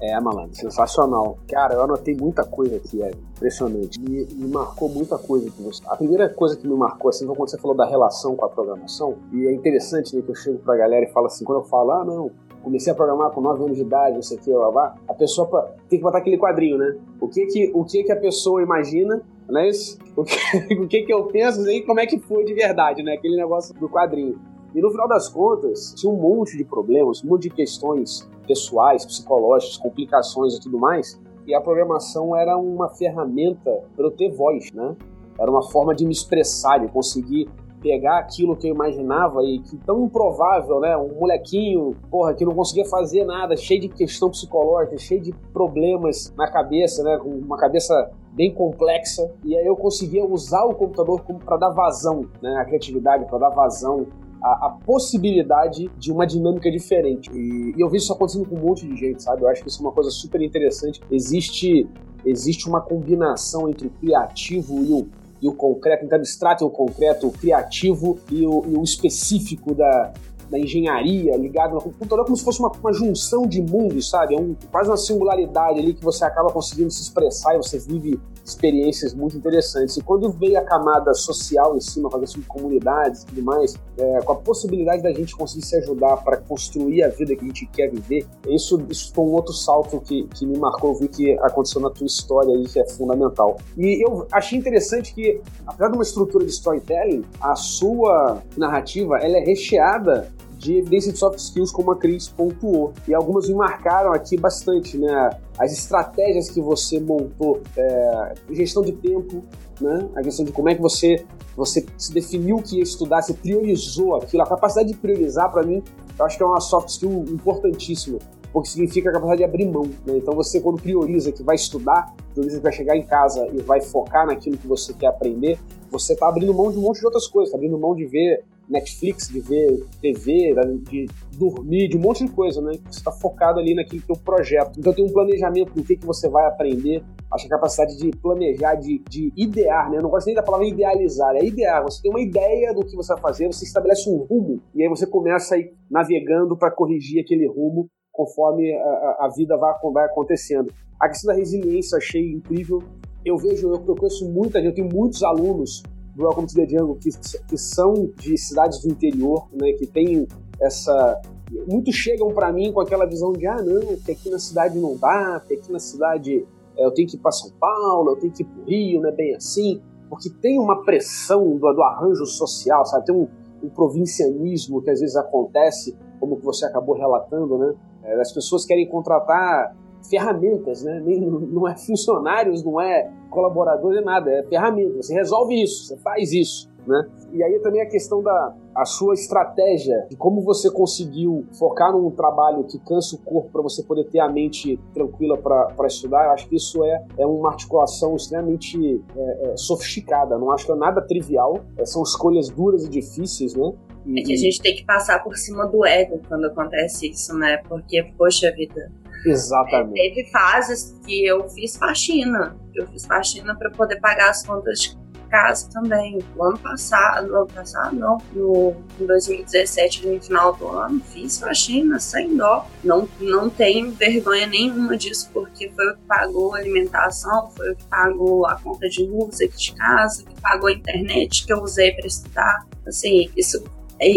É, 0.00 0.18
malandro, 0.18 0.56
sensacional. 0.56 1.38
Cara, 1.48 1.74
eu 1.74 1.82
anotei 1.82 2.16
muita 2.16 2.42
coisa 2.42 2.76
aqui, 2.76 3.02
é 3.02 3.10
impressionante. 3.36 4.00
E 4.00 4.34
me 4.34 4.48
marcou 4.48 4.88
muita 4.88 5.18
coisa 5.18 5.50
que 5.50 5.62
você. 5.62 5.82
A 5.86 5.96
primeira 5.96 6.28
coisa 6.28 6.56
que 6.56 6.66
me 6.66 6.74
marcou, 6.74 7.10
assim, 7.10 7.26
foi 7.26 7.36
quando 7.36 7.50
você 7.50 7.58
falou 7.58 7.76
da 7.76 7.86
relação 7.86 8.34
com 8.34 8.46
a 8.46 8.48
programação. 8.48 9.16
E 9.32 9.46
é 9.46 9.52
interessante, 9.52 10.16
né, 10.16 10.22
que 10.22 10.33
eu 10.34 10.42
chego 10.42 10.58
pra 10.58 10.76
galera 10.76 11.04
e 11.04 11.12
falo 11.12 11.26
assim, 11.26 11.44
quando 11.44 11.60
eu 11.60 11.64
falo, 11.64 11.92
ah, 11.92 12.04
não, 12.04 12.30
comecei 12.62 12.92
a 12.92 12.96
programar 12.96 13.30
com 13.30 13.40
9 13.40 13.64
anos 13.64 13.76
de 13.76 13.82
idade, 13.82 14.14
não 14.14 14.22
sei 14.22 14.38
o 14.38 14.40
que, 14.40 14.50
lá, 14.50 14.68
lá, 14.68 14.94
a 15.08 15.14
pessoa 15.14 15.74
tem 15.88 15.98
que 15.98 16.02
botar 16.02 16.18
aquele 16.18 16.38
quadrinho, 16.38 16.78
né? 16.78 16.96
O 17.20 17.28
que 17.28 17.46
que, 17.46 17.70
o 17.74 17.84
que, 17.84 18.02
que 18.02 18.12
a 18.12 18.16
pessoa 18.16 18.62
imagina, 18.62 19.22
não 19.48 19.60
é 19.60 19.68
isso? 19.68 19.98
O 20.16 20.22
que, 20.22 20.74
o 20.74 20.86
que 20.86 21.02
que 21.02 21.12
eu 21.12 21.24
penso 21.24 21.68
e 21.68 21.82
como 21.82 21.98
é 21.98 22.06
que 22.06 22.20
foi 22.20 22.44
de 22.44 22.54
verdade, 22.54 23.02
né? 23.02 23.14
Aquele 23.14 23.36
negócio 23.36 23.74
do 23.74 23.88
quadrinho. 23.88 24.38
E 24.72 24.80
no 24.80 24.90
final 24.90 25.08
das 25.08 25.28
contas, 25.28 25.92
tinha 25.96 26.12
um 26.12 26.16
monte 26.16 26.56
de 26.56 26.64
problemas, 26.64 27.22
um 27.24 27.28
monte 27.28 27.42
de 27.42 27.50
questões 27.50 28.28
pessoais, 28.46 29.04
psicológicas, 29.04 29.76
complicações 29.76 30.54
e 30.54 30.60
tudo 30.60 30.78
mais. 30.78 31.20
E 31.46 31.54
a 31.54 31.60
programação 31.60 32.34
era 32.34 32.56
uma 32.56 32.88
ferramenta 32.88 33.82
para 33.96 34.06
eu 34.06 34.10
ter 34.10 34.30
voz, 34.30 34.72
né? 34.72 34.96
Era 35.38 35.50
uma 35.50 35.62
forma 35.62 35.94
de 35.94 36.04
me 36.04 36.12
expressar, 36.12 36.78
de 36.78 36.88
conseguir 36.88 37.48
pegar 37.84 38.18
aquilo 38.18 38.56
que 38.56 38.66
eu 38.66 38.74
imaginava 38.74 39.44
e 39.44 39.58
que 39.58 39.76
tão 39.76 40.06
improvável, 40.06 40.80
né? 40.80 40.96
Um 40.96 41.20
molequinho, 41.20 41.94
porra, 42.10 42.32
que 42.32 42.42
não 42.42 42.54
conseguia 42.54 42.86
fazer 42.86 43.26
nada, 43.26 43.54
cheio 43.58 43.82
de 43.82 43.90
questão 43.90 44.30
psicológica, 44.30 44.96
cheio 44.96 45.20
de 45.20 45.34
problemas 45.52 46.32
na 46.34 46.50
cabeça, 46.50 47.02
né? 47.02 47.18
Com 47.18 47.28
uma 47.28 47.58
cabeça 47.58 48.10
bem 48.32 48.54
complexa. 48.54 49.30
E 49.44 49.54
aí 49.54 49.66
eu 49.66 49.76
conseguia 49.76 50.24
usar 50.24 50.64
o 50.64 50.74
computador 50.74 51.20
como 51.20 51.38
para 51.38 51.58
dar 51.58 51.70
vazão, 51.70 52.26
né? 52.40 52.56
A 52.56 52.64
criatividade, 52.64 53.26
para 53.26 53.38
dar 53.38 53.50
vazão 53.50 54.06
a, 54.42 54.66
a, 54.66 54.70
possibilidade 54.70 55.90
de 55.98 56.10
uma 56.10 56.26
dinâmica 56.26 56.70
diferente. 56.70 57.30
E, 57.34 57.74
e, 57.76 57.80
eu 57.80 57.90
vejo 57.90 58.04
isso 58.04 58.12
acontecendo 58.14 58.48
com 58.48 58.56
um 58.56 58.60
monte 58.60 58.86
de 58.86 58.96
gente, 58.96 59.22
sabe? 59.22 59.42
Eu 59.42 59.48
acho 59.48 59.62
que 59.62 59.68
isso 59.68 59.82
é 59.82 59.86
uma 59.86 59.92
coisa 59.92 60.10
super 60.10 60.40
interessante. 60.40 61.02
Existe, 61.10 61.86
existe 62.24 62.66
uma 62.66 62.80
combinação 62.80 63.68
entre 63.68 63.88
o 63.88 63.90
criativo 63.90 64.82
e 64.82 64.92
o 64.92 65.23
e 65.40 65.48
o 65.48 65.52
concreto, 65.52 66.04
então 66.04 66.18
abstrato 66.18 66.64
e 66.64 66.66
o 66.66 66.70
concreto, 66.70 67.26
o 67.28 67.32
criativo 67.32 68.18
e 68.30 68.46
o, 68.46 68.64
e 68.66 68.76
o 68.76 68.82
específico 68.82 69.74
da, 69.74 70.12
da 70.50 70.58
engenharia 70.58 71.36
ligado 71.36 71.74
no 71.74 71.80
computador 71.80 72.24
como 72.24 72.36
se 72.36 72.44
fosse 72.44 72.60
uma, 72.60 72.70
uma 72.70 72.92
junção 72.92 73.46
de 73.46 73.62
mundos, 73.62 74.10
sabe? 74.10 74.34
É 74.34 74.40
um, 74.40 74.54
quase 74.70 74.88
uma 74.90 74.96
singularidade 74.96 75.78
ali 75.78 75.94
que 75.94 76.04
você 76.04 76.24
acaba 76.24 76.50
conseguindo 76.50 76.90
se 76.90 77.02
expressar 77.02 77.54
e 77.54 77.56
você 77.58 77.78
vive 77.78 78.20
experiências 78.44 79.14
muito 79.14 79.36
interessantes. 79.36 79.96
E 79.96 80.02
quando 80.02 80.30
veio 80.30 80.58
a 80.58 80.62
camada 80.62 81.14
social 81.14 81.76
em 81.76 81.80
cima, 81.80 82.10
fazer 82.10 82.26
de 82.26 82.42
comunidades 82.42 83.22
e 83.22 83.26
tudo 83.26 83.42
mais, 83.42 83.74
é, 83.98 84.20
com 84.20 84.32
a 84.32 84.36
possibilidade 84.36 85.02
da 85.02 85.12
gente 85.12 85.34
conseguir 85.36 85.64
se 85.64 85.76
ajudar 85.76 86.18
para 86.18 86.36
construir 86.36 87.02
a 87.02 87.08
vida 87.08 87.34
que 87.34 87.44
a 87.44 87.46
gente 87.46 87.66
quer 87.66 87.90
viver, 87.90 88.26
isso, 88.48 88.80
isso 88.90 89.12
foi 89.14 89.24
um 89.24 89.32
outro 89.32 89.52
salto 89.52 90.00
que, 90.00 90.24
que 90.34 90.46
me 90.46 90.58
marcou, 90.58 90.90
eu 90.90 90.98
vi 90.98 91.08
que 91.08 91.32
aconteceu 91.38 91.80
na 91.80 91.90
tua 91.90 92.06
história 92.06 92.54
aí, 92.54 92.64
que 92.64 92.78
é 92.78 92.88
fundamental. 92.88 93.56
E 93.76 94.04
eu 94.04 94.26
achei 94.32 94.58
interessante 94.58 95.14
que, 95.14 95.40
apesar 95.66 95.88
de 95.88 95.94
uma 95.94 96.02
estrutura 96.02 96.44
de 96.44 96.50
storytelling, 96.50 97.24
a 97.40 97.54
sua 97.54 98.42
narrativa 98.56 99.18
ela 99.18 99.38
é 99.38 99.40
recheada 99.40 100.32
de 100.64 100.78
evidência 100.78 101.12
de 101.12 101.18
soft 101.18 101.38
skills, 101.38 101.70
como 101.70 101.92
a 101.92 101.96
Cris 101.96 102.26
pontuou. 102.26 102.94
E 103.06 103.14
algumas 103.14 103.48
me 103.48 103.54
marcaram 103.54 104.12
aqui 104.12 104.36
bastante, 104.36 104.96
né? 104.96 105.30
As 105.58 105.72
estratégias 105.72 106.50
que 106.50 106.60
você 106.60 106.98
montou, 106.98 107.60
é, 107.76 108.34
gestão 108.50 108.82
de 108.82 108.92
tempo, 108.92 109.44
né? 109.78 110.08
A 110.16 110.22
questão 110.22 110.44
de 110.44 110.52
como 110.52 110.70
é 110.70 110.74
que 110.74 110.80
você, 110.80 111.24
você 111.54 111.84
se 111.98 112.12
definiu 112.14 112.56
que 112.62 112.78
ia 112.78 112.82
estudar, 112.82 113.20
você 113.20 113.34
priorizou 113.34 114.16
aquilo. 114.16 114.42
A 114.42 114.46
capacidade 114.46 114.88
de 114.88 114.96
priorizar, 114.96 115.52
para 115.52 115.62
mim, 115.62 115.82
eu 116.18 116.24
acho 116.24 116.38
que 116.38 116.42
é 116.42 116.46
uma 116.46 116.60
soft 116.60 116.88
skill 116.88 117.24
importantíssima 117.28 118.18
porque 118.54 118.68
significa 118.68 119.10
a 119.10 119.12
capacidade 119.12 119.38
de 119.38 119.44
abrir 119.44 119.66
mão. 119.66 119.82
Né? 120.06 120.16
Então 120.16 120.32
você, 120.32 120.60
quando 120.60 120.80
prioriza 120.80 121.32
que 121.32 121.42
vai 121.42 121.56
estudar, 121.56 122.14
prioriza 122.32 122.58
que 122.58 122.62
vai 122.62 122.72
chegar 122.72 122.96
em 122.96 123.02
casa 123.02 123.44
e 123.52 123.60
vai 123.60 123.80
focar 123.80 124.28
naquilo 124.28 124.56
que 124.56 124.66
você 124.68 124.94
quer 124.94 125.08
aprender, 125.08 125.58
você 125.90 126.12
está 126.12 126.28
abrindo 126.28 126.54
mão 126.54 126.70
de 126.70 126.78
um 126.78 126.82
monte 126.82 127.00
de 127.00 127.06
outras 127.06 127.26
coisas, 127.26 127.48
está 127.48 127.56
abrindo 127.56 127.76
mão 127.76 127.96
de 127.96 128.06
ver 128.06 128.44
Netflix, 128.68 129.28
de 129.28 129.40
ver 129.40 129.84
TV, 130.00 130.54
de 130.88 131.06
dormir, 131.36 131.88
de 131.88 131.96
um 131.96 132.00
monte 132.00 132.24
de 132.24 132.30
coisa, 132.30 132.62
né? 132.62 132.74
Você 132.84 133.00
está 133.00 133.10
focado 133.10 133.58
ali 133.58 133.74
naquele 133.74 134.00
teu 134.00 134.16
projeto. 134.16 134.78
Então 134.78 134.92
tem 134.92 135.04
um 135.04 135.12
planejamento 135.12 135.74
do 135.74 135.82
que, 135.82 135.96
que 135.96 136.06
você 136.06 136.28
vai 136.28 136.46
aprender. 136.46 137.02
Acho 137.32 137.48
que 137.48 137.52
a 137.52 137.56
capacidade 137.56 137.98
de 137.98 138.10
planejar, 138.12 138.76
de, 138.76 139.02
de 139.10 139.32
idear, 139.36 139.90
né? 139.90 139.98
Eu 139.98 140.02
não 140.02 140.10
gosto 140.10 140.26
nem 140.26 140.34
da 140.36 140.44
palavra 140.44 140.66
idealizar, 140.66 141.34
é 141.34 141.44
idear. 141.44 141.82
Você 141.82 142.00
tem 142.00 142.10
uma 142.10 142.20
ideia 142.20 142.72
do 142.72 142.86
que 142.86 142.94
você 142.94 143.12
vai 143.14 143.20
fazer, 143.20 143.48
você 143.48 143.64
estabelece 143.64 144.08
um 144.08 144.18
rumo 144.18 144.62
e 144.72 144.82
aí 144.84 144.88
você 144.88 145.06
começa 145.08 145.56
a 145.56 145.58
ir 145.58 145.74
navegando 145.90 146.56
para 146.56 146.70
corrigir 146.70 147.20
aquele 147.20 147.48
rumo 147.48 147.90
conforme 148.14 148.72
a, 148.72 149.26
a 149.26 149.32
vida 149.36 149.56
vai, 149.58 149.74
vai 149.92 150.06
acontecendo. 150.06 150.72
A 150.98 151.08
questão 151.08 151.34
da 151.34 151.38
resiliência 151.38 151.98
achei 151.98 152.32
incrível. 152.32 152.82
Eu 153.24 153.36
vejo, 153.36 153.68
eu, 153.68 153.84
eu 153.86 153.94
conheço 153.94 154.30
muita 154.30 154.58
gente, 154.60 154.68
eu 154.68 154.74
tenho 154.74 154.88
muitos 154.88 155.22
alunos 155.22 155.82
do 156.14 156.22
Welcome 156.22 156.46
to 156.46 156.54
the 156.54 156.66
Jungle 156.66 156.96
que, 156.96 157.10
que 157.48 157.58
são 157.58 158.10
de 158.16 158.38
cidades 158.38 158.80
do 158.80 158.88
interior, 158.88 159.48
né, 159.52 159.72
que 159.72 159.86
tem 159.86 160.26
essa 160.60 161.20
muitos 161.66 161.94
chegam 161.94 162.32
para 162.32 162.52
mim 162.52 162.72
com 162.72 162.80
aquela 162.80 163.06
visão 163.06 163.32
de 163.32 163.46
ah 163.46 163.62
não, 163.62 163.96
que 163.96 164.12
aqui 164.12 164.30
na 164.30 164.38
cidade 164.38 164.78
não 164.78 164.96
dá, 164.96 165.42
que 165.46 165.54
aqui 165.54 165.70
na 165.70 165.78
cidade 165.78 166.46
é, 166.76 166.84
eu 166.84 166.90
tenho 166.92 167.08
que 167.08 167.16
ir 167.16 167.20
para 167.20 167.30
São 167.32 167.50
Paulo, 167.58 168.12
eu 168.12 168.16
tenho 168.16 168.32
que 168.32 168.42
ir 168.42 168.46
para 168.46 168.62
o 168.62 168.64
Rio, 168.64 169.00
não 169.00 169.08
é 169.10 169.12
bem 169.12 169.34
assim, 169.34 169.80
porque 170.08 170.30
tem 170.30 170.58
uma 170.58 170.82
pressão 170.84 171.56
do, 171.56 171.72
do 171.72 171.82
arranjo 171.82 172.26
social, 172.26 172.84
sabe? 172.86 173.06
Tem 173.06 173.14
um, 173.14 173.28
um, 173.62 173.68
provincianismo 173.68 174.82
que 174.82 174.90
às 174.90 175.00
vezes 175.00 175.16
acontece, 175.16 175.96
como 176.18 176.36
que 176.36 176.44
você 176.44 176.64
acabou 176.64 176.96
relatando, 176.96 177.58
né? 177.58 177.74
É, 178.04 178.20
as 178.20 178.32
pessoas 178.32 178.64
querem 178.64 178.88
contratar 178.88 179.74
ferramentas, 180.08 180.82
né? 180.82 181.00
Nem, 181.04 181.20
não 181.20 181.66
é 181.66 181.76
funcionários, 181.76 182.62
não 182.62 182.80
é 182.80 183.10
colaborador, 183.30 183.94
é 183.94 184.00
nada, 184.00 184.30
é 184.30 184.42
ferramenta. 184.44 185.02
Você 185.02 185.14
resolve 185.14 185.60
isso, 185.62 185.86
você 185.86 185.96
faz 185.98 186.32
isso, 186.32 186.70
né? 186.86 187.08
E 187.32 187.42
aí 187.42 187.58
também 187.60 187.80
a 187.80 187.88
questão 187.88 188.22
da 188.22 188.54
a 188.74 188.84
sua 188.84 189.14
estratégia 189.14 190.06
de 190.10 190.16
como 190.16 190.42
você 190.42 190.68
conseguiu 190.68 191.46
focar 191.56 191.92
num 191.92 192.10
trabalho 192.10 192.64
que 192.64 192.78
cansa 192.80 193.14
o 193.14 193.18
corpo 193.20 193.50
para 193.50 193.62
você 193.62 193.82
poder 193.84 194.04
ter 194.04 194.18
a 194.18 194.28
mente 194.28 194.78
tranquila 194.92 195.38
para 195.38 195.86
estudar, 195.86 196.24
eu 196.26 196.30
acho 196.32 196.48
que 196.48 196.56
isso 196.56 196.84
é, 196.84 197.04
é 197.16 197.26
uma 197.26 197.50
articulação 197.50 198.16
extremamente 198.16 199.02
é, 199.16 199.52
é, 199.52 199.56
sofisticada. 199.56 200.36
Não 200.36 200.50
acho 200.50 200.66
que 200.66 200.72
é 200.72 200.74
nada 200.74 201.00
trivial. 201.00 201.60
É, 201.76 201.86
são 201.86 202.02
escolhas 202.02 202.48
duras 202.48 202.84
e 202.84 202.88
difíceis, 202.88 203.54
né? 203.54 203.72
É 204.06 204.22
que 204.22 204.32
a 204.32 204.36
gente 204.36 204.60
tem 204.60 204.74
que 204.74 204.84
passar 204.84 205.22
por 205.22 205.36
cima 205.36 205.66
do 205.66 205.84
ego 205.84 206.20
quando 206.28 206.46
acontece 206.46 207.10
isso, 207.10 207.36
né? 207.36 207.58
Porque, 207.68 208.02
poxa 208.16 208.52
vida, 208.52 208.92
Exatamente. 209.24 210.00
É, 210.00 210.14
teve 210.14 210.30
fases 210.30 210.98
que 211.04 211.24
eu 211.24 211.48
fiz 211.48 211.76
faxina. 211.76 212.56
Eu 212.74 212.86
fiz 212.88 213.06
faxina 213.06 213.54
para 213.56 213.70
poder 213.70 213.98
pagar 214.00 214.30
as 214.30 214.44
contas 214.44 214.80
de 214.80 214.98
casa 215.30 215.68
também. 215.72 216.18
No 216.36 216.44
ano 216.44 216.58
passado, 216.58 217.28
no 217.28 217.36
ano 217.38 217.46
passado 217.46 217.96
não, 217.96 218.18
no, 218.32 218.76
em 219.00 219.06
2017, 219.06 220.06
no 220.06 220.20
final 220.20 220.54
do 220.54 220.68
ano, 220.68 221.00
fiz 221.00 221.40
faxina 221.40 221.98
sem 221.98 222.36
dó. 222.36 222.66
Não, 222.82 223.08
não 223.18 223.48
tenho 223.48 223.90
vergonha 223.92 224.46
nenhuma 224.46 224.96
disso, 224.96 225.30
porque 225.32 225.70
foi 225.70 225.92
o 225.92 225.96
que 225.96 226.02
pagou 226.06 226.54
a 226.54 226.58
alimentação, 226.58 227.50
foi 227.56 227.72
o 227.72 227.76
que 227.76 227.84
pagou 227.84 228.46
a 228.46 228.56
conta 228.60 228.88
de 228.88 229.04
luz 229.04 229.40
aqui 229.40 229.56
de 229.56 229.74
casa, 229.74 230.24
que 230.24 230.40
pagou 230.40 230.68
a 230.68 230.72
internet 230.72 231.46
que 231.46 231.52
eu 231.52 231.62
usei 231.62 231.92
para 231.92 232.06
estudar. 232.06 232.66
Assim, 232.86 233.30
isso 233.34 233.64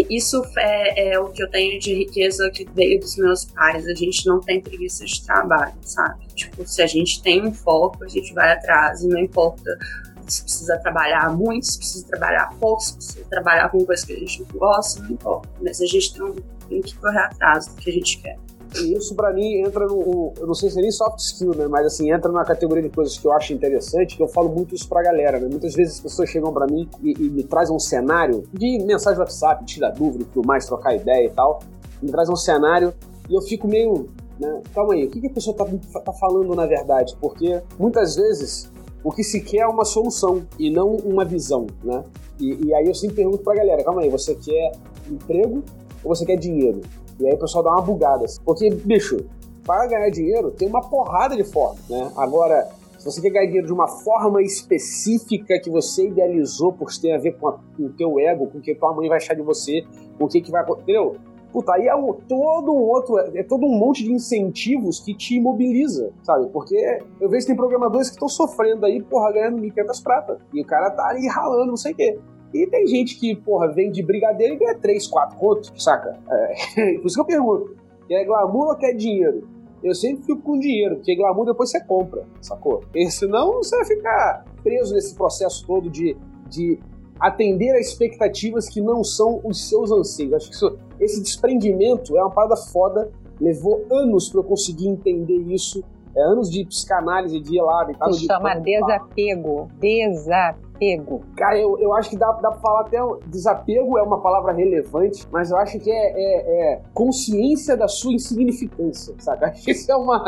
isso 0.08 0.42
é, 0.56 1.12
é, 1.12 1.20
o 1.20 1.28
que 1.28 1.42
eu 1.42 1.50
tenho 1.50 1.78
de 1.78 1.94
riqueza 1.94 2.50
que 2.50 2.66
veio 2.74 3.00
dos 3.00 3.16
meus 3.16 3.44
pais. 3.44 3.86
A 3.86 3.94
gente 3.94 4.26
não 4.26 4.40
tem 4.40 4.60
preguiça 4.60 5.04
de 5.04 5.24
trabalho, 5.24 5.74
sabe? 5.82 6.26
Tipo, 6.34 6.66
se 6.66 6.82
a 6.82 6.86
gente 6.86 7.22
tem 7.22 7.46
um 7.46 7.52
foco, 7.52 8.04
a 8.04 8.08
gente 8.08 8.32
vai 8.34 8.52
atrás 8.52 9.02
e 9.02 9.08
não 9.08 9.18
importa 9.18 9.78
se 10.26 10.42
precisa 10.42 10.78
trabalhar 10.78 11.34
muito, 11.34 11.66
se 11.66 11.78
precisa 11.78 12.06
trabalhar 12.06 12.54
pouco, 12.58 12.82
se 12.82 12.94
precisa 12.94 13.24
trabalhar 13.30 13.70
com 13.70 13.84
coisas 13.84 14.04
que 14.04 14.12
a 14.12 14.18
gente 14.18 14.40
não 14.42 14.58
gosta, 14.58 15.02
não 15.02 15.10
importa. 15.12 15.48
Mas 15.60 15.80
a 15.80 15.86
gente 15.86 16.12
tem, 16.12 16.34
tem 16.68 16.80
que 16.82 16.94
correr 16.96 17.20
atrás 17.20 17.66
do 17.66 17.74
que 17.76 17.90
a 17.90 17.92
gente 17.92 18.20
quer. 18.20 18.38
Isso 18.74 19.14
para 19.14 19.32
mim 19.32 19.60
entra 19.60 19.86
no, 19.86 20.32
eu 20.36 20.46
não 20.46 20.54
sei 20.54 20.70
se 20.70 20.78
é 20.78 20.82
nem 20.82 20.90
soft 20.90 21.18
skill, 21.20 21.54
né, 21.54 21.66
mas 21.66 21.86
assim, 21.86 22.12
entra 22.12 22.30
na 22.30 22.44
categoria 22.44 22.82
de 22.82 22.90
coisas 22.90 23.16
que 23.16 23.26
eu 23.26 23.32
acho 23.32 23.52
interessante, 23.52 24.16
que 24.16 24.22
eu 24.22 24.28
falo 24.28 24.48
muito 24.50 24.74
isso 24.74 24.88
pra 24.88 25.02
galera, 25.02 25.38
né? 25.40 25.48
Muitas 25.48 25.74
vezes 25.74 25.94
as 25.94 26.00
pessoas 26.00 26.28
chegam 26.28 26.52
para 26.52 26.66
mim 26.66 26.88
e, 27.02 27.12
e, 27.12 27.30
me 27.30 27.42
trazem 27.42 27.74
um 27.74 27.78
cenário 27.78 28.44
de 28.52 28.78
mensagem 28.80 29.18
WhatsApp, 29.18 29.64
tira 29.64 29.90
dúvida, 29.90 30.26
tudo 30.32 30.46
mais, 30.46 30.66
trocar 30.66 30.94
ideia 30.94 31.26
e 31.26 31.30
tal, 31.30 31.60
me 32.02 32.10
traz 32.10 32.28
um 32.28 32.36
cenário 32.36 32.92
e 33.28 33.34
eu 33.34 33.40
fico 33.40 33.66
meio, 33.66 34.08
né, 34.38 34.60
calma 34.74 34.94
aí, 34.94 35.06
o 35.06 35.10
que, 35.10 35.20
que 35.20 35.26
a 35.28 35.32
pessoa 35.32 35.56
tá, 35.56 35.64
tá 36.00 36.12
falando 36.12 36.54
na 36.54 36.66
verdade? 36.66 37.16
Porque 37.20 37.60
muitas 37.78 38.16
vezes 38.16 38.70
o 39.02 39.10
que 39.10 39.24
se 39.24 39.40
quer 39.40 39.60
é 39.60 39.66
uma 39.66 39.84
solução 39.84 40.46
e 40.58 40.70
não 40.70 40.96
uma 40.96 41.24
visão, 41.24 41.66
né? 41.82 42.04
E, 42.38 42.66
e 42.66 42.74
aí 42.74 42.86
eu 42.86 42.94
sempre 42.94 43.16
pergunto 43.16 43.38
pra 43.38 43.54
galera, 43.54 43.82
calma 43.82 44.02
aí, 44.02 44.10
você 44.10 44.34
quer 44.34 44.72
emprego 45.08 45.64
ou 46.04 46.14
você 46.14 46.24
quer 46.24 46.36
dinheiro? 46.36 46.80
E 47.20 47.26
aí 47.26 47.34
o 47.34 47.38
pessoal 47.38 47.64
dá 47.64 47.70
uma 47.70 47.82
bugada. 47.82 48.24
Assim. 48.24 48.40
Porque, 48.44 48.70
bicho, 48.70 49.24
para 49.64 49.86
ganhar 49.86 50.10
dinheiro 50.10 50.50
tem 50.50 50.68
uma 50.68 50.80
porrada 50.80 51.36
de 51.36 51.44
formas, 51.44 51.88
né? 51.88 52.10
Agora, 52.16 52.68
se 52.98 53.04
você 53.04 53.20
quer 53.20 53.30
ganhar 53.30 53.46
dinheiro 53.46 53.66
de 53.66 53.72
uma 53.72 53.86
forma 53.86 54.42
específica 54.42 55.58
que 55.60 55.70
você 55.70 56.08
idealizou 56.08 56.72
por 56.72 56.88
ter 56.90 57.12
a 57.12 57.18
ver 57.18 57.36
com, 57.38 57.48
a, 57.48 57.52
com 57.52 57.84
o 57.84 57.90
teu 57.90 58.18
ego, 58.18 58.46
com 58.48 58.58
o 58.58 58.60
que 58.60 58.74
tua 58.74 58.92
mãe 58.92 59.08
vai 59.08 59.18
achar 59.18 59.34
de 59.34 59.42
você, 59.42 59.84
com 60.18 60.24
o 60.24 60.28
que, 60.28 60.40
que 60.40 60.50
vai 60.50 60.62
acontecer, 60.62 60.92
entendeu? 60.92 61.16
Puta, 61.52 61.74
aí 61.74 61.86
é 61.86 61.94
um, 61.94 62.12
todo 62.12 62.72
um 62.72 62.82
outro, 62.82 63.18
é 63.18 63.42
todo 63.42 63.64
um 63.64 63.78
monte 63.78 64.04
de 64.04 64.12
incentivos 64.12 65.00
que 65.00 65.14
te 65.14 65.36
imobiliza, 65.36 66.12
sabe? 66.22 66.46
Porque 66.48 66.76
eu 67.20 67.28
vejo 67.28 67.46
que 67.46 67.52
tem 67.52 67.56
programadores 67.56 68.08
que 68.08 68.16
estão 68.16 68.28
sofrendo 68.28 68.84
aí, 68.84 69.02
porra, 69.02 69.32
ganhando 69.32 69.58
1.500 69.58 70.02
prata. 70.02 70.38
E 70.52 70.60
o 70.60 70.64
cara 70.64 70.90
tá 70.90 71.08
ali 71.08 71.26
ralando, 71.26 71.68
não 71.68 71.76
sei 71.76 71.92
o 71.92 71.96
quê. 71.96 72.18
E 72.52 72.66
tem 72.66 72.86
gente 72.86 73.18
que, 73.18 73.34
porra, 73.36 73.68
vem 73.68 73.90
de 73.90 74.02
brigadeiro 74.02 74.54
e 74.54 74.58
ganha 74.58 74.74
3, 74.74 75.06
4 75.06 75.38
contos, 75.38 75.72
saca? 75.76 76.18
É, 76.30 76.94
por 76.98 77.06
isso 77.06 77.14
que 77.14 77.20
eu 77.20 77.24
pergunto. 77.24 77.76
Quer 78.06 78.24
glamour 78.24 78.68
ou 78.68 78.76
quer 78.76 78.94
dinheiro? 78.94 79.46
Eu 79.82 79.94
sempre 79.94 80.24
fico 80.24 80.42
com 80.42 80.58
dinheiro, 80.58 80.96
porque 80.96 81.14
glamour 81.14 81.44
depois 81.44 81.70
você 81.70 81.80
compra, 81.84 82.24
sacou? 82.40 82.82
E 82.94 83.08
senão 83.10 83.54
você 83.54 83.76
vai 83.76 83.84
ficar 83.84 84.44
preso 84.62 84.94
nesse 84.94 85.14
processo 85.14 85.64
todo 85.66 85.88
de, 85.88 86.16
de 86.48 86.80
atender 87.20 87.70
a 87.72 87.80
expectativas 87.80 88.68
que 88.68 88.80
não 88.80 89.04
são 89.04 89.40
os 89.44 89.68
seus 89.68 89.92
anseios. 89.92 90.34
Acho 90.34 90.48
que 90.48 90.54
isso, 90.54 90.78
esse 90.98 91.22
desprendimento 91.22 92.16
é 92.16 92.22
uma 92.22 92.30
parada 92.30 92.56
foda. 92.56 93.10
Levou 93.40 93.86
anos 93.90 94.28
para 94.28 94.40
eu 94.40 94.44
conseguir 94.44 94.88
entender 94.88 95.38
isso. 95.52 95.84
É 96.16 96.22
anos 96.22 96.50
de 96.50 96.64
psicanálise, 96.64 97.40
de 97.40 97.56
ir 97.56 97.62
lá, 97.62 97.84
de 97.84 98.16
Se 98.16 98.26
chama 98.26 98.54
desapego. 98.56 99.68
Desapego 99.80 100.58
desapego? 100.78 101.24
Cara, 101.36 101.58
eu, 101.58 101.78
eu 101.78 101.92
acho 101.92 102.10
que 102.10 102.16
dá, 102.16 102.30
dá 102.32 102.50
pra 102.50 102.60
falar 102.60 102.80
até. 102.82 102.98
Desapego 103.26 103.98
é 103.98 104.02
uma 104.02 104.20
palavra 104.20 104.52
relevante, 104.52 105.26
mas 105.30 105.50
eu 105.50 105.56
acho 105.58 105.78
que 105.80 105.90
é, 105.90 106.12
é, 106.14 106.74
é 106.74 106.82
consciência 106.94 107.76
da 107.76 107.88
sua 107.88 108.12
insignificância, 108.12 109.14
sabe? 109.18 109.46
Acho 109.48 109.64
que 109.64 109.70
isso 109.72 109.90
é 109.90 109.96
uma, 109.96 110.24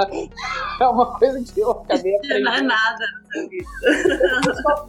é 0.81 0.87
uma 0.87 1.19
coisa 1.19 1.41
que 1.43 1.61
eu 1.61 1.71
acabei 1.71 2.17
aprendendo. 2.17 2.45
Não 2.45 2.53
é 2.53 2.63
nada 2.63 3.05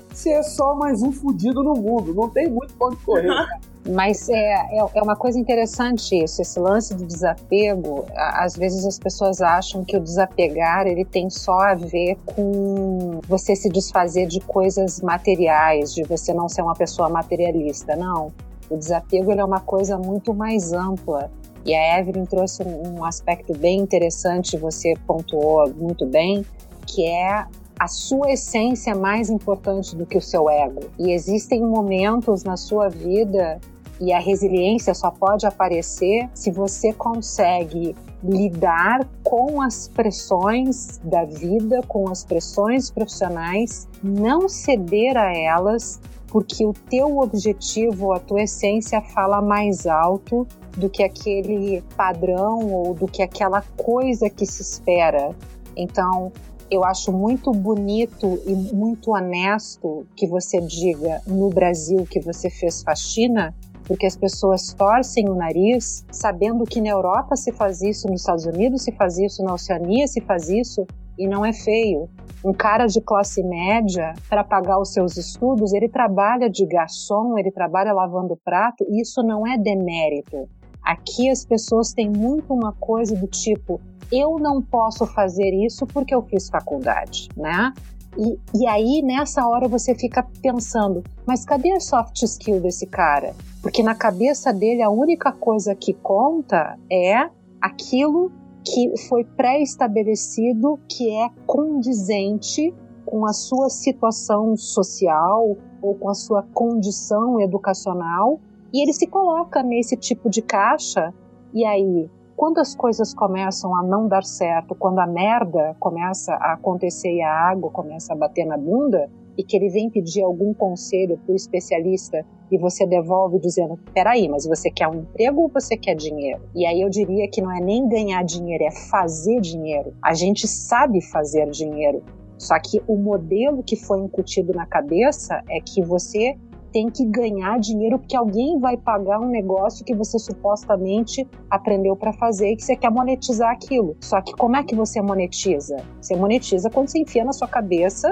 Você 0.10 0.32
é 0.32 0.44
só 0.44 0.76
mais 0.76 1.02
um 1.02 1.12
fudido 1.12 1.64
no 1.64 1.74
mundo, 1.74 2.14
não 2.14 2.30
tem 2.30 2.50
muito 2.50 2.74
pra 2.76 2.88
onde 2.88 2.98
correr. 2.98 3.30
Mas 3.88 4.29
é, 4.29 4.36
é, 4.36 4.77
é, 4.93 5.01
uma 5.01 5.15
coisa 5.15 5.39
interessante 5.39 6.15
isso, 6.23 6.41
esse 6.41 6.59
lance 6.59 6.93
do 6.93 7.05
desapego. 7.05 8.05
Às 8.15 8.55
vezes 8.55 8.86
as 8.86 8.99
pessoas 8.99 9.41
acham 9.41 9.84
que 9.84 9.97
o 9.97 9.99
desapegar 9.99 10.86
ele 10.86 11.03
tem 11.03 11.29
só 11.29 11.59
a 11.59 11.73
ver 11.73 12.17
com 12.36 13.19
você 13.27 13.55
se 13.55 13.69
desfazer 13.69 14.27
de 14.27 14.39
coisas 14.41 15.01
materiais, 15.01 15.93
de 15.93 16.03
você 16.03 16.34
não 16.34 16.47
ser 16.47 16.61
uma 16.61 16.75
pessoa 16.75 17.09
materialista. 17.09 17.95
Não. 17.95 18.32
O 18.69 18.77
desapego 18.77 19.32
ele 19.32 19.41
é 19.41 19.45
uma 19.45 19.59
coisa 19.59 19.97
muito 19.97 20.34
mais 20.34 20.73
ampla. 20.73 21.32
E 21.65 21.75
a 21.75 21.99
Evelyn 21.99 22.25
trouxe 22.25 22.63
um 22.63 23.03
aspecto 23.03 23.55
bem 23.55 23.79
interessante, 23.79 24.57
você 24.57 24.93
pontuou 25.05 25.71
muito 25.75 26.05
bem, 26.07 26.45
que 26.88 27.05
é 27.05 27.45
a 27.79 27.88
sua 27.88 28.32
essência 28.32 28.91
é 28.91 28.95
mais 28.95 29.29
importante 29.29 29.95
do 29.95 30.05
que 30.05 30.15
o 30.15 30.21
seu 30.21 30.47
ego. 30.47 30.82
E 30.99 31.11
existem 31.11 31.61
momentos 31.61 32.43
na 32.43 32.55
sua 32.55 32.89
vida 32.89 33.59
e 34.02 34.12
a 34.12 34.20
resiliência 34.20 34.95
só 34.95 35.12
pode 35.12 35.45
aparecer 35.45 36.28
se 36.34 36.49
você 36.49 36.91
consegue 36.91 37.95
lidar 38.24 39.08
com 39.24 39.62
as 39.62 39.88
pressões 39.88 40.99
da 41.04 41.24
vida, 41.24 41.82
com 41.88 42.10
as 42.10 42.26
pressões 42.26 42.89
profissionais, 42.89 43.88
não 44.04 44.49
ceder 44.49 45.16
a 45.16 45.32
elas, 45.32 46.02
porque 46.28 46.66
o 46.66 46.74
teu 46.74 47.20
objetivo, 47.20 48.12
a 48.12 48.20
tua 48.20 48.41
essência 48.41 49.02
fala 49.02 49.39
mais 49.39 49.86
alto 49.86 50.47
do 50.76 50.89
que 50.89 51.04
aquele 51.04 51.84
padrão 51.95 52.72
ou 52.72 52.95
do 52.95 53.08
que 53.08 53.22
aquela 53.22 53.62
coisa 53.78 54.30
que 54.32 54.47
se 54.47 54.64
espera. 54.64 55.36
Então, 55.78 56.32
eu 56.72 56.84
acho 56.84 57.12
muito 57.12 57.52
bonito 57.52 58.41
e 58.47 58.56
muito 58.56 59.12
honesto 59.12 60.08
que 60.16 60.26
você 60.26 60.60
diga 60.62 61.22
no 61.28 61.49
Brasil 61.49 62.08
que 62.10 62.20
você 62.20 62.49
fez 62.49 62.82
faxina, 62.82 63.54
porque 63.92 64.06
as 64.06 64.16
pessoas 64.16 64.74
torcem 64.74 65.28
o 65.28 65.36
nariz, 65.36 66.06
sabendo 66.10 66.64
que 66.64 66.80
na 66.80 66.88
Europa 66.88 67.36
se 67.36 67.52
faz 67.52 67.82
isso, 67.82 68.08
nos 68.08 68.22
Estados 68.22 68.46
Unidos 68.46 68.84
se 68.84 68.92
faz 68.94 69.18
isso, 69.18 69.44
na 69.44 69.54
Oceania 69.54 70.08
se 70.08 70.22
faz 70.22 70.48
isso, 70.48 70.88
e 71.20 71.28
não 71.28 71.44
é 71.44 71.52
feio. 71.52 72.08
Um 72.42 72.54
cara 72.54 72.86
de 72.86 73.02
classe 73.02 73.44
média, 73.44 74.14
para 74.30 74.46
pagar 74.46 74.80
os 74.80 74.94
seus 74.94 75.18
estudos, 75.18 75.74
ele 75.74 75.89
trabalha 75.89 76.50
de 76.50 76.66
garçom, 76.66 77.38
ele 77.38 77.52
trabalha 77.52 77.92
lavando 77.92 78.39
prato, 78.46 78.86
e 78.88 79.02
isso 79.02 79.22
não 79.24 79.46
é 79.46 79.58
demérito. 79.58 80.48
Aqui 80.82 81.30
as 81.30 81.44
pessoas 81.44 81.92
têm 81.92 82.10
muito 82.10 82.54
uma 82.54 82.72
coisa 82.72 83.14
do 83.14 83.28
tipo: 83.28 83.82
eu 84.10 84.39
não 84.39 84.62
posso 84.62 85.06
fazer 85.06 85.54
isso 85.54 85.86
porque 85.86 86.16
eu 86.16 86.22
fiz 86.22 86.48
faculdade, 86.48 87.28
né? 87.36 87.74
E, 88.18 88.39
e 88.58 88.68
aí, 88.68 89.02
nessa 89.02 89.46
hora, 89.46 89.68
você 89.68 89.94
fica 89.94 90.26
pensando: 90.42 91.04
mas 91.26 91.44
cadê 91.44 91.74
a 91.74 91.80
soft 91.82 92.24
skill 92.24 92.62
desse 92.62 92.86
cara? 92.86 93.36
Porque 93.62 93.84
na 93.84 93.93
cabeça 93.93 94.51
dele, 94.51 94.82
a 94.82 94.89
única 94.89 95.32
coisa 95.32 95.76
que 95.76 95.93
conta 95.93 96.78
é 96.91 97.30
aquilo 97.62 98.32
que 98.64 98.95
foi 99.07 99.24
pré-estabelecido, 99.24 100.80
que 100.88 101.09
é 101.09 101.30
condizente 101.45 102.74
com 103.05 103.26
a 103.26 103.34
sua 103.34 103.70
situação 103.70 104.55
social 104.55 105.57
ou 105.82 105.95
com 105.95 106.09
a 106.09 106.14
sua 106.14 106.43
condição 106.53 107.39
educacional, 107.39 108.39
e 108.74 108.82
ele 108.82 108.93
se 108.93 109.07
coloca 109.07 109.62
nesse 109.62 109.97
tipo 109.97 110.30
de 110.30 110.41
caixa, 110.41 111.14
e 111.53 111.66
aí 111.66 112.09
quando 112.41 112.57
as 112.57 112.74
coisas 112.74 113.14
começam 113.14 113.76
a 113.76 113.84
não 113.84 114.07
dar 114.07 114.24
certo, 114.24 114.74
quando 114.74 114.97
a 114.97 115.05
merda 115.05 115.76
começa 115.80 116.34
a 116.34 116.53
acontecer 116.53 117.14
e 117.14 117.22
a 117.22 117.32
água 117.32 117.70
começa 117.70 118.14
a 118.14 118.16
bater 118.16 118.45
na 118.45 118.57
bunda, 118.57 119.12
e 119.38 119.43
que 119.43 119.55
ele 119.55 119.69
vem 119.69 119.89
pedir 119.89 120.21
algum 120.23 120.53
conselho 120.53 121.17
para 121.17 121.34
o 121.34 121.36
especialista 121.36 122.25
e 122.51 122.57
você 122.57 122.86
devolve 122.86 123.39
dizendo: 123.39 123.79
peraí, 123.93 124.27
mas 124.27 124.45
você 124.45 124.69
quer 124.69 124.88
um 124.88 124.95
emprego 124.95 125.41
ou 125.41 125.49
você 125.49 125.77
quer 125.77 125.95
dinheiro? 125.95 126.41
E 126.53 126.65
aí 126.65 126.82
eu 126.82 126.89
diria 126.89 127.29
que 127.29 127.41
não 127.41 127.51
é 127.51 127.59
nem 127.59 127.88
ganhar 127.88 128.23
dinheiro, 128.23 128.63
é 128.63 128.71
fazer 128.71 129.39
dinheiro. 129.39 129.93
A 130.03 130.13
gente 130.13 130.47
sabe 130.47 131.01
fazer 131.01 131.49
dinheiro. 131.49 132.03
Só 132.38 132.59
que 132.59 132.82
o 132.88 132.97
modelo 132.97 133.61
que 133.61 133.75
foi 133.75 133.99
incutido 133.99 134.51
na 134.53 134.65
cabeça 134.65 135.43
é 135.47 135.59
que 135.61 135.82
você 135.82 136.36
tem 136.71 136.89
que 136.89 137.05
ganhar 137.05 137.59
dinheiro 137.59 137.99
porque 137.99 138.15
alguém 138.15 138.57
vai 138.59 138.77
pagar 138.77 139.19
um 139.19 139.27
negócio 139.27 139.86
que 139.86 139.93
você 139.93 140.17
supostamente 140.17 141.27
aprendeu 141.49 141.95
para 141.95 142.13
fazer 142.13 142.51
e 142.51 142.55
que 142.55 142.63
você 142.63 142.75
quer 142.75 142.89
monetizar 142.89 143.51
aquilo. 143.51 143.95
Só 143.99 144.21
que 144.21 144.32
como 144.34 144.55
é 144.55 144.63
que 144.63 144.73
você 144.73 145.01
monetiza? 145.01 145.77
Você 146.01 146.15
monetiza 146.15 146.69
quando 146.69 146.88
você 146.88 146.99
enfia 146.99 147.25
na 147.25 147.34
sua 147.34 147.47
cabeça 147.47 148.11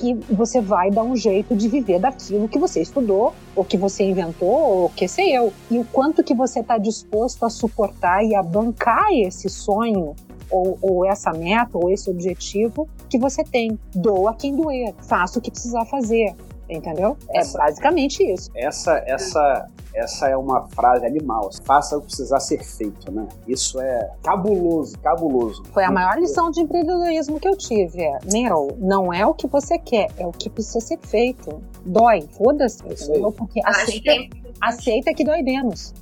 que 0.00 0.14
você 0.32 0.60
vai 0.60 0.90
dar 0.90 1.02
um 1.02 1.14
jeito 1.14 1.54
de 1.54 1.68
viver 1.68 2.00
daquilo 2.00 2.48
que 2.48 2.58
você 2.58 2.80
estudou, 2.80 3.34
ou 3.54 3.64
que 3.64 3.76
você 3.76 4.04
inventou, 4.04 4.48
ou 4.48 4.88
que 4.88 5.06
sei 5.06 5.36
eu. 5.36 5.52
E 5.70 5.78
o 5.78 5.84
quanto 5.84 6.24
que 6.24 6.34
você 6.34 6.60
está 6.60 6.78
disposto 6.78 7.44
a 7.44 7.50
suportar 7.50 8.24
e 8.24 8.34
a 8.34 8.42
bancar 8.42 9.12
esse 9.12 9.48
sonho 9.48 10.14
ou, 10.50 10.78
ou, 10.80 11.04
essa 11.06 11.32
meta, 11.32 11.78
ou 11.78 11.90
esse 11.90 12.10
objetivo 12.10 12.88
que 13.08 13.18
você 13.18 13.44
tem. 13.44 13.78
Doa 13.94 14.34
quem 14.34 14.56
doer, 14.56 14.94
faça 15.02 15.38
o 15.38 15.42
que 15.42 15.50
precisar 15.50 15.84
fazer 15.84 16.34
entendeu? 16.70 17.16
É 17.34 17.44
basicamente 17.44 18.22
isso. 18.22 18.50
Essa, 18.54 19.02
essa, 19.06 19.68
essa 19.94 20.28
é 20.28 20.36
uma 20.36 20.68
frase 20.68 21.04
animal. 21.04 21.50
Faça 21.64 21.96
o 21.96 22.00
que 22.00 22.06
precisar 22.06 22.40
ser 22.40 22.62
feito, 22.64 23.10
né? 23.10 23.26
Isso 23.46 23.80
é 23.80 24.10
cabuloso, 24.22 24.98
cabuloso. 24.98 25.62
Foi 25.72 25.84
a 25.84 25.90
maior 25.90 26.18
lição 26.18 26.50
de 26.50 26.60
empreendedorismo 26.60 27.40
que 27.40 27.48
eu 27.48 27.56
tive. 27.56 28.02
É, 28.02 28.18
meu, 28.32 28.76
não 28.78 29.12
é 29.12 29.26
o 29.26 29.34
que 29.34 29.46
você 29.46 29.78
quer, 29.78 30.08
é 30.16 30.26
o 30.26 30.32
que 30.32 30.48
precisa 30.48 30.80
ser 30.80 30.98
feito. 30.98 31.60
Dói, 31.84 32.22
foda-se, 32.32 32.82
entendeu? 32.84 33.32
Porque 33.32 33.60
aceita, 33.64 34.12
aceita 34.60 35.14
que 35.14 35.24
dói 35.24 35.42
menos. 35.42 35.92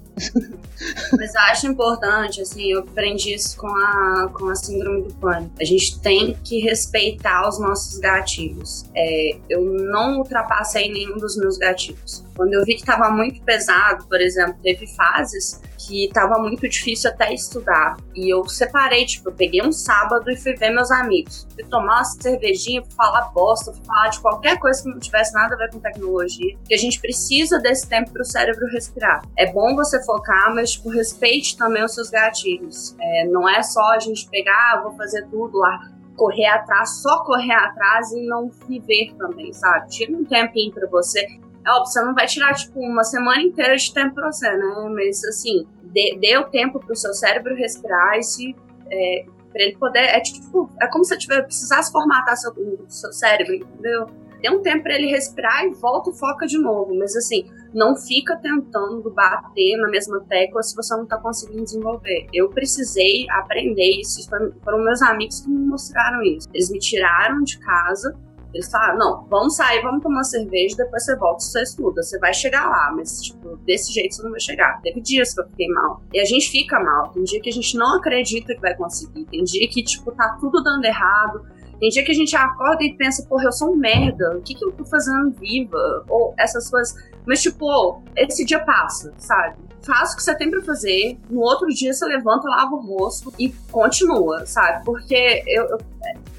Mas 1.19 1.35
eu 1.35 1.41
acho 1.43 1.67
importante, 1.67 2.41
assim, 2.41 2.73
eu 2.73 2.81
aprendi 2.81 3.35
isso 3.35 3.57
com 3.57 3.69
a, 3.69 4.31
com 4.33 4.49
a 4.49 4.55
síndrome 4.55 5.03
do 5.03 5.15
pânico. 5.15 5.53
A 5.61 5.65
gente 5.65 5.99
tem 6.01 6.37
que 6.45 6.61
respeitar 6.61 7.49
os 7.49 7.59
nossos 7.59 7.99
gatilhos. 7.99 8.85
É, 8.95 9.37
eu 9.49 9.63
não 9.63 10.19
ultrapassei 10.19 10.91
nenhum 10.91 11.17
dos 11.17 11.37
meus 11.37 11.59
gatilhos. 11.59 12.25
Quando 12.37 12.53
eu 12.55 12.65
vi 12.65 12.75
que 12.75 12.81
estava 12.81 13.11
muito 13.11 13.43
pesado, 13.43 14.07
por 14.07 14.21
exemplo, 14.21 14.57
teve 14.63 14.87
fases 14.87 15.61
que 15.79 16.07
estava 16.07 16.39
muito 16.39 16.69
difícil 16.69 17.11
até 17.11 17.33
estudar. 17.33 17.97
E 18.15 18.33
eu 18.33 18.47
separei, 18.49 19.07
tipo, 19.07 19.29
eu 19.29 19.33
peguei 19.33 19.63
um 19.63 19.71
sábado 19.71 20.29
e 20.31 20.37
fui 20.37 20.55
ver 20.55 20.71
meus 20.71 20.91
amigos. 20.91 21.47
Fui 21.55 21.65
tomar 21.65 21.99
uma 21.99 22.05
cervejinha, 22.05 22.83
fui 22.83 22.93
falar 22.95 23.31
bosta, 23.33 23.73
fui 23.73 23.85
falar 23.85 24.09
de 24.09 24.21
qualquer 24.21 24.59
coisa 24.59 24.83
que 24.83 24.89
não 24.89 24.99
tivesse 24.99 25.33
nada 25.33 25.55
a 25.55 25.59
ver 25.59 25.71
com 25.71 25.79
tecnologia. 25.79 26.57
Porque 26.59 26.75
a 26.75 26.79
gente 26.79 27.01
precisa 27.01 27.59
desse 27.61 27.89
tempo 27.89 28.11
para 28.11 28.23
o 28.23 28.25
cérebro 28.25 28.67
respirar. 28.67 29.23
É 29.37 29.51
bom 29.53 29.75
você 29.77 30.03
focar, 30.05 30.53
mas, 30.55 30.73
tipo, 30.73 30.89
respeite 30.91 31.57
também 31.57 31.85
os 31.85 31.95
seus 31.95 32.11
gatilhos. 32.11 32.97
É, 33.01 33.27
não 33.27 33.49
é 33.49 33.63
só 33.63 33.93
a 33.93 33.99
gente 33.99 34.29
pegar, 34.29 34.73
ah, 34.73 34.81
vou 34.83 34.93
fazer 34.97 35.27
tudo 35.29 35.59
lá 35.59 35.79
correr 36.17 36.47
atrás, 36.47 37.01
só 37.01 37.25
correr 37.25 37.55
atrás 37.55 38.11
e 38.11 38.27
não 38.27 38.51
viver 38.69 39.15
também, 39.17 39.53
sabe? 39.53 39.89
Tira 39.89 40.13
um 40.13 40.25
tempinho 40.25 40.75
para 40.75 40.89
você. 40.89 41.25
Óbvio, 41.71 41.93
você 41.93 42.03
não 42.03 42.15
vai 42.15 42.27
tirar, 42.27 42.55
tipo, 42.55 42.81
uma 42.81 43.05
semana 43.05 43.43
inteira 43.43 43.77
de 43.77 43.93
tempo 43.93 44.15
pra 44.15 44.33
você, 44.33 44.51
né? 44.51 44.91
Mas, 44.95 45.23
assim, 45.25 45.67
dê, 45.83 46.19
dê 46.21 46.37
o 46.37 46.45
tempo 46.45 46.81
pro 46.81 46.97
seu 46.97 47.13
cérebro 47.13 47.55
respirar 47.55 48.17
e 48.19 48.23
se... 48.23 48.57
É, 48.91 49.27
pra 49.53 49.63
ele 49.63 49.77
poder... 49.77 50.01
É 50.01 50.21
tipo... 50.21 50.71
É 50.81 50.87
como 50.87 51.05
se 51.05 51.11
você 51.11 51.19
tiver, 51.19 51.43
precisasse 51.43 51.93
formatar 51.93 52.37
seu, 52.37 52.53
seu 52.89 53.13
cérebro, 53.13 53.55
entendeu? 53.55 54.07
Dê 54.41 54.51
um 54.51 54.63
tempo 54.63 54.85
para 54.85 54.95
ele 54.95 55.09
respirar 55.09 55.65
e 55.65 55.71
volta 55.75 56.11
e 56.11 56.15
foca 56.15 56.47
de 56.47 56.59
novo. 56.59 56.95
Mas, 56.97 57.17
assim, 57.17 57.51
não 57.75 57.97
fica 57.97 58.37
tentando 58.37 59.11
bater 59.11 59.77
na 59.79 59.89
mesma 59.89 60.21
tecla 60.29 60.63
se 60.63 60.75
você 60.77 60.97
não 60.97 61.07
tá 61.07 61.19
conseguindo 61.19 61.65
desenvolver. 61.65 62.27
Eu 62.33 62.49
precisei 62.49 63.27
aprender 63.31 64.01
isso. 64.01 64.29
Foram 64.65 64.79
meus 64.79 65.03
amigos 65.03 65.41
que 65.41 65.51
me 65.51 65.67
mostraram 65.67 66.23
isso. 66.23 66.49
Eles 66.55 66.71
me 66.71 66.79
tiraram 66.79 67.43
de 67.43 67.59
casa 67.59 68.17
Eles 68.53 68.71
falaram, 68.71 68.99
não, 68.99 69.27
vamos 69.29 69.57
sair, 69.57 69.83
vamos 69.83 70.03
tomar 70.03 70.19
uma 70.19 70.25
cerveja, 70.25 70.77
depois 70.77 71.05
você 71.05 71.17
volta, 71.17 71.41
você 71.41 71.63
estuda. 71.63 72.03
Você 72.03 72.19
vai 72.19 72.33
chegar 72.33 72.69
lá, 72.69 72.93
mas, 72.97 73.23
tipo, 73.23 73.57
desse 73.59 73.93
jeito 73.93 74.15
você 74.15 74.23
não 74.23 74.31
vai 74.31 74.41
chegar. 74.41 74.81
Teve 74.81 75.01
dias 75.01 75.35
que 75.35 75.41
eu 75.41 75.47
fiquei 75.49 75.69
mal. 75.69 76.03
E 76.13 76.21
a 76.21 76.25
gente 76.25 76.51
fica 76.51 76.81
mal. 76.81 77.11
Tem 77.11 77.25
dia 77.25 77.41
que 77.41 77.51
a 77.51 77.53
gente 77.53 77.77
não 77.77 77.99
acredita 77.99 78.55
que 78.55 78.61
vai 78.61 78.75
conseguir. 78.75 79.27
Tem 79.27 79.45
dia 79.45 79.69
que, 79.69 79.83
tipo, 79.83 80.11
tá 80.13 80.37
tudo 80.41 80.63
dando 80.63 80.85
errado. 80.85 81.45
Tem 81.79 81.91
dia 81.91 82.03
que 82.05 82.11
a 82.11 82.15
gente 82.15 82.35
acorda 82.35 82.83
e 82.83 82.95
pensa, 82.95 83.25
porra, 83.29 83.45
eu 83.45 83.53
sou 83.53 83.73
um 83.73 83.77
merda. 83.77 84.37
O 84.37 84.43
que, 84.43 84.55
que 84.55 84.65
eu 84.65 84.73
tô 84.73 84.85
fazendo 84.85 85.31
viva? 85.33 86.05
Ou 86.09 86.35
essas 86.39 86.71
coisas. 86.71 86.97
Mas, 87.27 87.43
tipo, 87.43 88.03
esse 88.17 88.47
dia 88.47 88.61
passa, 88.61 89.13
sabe? 89.19 89.57
Faz 89.83 90.13
o 90.13 90.17
que 90.17 90.23
você 90.23 90.35
tem 90.35 90.51
pra 90.51 90.63
fazer. 90.63 91.19
No 91.29 91.41
outro 91.41 91.69
dia 91.69 91.93
você 91.93 92.07
levanta, 92.07 92.49
lava 92.49 92.75
o 92.75 92.81
rosto 92.81 93.33
e 93.39 93.51
continua, 93.71 94.45
sabe? 94.47 94.85
Porque 94.85 95.45
eu, 95.47 95.67
eu 95.67 95.79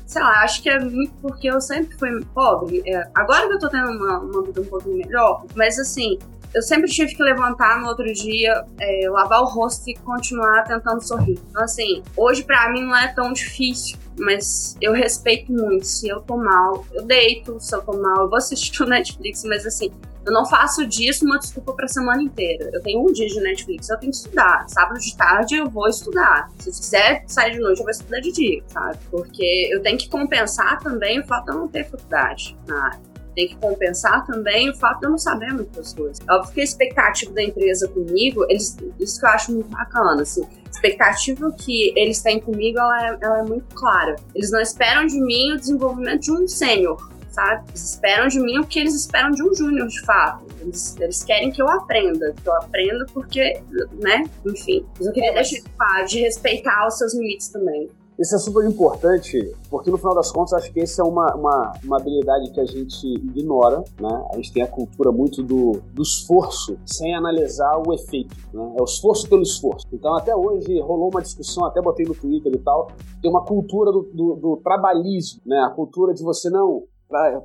sei 0.09 0.23
lá, 0.23 0.41
acho 0.41 0.63
que 0.63 0.69
é 0.69 0.79
muito 0.79 1.13
porque 1.21 1.47
eu 1.47 1.61
sempre 1.61 1.95
fui 1.95 2.09
pobre. 2.33 2.81
É, 2.83 3.07
agora 3.13 3.47
que 3.47 3.53
eu 3.53 3.59
tô 3.59 3.69
tendo 3.69 3.91
uma, 3.91 4.17
uma 4.17 4.41
vida 4.41 4.59
um 4.59 4.65
pouquinho 4.65 4.97
melhor, 4.97 5.45
mas 5.55 5.77
assim, 5.77 6.17
eu 6.51 6.63
sempre 6.63 6.89
tive 6.89 7.13
que 7.13 7.21
levantar 7.21 7.79
no 7.79 7.87
outro 7.87 8.11
dia, 8.11 8.65
é, 8.79 9.07
lavar 9.07 9.41
o 9.41 9.45
rosto 9.45 9.87
e 9.87 9.93
continuar 9.97 10.63
tentando 10.63 10.99
sorrir. 11.03 11.39
Então, 11.51 11.63
assim, 11.63 12.01
hoje 12.17 12.43
para 12.43 12.71
mim 12.71 12.87
não 12.87 12.97
é 12.97 13.07
tão 13.09 13.31
difícil, 13.31 13.99
mas 14.19 14.75
eu 14.81 14.93
respeito 14.93 15.51
muito. 15.51 15.85
Se 15.85 16.07
eu 16.07 16.21
tô 16.21 16.37
mal, 16.37 16.85
eu 16.93 17.03
deito. 17.03 17.59
Se 17.59 17.75
eu 17.75 17.81
tô 17.81 17.93
mal, 17.93 18.23
eu 18.23 18.29
vou 18.29 18.37
assistir 18.37 18.83
o 18.83 18.85
Netflix, 18.87 19.43
mas 19.43 19.65
assim, 19.65 19.91
eu 20.25 20.33
não 20.33 20.45
faço 20.45 20.85
disso 20.85 21.25
uma 21.25 21.39
desculpa 21.39 21.73
pra 21.73 21.87
semana 21.87 22.21
inteira. 22.21 22.69
Eu 22.73 22.81
tenho 22.81 23.01
um 23.01 23.11
dia 23.11 23.27
de 23.27 23.39
Netflix, 23.39 23.89
eu 23.89 23.97
tenho 23.97 24.11
que 24.11 24.17
estudar. 24.17 24.65
Sábado 24.67 24.99
de 24.99 25.15
tarde 25.15 25.55
eu 25.55 25.69
vou 25.69 25.87
estudar. 25.87 26.49
Se 26.59 26.69
quiser 26.69 27.23
sair 27.27 27.53
de 27.53 27.59
noite, 27.59 27.79
eu 27.79 27.83
vou 27.83 27.91
estudar 27.91 28.19
de 28.19 28.31
dia, 28.31 28.63
sabe? 28.67 28.97
Porque 29.09 29.69
eu 29.71 29.81
tenho 29.81 29.97
que 29.97 30.09
compensar 30.09 30.79
também 30.79 31.19
o 31.19 31.25
fato 31.25 31.45
de 31.45 31.51
eu 31.51 31.59
não 31.59 31.67
ter 31.67 31.89
faculdade 31.89 32.57
na 32.67 32.85
área 32.85 33.08
tem 33.39 33.47
que 33.47 33.55
compensar 33.55 34.27
também 34.27 34.69
o 34.69 34.75
fato 34.75 34.99
de 34.99 35.05
eu 35.05 35.11
não 35.11 35.17
saber 35.17 35.53
muitas 35.53 35.93
coisas. 35.93 36.19
Óbvio 36.29 36.53
que 36.53 36.59
a 36.59 36.63
expectativa 36.63 37.31
da 37.31 37.41
empresa 37.41 37.87
comigo, 37.87 38.45
eles, 38.49 38.75
isso 38.99 39.17
que 39.17 39.25
eu 39.25 39.29
acho 39.29 39.53
muito 39.53 39.69
bacana, 39.69 40.21
assim, 40.23 40.43
a 40.43 40.69
expectativa 40.69 41.49
que 41.53 41.93
eles 41.95 42.21
têm 42.21 42.41
comigo, 42.41 42.77
ela 42.77 43.07
é, 43.07 43.17
ela 43.21 43.39
é 43.39 43.43
muito 43.43 43.73
clara. 43.73 44.17
Eles 44.35 44.51
não 44.51 44.59
esperam 44.59 45.05
de 45.05 45.21
mim 45.21 45.53
o 45.53 45.57
desenvolvimento 45.57 46.21
de 46.23 46.31
um 46.33 46.47
sênior, 46.49 47.09
sabe? 47.29 47.63
Eles 47.69 47.91
esperam 47.91 48.27
de 48.27 48.41
mim 48.41 48.59
o 48.59 48.67
que 48.67 48.77
eles 48.77 48.93
esperam 48.93 49.31
de 49.31 49.41
um 49.41 49.55
júnior, 49.55 49.87
de 49.87 50.01
fato. 50.01 50.45
Eles, 50.59 50.97
eles, 50.99 51.23
querem 51.23 51.49
que 51.49 51.61
eu 51.61 51.69
aprenda, 51.69 52.33
que 52.43 52.49
eu 52.49 52.53
aprenda 52.57 53.05
porque, 53.13 53.61
né? 54.01 54.25
Enfim. 54.45 54.85
Mas 54.97 55.07
eu 55.07 55.13
queria 55.13 55.33
deixar 55.33 55.61
claro 55.77 56.05
de 56.05 56.19
respeitar 56.19 56.85
os 56.85 56.97
seus 56.97 57.13
limites 57.13 57.47
também. 57.47 57.89
Isso 58.19 58.35
é 58.35 58.37
super 58.37 58.67
importante, 58.67 59.55
porque 59.69 59.89
no 59.89 59.97
final 59.97 60.13
das 60.13 60.29
contas 60.29 60.51
acho 60.51 60.73
que 60.73 60.81
essa 60.81 61.01
é 61.01 61.05
uma, 61.05 61.33
uma, 61.35 61.71
uma, 61.81 61.97
habilidade 61.97 62.51
que 62.51 62.59
a 62.59 62.65
gente 62.65 63.07
ignora, 63.07 63.81
né? 63.97 64.27
A 64.33 64.35
gente 64.35 64.51
tem 64.51 64.61
a 64.61 64.67
cultura 64.67 65.09
muito 65.09 65.41
do, 65.41 65.79
do 65.93 66.03
esforço, 66.03 66.77
sem 66.85 67.15
analisar 67.15 67.81
o 67.87 67.93
efeito, 67.93 68.35
né? 68.53 68.75
É 68.77 68.81
o 68.81 68.83
esforço 68.83 69.29
pelo 69.29 69.41
esforço. 69.41 69.87
Então 69.93 70.13
até 70.17 70.35
hoje 70.35 70.81
rolou 70.81 71.09
uma 71.09 71.21
discussão, 71.21 71.63
até 71.63 71.81
botei 71.81 72.05
no 72.05 72.13
Twitter 72.13 72.51
e 72.53 72.59
tal, 72.59 72.91
tem 73.21 73.31
uma 73.31 73.45
cultura 73.45 73.89
do, 73.89 74.01
do, 74.13 74.35
do 74.35 74.57
trabalhismo, 74.57 75.39
né? 75.45 75.59
A 75.59 75.69
cultura 75.69 76.13
de 76.13 76.21
você 76.21 76.49
não 76.49 76.83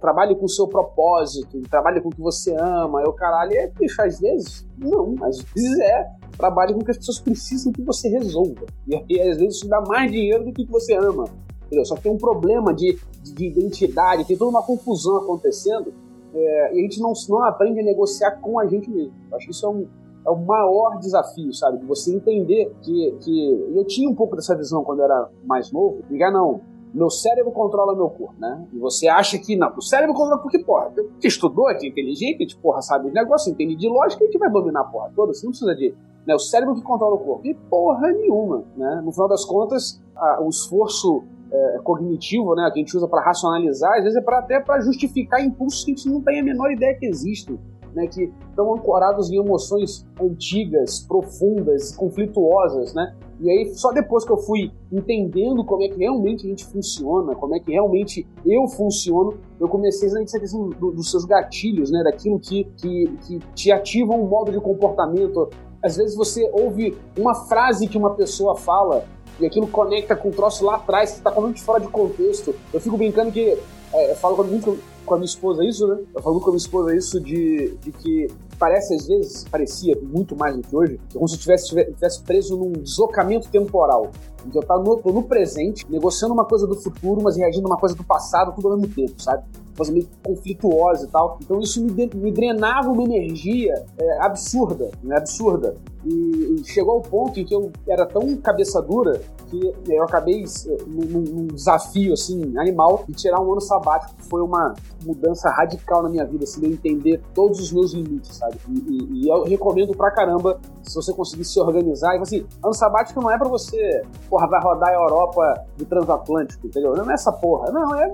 trabalhe 0.01 0.35
com 0.37 0.45
o 0.45 0.49
seu 0.49 0.69
propósito, 0.69 1.61
trabalhe 1.71 2.01
com 2.01 2.09
o 2.09 2.12
que 2.12 2.21
você 2.21 2.55
ama. 2.55 3.03
Eu, 3.03 3.12
caralho, 3.12 3.53
é, 3.55 3.67
bicho, 3.67 4.01
às 4.03 4.21
vezes, 4.21 4.67
não, 4.79 5.15
às 5.23 5.41
vezes 5.41 5.79
é. 5.81 6.07
Trabalhe 6.37 6.75
com 6.75 6.81
o 6.81 6.85
que 6.85 6.91
as 6.91 6.99
pessoas 6.99 7.21
precisam 7.21 7.73
que 7.73 7.81
você 7.81 8.09
resolva. 8.09 8.67
E, 9.09 9.21
às 9.21 9.39
vezes 9.39 9.57
isso 9.57 9.69
dá 9.69 9.81
mais 9.81 10.11
dinheiro 10.11 10.45
do 10.45 10.53
que 10.53 10.65
você 10.67 10.95
ama. 10.95 11.25
Entendeu? 11.67 11.85
Só 11.85 11.95
que 11.95 12.03
tem 12.03 12.12
um 12.12 12.19
problema 12.19 12.75
de, 12.75 12.99
de, 13.23 13.33
de 13.33 13.47
identidade, 13.47 14.27
tem 14.27 14.37
toda 14.37 14.51
uma 14.51 14.62
confusão 14.62 15.17
acontecendo 15.17 15.95
é, 16.35 16.75
e 16.75 16.81
a 16.81 16.83
gente 16.83 17.01
não, 17.01 17.12
não 17.29 17.45
aprende 17.45 17.81
a 17.81 17.85
negociar 17.85 18.33
com 18.33 18.59
a 18.59 18.67
gente 18.67 18.91
mesmo. 18.91 19.15
Eu 19.31 19.37
acho 19.37 19.47
que 19.47 19.53
isso 19.53 19.65
é 19.65 19.69
um, 19.71 19.87
é 20.27 20.31
o 20.31 20.37
maior 20.37 20.99
desafio, 20.99 21.55
sabe? 21.55 21.79
De 21.79 21.87
você 21.87 22.12
entender 22.12 22.75
que, 22.83 23.17
que. 23.21 23.73
Eu 23.75 23.85
tinha 23.87 24.11
um 24.11 24.15
pouco 24.15 24.35
dessa 24.37 24.57
visão 24.57 24.83
quando 24.83 24.99
eu 24.99 25.05
era 25.05 25.31
mais 25.45 25.71
novo. 25.73 26.03
Ligar, 26.11 26.33
não 26.33 26.61
meu 26.95 27.11
cérebro 27.11 27.51
controla 27.51 27.95
meu 27.95 28.09
corpo, 28.09 28.35
né? 28.39 28.67
E 28.73 28.79
você 28.79 29.09
acha 29.09 29.37
que 29.37 29.57
não, 29.57 29.73
o 29.77 29.83
cérebro 29.83 30.15
controla 30.15 30.41
porque, 30.41 30.61
porra, 30.61 30.93
que 31.21 31.27
estudou, 31.27 31.67
que 31.77 31.87
é 31.87 31.89
inteligente, 31.89 32.47
que, 32.47 32.57
porra, 32.57 32.81
sabe 32.81 33.09
os 33.09 33.13
negócios, 33.13 33.53
entende 33.53 33.75
de 33.75 33.89
lógica, 33.89 34.23
a 34.23 34.27
gente 34.27 34.39
vai 34.39 34.51
dominar 34.51 34.83
a 34.83 34.85
porra 34.85 35.11
toda, 35.15 35.35
você 35.35 35.45
não 35.45 35.51
precisa 35.51 35.75
de. 35.75 35.93
Né, 36.25 36.35
o 36.35 36.39
cérebro 36.39 36.75
que 36.75 36.83
controla 36.83 37.17
o 37.17 37.19
corpo. 37.19 37.47
E 37.47 37.53
porra 37.53 38.11
nenhuma, 38.13 38.65
né? 38.77 39.03
No 39.05 39.13
final 39.13 39.29
das 39.29 39.45
contas, 39.45 40.01
a, 40.17 40.41
o 40.41 40.49
esforço 40.49 41.23
é, 41.53 41.79
cognitivo, 41.83 42.55
né, 42.55 42.71
que 42.73 42.79
a 42.79 42.83
gente 42.83 42.97
usa 42.97 43.07
para 43.07 43.23
racionalizar, 43.23 43.93
às 43.99 44.05
vezes 44.05 44.17
é 44.17 44.23
pra, 44.23 44.39
até 44.39 44.61
para 44.61 44.81
justificar 44.81 45.45
impulsos 45.45 45.85
que 45.85 45.93
a 45.93 45.95
gente 45.95 46.09
não 46.09 46.21
tem 46.21 46.41
a 46.41 46.45
menor 46.45 46.71
ideia 46.71 46.97
que 46.99 47.07
existem 47.07 47.59
né, 47.95 48.07
que 48.07 48.33
estão 48.49 48.75
ancorados 48.75 49.31
em 49.31 49.37
emoções 49.37 50.07
antigas, 50.21 51.01
profundas, 51.01 51.95
conflituosas, 51.97 52.95
né? 52.95 53.15
E 53.41 53.51
aí, 53.51 53.75
só 53.75 53.93
depois 53.93 54.25
que 54.25 54.31
eu 54.31 54.37
fui 54.37 54.73
entendendo 54.93 55.65
como 55.65 55.83
é 55.83 55.89
que 55.89 55.99
realmente 55.99 56.47
a 56.47 56.49
gente 56.49 56.65
funciona, 56.65 57.35
como 57.35 57.55
é 57.55 57.61
que 57.61 57.73
realmente 57.73 58.27
eu 58.45 58.67
funciono, 58.69 59.35
eu 59.59 59.69
comecei 59.69 60.09
a 60.09 60.23
essa 60.23 60.39
questão 60.39 60.69
do, 60.71 60.93
dos 60.93 61.11
seus 61.11 61.25
gatilhos, 61.25 61.91
né? 61.91 62.03
Daquilo 62.05 62.39
que, 62.39 62.65
que, 62.77 63.07
que 63.27 63.39
te 63.55 63.73
ativa 63.73 64.15
um 64.15 64.27
modo 64.27 64.53
de 64.53 64.61
comportamento. 64.61 65.51
Às 65.83 65.97
vezes 65.97 66.17
você 66.17 66.49
ouve 66.53 66.97
uma 67.19 67.35
frase 67.35 67.89
que 67.89 67.99
uma 67.99 68.15
pessoa 68.15 68.57
fala 68.57 69.05
e 69.41 69.47
aquilo 69.47 69.67
conecta 69.67 70.15
com 70.15 70.29
o 70.29 70.33
troço 70.33 70.65
lá 70.65 70.77
atrás, 70.77 71.11
que 71.11 71.19
está 71.19 71.31
completamente 71.31 71.63
fora 71.63 71.81
de 71.81 71.89
contexto. 71.89 72.55
Eu 72.73 72.81
fico 72.81 72.97
brincando 72.97 73.33
que. 73.33 73.59
É, 73.93 74.11
eu 74.13 74.17
falo 74.17 74.43
muito 74.45 74.79
com 75.05 75.15
a 75.15 75.17
minha 75.19 75.27
esposa 75.27 75.65
isso, 75.65 75.87
né? 75.87 75.99
Eu 76.15 76.23
falo 76.23 76.41
com 76.41 76.47
a 76.47 76.53
minha 76.53 76.59
esposa 76.59 76.95
isso 76.95 77.21
de, 77.21 77.77
de 77.81 77.93
que 77.93 78.29
parece, 78.59 78.95
às 78.95 79.07
vezes, 79.07 79.45
parecia 79.45 79.97
muito 80.03 80.37
mais 80.37 80.57
do 80.57 80.63
que 80.63 80.75
hoje, 80.75 81.01
como 81.13 81.29
se 81.29 81.35
eu 81.35 81.41
tivesse, 81.41 81.69
tivesse 81.69 82.23
preso 82.23 82.57
num 82.57 82.73
deslocamento 82.73 83.49
temporal. 83.49 84.11
Então 84.47 84.63
eu 84.63 84.67
tô 84.67 85.13
no, 85.13 85.21
no 85.21 85.23
presente, 85.23 85.85
negociando 85.89 86.35
uma 86.35 86.45
coisa 86.45 86.67
do 86.67 86.75
futuro, 86.75 87.23
mas 87.23 87.37
reagindo 87.37 87.67
a 87.67 87.71
uma 87.71 87.79
coisa 87.79 87.95
do 87.95 88.05
passado, 88.05 88.55
tudo 88.55 88.69
ao 88.69 88.77
mesmo 88.77 88.95
tempo, 88.95 89.21
sabe? 89.21 89.45
Coisa 89.77 89.93
meio 89.93 90.09
conflituosa 90.22 91.07
e 91.07 91.09
tal. 91.09 91.39
Então 91.43 91.61
isso 91.61 91.83
me, 91.83 91.91
de, 91.91 92.16
me 92.16 92.33
drenava 92.33 92.91
uma 92.91 93.03
energia 93.03 93.85
é, 93.99 94.25
absurda, 94.25 94.91
né? 95.03 95.16
Absurda. 95.16 95.77
E, 96.05 96.61
e, 96.61 96.64
chegou 96.64 96.95
ao 96.95 97.01
ponto 97.01 97.41
em 97.41 97.45
que 97.45 97.55
eu 97.55 97.72
era 97.89 98.05
tão 98.05 98.37
cabeça 98.37 98.81
dura 98.83 99.22
que 99.49 99.75
eu 99.89 100.03
acabei 100.05 100.45
é, 100.45 100.77
num, 100.87 101.20
num 101.20 101.47
desafio 101.47 102.12
assim 102.12 102.57
animal 102.59 103.05
de 103.09 103.14
tirar 103.14 103.41
um 103.41 103.53
ano 103.53 103.61
sabático 103.61 104.14
que 104.16 104.29
foi 104.29 104.43
uma 104.43 104.75
mudança 105.05 105.51
radical 105.51 106.03
na 106.03 106.09
minha 106.09 106.25
vida, 106.25 106.45
assim, 106.45 106.61
de 106.61 106.66
eu 106.66 106.72
entender 106.72 107.22
todos 107.35 107.61
os 107.61 107.72
meus 107.72 107.93
limites, 107.93 108.37
sabe? 108.37 108.57
E, 108.68 108.79
e, 108.79 109.25
e 109.25 109.29
eu 109.29 109.45
recomendo 109.45 109.95
pra 109.95 110.11
caramba 110.11 110.61
se 110.83 110.95
você 110.95 111.12
conseguir 111.12 111.45
se 111.45 111.59
organizar. 111.61 112.16
E 112.16 112.18
assim, 112.18 112.47
ano 112.62 112.75
sabático 112.75 113.20
não 113.20 113.31
é 113.31 113.39
pra 113.39 113.49
você, 113.49 114.03
porra, 114.29 114.47
vai 114.47 114.61
rodar 114.62 114.91
a 114.91 114.95
Europa 114.95 115.64
de 115.77 115.85
transatlântico, 115.85 116.66
entendeu? 116.66 116.95
Não 116.95 117.11
é 117.11 117.14
essa 117.14 117.33
porra. 117.33 117.70
Não, 117.70 117.95
é, 117.95 118.11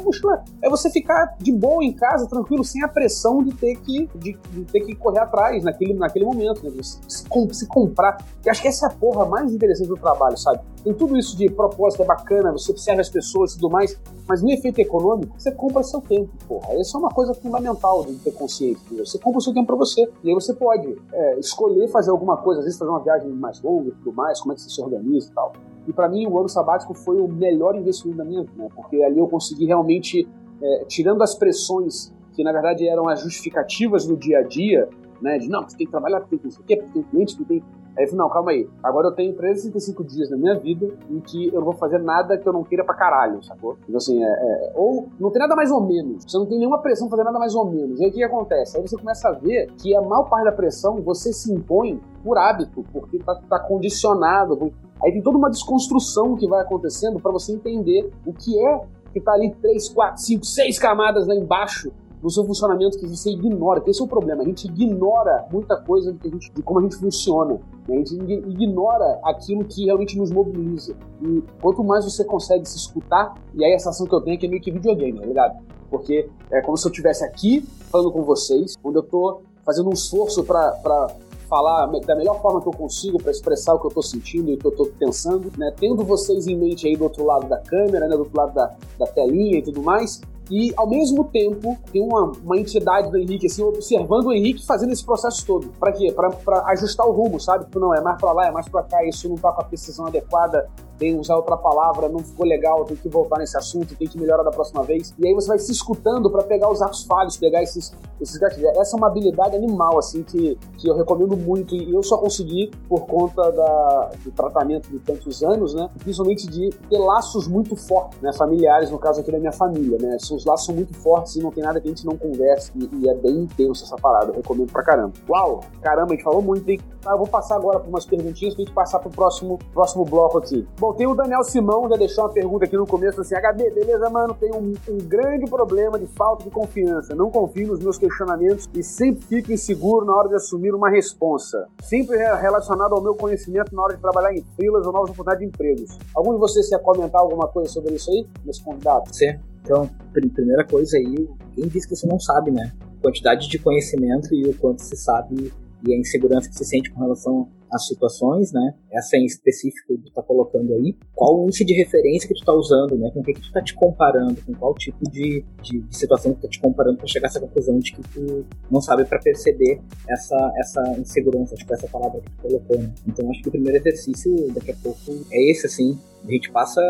é 0.62 0.70
você 0.70 0.90
ficar 0.90 1.36
de 1.38 1.49
boa 1.56 1.82
em 1.84 1.92
casa, 1.92 2.26
tranquilo, 2.26 2.64
sem 2.64 2.82
a 2.82 2.88
pressão 2.88 3.42
de 3.42 3.54
ter 3.54 3.76
que, 3.76 4.08
de, 4.14 4.38
de 4.52 4.64
ter 4.64 4.80
que 4.80 4.94
correr 4.94 5.20
atrás 5.20 5.64
naquele, 5.64 5.94
naquele 5.94 6.24
momento, 6.24 6.62
né? 6.62 6.70
Se, 6.82 7.00
se, 7.08 7.24
se 7.52 7.66
comprar. 7.66 8.18
E 8.44 8.50
acho 8.50 8.62
que 8.62 8.68
essa 8.68 8.86
é 8.86 8.88
a 8.88 8.92
porra 8.92 9.26
mais 9.26 9.52
interessante 9.52 9.88
do 9.88 9.96
trabalho, 9.96 10.36
sabe? 10.36 10.60
Tem 10.82 10.94
tudo 10.94 11.16
isso 11.16 11.36
de 11.36 11.50
propósito, 11.50 12.02
é 12.02 12.06
bacana, 12.06 12.52
você 12.52 12.72
observa 12.72 13.00
as 13.00 13.08
pessoas 13.08 13.52
e 13.52 13.54
tudo 13.56 13.70
mais, 13.70 14.00
mas 14.26 14.42
no 14.42 14.50
efeito 14.50 14.80
econômico, 14.80 15.34
você 15.38 15.52
compra 15.52 15.82
seu 15.82 16.00
tempo, 16.00 16.30
porra. 16.48 16.72
Essa 16.74 16.96
é 16.96 17.00
uma 17.00 17.10
coisa 17.10 17.34
fundamental 17.34 18.04
de 18.04 18.14
ter 18.14 18.32
consciência. 18.32 18.82
Entendeu? 18.86 19.04
Você 19.04 19.18
compra 19.18 19.38
o 19.38 19.42
seu 19.42 19.52
tempo 19.52 19.66
para 19.66 19.76
você. 19.76 20.08
E 20.24 20.28
aí 20.28 20.34
você 20.34 20.54
pode 20.54 20.96
é, 21.12 21.38
escolher 21.38 21.88
fazer 21.88 22.10
alguma 22.10 22.36
coisa, 22.36 22.60
às 22.60 22.64
vezes 22.64 22.78
fazer 22.78 22.90
uma 22.90 23.00
viagem 23.00 23.30
mais 23.30 23.60
longa 23.60 23.88
e 23.88 23.92
tudo 23.92 24.12
mais, 24.12 24.40
como 24.40 24.52
é 24.52 24.54
que 24.54 24.62
você 24.62 24.70
se 24.70 24.80
organiza 24.80 25.30
e 25.30 25.34
tal. 25.34 25.52
E 25.86 25.92
para 25.92 26.08
mim, 26.08 26.26
o 26.26 26.38
ano 26.38 26.48
sabático 26.48 26.94
foi 26.94 27.20
o 27.20 27.28
melhor 27.28 27.74
investimento 27.74 28.18
da 28.18 28.24
minha 28.24 28.42
vida, 28.42 28.54
né? 28.56 28.68
porque 28.74 29.02
ali 29.02 29.18
eu 29.18 29.26
consegui 29.26 29.66
realmente, 29.66 30.28
é, 30.62 30.84
tirando 30.86 31.22
as 31.22 31.34
pressões 31.34 32.12
que 32.32 32.44
na 32.44 32.52
verdade 32.52 32.88
eram 32.88 33.08
as 33.08 33.20
justificativas 33.20 34.06
do 34.06 34.16
dia 34.16 34.38
a 34.38 34.42
dia, 34.42 34.88
né? 35.20 35.38
De 35.38 35.48
não, 35.48 35.68
você 35.68 35.76
tem 35.76 35.86
que 35.86 35.92
trabalhar, 35.92 36.20
porque 36.20 36.38
tem 36.38 36.50
que 36.50 36.56
porque 36.56 36.76
tem 36.76 37.02
cliente, 37.02 37.36
porque 37.36 37.60
tem 37.60 37.64
Aí 37.96 38.04
eu 38.04 38.08
falei, 38.08 38.18
não, 38.18 38.30
calma 38.30 38.50
aí. 38.52 38.68
Agora 38.82 39.08
eu 39.08 39.12
tenho 39.12 39.34
365 39.34 40.04
dias 40.04 40.30
na 40.30 40.36
minha 40.36 40.54
vida 40.58 40.88
em 41.10 41.20
que 41.20 41.48
eu 41.48 41.54
não 41.54 41.64
vou 41.64 41.74
fazer 41.74 41.98
nada 41.98 42.38
que 42.38 42.48
eu 42.48 42.52
não 42.52 42.62
queira 42.62 42.84
pra 42.84 42.94
caralho, 42.94 43.42
sacou? 43.42 43.76
Então 43.82 43.96
assim, 43.96 44.22
é, 44.22 44.28
é, 44.28 44.72
ou 44.76 45.08
não 45.18 45.30
tem 45.30 45.40
nada 45.40 45.56
mais 45.56 45.70
ou 45.70 45.80
menos. 45.80 46.24
Você 46.24 46.38
não 46.38 46.46
tem 46.46 46.58
nenhuma 46.58 46.78
pressão 46.78 47.08
pra 47.08 47.16
fazer 47.16 47.26
nada 47.26 47.38
mais 47.38 47.54
ou 47.54 47.68
menos. 47.68 47.98
E 47.98 48.04
aí 48.04 48.10
o 48.10 48.12
que 48.12 48.22
acontece? 48.22 48.76
Aí 48.76 48.86
você 48.86 48.96
começa 48.96 49.28
a 49.28 49.32
ver 49.32 49.72
que 49.76 49.94
a 49.94 50.00
maior 50.00 50.24
parte 50.28 50.44
da 50.44 50.52
pressão 50.52 51.02
você 51.02 51.32
se 51.32 51.52
impõe 51.52 52.00
por 52.22 52.38
hábito, 52.38 52.84
porque 52.92 53.18
tá, 53.18 53.34
tá 53.48 53.58
condicionado. 53.58 54.72
Aí 55.02 55.12
tem 55.12 55.22
toda 55.22 55.36
uma 55.36 55.50
desconstrução 55.50 56.36
que 56.36 56.46
vai 56.46 56.62
acontecendo 56.62 57.18
para 57.18 57.32
você 57.32 57.52
entender 57.52 58.10
o 58.24 58.32
que 58.32 58.58
é 58.58 58.80
que 59.12 59.20
tá 59.20 59.32
ali 59.32 59.54
3, 59.60 59.88
4, 59.88 60.22
5, 60.22 60.44
6 60.44 60.78
camadas 60.78 61.26
lá 61.26 61.34
embaixo 61.34 61.90
no 62.22 62.30
seu 62.30 62.44
funcionamento 62.44 62.98
que 62.98 63.06
você 63.06 63.30
ignora, 63.30 63.80
que 63.80 63.90
esse 63.90 64.00
é 64.00 64.04
o 64.04 64.08
problema. 64.08 64.42
A 64.42 64.44
gente 64.44 64.66
ignora 64.66 65.46
muita 65.50 65.76
coisa 65.76 66.12
de, 66.12 66.28
gente, 66.28 66.52
de 66.52 66.62
como 66.62 66.80
a 66.80 66.82
gente 66.82 66.96
funciona. 66.96 67.54
Né? 67.88 67.94
A 67.94 67.98
gente 67.98 68.14
ignora 68.14 69.18
aquilo 69.24 69.64
que 69.64 69.86
realmente 69.86 70.18
nos 70.18 70.30
mobiliza. 70.30 70.94
E 71.22 71.42
quanto 71.60 71.82
mais 71.82 72.04
você 72.04 72.24
consegue 72.24 72.68
se 72.68 72.76
escutar, 72.76 73.34
e 73.54 73.64
aí 73.64 73.74
a 73.74 73.78
sensação 73.78 74.06
que 74.06 74.14
eu 74.14 74.20
tenho 74.20 74.34
é 74.34 74.38
que 74.38 74.46
é 74.46 74.48
meio 74.48 74.62
que 74.62 74.70
videogame, 74.70 75.18
tá 75.18 75.26
ligado? 75.26 75.64
Porque 75.88 76.28
é 76.50 76.60
como 76.60 76.76
se 76.76 76.86
eu 76.86 76.90
estivesse 76.90 77.24
aqui 77.24 77.62
falando 77.90 78.12
com 78.12 78.22
vocês, 78.22 78.74
onde 78.84 78.98
eu 78.98 79.02
tô 79.02 79.40
fazendo 79.64 79.88
um 79.88 79.92
esforço 79.92 80.44
para 80.44 81.08
falar 81.50 81.86
da 81.86 82.14
melhor 82.14 82.40
forma 82.40 82.62
que 82.62 82.68
eu 82.68 82.72
consigo 82.72 83.20
para 83.20 83.32
expressar 83.32 83.74
o 83.74 83.80
que 83.80 83.86
eu 83.86 83.88
estou 83.88 84.02
sentindo 84.02 84.50
e 84.50 84.54
o 84.54 84.58
que 84.58 84.66
eu 84.66 84.70
estou 84.70 84.86
pensando, 84.86 85.52
né? 85.58 85.74
Tendo 85.76 86.04
vocês 86.04 86.46
em 86.46 86.56
mente 86.56 86.86
aí 86.86 86.96
do 86.96 87.04
outro 87.04 87.24
lado 87.24 87.48
da 87.48 87.58
câmera, 87.58 88.06
né? 88.06 88.14
Do 88.14 88.20
outro 88.20 88.38
lado 88.38 88.54
da, 88.54 88.72
da 88.96 89.06
telinha 89.08 89.58
e 89.58 89.62
tudo 89.62 89.82
mais. 89.82 90.20
E, 90.48 90.72
ao 90.76 90.88
mesmo 90.88 91.24
tempo, 91.24 91.78
tem 91.92 92.02
uma, 92.02 92.32
uma 92.44 92.58
entidade 92.58 93.08
do 93.10 93.18
Henrique, 93.18 93.46
assim, 93.46 93.62
observando 93.62 94.26
o 94.26 94.32
Henrique 94.32 94.66
fazendo 94.66 94.92
esse 94.92 95.04
processo 95.04 95.46
todo. 95.46 95.68
Para 95.78 95.92
quê? 95.92 96.12
Para 96.12 96.64
ajustar 96.66 97.06
o 97.06 97.12
rumo, 97.12 97.38
sabe? 97.38 97.66
Tipo, 97.66 97.78
não, 97.78 97.94
é 97.94 98.00
mais 98.00 98.20
para 98.20 98.32
lá, 98.32 98.46
é 98.46 98.50
mais 98.50 98.68
para 98.68 98.82
cá, 98.82 99.04
isso 99.04 99.28
não 99.28 99.36
tá 99.36 99.52
com 99.52 99.60
a 99.60 99.64
precisão 99.64 100.06
adequada, 100.06 100.68
que 101.00 101.14
usar 101.14 101.36
outra 101.36 101.56
palavra, 101.56 102.08
não 102.08 102.20
ficou 102.20 102.46
legal, 102.46 102.84
tem 102.84 102.96
que 102.96 103.08
voltar 103.08 103.38
nesse 103.38 103.56
assunto, 103.56 103.96
tem 103.96 104.06
que 104.06 104.18
melhorar 104.18 104.42
da 104.42 104.50
próxima 104.50 104.82
vez. 104.82 105.14
E 105.18 105.26
aí 105.26 105.34
você 105.34 105.48
vai 105.48 105.58
se 105.58 105.72
escutando 105.72 106.30
para 106.30 106.42
pegar 106.42 106.70
os 106.70 106.82
atos 106.82 107.04
falhos, 107.04 107.36
pegar 107.36 107.62
esses, 107.62 107.92
esses 108.20 108.36
gatilhos. 108.36 108.76
Essa 108.76 108.96
é 108.96 108.98
uma 108.98 109.08
habilidade 109.08 109.56
animal, 109.56 109.98
assim, 109.98 110.22
que, 110.22 110.58
que 110.76 110.88
eu 110.88 110.94
recomendo 110.94 111.36
muito 111.36 111.74
e 111.74 111.94
eu 111.94 112.02
só 112.02 112.18
consegui 112.18 112.70
por 112.88 113.06
conta 113.06 113.50
da, 113.50 114.10
do 114.22 114.30
tratamento 114.30 114.90
de 114.90 114.98
tantos 114.98 115.42
anos, 115.42 115.74
né? 115.74 115.88
Principalmente 115.98 116.46
de 116.46 116.70
ter 116.88 116.98
laços 116.98 117.48
muito 117.48 117.74
fortes, 117.76 118.20
né? 118.20 118.32
Familiares, 118.34 118.90
no 118.90 118.98
caso 118.98 119.20
aqui 119.20 119.32
da 119.32 119.38
minha 119.38 119.52
família, 119.52 119.98
né? 120.00 120.16
Os 120.16 120.44
laços 120.44 120.66
são 120.66 120.74
muito 120.74 120.94
fortes 120.94 121.36
e 121.36 121.42
não 121.42 121.50
tem 121.50 121.64
nada 121.64 121.80
que 121.80 121.88
a 121.88 121.90
gente 121.90 122.04
não 122.04 122.16
converse 122.16 122.70
e, 122.74 122.88
e 122.96 123.08
é 123.08 123.14
bem 123.14 123.40
intenso 123.42 123.84
essa 123.84 123.96
parada. 123.96 124.32
Eu 124.32 124.36
recomendo 124.36 124.70
pra 124.70 124.82
caramba. 124.82 125.12
Uau! 125.28 125.60
Caramba, 125.80 126.12
a 126.12 126.14
gente 126.14 126.24
falou 126.24 126.42
muito, 126.42 126.68
hein? 126.68 126.78
Tá, 127.00 127.12
eu 127.12 127.18
vou 127.18 127.26
passar 127.26 127.56
agora 127.56 127.80
por 127.80 127.88
umas 127.88 128.04
perguntinhas 128.04 128.54
pra 128.54 128.64
gente 128.64 128.74
passar 128.74 128.98
pro 128.98 129.10
próximo, 129.10 129.58
próximo 129.72 130.04
bloco 130.04 130.38
aqui. 130.38 130.66
Bom, 130.78 130.89
tem 130.94 131.06
o 131.06 131.14
Daniel 131.14 131.42
Simão, 131.42 131.88
já 131.88 131.96
deixou 131.96 132.24
uma 132.24 132.32
pergunta 132.32 132.64
aqui 132.64 132.76
no 132.76 132.86
começo, 132.86 133.20
assim, 133.20 133.34
HB, 133.34 133.70
beleza, 133.70 134.08
mano? 134.10 134.34
Tem 134.34 134.50
um, 134.52 134.72
um 134.88 134.98
grande 134.98 135.48
problema 135.48 135.98
de 135.98 136.06
falta 136.06 136.44
de 136.44 136.50
confiança. 136.50 137.14
Não 137.14 137.30
confio 137.30 137.68
nos 137.68 137.80
meus 137.80 137.98
questionamentos 137.98 138.68
e 138.74 138.82
sempre 138.82 139.24
fico 139.24 139.52
inseguro 139.52 140.04
na 140.04 140.14
hora 140.14 140.28
de 140.28 140.34
assumir 140.36 140.74
uma 140.74 140.90
responsa. 140.90 141.66
Sempre 141.82 142.16
relacionado 142.16 142.94
ao 142.94 143.02
meu 143.02 143.14
conhecimento 143.14 143.74
na 143.74 143.82
hora 143.82 143.94
de 143.94 144.00
trabalhar 144.00 144.32
em 144.32 144.44
filas 144.56 144.86
ou 144.86 144.92
novas 144.92 145.10
oportunidades 145.10 145.40
de 145.40 145.46
empregos. 145.46 145.98
Algum 146.14 146.34
de 146.34 146.38
vocês 146.38 146.68
quer 146.68 146.80
comentar 146.80 147.20
alguma 147.20 147.48
coisa 147.48 147.70
sobre 147.70 147.94
isso 147.94 148.10
aí, 148.10 148.26
meus 148.44 148.58
convidados? 148.58 149.16
Sim. 149.16 149.38
Então, 149.62 149.88
primeira 150.12 150.64
coisa 150.64 150.96
aí, 150.96 151.28
quem 151.54 151.68
diz 151.68 151.86
que 151.86 151.94
você 151.94 152.06
não 152.06 152.18
sabe, 152.18 152.50
né? 152.50 152.72
Quantidade 153.02 153.48
de 153.48 153.58
conhecimento 153.58 154.34
e 154.34 154.48
o 154.48 154.54
quanto 154.58 154.80
se 154.82 154.96
sabe 154.96 155.52
e 155.86 155.94
a 155.94 155.98
insegurança 155.98 156.48
que 156.48 156.56
se 156.56 156.64
sente 156.64 156.90
com 156.90 157.00
relação 157.00 157.48
às 157.70 157.86
situações, 157.86 158.52
né? 158.52 158.74
Essa 158.90 159.16
em 159.16 159.24
específico 159.24 159.96
que 159.96 160.10
tu 160.10 160.12
tá 160.12 160.22
colocando 160.22 160.74
aí. 160.74 160.96
Qual 161.14 161.40
o 161.40 161.44
índice 161.44 161.64
de 161.64 161.74
referência 161.74 162.28
que 162.28 162.34
tu 162.34 162.44
tá 162.44 162.52
usando, 162.52 162.96
né? 162.96 163.10
Com 163.12 163.20
o 163.20 163.22
que, 163.22 163.34
que 163.34 163.40
tu 163.40 163.52
tá 163.52 163.62
te 163.62 163.74
comparando, 163.74 164.36
com 164.44 164.52
qual 164.54 164.74
tipo 164.74 165.08
de, 165.10 165.44
de, 165.62 165.80
de 165.80 165.96
situação 165.96 166.32
que 166.32 166.40
tu 166.40 166.42
tá 166.42 166.48
te 166.48 166.60
comparando 166.60 166.98
para 166.98 167.06
chegar 167.06 167.28
a 167.28 167.30
essa 167.30 167.40
conclusão 167.40 167.78
de 167.78 167.92
que 167.92 168.02
tu 168.02 168.44
não 168.70 168.80
sabe 168.80 169.04
para 169.04 169.18
perceber 169.20 169.80
essa, 170.08 170.52
essa 170.56 170.98
insegurança, 170.98 171.54
que 171.54 171.72
essa 171.72 171.88
palavra 171.88 172.20
que 172.20 172.30
tu 172.30 172.42
colocou, 172.42 172.78
né? 172.78 172.92
Então 173.06 173.30
acho 173.30 173.42
que 173.42 173.48
o 173.48 173.52
primeiro 173.52 173.78
exercício 173.78 174.52
daqui 174.52 174.72
a 174.72 174.76
pouco 174.82 175.24
é 175.30 175.50
esse, 175.50 175.66
assim. 175.66 175.98
A 176.26 176.30
gente 176.30 176.50
passa 176.50 176.80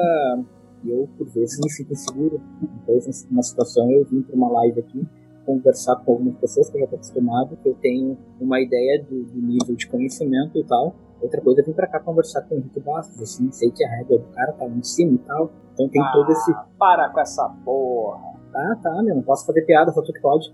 eu, 0.85 1.09
por 1.19 1.29
vezes, 1.29 1.59
me 1.59 1.71
sinto 1.71 1.93
inseguro. 1.93 2.41
Então, 2.63 2.99
numa 3.31 3.43
situação, 3.43 3.91
eu 3.91 4.05
vim 4.05 4.23
para 4.23 4.35
uma 4.35 4.51
live 4.51 4.81
aqui 4.81 5.07
conversar 5.51 5.97
com 5.97 6.13
algumas 6.13 6.37
pessoas 6.37 6.71
que 6.71 6.77
eu 6.77 6.81
já 6.81 6.85
estou 6.85 6.97
acostumado, 6.97 7.57
que 7.57 7.69
eu 7.69 7.75
tenho 7.75 8.17
uma 8.41 8.61
ideia 8.61 9.03
do, 9.03 9.25
do, 9.25 9.43
nível 9.43 9.75
de 9.75 9.89
conhecimento 9.89 10.57
e 10.57 10.65
tal. 10.65 10.95
Outra 11.21 11.41
coisa 11.41 11.61
é 11.61 11.65
vir 11.65 11.75
para 11.75 11.89
cá 11.89 11.99
conversar 11.99 12.43
com 12.43 12.55
o 12.55 12.59
Henrique 12.59 12.81
Bastos, 12.81 13.21
assim, 13.21 13.51
sei 13.51 13.71
que 13.71 13.85
a 13.85 13.91
régua 13.91 14.19
do 14.19 14.25
cara 14.29 14.53
tá 14.53 14.65
lá 14.65 14.71
em 14.71 14.83
cima 14.83 15.15
e 15.15 15.19
tal. 15.19 15.51
Então 15.75 15.89
tem 15.89 16.01
ah, 16.01 16.13
todo 16.13 16.31
esse. 16.31 16.53
Para 16.79 17.09
com 17.09 17.21
essa 17.21 17.49
porra! 17.65 18.40
Tá, 18.53 18.77
tá, 18.83 19.03
meu, 19.03 19.15
não 19.15 19.23
posso 19.23 19.47
fazer 19.47 19.63
piada, 19.63 19.93
só 19.93 20.03
tu 20.03 20.13
que 20.13 20.21
pode. 20.21 20.53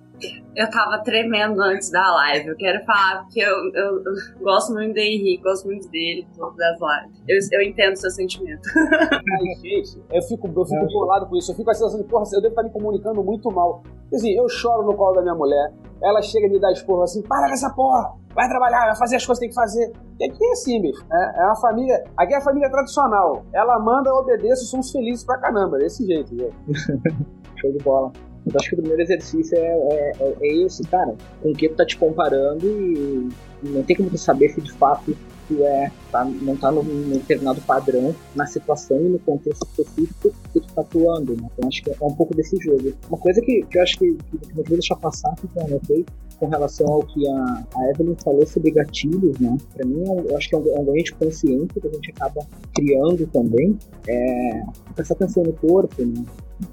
Eu 0.54 0.70
tava 0.70 1.02
tremendo 1.02 1.60
antes 1.62 1.90
da 1.90 2.14
live. 2.16 2.48
Eu 2.48 2.56
quero 2.56 2.84
falar 2.84 3.22
porque 3.22 3.40
eu, 3.40 3.56
eu, 3.74 4.02
eu 4.04 4.14
gosto 4.42 4.72
muito 4.74 4.94
do 4.94 5.00
Henrique, 5.00 5.42
gosto 5.42 5.66
muito 5.66 5.88
dele, 5.88 6.26
das 6.56 6.78
lives. 6.80 7.50
Eu, 7.52 7.58
eu 7.58 7.66
entendo 7.66 7.94
o 7.94 7.96
seu 7.96 8.10
sentimento. 8.10 8.68
Ai, 8.76 9.54
gente, 9.62 10.02
eu 10.12 10.22
fico, 10.22 10.46
eu 10.46 10.64
fico 10.64 10.86
bolado 10.86 11.26
com 11.26 11.36
isso. 11.36 11.50
Eu 11.52 11.56
fico 11.56 11.64
com 11.64 11.70
a 11.70 11.74
sensação 11.74 12.00
de, 12.00 12.06
porra, 12.06 12.24
eu 12.32 12.42
devo 12.42 12.52
estar 12.52 12.62
me 12.62 12.70
comunicando 12.70 13.22
muito 13.24 13.50
mal. 13.50 13.82
Assim, 14.12 14.32
eu 14.32 14.48
choro 14.48 14.84
no 14.84 14.94
colo 14.94 15.14
da 15.14 15.22
minha 15.22 15.34
mulher, 15.34 15.72
ela 16.02 16.20
chega 16.22 16.46
e 16.46 16.50
me 16.50 16.60
dá 16.60 16.70
esporro 16.70 17.02
assim, 17.02 17.22
para 17.22 17.48
com 17.48 17.54
essa 17.54 17.70
porra, 17.70 18.14
vai 18.34 18.48
trabalhar, 18.48 18.86
vai 18.86 18.96
fazer 18.96 19.16
as 19.16 19.26
coisas 19.26 19.40
que 19.40 19.46
tem 19.46 19.48
que 19.48 19.54
fazer. 19.54 19.92
E 20.20 20.24
aqui 20.24 20.44
é 20.44 20.52
assim, 20.52 20.80
bicho. 20.80 21.04
É, 21.10 21.40
é 21.40 21.44
uma 21.44 21.56
família. 21.56 22.04
Aqui 22.16 22.34
é 22.34 22.36
a 22.36 22.40
família 22.40 22.70
tradicional. 22.70 23.44
Ela 23.52 23.78
manda, 23.78 24.14
obedeça 24.14 24.62
e 24.62 24.66
somos 24.66 24.90
felizes 24.92 25.24
pra 25.24 25.38
caramba, 25.38 25.78
desse 25.78 26.06
jeito, 26.06 26.34
viu? 26.34 26.50
Show 27.66 27.78
de 27.78 27.84
bola. 27.84 28.12
Eu 28.46 28.52
acho 28.60 28.68
que 28.68 28.74
o 28.74 28.78
primeiro 28.78 29.02
exercício 29.02 29.58
é, 29.58 29.60
é, 29.60 30.12
é, 30.20 30.34
é 30.40 30.56
esse, 30.64 30.82
cara. 30.84 31.14
Com 31.42 31.50
o 31.50 31.54
que 31.54 31.68
tu 31.68 31.74
tá 31.74 31.84
te 31.84 31.96
comparando 31.96 32.64
e 32.64 33.28
não 33.62 33.82
tem 33.82 33.96
como 33.96 34.10
tu 34.10 34.18
saber 34.18 34.50
se 34.50 34.60
de 34.60 34.72
fato 34.72 35.16
tu 35.48 35.64
é, 35.64 35.90
tá, 36.10 36.24
não 36.24 36.56
tá 36.56 36.70
num, 36.70 36.82
determinado 37.10 37.60
padrão 37.62 38.14
na 38.34 38.46
situação 38.46 39.00
e 39.00 39.08
no 39.08 39.18
contexto 39.20 39.66
específico 39.66 40.32
que 40.52 40.60
tu 40.60 40.74
tá 40.74 40.80
atuando, 40.82 41.34
né? 41.34 41.48
Então 41.52 41.68
acho 41.68 41.82
que 41.82 41.90
é 41.90 41.96
um 42.00 42.14
pouco 42.14 42.34
desse 42.34 42.56
jogo. 42.58 42.92
Uma 43.08 43.18
coisa 43.18 43.40
que, 43.40 43.62
que 43.62 43.78
eu 43.78 43.82
acho 43.82 43.98
que, 43.98 44.14
que, 44.14 44.48
não 44.48 44.62
vou 44.62 44.64
deixar 44.64 44.96
passar, 44.96 45.34
que 45.36 45.46
eu 45.56 45.64
anotei, 45.64 46.06
com 46.38 46.46
relação 46.46 46.86
ao 46.86 47.02
que 47.02 47.26
a, 47.28 47.64
a 47.74 47.90
Evelyn 47.90 48.14
falou 48.22 48.46
sobre 48.46 48.70
gatilhos, 48.70 49.38
né? 49.38 49.56
Para 49.74 49.86
mim, 49.86 50.02
é 50.06 50.32
eu 50.32 50.36
acho 50.36 50.48
que 50.48 50.54
é 50.54 50.58
um, 50.58 50.76
é 50.76 50.80
um 50.80 50.92
de 50.92 51.14
consciência 51.14 51.80
que 51.80 51.86
a 51.86 51.90
gente 51.92 52.10
acaba 52.10 52.46
criando 52.74 53.26
também. 53.28 53.78
É, 54.08 54.62
prestar 54.94 55.14
atenção 55.14 55.42
no 55.42 55.52
corpo, 55.52 56.04
né? 56.04 56.24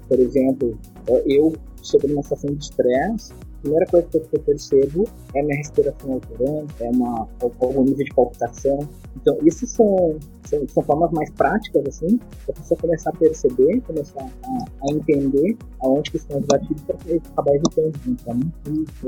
Por 0.08 0.18
exemplo, 0.18 0.78
eu, 1.26 1.54
sobre 1.82 2.12
uma 2.12 2.22
situação 2.22 2.54
de 2.54 2.64
estresse, 2.64 3.32
primeira 3.64 3.86
coisa 3.86 4.06
que 4.06 4.36
eu 4.36 4.40
percebo 4.40 5.08
é 5.34 5.42
minha 5.42 5.56
respiração 5.56 6.12
alterando, 6.12 6.66
é 6.80 6.90
uma, 6.90 7.26
algum 7.40 7.82
nível 7.82 8.04
de 8.04 8.14
palpitação. 8.14 8.78
Então, 9.16 9.38
isso 9.42 9.66
são, 9.66 10.16
são, 10.44 10.68
são, 10.68 10.82
formas 10.82 11.10
mais 11.12 11.30
práticas, 11.30 11.86
assim, 11.86 12.18
para 12.44 12.54
você 12.62 12.76
começar 12.76 13.10
a 13.10 13.12
perceber, 13.14 13.80
começar 13.82 14.20
a, 14.20 14.86
a 14.88 14.92
entender 14.92 15.56
aonde 15.80 16.10
que 16.10 16.16
estão 16.18 16.38
os 16.38 16.46
gatilhos 16.46 16.82
para 16.82 16.96
acabar 16.96 17.54
evitando, 17.54 17.92
então, 18.06 18.40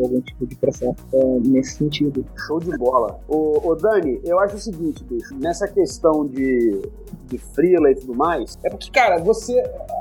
algum 0.02 0.20
tipo 0.20 0.46
de 0.46 0.56
processo 0.56 0.96
é, 1.12 1.40
nesse 1.40 1.76
sentido. 1.76 2.24
Show 2.46 2.60
de 2.60 2.76
bola. 2.78 3.20
Ô, 3.28 3.74
Dani, 3.74 4.20
eu 4.24 4.38
acho 4.40 4.56
o 4.56 4.60
seguinte, 4.60 5.04
bicho, 5.04 5.34
nessa 5.36 5.68
questão 5.68 6.26
de, 6.26 6.82
de 7.26 7.38
freela 7.38 7.90
e 7.90 7.94
tudo 7.94 8.14
mais, 8.14 8.56
é 8.64 8.70
porque, 8.70 8.90
cara, 8.90 9.18
você, 9.18 9.54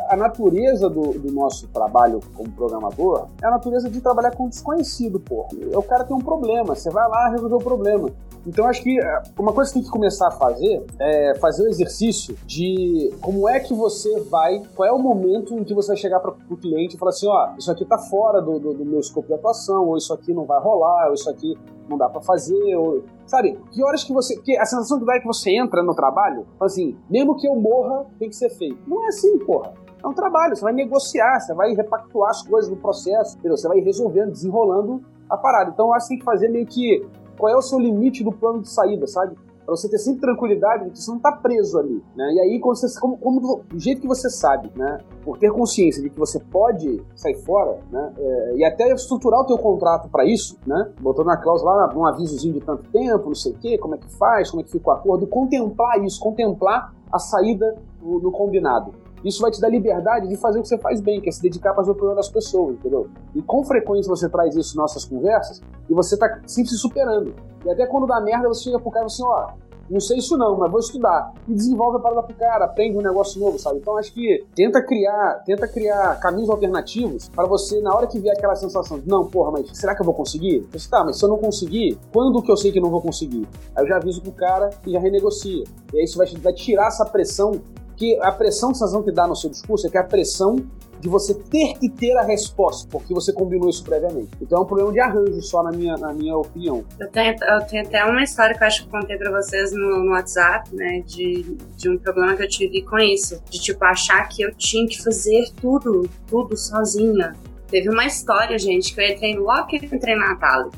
a 0.09 0.15
natureza 0.15 0.89
do, 0.89 1.13
do 1.19 1.31
nosso 1.31 1.67
trabalho 1.69 2.19
como 2.33 2.49
programador 2.51 3.27
é 3.41 3.47
a 3.47 3.51
natureza 3.51 3.89
de 3.89 3.99
trabalhar 3.99 4.31
com 4.31 4.44
desconhecido, 4.47 5.19
pô. 5.19 5.47
O 5.73 5.83
cara 5.83 6.03
tem 6.03 6.15
um 6.15 6.21
problema, 6.21 6.75
você 6.75 6.89
vai 6.89 7.07
lá 7.07 7.29
resolver 7.29 7.55
o 7.55 7.59
problema. 7.59 8.09
Então 8.45 8.67
acho 8.67 8.83
que 8.83 8.99
é, 8.99 9.23
uma 9.39 9.51
coisa 9.51 9.71
que 9.71 9.79
tem 9.79 9.83
que 9.83 9.89
começar 9.89 10.27
a 10.27 10.31
fazer 10.31 10.85
é 10.99 11.35
fazer 11.39 11.63
o 11.63 11.67
exercício 11.67 12.37
de 12.45 13.11
como 13.19 13.49
é 13.49 13.59
que 13.59 13.73
você 13.73 14.19
vai, 14.21 14.61
qual 14.75 14.87
é 14.87 14.91
o 14.91 14.99
momento 14.99 15.55
em 15.55 15.63
que 15.63 15.73
você 15.73 15.87
vai 15.89 15.97
chegar 15.97 16.19
para 16.19 16.31
o 16.49 16.57
cliente 16.57 16.95
e 16.95 16.99
falar 16.99 17.09
assim, 17.09 17.27
ó, 17.27 17.53
isso 17.57 17.71
aqui 17.71 17.83
tá 17.85 17.97
fora 17.97 18.41
do, 18.41 18.59
do, 18.59 18.73
do, 18.73 18.85
meu 18.85 18.99
escopo 18.99 19.27
de 19.27 19.33
atuação, 19.33 19.87
ou 19.87 19.97
isso 19.97 20.13
aqui 20.13 20.31
não 20.33 20.45
vai 20.45 20.61
rolar, 20.61 21.07
ou 21.07 21.13
isso 21.15 21.29
aqui 21.29 21.57
não 21.89 21.97
dá 21.97 22.07
para 22.07 22.21
fazer, 22.21 22.75
ou 22.75 23.03
sabe? 23.25 23.57
Que 23.71 23.83
horas 23.83 24.03
que 24.03 24.13
você, 24.13 24.35
porque 24.35 24.55
a 24.57 24.65
sensação 24.65 24.99
que 24.99 25.05
dá 25.05 25.15
é 25.15 25.19
que 25.19 25.27
você 25.27 25.51
entra 25.51 25.81
no 25.81 25.95
trabalho, 25.95 26.45
assim, 26.59 26.95
mesmo 27.09 27.35
que 27.35 27.47
eu 27.47 27.55
morra, 27.55 28.05
tem 28.19 28.29
que 28.29 28.35
ser 28.35 28.49
feito. 28.49 28.77
Não 28.87 29.03
é 29.05 29.07
assim, 29.07 29.39
porra. 29.39 29.73
É 30.05 30.07
um 30.07 30.13
trabalho, 30.13 30.55
você 30.55 30.61
vai 30.61 30.71
negociar, 30.71 31.39
você 31.39 31.51
vai 31.55 31.73
repactuar 31.73 32.29
as 32.29 32.43
coisas 32.43 32.69
no 32.69 32.77
processo, 32.77 33.35
entendeu? 33.39 33.57
Você 33.57 33.67
vai 33.67 33.79
resolvendo, 33.79 34.29
desenrolando 34.29 35.03
a 35.27 35.35
parada. 35.35 35.71
Então 35.71 35.87
eu 35.87 35.93
acho 35.95 36.05
que 36.05 36.09
tem 36.09 36.19
que 36.19 36.25
fazer 36.25 36.47
meio 36.49 36.67
que 36.67 37.03
qual 37.35 37.51
é 37.51 37.57
o 37.57 37.61
seu 37.61 37.79
limite 37.79 38.23
do 38.23 38.31
plano 38.31 38.61
de 38.61 38.69
saída, 38.69 39.07
sabe? 39.07 39.35
Para 39.65 39.75
você 39.75 39.89
ter 39.89 39.97
sempre 39.97 40.21
tranquilidade 40.21 40.91
você 40.93 41.09
não 41.09 41.17
está 41.17 41.31
preso 41.31 41.79
ali, 41.79 42.03
né? 42.15 42.33
E 42.33 42.39
aí, 42.39 42.59
quando 42.59 42.75
você, 42.75 42.99
como, 42.99 43.17
como, 43.17 43.63
do 43.67 43.79
jeito 43.79 43.99
que 43.99 44.07
você 44.07 44.29
sabe, 44.29 44.71
né? 44.75 44.99
Por 45.23 45.39
ter 45.39 45.51
consciência 45.51 46.03
de 46.03 46.11
que 46.11 46.19
você 46.19 46.39
pode 46.39 47.01
sair 47.15 47.41
fora, 47.43 47.79
né? 47.91 48.13
É, 48.15 48.57
e 48.57 48.63
até 48.63 48.93
estruturar 48.93 49.39
o 49.39 49.47
teu 49.47 49.57
contrato 49.57 50.07
para 50.07 50.23
isso, 50.23 50.55
né? 50.67 50.91
Botando 51.01 51.25
na 51.25 51.37
cláusula 51.37 51.73
lá, 51.73 51.93
um 51.95 52.05
avisozinho 52.05 52.53
de 52.53 52.61
tanto 52.61 52.87
tempo, 52.91 53.25
não 53.25 53.33
sei 53.33 53.53
o 53.53 53.57
quê, 53.57 53.75
como 53.79 53.95
é 53.95 53.97
que 53.97 54.15
faz, 54.19 54.51
como 54.51 54.61
é 54.61 54.63
que 54.63 54.71
fica 54.71 54.87
o 54.87 54.93
acordo, 54.93 55.25
contemplar 55.25 55.99
isso, 56.03 56.19
contemplar 56.19 56.93
a 57.11 57.17
saída 57.17 57.75
no 58.03 58.31
combinado. 58.31 58.93
Isso 59.25 59.41
vai 59.41 59.49
te 59.49 59.59
dar 59.59 59.69
liberdade 59.69 60.27
de 60.27 60.37
fazer 60.37 60.59
o 60.59 60.61
que 60.61 60.67
você 60.67 60.77
faz 60.77 61.01
bem, 61.01 61.19
que 61.19 61.27
é 61.27 61.31
se 61.31 61.41
dedicar 61.41 61.73
para 61.73 61.81
as 61.81 61.89
opiniões 61.89 62.15
das 62.15 62.29
pessoas, 62.29 62.75
entendeu? 62.75 63.09
E 63.33 63.41
com 63.41 63.63
frequência 63.65 64.07
você 64.07 64.29
traz 64.29 64.55
isso 64.55 64.75
em 64.75 64.77
nossas 64.77 65.03
conversas 65.03 65.61
e 65.89 65.93
você 65.93 66.15
tá 66.15 66.39
sempre 66.45 66.69
se 66.69 66.77
superando. 66.77 67.33
E 67.65 67.69
até 67.71 67.87
quando 67.87 68.05
dá 68.05 68.21
merda, 68.21 68.47
você 68.47 68.65
chega 68.65 68.79
pro 68.79 68.91
cara 68.91 69.05
e 69.05 69.07
assim, 69.07 69.23
ó, 69.25 69.47
Não 69.89 69.99
sei 69.99 70.17
isso 70.17 70.35
não, 70.35 70.57
mas 70.57 70.71
vou 70.71 70.79
estudar. 70.79 71.31
E 71.47 71.53
desenvolve 71.53 71.97
a 71.97 71.99
parada 71.99 72.23
pro 72.23 72.35
cara, 72.35 72.65
aprende 72.65 72.97
um 72.97 73.01
negócio 73.01 73.39
novo, 73.39 73.59
sabe? 73.59 73.77
Então 73.77 73.97
acho 73.97 74.11
que 74.13 74.43
tenta 74.55 74.81
criar, 74.81 75.43
tenta 75.45 75.67
criar 75.67 76.19
caminhos 76.19 76.49
alternativos 76.49 77.29
para 77.29 77.45
você, 77.45 77.79
na 77.81 77.93
hora 77.93 78.07
que 78.07 78.19
vier 78.19 78.35
aquela 78.35 78.55
sensação 78.55 78.99
de, 78.99 79.07
não, 79.07 79.27
porra, 79.27 79.51
mas 79.51 79.69
será 79.77 79.93
que 79.93 80.01
eu 80.01 80.05
vou 80.05 80.15
conseguir? 80.15 80.67
Disse, 80.71 80.89
tá, 80.89 81.03
mas 81.03 81.19
se 81.19 81.25
eu 81.25 81.29
não 81.29 81.37
conseguir, 81.37 81.99
quando 82.11 82.41
que 82.41 82.51
eu 82.51 82.57
sei 82.57 82.71
que 82.71 82.79
eu 82.79 82.83
não 82.83 82.89
vou 82.89 83.01
conseguir? 83.01 83.47
Aí 83.75 83.83
eu 83.83 83.87
já 83.87 83.97
aviso 83.97 84.21
pro 84.21 84.31
cara 84.31 84.71
e 84.87 84.91
já 84.91 84.99
renegocia. 84.99 85.63
E 85.93 85.97
aí 85.97 86.03
isso 86.03 86.17
vai, 86.17 86.27
vai 86.27 86.53
tirar 86.53 86.87
essa 86.87 87.05
pressão 87.05 87.61
que 87.95 88.19
a 88.21 88.31
pressão 88.31 88.71
que 88.71 88.77
sensação 88.77 89.03
que 89.03 89.11
dá 89.11 89.27
no 89.27 89.35
seu 89.35 89.49
discurso 89.49 89.87
é 89.87 89.89
que 89.89 89.97
é 89.97 90.01
a 90.01 90.03
pressão 90.03 90.57
de 90.99 91.09
você 91.09 91.33
ter 91.35 91.77
que 91.77 91.89
ter 91.89 92.17
a 92.17 92.23
resposta, 92.23 92.87
porque 92.89 93.13
você 93.13 93.31
combinou 93.31 93.69
isso 93.69 93.83
previamente. 93.83 94.31
Então 94.41 94.59
é 94.59 94.61
um 94.61 94.65
problema 94.65 94.91
de 94.91 94.99
arranjo 94.99 95.41
só, 95.41 95.61
na 95.61 95.71
minha, 95.71 95.95
na 95.97 96.13
minha 96.13 96.35
opinião. 96.35 96.83
Eu 96.99 97.07
tenho, 97.09 97.35
eu 97.43 97.61
tenho 97.67 97.85
até 97.85 98.03
uma 98.05 98.23
história 98.23 98.57
que 98.57 98.63
eu 98.63 98.67
acho 98.67 98.83
que 98.85 98.89
contei 98.89 99.17
pra 99.17 99.29
vocês 99.29 99.71
no, 99.71 100.03
no 100.03 100.11
WhatsApp, 100.11 100.73
né, 100.73 101.03
de, 101.05 101.57
de 101.77 101.89
um 101.89 101.97
problema 101.97 102.35
que 102.35 102.43
eu 102.43 102.49
tive 102.49 102.81
com 102.81 102.97
isso. 102.97 103.41
De, 103.49 103.59
tipo, 103.59 103.83
achar 103.85 104.27
que 104.29 104.41
eu 104.41 104.53
tinha 104.55 104.87
que 104.87 105.01
fazer 105.03 105.51
tudo, 105.61 106.09
tudo 106.27 106.57
sozinha. 106.57 107.33
Teve 107.67 107.89
uma 107.89 108.05
história, 108.05 108.57
gente, 108.57 108.95
que 108.95 109.01
eu 109.01 109.07
entrei 109.07 109.35
logo 109.35 109.67
que 109.67 109.75
eu 109.75 109.83
entrei 109.83 110.15
na 110.15 110.29
Natália. 110.29 110.71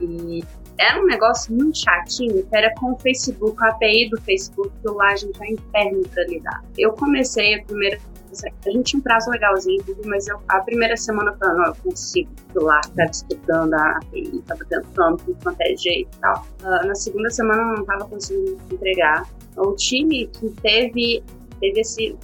E 0.00 0.44
era 0.80 1.00
um 1.00 1.06
negócio 1.06 1.54
muito 1.54 1.78
chatinho, 1.78 2.44
que 2.46 2.56
era 2.56 2.72
com 2.74 2.92
o 2.92 2.98
Facebook, 2.98 3.62
a 3.62 3.68
API 3.68 4.08
do 4.08 4.20
Facebook, 4.22 4.70
que 4.80 4.88
lá 4.88 5.08
a 5.08 5.16
gente 5.16 5.42
é 5.42 5.52
inferno 5.52 6.02
pra 6.08 6.24
lidar. 6.24 6.64
Eu 6.76 6.92
comecei 6.92 7.54
a 7.54 7.64
primeira 7.64 7.98
a 8.64 8.70
gente 8.70 8.84
tinha 8.84 9.00
um 9.00 9.02
prazo 9.02 9.28
legalzinho, 9.28 9.82
mas 10.04 10.28
eu, 10.28 10.38
a 10.48 10.60
primeira 10.60 10.96
semana 10.96 11.32
eu 11.32 11.36
falei, 11.36 11.56
não, 11.56 11.66
eu 11.66 11.74
consigo 11.82 12.30
ir 12.54 12.58
lá, 12.60 12.80
ficar 12.84 13.06
disputando 13.06 13.74
a 13.74 13.96
API, 13.96 14.42
tava 14.46 14.64
tentando 14.66 15.16
tudo 15.16 15.36
quanto 15.42 15.60
é 15.60 15.76
jeito 15.76 16.16
e 16.16 16.20
tal. 16.20 16.46
Uh, 16.62 16.86
na 16.86 16.94
segunda 16.94 17.28
semana 17.28 17.60
eu 17.60 17.78
não 17.78 17.84
tava 17.84 18.06
conseguindo 18.08 18.56
entregar. 18.70 19.26
O 19.56 19.74
time 19.74 20.28
que 20.28 20.48
teve, 20.62 21.24
teve 21.58 21.80
esse, 21.80 22.16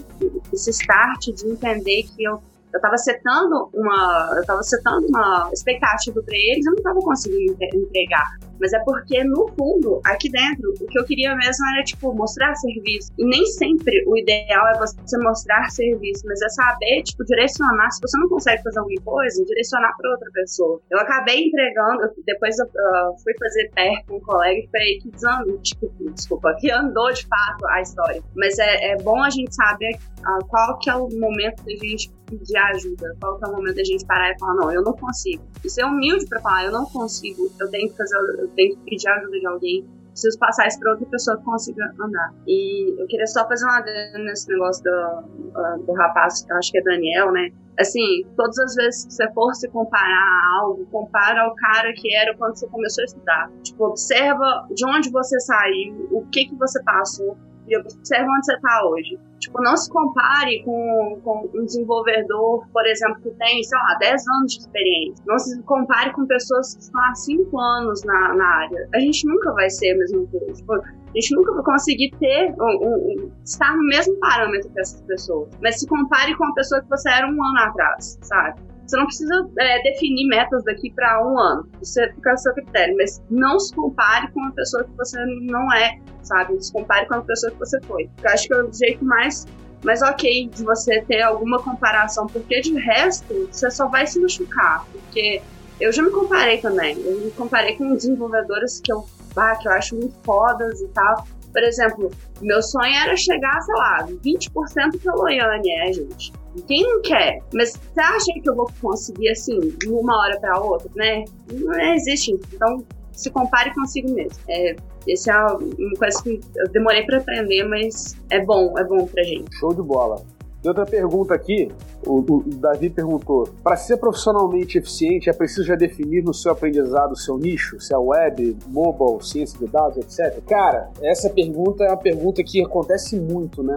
esse 0.53 0.71
start 0.71 1.27
de 1.35 1.49
entender 1.49 2.05
que 2.05 2.23
eu 2.23 2.41
eu 2.73 2.79
estava 2.79 2.99
setando 2.99 3.71
uma, 3.73 4.35
eu 4.37 4.45
tava 4.45 4.63
setando 4.63 5.07
uma 5.07 5.49
expectativa 5.53 6.23
para 6.23 6.37
eles, 6.37 6.67
eu 6.67 6.73
não 6.73 6.79
estava 6.79 7.01
conseguindo 7.01 7.57
entregar. 7.75 8.37
Mas 8.61 8.73
é 8.73 8.79
porque, 8.81 9.23
no 9.25 9.49
fundo, 9.49 10.01
aqui 10.05 10.31
dentro, 10.31 10.73
o 10.81 10.87
que 10.87 10.99
eu 10.99 11.05
queria 11.05 11.35
mesmo 11.35 11.67
era, 11.75 11.85
tipo, 11.85 12.15
mostrar 12.15 12.55
serviço. 12.55 13.13
E 13.19 13.25
nem 13.25 13.45
sempre 13.47 14.05
o 14.07 14.17
ideal 14.17 14.67
é 14.69 14.79
você 14.79 15.19
mostrar 15.19 15.71
serviço, 15.71 16.23
mas 16.27 16.41
é 16.43 16.49
saber, 16.49 17.03
tipo, 17.03 17.25
direcionar. 17.25 17.91
Se 17.91 18.01
você 18.01 18.19
não 18.19 18.29
consegue 18.29 18.63
fazer 18.63 18.79
alguma 18.79 19.01
coisa, 19.03 19.45
direcionar 19.45 19.95
para 19.97 20.11
outra 20.11 20.31
pessoa. 20.33 20.81
Eu 20.91 20.99
acabei 20.99 21.47
entregando, 21.47 22.11
depois 22.25 22.59
eu 22.59 22.67
uh, 22.67 23.23
fui 23.23 23.35
fazer 23.39 23.71
pé 23.75 24.03
com 24.07 24.17
um 24.17 24.21
colega 24.21 24.59
e 24.59 24.69
falei 24.71 24.99
que 24.99 25.11
desandou, 25.11 25.59
tipo, 25.59 25.91
desculpa, 26.13 26.55
que 26.59 26.71
andou 26.71 27.13
de 27.13 27.27
fato 27.27 27.67
a 27.67 27.81
história. 27.81 28.23
Mas 28.35 28.59
é, 28.59 28.93
é 28.93 28.97
bom 29.03 29.23
a 29.23 29.31
gente 29.31 29.55
saber 29.55 29.97
uh, 30.21 30.45
qual 30.47 30.79
que 30.79 30.91
é 30.91 30.95
o 30.95 31.09
momento 31.19 31.65
da 31.65 31.73
gente 31.73 32.11
pedir 32.27 32.57
ajuda, 32.57 33.17
qual 33.21 33.39
que 33.39 33.45
é 33.45 33.49
o 33.49 33.53
momento 33.53 33.77
da 33.77 33.85
gente 33.85 34.05
parar 34.05 34.33
e 34.33 34.39
falar, 34.39 34.55
não, 34.55 34.73
eu 34.73 34.83
não 34.83 34.93
consigo. 34.93 35.43
E 35.65 35.71
ser 35.71 35.85
humilde 35.85 36.27
para 36.27 36.41
falar, 36.41 36.65
eu 36.65 36.73
não 36.73 36.85
consigo, 36.87 37.51
eu 37.61 37.71
tenho 37.71 37.89
que 37.89 37.97
fazer 37.97 38.17
eu 38.47 38.55
tenho 38.55 38.76
que 38.76 38.90
pedir 38.90 39.09
ajuda 39.09 39.38
de 39.38 39.47
alguém, 39.47 39.86
preciso 40.16 40.38
passar 40.38 40.66
isso 40.66 40.80
para 40.80 40.92
outra 40.92 41.07
pessoa 41.07 41.36
que 41.36 41.44
consiga 41.44 41.94
andar. 42.01 42.34
E 42.47 42.94
eu 42.99 43.07
queria 43.07 43.26
só 43.26 43.47
fazer 43.47 43.64
uma 43.66 43.78
adendo 43.78 44.24
nesse 44.24 44.49
negócio 44.49 44.82
do, 44.82 44.90
uh, 44.90 45.82
do 45.84 45.92
rapaz, 45.92 46.47
acho 46.51 46.72
que 46.72 46.78
é 46.78 46.82
Daniel, 46.82 47.30
né? 47.32 47.51
Assim, 47.78 48.24
todas 48.34 48.59
as 48.59 48.74
vezes 48.74 49.05
que 49.05 49.12
você 49.12 49.30
for 49.32 49.55
se 49.55 49.68
comparar 49.68 50.09
a 50.09 50.61
algo, 50.62 50.86
compara 50.86 51.42
ao 51.42 51.55
cara 51.55 51.92
que 51.92 52.14
era 52.14 52.34
quando 52.34 52.57
você 52.57 52.66
começou 52.68 53.03
a 53.03 53.05
estudar. 53.05 53.51
Tipo, 53.62 53.84
observa 53.84 54.66
de 54.74 54.86
onde 54.86 55.11
você 55.11 55.38
saiu, 55.40 56.09
o 56.11 56.26
que 56.32 56.47
que 56.47 56.55
você 56.55 56.82
passou, 56.82 57.36
e 57.69 57.77
observa 57.77 58.31
onde 58.31 58.47
você 58.47 58.55
está 58.55 58.87
hoje. 58.87 59.19
Tipo, 59.39 59.62
não 59.62 59.77
se 59.77 59.91
compare 59.91 60.62
com, 60.64 61.21
com 61.23 61.51
um 61.55 61.64
desenvolvedor, 61.64 62.67
por 62.73 62.87
exemplo, 62.87 63.21
que 63.23 63.31
tem, 63.31 63.62
sei 63.62 63.79
lá, 63.79 63.97
10 64.01 64.29
anos 64.29 64.53
de 64.53 64.61
experiência. 64.61 65.25
Não 65.27 65.39
se 65.39 65.62
compare 65.62 66.12
com 66.12 66.27
pessoas 66.27 66.75
que 66.75 66.83
estão 66.83 67.01
há 67.03 67.14
5 67.14 67.61
anos 67.61 68.03
na, 68.05 68.35
na 68.35 68.47
área. 68.47 68.89
A 68.95 68.99
gente 68.99 69.27
nunca 69.27 69.53
vai 69.53 69.69
ser 69.69 69.93
a 69.93 69.99
mesma 69.99 70.27
coisa. 70.27 70.53
Tipo, 70.53 70.73
a 70.75 70.83
gente 71.14 71.35
nunca 71.35 71.53
vai 71.53 71.64
conseguir 71.64 72.11
ter, 72.19 72.55
um, 72.61 72.89
um, 72.89 73.33
estar 73.45 73.77
no 73.77 73.85
mesmo 73.87 74.19
parâmetro 74.19 74.71
que 74.71 74.81
essas 74.81 75.03
pessoas. 75.03 75.49
Mas 75.62 75.81
se 75.81 75.87
compare 75.87 76.35
com 76.37 76.45
a 76.45 76.55
pessoa 76.55 76.81
que 76.83 76.89
você 76.89 77.11
era 77.11 77.27
um 77.27 77.45
ano 77.45 77.59
atrás, 77.59 78.19
sabe? 78.23 78.61
Você 78.87 78.97
não 78.97 79.07
precisa 79.07 79.49
é, 79.59 79.82
definir 79.82 80.26
metas 80.28 80.64
daqui 80.64 80.91
para 80.93 81.26
um 81.26 81.39
ano. 81.39 81.68
Isso 81.82 82.01
fica 82.14 82.32
a 82.32 82.37
seu 82.37 82.55
critério. 82.55 82.97
Mas 82.97 83.20
não 83.30 83.59
se 83.59 83.74
compare 83.74 84.30
com 84.32 84.41
uma 84.41 84.53
pessoa 84.53 84.84
que 84.84 84.97
você 84.97 85.24
não 85.24 85.72
é, 85.72 85.99
sabe? 86.22 86.62
Se 86.62 86.72
compare 86.72 87.07
com 87.07 87.14
a 87.14 87.22
pessoa 87.22 87.53
que 87.53 87.59
você 87.59 87.80
foi. 87.82 88.09
Eu 88.22 88.30
acho 88.30 88.47
que 88.47 88.55
é 88.55 88.62
o 88.62 88.72
jeito 88.72 89.05
mais 89.05 89.47
mais 89.84 90.03
ok 90.03 90.49
de 90.49 90.64
você 90.64 91.01
ter 91.03 91.22
alguma 91.22 91.62
comparação, 91.62 92.26
porque 92.26 92.61
de 92.61 92.74
resto 92.74 93.49
você 93.53 93.70
só 93.70 93.87
vai 93.87 94.07
se 94.07 94.18
machucar. 94.18 94.84
Porque 94.91 95.41
eu 95.80 95.93
já 95.93 96.03
me 96.03 96.11
comparei 96.11 96.59
também. 96.59 96.99
Eu 97.01 97.20
me 97.20 97.30
comparei 97.32 97.76
com 97.76 97.95
desenvolvedoras 97.95 98.80
que 98.80 98.93
eu, 98.93 99.05
ah, 99.37 99.55
que 99.57 99.68
eu 99.68 99.72
acho 99.72 99.95
muito 99.95 100.14
fodas 100.24 100.80
e 100.80 100.89
tal. 100.89 101.26
Por 101.57 101.63
exemplo, 101.63 102.11
meu 102.43 102.61
sonho 102.63 102.93
era 103.03 103.17
chegar, 103.17 103.59
sei 103.63 103.75
lá, 103.77 104.07
20% 104.07 105.03
pelo 105.03 105.23
Loiane, 105.23 105.71
é, 105.71 105.91
gente. 105.91 106.31
Quem 106.67 106.83
não 106.83 107.01
quer? 107.01 107.39
Mas 107.55 107.71
você 107.71 107.99
acha 107.99 108.33
que 108.35 108.47
eu 108.47 108.55
vou 108.55 108.71
conseguir 108.79 109.31
assim, 109.31 109.59
de 109.59 109.89
uma 109.89 110.19
hora 110.19 110.39
para 110.39 110.61
outra, 110.61 110.91
né? 110.95 111.25
Não 111.51 111.95
existe. 111.95 112.39
Então, 112.53 112.85
se 113.11 113.31
compare 113.31 113.73
consigo 113.75 114.11
mesmo. 114.13 114.39
É, 114.51 114.77
esse 115.07 115.31
é 115.31 115.35
uma 115.35 115.97
coisa 115.99 116.23
que 116.23 116.39
eu 116.57 116.71
demorei 116.73 117.07
para 117.07 117.21
aprender, 117.21 117.65
mas 117.65 118.15
é 118.29 118.45
bom, 118.45 118.79
é 118.79 118.85
bom 118.85 119.07
pra 119.07 119.23
gente. 119.23 119.57
Show 119.57 119.73
de 119.73 119.81
bola. 119.81 120.23
E 120.67 120.69
outra 120.69 120.85
pergunta 120.85 121.33
aqui, 121.33 121.71
o, 122.05 122.19
o 122.19 122.43
Davi 122.57 122.91
perguntou: 122.91 123.49
para 123.62 123.77
ser 123.77 123.99
profissionalmente 123.99 124.77
eficiente, 124.77 125.31
é 125.31 125.33
preciso 125.33 125.62
já 125.62 125.77
definir 125.77 126.25
no 126.25 126.35
seu 126.35 126.51
aprendizado 126.51 127.12
o 127.12 127.17
seu 127.17 127.39
nicho, 127.39 127.81
se 127.81 127.95
é 127.95 127.97
web, 127.97 128.57
mobile, 128.67 129.25
ciência 129.25 129.57
de 129.61 129.69
dados, 129.69 129.97
etc. 129.99 130.43
Cara, 130.45 130.91
essa 131.01 131.31
pergunta 131.31 131.85
é 131.85 131.89
uma 131.89 131.97
pergunta 131.97 132.43
que 132.43 132.61
acontece 132.64 133.14
muito, 133.14 133.62
né? 133.62 133.77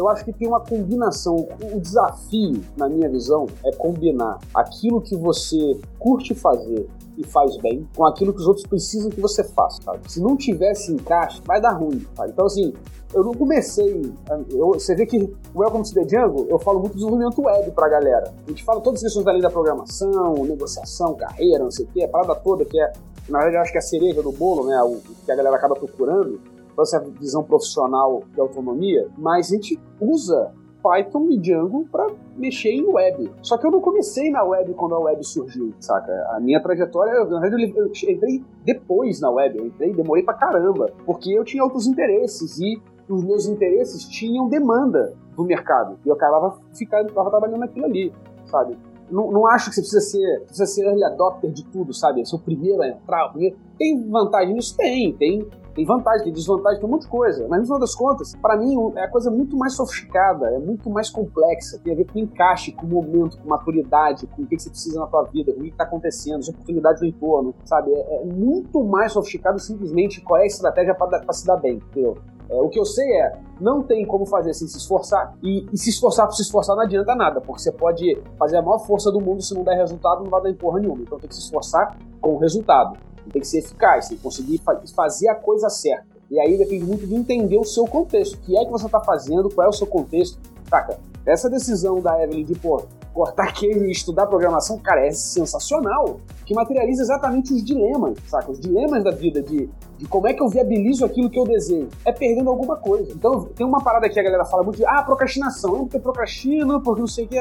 Eu 0.00 0.08
acho 0.08 0.24
que 0.24 0.32
tem 0.32 0.48
uma 0.48 0.60
combinação. 0.60 1.46
O 1.72 1.78
desafio, 1.78 2.62
na 2.76 2.88
minha 2.88 3.08
visão, 3.08 3.46
é 3.64 3.70
combinar 3.72 4.38
aquilo 4.54 5.00
que 5.00 5.14
você 5.14 5.78
curte 5.98 6.34
fazer 6.34 6.88
e 7.18 7.24
faz 7.24 7.56
bem 7.58 7.86
com 7.94 8.06
aquilo 8.06 8.32
que 8.32 8.40
os 8.40 8.46
outros 8.46 8.66
precisam 8.66 9.10
que 9.10 9.20
você 9.20 9.44
faça, 9.44 9.82
sabe? 9.82 10.10
Se 10.10 10.22
não 10.22 10.38
tivesse 10.38 10.90
encaixe, 10.90 11.42
vai 11.44 11.60
dar 11.60 11.72
ruim, 11.72 12.06
sabe? 12.16 12.30
Então, 12.30 12.46
assim, 12.46 12.72
eu 13.12 13.22
não 13.22 13.34
comecei. 13.34 14.10
Eu, 14.50 14.68
você 14.68 14.94
vê 14.94 15.04
que 15.04 15.18
o 15.54 15.60
Welcome 15.60 15.84
to 15.84 15.92
the 15.92 16.08
Jungle, 16.08 16.46
eu 16.48 16.58
falo 16.58 16.80
muito 16.80 16.92
de 16.92 16.98
desenvolvimento 17.00 17.42
web 17.42 17.70
pra 17.72 17.88
galera. 17.90 18.32
A 18.46 18.50
gente 18.50 18.64
fala 18.64 18.80
todas 18.80 19.00
as 19.00 19.12
questões 19.12 19.26
além 19.26 19.42
da 19.42 19.50
programação, 19.50 20.32
negociação, 20.46 21.14
carreira, 21.14 21.62
não 21.64 21.70
sei 21.70 21.84
o 21.84 21.88
quê, 21.88 22.04
a 22.04 22.08
parada 22.08 22.34
toda 22.36 22.64
que 22.64 22.80
é, 22.80 22.90
na 23.28 23.40
verdade, 23.40 23.56
eu 23.56 23.60
acho 23.60 23.72
que 23.72 23.78
é 23.78 23.80
a 23.80 23.82
cereja 23.82 24.22
do 24.22 24.32
bolo, 24.32 24.66
né? 24.66 24.82
O 24.82 24.96
que 25.26 25.30
a 25.30 25.36
galera 25.36 25.56
acaba 25.56 25.74
procurando 25.74 26.40
essa 26.82 27.00
visão 27.00 27.42
profissional 27.42 28.22
de 28.32 28.40
autonomia, 28.40 29.08
mas 29.16 29.50
a 29.50 29.54
gente 29.56 29.78
usa 30.00 30.52
Python 30.82 31.28
e 31.30 31.38
Django 31.38 31.86
para 31.90 32.06
mexer 32.36 32.70
em 32.70 32.86
web. 32.86 33.30
Só 33.42 33.56
que 33.58 33.66
eu 33.66 33.70
não 33.70 33.80
comecei 33.80 34.30
na 34.30 34.42
web 34.42 34.72
quando 34.74 34.94
a 34.94 34.98
web 34.98 35.24
surgiu, 35.24 35.72
saca? 35.78 36.12
A 36.30 36.40
minha 36.40 36.60
trajetória, 36.60 37.24
na 37.24 37.40
verdade, 37.40 37.72
eu 37.76 37.86
entrei 37.86 38.44
depois 38.64 39.20
na 39.20 39.30
web, 39.30 39.58
eu 39.58 39.66
entrei, 39.66 39.92
demorei 39.92 40.24
pra 40.24 40.34
caramba, 40.34 40.90
porque 41.04 41.30
eu 41.30 41.44
tinha 41.44 41.62
outros 41.62 41.86
interesses 41.86 42.58
e 42.58 42.80
os 43.08 43.24
meus 43.24 43.46
interesses 43.46 44.04
tinham 44.04 44.48
demanda 44.48 45.14
do 45.36 45.44
mercado. 45.44 45.98
E 46.04 46.08
eu 46.08 46.14
acabava 46.14 46.58
ficando, 46.74 47.12
tava 47.12 47.30
trabalhando 47.30 47.60
naquilo 47.60 47.86
ali, 47.86 48.12
sabe? 48.46 48.76
Não, 49.10 49.30
não 49.30 49.46
acho 49.48 49.70
que 49.70 49.74
você 49.74 49.80
precisa 49.80 50.00
ser, 50.00 50.40
precisa 50.42 50.66
ser 50.66 50.84
early 50.86 51.02
adopter 51.02 51.50
de 51.50 51.64
tudo, 51.64 51.92
sabe? 51.92 52.24
Ser 52.24 52.36
o 52.36 52.38
primeiro 52.38 52.80
a 52.82 52.88
entrar. 52.88 53.26
O 53.26 53.30
primeiro. 53.32 53.56
Tem 53.76 54.08
vantagem 54.08 54.54
nisso? 54.54 54.76
Tem. 54.76 55.12
Tem 55.14 55.48
tem 55.74 55.84
vantagem, 55.84 56.24
tem 56.24 56.32
desvantagem, 56.32 56.80
tem 56.80 56.88
um 56.88 56.92
monte 56.92 57.02
de 57.02 57.08
coisa. 57.08 57.46
Mas 57.48 57.60
no 57.60 57.64
final 57.66 57.80
das 57.80 57.94
contas, 57.94 58.34
para 58.36 58.56
mim, 58.56 58.74
é 58.96 59.04
a 59.04 59.08
coisa 59.08 59.30
muito 59.30 59.56
mais 59.56 59.74
sofisticada, 59.74 60.46
é 60.46 60.58
muito 60.58 60.90
mais 60.90 61.10
complexa, 61.10 61.78
tem 61.82 61.92
a 61.92 61.96
ver 61.96 62.06
com 62.10 62.18
encaixe, 62.18 62.72
com 62.72 62.86
momento, 62.86 63.38
com 63.38 63.48
maturidade, 63.48 64.26
com 64.26 64.42
o 64.42 64.46
que 64.46 64.58
você 64.58 64.70
precisa 64.70 65.00
na 65.00 65.06
tua 65.06 65.24
vida, 65.24 65.52
com 65.52 65.60
o 65.60 65.62
que 65.62 65.70
está 65.70 65.84
acontecendo, 65.84 66.40
as 66.40 66.48
oportunidades 66.48 67.00
do 67.00 67.06
entorno, 67.06 67.54
sabe? 67.64 67.92
É, 67.92 68.22
é, 68.22 68.24
muito 68.24 68.82
mais 68.82 69.12
sofisticado 69.12 69.58
simplesmente 69.58 70.20
qual 70.20 70.40
é 70.40 70.44
a 70.44 70.46
estratégia 70.46 70.94
para 70.94 71.32
se 71.32 71.46
dar 71.46 71.56
bem, 71.56 71.76
entendeu? 71.76 72.16
É, 72.48 72.60
o 72.60 72.68
que 72.68 72.80
eu 72.80 72.84
sei 72.84 73.06
é, 73.12 73.38
não 73.60 73.80
tem 73.82 74.04
como 74.04 74.26
fazer 74.26 74.52
sem 74.54 74.66
se 74.66 74.76
esforçar. 74.76 75.34
E, 75.40 75.66
e, 75.72 75.78
se 75.78 75.90
esforçar 75.90 76.26
por 76.26 76.34
se 76.34 76.42
esforçar 76.42 76.74
não 76.74 76.82
adianta 76.82 77.14
nada, 77.14 77.40
porque 77.40 77.62
você 77.62 77.70
pode 77.70 78.20
fazer 78.36 78.56
a 78.56 78.62
maior 78.62 78.80
força 78.80 79.12
do 79.12 79.20
mundo, 79.20 79.40
se 79.40 79.54
não 79.54 79.62
der 79.62 79.76
resultado, 79.76 80.24
não 80.24 80.30
vai 80.30 80.42
dar 80.42 80.52
porra 80.54 80.80
nenhuma. 80.80 81.02
Então 81.02 81.18
tem 81.18 81.28
que 81.28 81.34
se 81.34 81.42
esforçar 81.42 81.96
com 82.20 82.34
o 82.34 82.38
resultado 82.38 82.98
tem 83.32 83.40
que 83.40 83.48
ser 83.48 83.58
eficaz, 83.58 84.08
tem 84.08 84.16
que 84.16 84.22
conseguir 84.22 84.60
fazer 84.94 85.28
a 85.28 85.34
coisa 85.34 85.68
certa. 85.68 86.06
E 86.30 86.38
aí 86.38 86.56
depende 86.56 86.84
muito 86.84 87.06
de 87.06 87.14
entender 87.14 87.58
o 87.58 87.64
seu 87.64 87.84
contexto. 87.86 88.34
O 88.34 88.38
que 88.38 88.56
é 88.56 88.64
que 88.64 88.70
você 88.70 88.86
está 88.86 89.00
fazendo, 89.00 89.50
qual 89.52 89.66
é 89.66 89.70
o 89.70 89.72
seu 89.72 89.86
contexto. 89.86 90.38
Saca? 90.68 90.98
Essa 91.26 91.50
decisão 91.50 92.00
da 92.00 92.22
Evelyn 92.22 92.44
de, 92.44 92.54
pô, 92.54 92.82
cortar 93.12 93.52
queijo 93.52 93.84
e 93.84 93.90
estudar 93.90 94.26
programação, 94.26 94.78
cara, 94.78 95.06
é 95.06 95.10
sensacional. 95.10 96.20
Que 96.44 96.54
materializa 96.54 97.02
exatamente 97.02 97.52
os 97.52 97.64
dilemas, 97.64 98.18
saca? 98.26 98.50
Os 98.50 98.58
dilemas 98.58 99.04
da 99.04 99.10
vida, 99.10 99.42
de, 99.42 99.68
de 99.98 100.06
como 100.06 100.26
é 100.26 100.34
que 100.34 100.42
eu 100.42 100.48
viabilizo 100.48 101.04
aquilo 101.04 101.30
que 101.30 101.38
eu 101.38 101.44
desejo. 101.44 101.88
É 102.04 102.12
perdendo 102.12 102.50
alguma 102.50 102.76
coisa. 102.76 103.12
Então, 103.12 103.44
tem 103.54 103.64
uma 103.64 103.82
parada 103.82 104.08
que 104.08 104.18
a 104.18 104.22
galera 104.22 104.44
fala 104.44 104.62
muito 104.62 104.76
de, 104.76 104.84
ah, 104.84 105.02
procrastinação. 105.02 105.76
Eu 105.76 105.80
porque 105.80 105.98
procrastino, 106.00 106.80
porque 106.80 107.00
não 107.00 107.06
sei 107.06 107.24
o 107.24 107.28
que. 107.28 107.36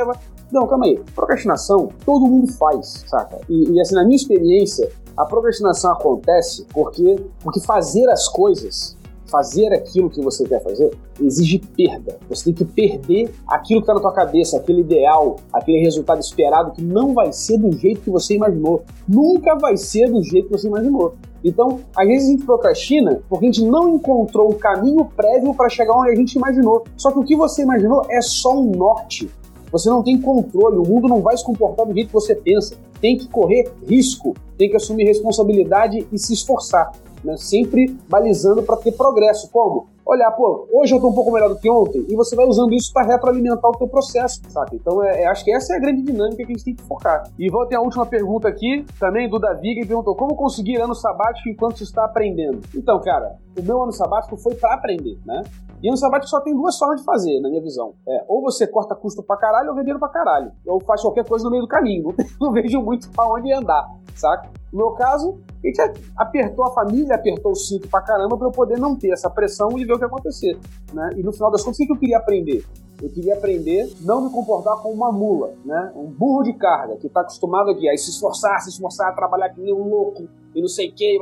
Não, 0.52 0.68
calma 0.68 0.86
aí. 0.86 1.00
Procrastinação, 1.16 1.90
todo 2.06 2.28
mundo 2.28 2.52
faz, 2.54 3.04
saca? 3.08 3.40
E, 3.50 3.72
e 3.72 3.82
assim, 3.82 3.96
na 3.96 4.04
minha 4.04 4.16
experiência, 4.16 4.92
a 5.18 5.26
procrastinação 5.26 5.92
acontece 5.92 6.66
porque, 6.72 7.24
porque 7.42 7.60
fazer 7.60 8.10
as 8.10 8.28
coisas 8.28 8.96
fazer 9.30 9.74
aquilo 9.74 10.10
que 10.10 10.22
você 10.22 10.44
quer 10.46 10.62
fazer 10.62 10.92
exige 11.22 11.60
perda. 11.60 12.18
Você 12.30 12.46
tem 12.46 12.54
que 12.54 12.66
perder 12.66 13.32
aquilo 13.48 13.82
que 13.82 13.84
está 13.84 13.94
na 13.94 14.00
tua 14.00 14.14
cabeça, 14.14 14.58
aquele 14.58 14.82
ideal, 14.82 15.38
aquele 15.54 15.80
resultado 15.80 16.20
esperado 16.20 16.72
que 16.72 16.82
não 16.82 17.14
vai 17.14 17.32
ser 17.32 17.58
do 17.58 17.72
jeito 17.72 18.02
que 18.02 18.10
você 18.10 18.36
imaginou. 18.36 18.84
Nunca 19.08 19.56
vai 19.56 19.78
ser 19.78 20.10
do 20.10 20.22
jeito 20.24 20.48
que 20.48 20.54
você 20.54 20.68
imaginou. 20.68 21.16
Então, 21.44 21.80
às 21.96 22.08
vezes 22.08 22.28
a 22.28 22.32
gente 22.32 22.46
procrastina 22.46 23.22
porque 23.30 23.46
a 23.46 23.52
gente 23.52 23.64
não 23.64 23.96
encontrou 23.96 24.50
o 24.50 24.56
caminho 24.56 25.06
prévio 25.06 25.54
para 25.54 25.70
chegar 25.70 25.94
onde 25.98 26.12
a 26.12 26.16
gente 26.16 26.36
imaginou. 26.36 26.84
Só 26.98 27.12
que 27.12 27.20
o 27.20 27.24
que 27.24 27.36
você 27.36 27.62
imaginou 27.62 28.06
é 28.10 28.22
só 28.22 28.58
um 28.60 28.72
norte. 28.72 29.30
Você 29.72 29.90
não 29.90 30.02
tem 30.02 30.20
controle, 30.20 30.78
o 30.78 30.84
mundo 30.84 31.08
não 31.08 31.22
vai 31.22 31.38
se 31.38 31.44
comportar 31.44 31.86
do 31.86 31.94
jeito 31.94 32.08
que 32.08 32.14
você 32.14 32.36
pensa. 32.36 32.76
Tem 33.00 33.18
que 33.18 33.28
correr 33.28 33.72
risco, 33.88 34.34
tem 34.58 34.70
que 34.70 34.76
assumir 34.76 35.06
responsabilidade 35.06 36.06
e 36.12 36.18
se 36.18 36.34
esforçar 36.34 36.92
né? 37.24 37.38
sempre 37.38 37.98
balizando 38.08 38.64
para 38.64 38.78
ter 38.78 38.92
progresso. 38.92 39.50
Como? 39.52 39.88
Olhar, 40.06 40.32
pô, 40.32 40.68
hoje 40.74 40.96
eu 40.96 41.00
tô 41.00 41.10
um 41.10 41.14
pouco 41.14 41.32
melhor 41.32 41.50
do 41.50 41.60
que 41.60 41.70
ontem, 41.70 42.04
e 42.10 42.16
você 42.16 42.36
vai 42.36 42.44
usando 42.48 42.74
isso 42.74 42.92
para 42.92 43.06
retroalimentar 43.06 43.70
o 43.70 43.78
teu 43.78 43.88
processo, 43.88 44.42
saca? 44.50 44.76
Então, 44.76 45.04
é, 45.04 45.22
é, 45.22 45.28
acho 45.28 45.46
que 45.46 45.54
essa 45.54 45.74
é 45.74 45.78
a 45.78 45.80
grande 45.80 46.02
dinâmica 46.02 46.38
que 46.38 46.52
a 46.52 46.56
gente 46.56 46.66
tem 46.66 46.76
que 46.76 46.82
focar. 46.82 47.30
E 47.38 47.48
vou 47.48 47.64
ter 47.68 47.76
a 47.76 47.82
última 47.82 48.08
pergunta 48.08 48.48
aqui, 48.48 48.84
também 49.00 49.30
do 49.30 49.38
Davi, 49.38 49.76
que 49.76 49.86
perguntou 49.86 50.16
como 50.16 50.36
conseguir 50.36 50.82
ano 50.82 50.96
sabático 50.96 51.48
enquanto 51.48 51.78
se 51.78 51.84
está 51.84 52.06
aprendendo. 52.06 52.60
Então, 52.76 53.00
cara, 53.02 53.38
o 53.56 53.62
meu 53.62 53.84
ano 53.84 53.92
sabático 53.92 54.36
foi 54.36 54.56
para 54.56 54.74
aprender, 54.74 55.20
né? 55.24 55.44
E 55.82 55.88
ano 55.88 55.98
sabático 55.98 56.30
só 56.30 56.42
tem 56.42 56.56
duas 56.56 56.76
formas 56.78 57.02
de 57.02 57.06
fazer, 57.06 57.40
na 57.40 57.50
minha 57.50 57.62
visão. 57.62 57.94
É, 58.08 58.26
ou 58.28 58.42
você 58.42 58.66
corta 58.66 58.96
custo 58.96 59.22
pra 59.22 59.38
caralho 59.38 59.70
ou 59.70 59.76
ganha 59.76 59.84
dinheiro 59.84 60.00
pra 60.00 60.10
caralho. 60.10 60.52
Ou 60.66 60.80
faz 60.82 61.02
qualquer 61.02 61.26
coisa 61.26 61.46
no 61.46 61.52
meio 61.52 61.64
do 61.64 61.70
caminho. 61.70 62.16
Não 62.42 62.52
vejo 62.52 62.82
muito 62.82 63.10
pra 63.12 63.28
onde 63.28 63.54
andar, 63.54 63.88
saca? 64.16 64.50
No 64.72 64.80
meu 64.80 64.92
caso, 64.92 65.40
a 65.64 65.68
gente 65.68 65.82
apertou 66.16 66.66
a 66.66 66.72
família, 66.72 67.16
apertou 67.16 67.52
o 67.52 67.56
cinto 67.56 67.88
pra 67.88 68.02
caramba 68.02 68.38
pra 68.38 68.48
eu 68.48 68.52
poder 68.52 68.78
não 68.78 68.96
ter 68.96 69.12
essa 69.12 69.30
pressão 69.30 69.78
e 69.78 69.86
ver 69.86 69.94
o 69.94 70.00
que 70.00 70.06
acontecer. 70.06 70.58
Né? 70.94 71.12
E 71.18 71.24
no 71.24 71.32
final 71.32 71.52
das 71.52 71.64
contas, 71.64 71.80
o 71.80 71.86
que 71.86 71.92
eu 71.92 71.98
queria 71.98 72.18
aprender? 72.18 72.64
Eu 73.02 73.10
queria 73.10 73.34
aprender 73.34 73.92
não 74.02 74.22
me 74.22 74.30
comportar 74.30 74.76
como 74.78 74.94
uma 74.94 75.12
mula, 75.12 75.54
né? 75.64 75.94
Um 75.96 76.08
burro 76.08 76.44
de 76.44 76.52
carga 76.52 76.98
que 76.98 77.08
está 77.08 77.22
acostumado 77.22 77.70
aqui 77.70 77.90
a 77.90 77.98
se 77.98 78.10
esforçar, 78.10 78.60
se 78.60 78.70
esforçar, 78.70 79.08
a 79.08 79.14
trabalhar 79.14 79.50
que 79.50 79.62
nem 79.62 79.74
um 79.74 79.88
louco 79.88 80.28
e 80.54 80.60
não 80.60 80.68
sei 80.68 80.90
o 80.90 80.94
que, 80.94 81.18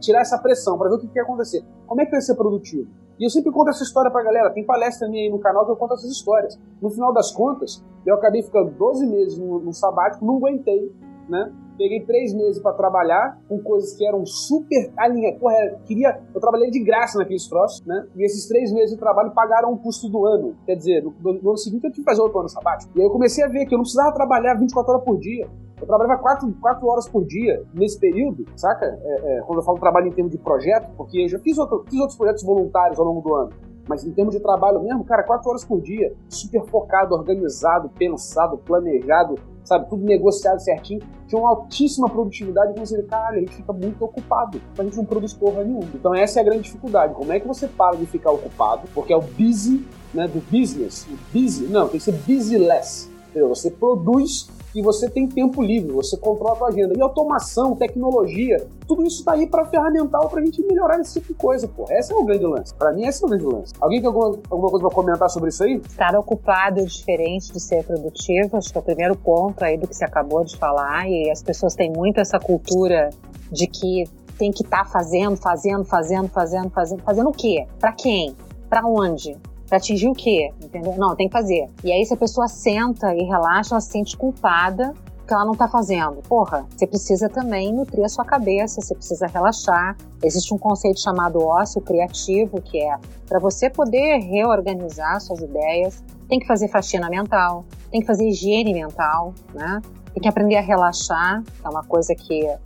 tirar 0.00 0.20
essa 0.20 0.36
pressão 0.36 0.76
para 0.76 0.90
ver 0.90 0.96
o 0.96 0.98
que, 0.98 1.08
que 1.08 1.18
ia 1.18 1.22
acontecer. 1.22 1.64
Como 1.86 2.00
é 2.02 2.06
que 2.06 2.14
ia 2.14 2.20
ser 2.20 2.34
produtivo? 2.34 2.86
E 3.18 3.24
eu 3.24 3.30
sempre 3.30 3.52
conto 3.52 3.70
essa 3.70 3.82
história 3.82 4.10
pra 4.10 4.22
galera. 4.22 4.50
Tem 4.50 4.64
palestra 4.64 5.08
minha 5.08 5.24
aí 5.24 5.30
no 5.30 5.38
canal 5.38 5.64
que 5.64 5.70
eu 5.70 5.76
conto 5.76 5.94
essas 5.94 6.10
histórias. 6.10 6.58
No 6.80 6.90
final 6.90 7.12
das 7.12 7.30
contas, 7.30 7.82
eu 8.04 8.14
acabei 8.14 8.42
ficando 8.42 8.70
12 8.72 9.06
meses 9.06 9.38
no, 9.38 9.60
no 9.60 9.72
sabático, 9.72 10.24
não 10.24 10.36
aguentei, 10.36 10.92
né? 11.28 11.52
Peguei 11.76 12.00
três 12.00 12.34
meses 12.34 12.60
para 12.60 12.72
trabalhar 12.72 13.38
com 13.48 13.58
coisas 13.58 13.94
que 13.96 14.06
eram 14.06 14.24
super 14.26 14.92
alinhadas. 14.96 15.38
Porra, 15.40 15.78
queria. 15.84 16.20
Eu 16.34 16.40
trabalhei 16.40 16.70
de 16.70 16.82
graça 16.82 17.18
naqueles 17.18 17.48
troços, 17.48 17.84
né? 17.86 18.06
E 18.14 18.24
esses 18.24 18.46
três 18.46 18.72
meses 18.72 18.90
de 18.90 18.98
trabalho 18.98 19.30
pagaram 19.32 19.72
o 19.72 19.78
custo 19.78 20.08
do 20.08 20.26
ano. 20.26 20.54
Quer 20.66 20.76
dizer, 20.76 21.02
no, 21.02 21.14
no, 21.20 21.50
ano 21.50 21.56
seguinte 21.56 21.84
eu 21.84 21.90
tive 21.90 22.04
que 22.04 22.10
fazer 22.10 22.20
outro 22.20 22.40
ano 22.40 22.48
sabático. 22.48 22.92
E 22.96 23.00
aí 23.00 23.06
eu 23.06 23.10
comecei 23.10 23.42
a 23.44 23.48
ver 23.48 23.66
que 23.66 23.74
eu 23.74 23.78
não 23.78 23.84
precisava 23.84 24.12
trabalhar 24.12 24.54
24 24.54 24.92
horas 24.92 25.04
por 25.04 25.18
dia. 25.18 25.48
Eu 25.80 25.86
trabalhava 25.86 26.20
quatro, 26.20 26.52
quatro 26.60 26.86
horas 26.86 27.08
por 27.08 27.24
dia 27.24 27.64
nesse 27.74 27.98
período, 27.98 28.44
saca? 28.54 28.86
É, 29.02 29.38
é, 29.38 29.40
quando 29.40 29.58
eu 29.58 29.64
falo 29.64 29.80
trabalho 29.80 30.06
em 30.06 30.12
termos 30.12 30.30
de 30.30 30.38
projeto, 30.38 30.88
porque 30.96 31.22
eu 31.22 31.28
já 31.28 31.38
fiz, 31.40 31.58
outro, 31.58 31.84
fiz 31.88 31.98
outros 31.98 32.16
projetos 32.16 32.44
voluntários 32.44 33.00
ao 33.00 33.04
longo 33.04 33.20
do 33.20 33.34
ano. 33.34 33.50
Mas 33.88 34.04
em 34.04 34.12
termos 34.12 34.34
de 34.34 34.40
trabalho 34.40 34.80
mesmo, 34.80 35.04
cara, 35.04 35.24
quatro 35.24 35.50
horas 35.50 35.64
por 35.64 35.80
dia, 35.80 36.14
super 36.28 36.62
focado, 36.66 37.14
organizado, 37.14 37.90
pensado, 37.98 38.58
planejado, 38.58 39.34
sabe? 39.64 39.88
Tudo 39.88 40.04
negociado 40.04 40.58
certinho. 40.60 41.00
Tinha 41.26 41.40
uma 41.40 41.50
altíssima 41.50 42.08
produtividade. 42.08 42.72
E 42.76 42.80
você 42.80 42.96
vê, 42.96 43.02
caralho, 43.04 43.38
a 43.38 43.40
gente 43.40 43.56
fica 43.56 43.72
muito 43.72 44.04
ocupado. 44.04 44.60
A 44.78 44.82
gente 44.82 44.96
não 44.96 45.04
produz 45.04 45.32
porra 45.32 45.64
nenhuma. 45.64 45.88
Então 45.94 46.14
essa 46.14 46.40
é 46.40 46.42
a 46.42 46.44
grande 46.44 46.62
dificuldade. 46.62 47.14
Como 47.14 47.32
é 47.32 47.40
que 47.40 47.46
você 47.46 47.66
para 47.68 47.96
de 47.96 48.06
ficar 48.06 48.30
ocupado? 48.30 48.88
Porque 48.94 49.12
é 49.12 49.16
o 49.16 49.22
busy, 49.22 49.86
né, 50.12 50.28
do 50.28 50.40
business. 50.50 51.06
O 51.06 51.16
busy, 51.32 51.64
não, 51.64 51.88
tem 51.88 51.98
que 51.98 52.04
ser 52.04 52.12
busy 52.12 52.58
less. 52.58 53.10
Você 53.34 53.70
produz 53.70 54.50
e 54.74 54.80
você 54.80 55.08
tem 55.08 55.26
tempo 55.28 55.62
livre, 55.62 55.92
você 55.92 56.16
controla 56.16 56.54
a 56.54 56.56
sua 56.56 56.68
agenda. 56.68 56.94
E 56.96 57.00
automação, 57.00 57.76
tecnologia, 57.76 58.66
tudo 58.86 59.04
isso 59.06 59.24
tá 59.24 59.32
aí 59.32 59.46
para 59.46 59.64
ferramental 59.66 60.28
pra 60.28 60.42
gente 60.42 60.62
melhorar 60.62 60.98
esse 61.00 61.14
tipo 61.14 61.28
de 61.28 61.34
coisa, 61.34 61.68
pô. 61.68 61.86
Esse 61.90 62.12
é 62.12 62.16
o 62.16 62.24
grande 62.24 62.44
lance. 62.44 62.74
Para 62.74 62.92
mim, 62.92 63.06
esse 63.06 63.22
é 63.22 63.26
o 63.26 63.28
grande 63.28 63.44
lance. 63.44 63.72
Alguém 63.80 64.00
tem 64.00 64.06
alguma, 64.06 64.38
alguma 64.50 64.70
coisa 64.70 64.86
para 64.86 64.94
comentar 64.94 65.30
sobre 65.30 65.50
isso 65.50 65.62
aí? 65.62 65.74
Estar 65.76 66.16
ocupado 66.16 66.80
é 66.80 66.84
diferente 66.84 67.52
de 67.52 67.60
ser 67.60 67.84
produtivo, 67.84 68.56
acho 68.56 68.70
que 68.70 68.78
é 68.78 68.80
o 68.80 68.84
primeiro 68.84 69.16
ponto 69.16 69.62
aí 69.62 69.76
do 69.76 69.86
que 69.86 69.94
você 69.94 70.04
acabou 70.04 70.44
de 70.44 70.56
falar, 70.56 71.08
e 71.08 71.30
as 71.30 71.42
pessoas 71.42 71.74
têm 71.74 71.90
muito 71.90 72.20
essa 72.20 72.38
cultura 72.38 73.10
de 73.50 73.66
que 73.66 74.04
tem 74.38 74.50
que 74.50 74.62
estar 74.62 74.84
tá 74.84 74.84
fazendo, 74.84 75.36
fazendo, 75.36 75.84
fazendo, 75.84 76.28
fazendo, 76.28 76.70
fazendo. 76.70 77.02
Fazendo 77.02 77.28
o 77.28 77.32
quê? 77.32 77.66
Para 77.78 77.92
quem? 77.92 78.34
Para 78.68 78.86
onde? 78.86 79.36
Pra 79.72 79.78
atingir 79.78 80.06
o 80.06 80.12
quê? 80.12 80.52
Entendeu? 80.62 80.94
Não, 80.98 81.16
tem 81.16 81.28
que 81.28 81.32
fazer. 81.32 81.66
E 81.82 81.90
aí, 81.90 82.04
se 82.04 82.12
a 82.12 82.16
pessoa 82.18 82.46
senta 82.46 83.14
e 83.14 83.22
relaxa, 83.22 83.72
ela 83.72 83.80
se 83.80 83.90
sente 83.90 84.14
culpada 84.18 84.92
que 85.26 85.32
ela 85.32 85.46
não 85.46 85.54
tá 85.54 85.66
fazendo. 85.66 86.16
Porra, 86.28 86.66
você 86.76 86.86
precisa 86.86 87.26
também 87.26 87.72
nutrir 87.72 88.04
a 88.04 88.08
sua 88.10 88.22
cabeça, 88.22 88.82
você 88.82 88.94
precisa 88.94 89.26
relaxar. 89.26 89.96
Existe 90.22 90.52
um 90.52 90.58
conceito 90.58 91.00
chamado 91.00 91.40
ócio 91.40 91.80
criativo, 91.80 92.60
que 92.60 92.82
é 92.82 92.98
para 93.26 93.38
você 93.38 93.70
poder 93.70 94.18
reorganizar 94.18 95.18
suas 95.22 95.40
ideias, 95.40 96.04
tem 96.28 96.38
que 96.38 96.46
fazer 96.46 96.68
faxina 96.68 97.08
mental, 97.08 97.64
tem 97.90 98.02
que 98.02 98.06
fazer 98.06 98.28
higiene 98.28 98.74
mental, 98.74 99.32
né? 99.54 99.80
Tem 100.12 100.22
que 100.22 100.28
aprender 100.28 100.56
a 100.56 100.60
relaxar, 100.60 101.42
é 101.64 101.68
uma 101.70 101.82
coisa 101.82 102.14
que 102.14 102.44
é, 102.44 102.58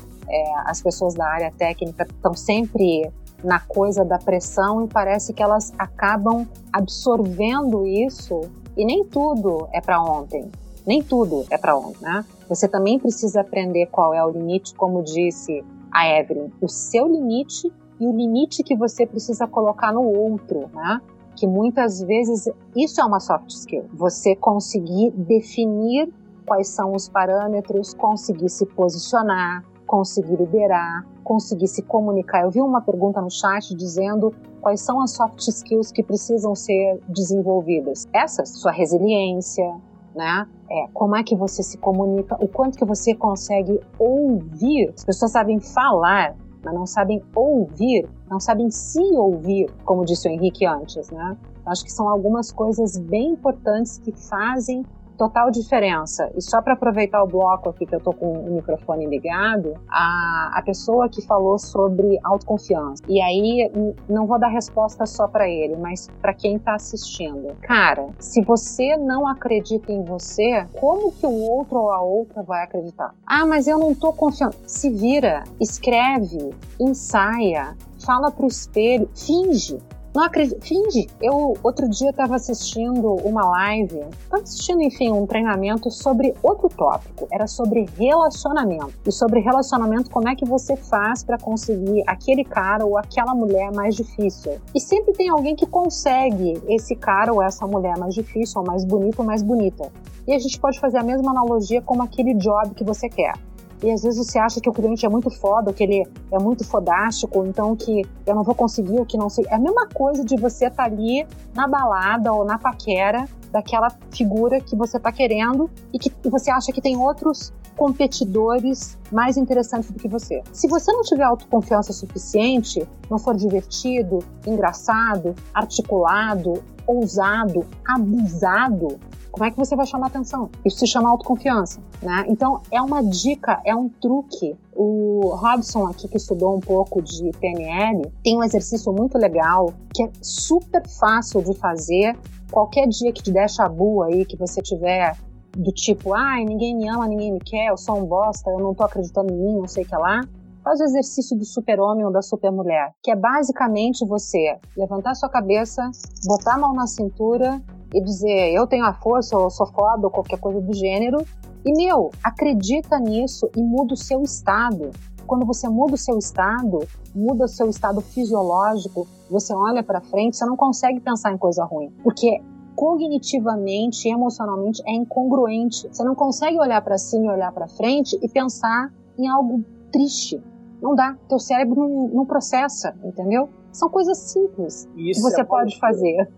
as 0.64 0.82
pessoas 0.82 1.14
da 1.14 1.24
área 1.24 1.52
técnica 1.56 2.02
estão 2.02 2.34
sempre 2.34 3.08
na 3.42 3.60
coisa 3.60 4.04
da 4.04 4.18
pressão 4.18 4.84
e 4.84 4.88
parece 4.88 5.32
que 5.32 5.42
elas 5.42 5.72
acabam 5.78 6.46
absorvendo 6.72 7.86
isso 7.86 8.40
e 8.76 8.84
nem 8.84 9.04
tudo 9.04 9.68
é 9.72 9.80
para 9.80 10.02
ontem. 10.02 10.50
Nem 10.86 11.02
tudo 11.02 11.44
é 11.50 11.58
para 11.58 11.76
ontem, 11.76 12.02
né? 12.02 12.24
Você 12.48 12.68
também 12.68 12.98
precisa 12.98 13.40
aprender 13.40 13.86
qual 13.86 14.14
é 14.14 14.24
o 14.24 14.30
limite, 14.30 14.74
como 14.74 15.02
disse 15.02 15.64
a 15.90 16.08
Evelyn, 16.08 16.50
o 16.60 16.68
seu 16.68 17.08
limite 17.08 17.72
e 17.98 18.06
o 18.06 18.12
limite 18.12 18.62
que 18.62 18.76
você 18.76 19.06
precisa 19.06 19.46
colocar 19.46 19.92
no 19.92 20.02
outro, 20.02 20.70
né? 20.72 21.00
Que 21.34 21.46
muitas 21.46 22.00
vezes 22.00 22.48
isso 22.74 23.00
é 23.00 23.04
uma 23.04 23.20
soft 23.20 23.50
skill. 23.50 23.86
Você 23.92 24.36
conseguir 24.36 25.10
definir 25.10 26.12
quais 26.46 26.68
são 26.68 26.94
os 26.94 27.08
parâmetros, 27.08 27.92
conseguir 27.92 28.48
se 28.48 28.64
posicionar, 28.64 29.64
conseguir 29.86 30.36
liderar, 30.36 31.06
conseguir 31.22 31.68
se 31.68 31.82
comunicar. 31.82 32.42
Eu 32.42 32.50
vi 32.50 32.60
uma 32.60 32.80
pergunta 32.80 33.20
no 33.20 33.30
chat 33.30 33.74
dizendo 33.74 34.34
quais 34.60 34.80
são 34.80 35.00
as 35.00 35.12
soft 35.12 35.38
skills 35.38 35.92
que 35.92 36.02
precisam 36.02 36.54
ser 36.54 37.00
desenvolvidas. 37.08 38.06
Essas, 38.12 38.48
sua 38.50 38.72
resiliência, 38.72 39.74
né? 40.14 40.46
É, 40.68 40.88
como 40.92 41.14
é 41.14 41.22
que 41.22 41.36
você 41.36 41.62
se 41.62 41.78
comunica, 41.78 42.36
o 42.42 42.48
quanto 42.48 42.76
que 42.76 42.84
você 42.84 43.14
consegue 43.14 43.80
ouvir. 43.98 44.92
As 44.96 45.04
pessoas 45.04 45.32
sabem 45.32 45.60
falar, 45.60 46.34
mas 46.64 46.74
não 46.74 46.86
sabem 46.86 47.22
ouvir, 47.34 48.08
não 48.28 48.40
sabem 48.40 48.70
se 48.70 49.00
ouvir, 49.14 49.70
como 49.84 50.04
disse 50.04 50.28
o 50.28 50.30
Henrique 50.30 50.66
antes, 50.66 51.10
né? 51.10 51.36
Acho 51.64 51.84
que 51.84 51.92
são 51.92 52.08
algumas 52.08 52.50
coisas 52.50 52.96
bem 52.98 53.32
importantes 53.32 53.98
que 53.98 54.12
fazem 54.12 54.84
total 55.16 55.50
diferença. 55.50 56.30
E 56.36 56.42
só 56.42 56.62
para 56.62 56.74
aproveitar 56.74 57.22
o 57.22 57.26
bloco 57.26 57.68
aqui 57.68 57.86
que 57.86 57.94
eu 57.94 58.00
tô 58.00 58.12
com 58.12 58.32
o 58.32 58.54
microfone 58.54 59.06
ligado, 59.06 59.74
a, 59.88 60.52
a 60.54 60.62
pessoa 60.62 61.08
que 61.08 61.22
falou 61.22 61.58
sobre 61.58 62.18
autoconfiança. 62.22 63.02
E 63.08 63.20
aí 63.20 63.70
não 64.08 64.26
vou 64.26 64.38
dar 64.38 64.48
resposta 64.48 65.06
só 65.06 65.26
para 65.26 65.48
ele, 65.48 65.76
mas 65.76 66.08
para 66.20 66.34
quem 66.34 66.58
tá 66.58 66.74
assistindo. 66.74 67.56
Cara, 67.62 68.08
se 68.18 68.42
você 68.42 68.96
não 68.96 69.26
acredita 69.26 69.92
em 69.92 70.04
você, 70.04 70.66
como 70.78 71.12
que 71.12 71.26
o 71.26 71.50
outro 71.50 71.78
ou 71.78 71.90
a 71.90 72.00
outra 72.00 72.42
vai 72.42 72.62
acreditar? 72.62 73.14
Ah, 73.26 73.46
mas 73.46 73.66
eu 73.66 73.78
não 73.78 73.94
tô 73.94 74.12
confiando. 74.12 74.56
Se 74.66 74.90
vira, 74.90 75.44
escreve, 75.60 76.54
ensaia, 76.78 77.76
fala 78.04 78.30
pro 78.30 78.46
espelho, 78.46 79.08
finge 79.14 79.78
Não 80.16 80.22
acredito. 80.22 80.64
Finge. 80.64 81.08
Eu, 81.20 81.58
outro 81.62 81.86
dia, 81.90 82.08
estava 82.08 82.36
assistindo 82.36 83.16
uma 83.22 83.46
live, 83.50 83.98
estava 83.98 84.42
assistindo, 84.42 84.80
enfim, 84.80 85.12
um 85.12 85.26
treinamento 85.26 85.90
sobre 85.90 86.32
outro 86.42 86.70
tópico. 86.70 87.28
Era 87.30 87.46
sobre 87.46 87.84
relacionamento. 87.98 88.94
E 89.06 89.12
sobre 89.12 89.40
relacionamento, 89.40 90.10
como 90.10 90.26
é 90.26 90.34
que 90.34 90.46
você 90.46 90.74
faz 90.74 91.22
para 91.22 91.36
conseguir 91.36 92.02
aquele 92.06 92.44
cara 92.44 92.86
ou 92.86 92.96
aquela 92.96 93.34
mulher 93.34 93.70
mais 93.72 93.94
difícil. 93.94 94.58
E 94.74 94.80
sempre 94.80 95.12
tem 95.12 95.28
alguém 95.28 95.54
que 95.54 95.66
consegue 95.66 96.62
esse 96.66 96.96
cara 96.96 97.30
ou 97.30 97.42
essa 97.42 97.66
mulher 97.66 97.98
mais 97.98 98.14
difícil, 98.14 98.62
ou 98.62 98.66
mais 98.66 98.86
bonito 98.86 99.18
ou 99.18 99.24
mais 99.26 99.42
bonita. 99.42 99.92
E 100.26 100.32
a 100.32 100.38
gente 100.38 100.58
pode 100.58 100.80
fazer 100.80 100.96
a 100.96 101.02
mesma 101.02 101.30
analogia 101.30 101.82
como 101.82 102.02
aquele 102.02 102.32
job 102.32 102.74
que 102.74 102.82
você 102.82 103.10
quer. 103.10 103.34
E 103.82 103.90
às 103.90 104.02
vezes 104.02 104.24
você 104.24 104.38
acha 104.38 104.60
que 104.60 104.68
o 104.68 104.72
cliente 104.72 105.04
é 105.04 105.08
muito 105.08 105.30
foda, 105.30 105.72
que 105.72 105.82
ele 105.82 106.06
é 106.30 106.38
muito 106.38 106.64
fodástico, 106.64 107.44
então 107.46 107.76
que 107.76 108.02
eu 108.26 108.34
não 108.34 108.42
vou 108.42 108.54
conseguir, 108.54 109.04
que 109.06 109.16
não 109.16 109.28
sei. 109.28 109.44
É 109.48 109.54
a 109.54 109.58
mesma 109.58 109.86
coisa 109.88 110.24
de 110.24 110.36
você 110.36 110.66
estar 110.66 110.84
tá 110.84 110.84
ali 110.84 111.26
na 111.54 111.68
balada 111.68 112.32
ou 112.32 112.44
na 112.44 112.58
paquera 112.58 113.26
daquela 113.52 113.90
figura 114.10 114.60
que 114.60 114.74
você 114.76 114.96
está 114.96 115.12
querendo 115.12 115.70
e 115.92 115.98
que 115.98 116.12
você 116.28 116.50
acha 116.50 116.72
que 116.72 116.80
tem 116.80 116.96
outros 116.96 117.52
competidores 117.76 118.98
mais 119.12 119.36
interessantes 119.36 119.90
do 119.90 119.98
que 119.98 120.08
você. 120.08 120.42
Se 120.52 120.66
você 120.66 120.90
não 120.92 121.02
tiver 121.02 121.24
autoconfiança 121.24 121.92
suficiente, 121.92 122.86
não 123.10 123.18
for 123.18 123.36
divertido, 123.36 124.18
engraçado, 124.46 125.34
articulado, 125.54 126.62
ousado, 126.86 127.66
abusado, 127.86 128.98
como 129.36 129.44
é 129.44 129.50
que 129.50 129.58
você 129.58 129.76
vai 129.76 129.84
chamar 129.84 130.06
atenção? 130.06 130.48
Isso 130.64 130.78
se 130.78 130.86
chama 130.86 131.10
autoconfiança, 131.10 131.78
né? 132.02 132.24
Então, 132.26 132.62
é 132.70 132.80
uma 132.80 133.04
dica, 133.04 133.60
é 133.66 133.76
um 133.76 133.86
truque. 133.86 134.56
O 134.74 135.28
Robson 135.34 135.86
aqui, 135.86 136.08
que 136.08 136.16
estudou 136.16 136.56
um 136.56 136.60
pouco 136.60 137.02
de 137.02 137.30
PNL, 137.38 138.10
tem 138.24 138.34
um 138.34 138.42
exercício 138.42 138.90
muito 138.94 139.18
legal, 139.18 139.74
que 139.94 140.04
é 140.04 140.10
super 140.22 140.82
fácil 140.88 141.42
de 141.42 141.52
fazer. 141.52 142.16
Qualquer 142.50 142.88
dia 142.88 143.12
que 143.12 143.22
te 143.22 143.30
der 143.30 143.50
chabu 143.50 144.02
aí, 144.04 144.24
que 144.24 144.38
você 144.38 144.62
tiver 144.62 145.14
do 145.54 145.70
tipo, 145.70 146.14
ai, 146.14 146.42
ninguém 146.42 146.74
me 146.74 146.88
ama, 146.88 147.06
ninguém 147.06 147.30
me 147.30 147.40
quer, 147.40 147.68
eu 147.68 147.76
sou 147.76 147.98
um 147.98 148.06
bosta, 148.06 148.48
eu 148.50 148.58
não 148.58 148.74
tô 148.74 148.84
acreditando 148.84 149.34
em 149.34 149.36
mim, 149.36 149.58
não 149.58 149.68
sei 149.68 149.84
o 149.84 149.86
que 149.86 149.96
lá. 149.96 150.22
Faz 150.66 150.80
o 150.80 150.82
exercício 150.82 151.38
do 151.38 151.44
super-homem 151.44 152.04
ou 152.04 152.10
da 152.10 152.20
super-mulher, 152.20 152.92
que 153.00 153.12
é 153.12 153.14
basicamente 153.14 154.04
você 154.04 154.58
levantar 154.76 155.14
sua 155.14 155.28
cabeça, 155.28 155.88
botar 156.26 156.54
a 156.54 156.58
mão 156.58 156.74
na 156.74 156.88
cintura 156.88 157.62
e 157.94 158.02
dizer 158.02 158.52
eu 158.52 158.66
tenho 158.66 158.84
a 158.84 158.92
força, 158.92 159.36
ou 159.36 159.44
eu 159.44 159.50
sou 159.50 159.68
foda, 159.68 160.08
ou 160.08 160.10
qualquer 160.10 160.40
coisa 160.40 160.60
do 160.60 160.74
gênero. 160.74 161.24
E, 161.64 161.72
meu, 161.72 162.10
acredita 162.20 162.98
nisso 162.98 163.48
e 163.56 163.62
muda 163.62 163.94
o 163.94 163.96
seu 163.96 164.20
estado. 164.22 164.90
Quando 165.24 165.46
você 165.46 165.68
muda 165.68 165.94
o 165.94 165.96
seu 165.96 166.18
estado, 166.18 166.80
muda 167.14 167.44
o 167.44 167.48
seu 167.48 167.70
estado 167.70 168.00
fisiológico, 168.00 169.06
você 169.30 169.54
olha 169.54 169.84
para 169.84 170.00
frente, 170.00 170.36
você 170.36 170.46
não 170.46 170.56
consegue 170.56 170.98
pensar 170.98 171.32
em 171.32 171.38
coisa 171.38 171.64
ruim. 171.64 171.92
Porque 172.02 172.42
cognitivamente, 172.74 174.08
emocionalmente 174.08 174.82
é 174.84 174.96
incongruente. 174.96 175.86
Você 175.86 176.02
não 176.02 176.16
consegue 176.16 176.58
olhar 176.58 176.82
para 176.82 176.98
cima 176.98 177.26
e 177.26 177.36
olhar 177.36 177.52
para 177.52 177.68
frente 177.68 178.18
e 178.20 178.28
pensar 178.28 178.92
em 179.16 179.28
algo 179.28 179.64
triste. 179.92 180.42
Não 180.80 180.94
dá. 180.94 181.16
Teu 181.28 181.38
cérebro 181.38 181.76
não, 181.76 182.08
não 182.08 182.26
processa, 182.26 182.94
entendeu? 183.04 183.48
São 183.72 183.90
coisas 183.90 184.18
simples 184.18 184.88
que 184.94 185.20
você 185.20 185.42
é 185.42 185.44
pode 185.44 185.78
fazer. 185.78 186.28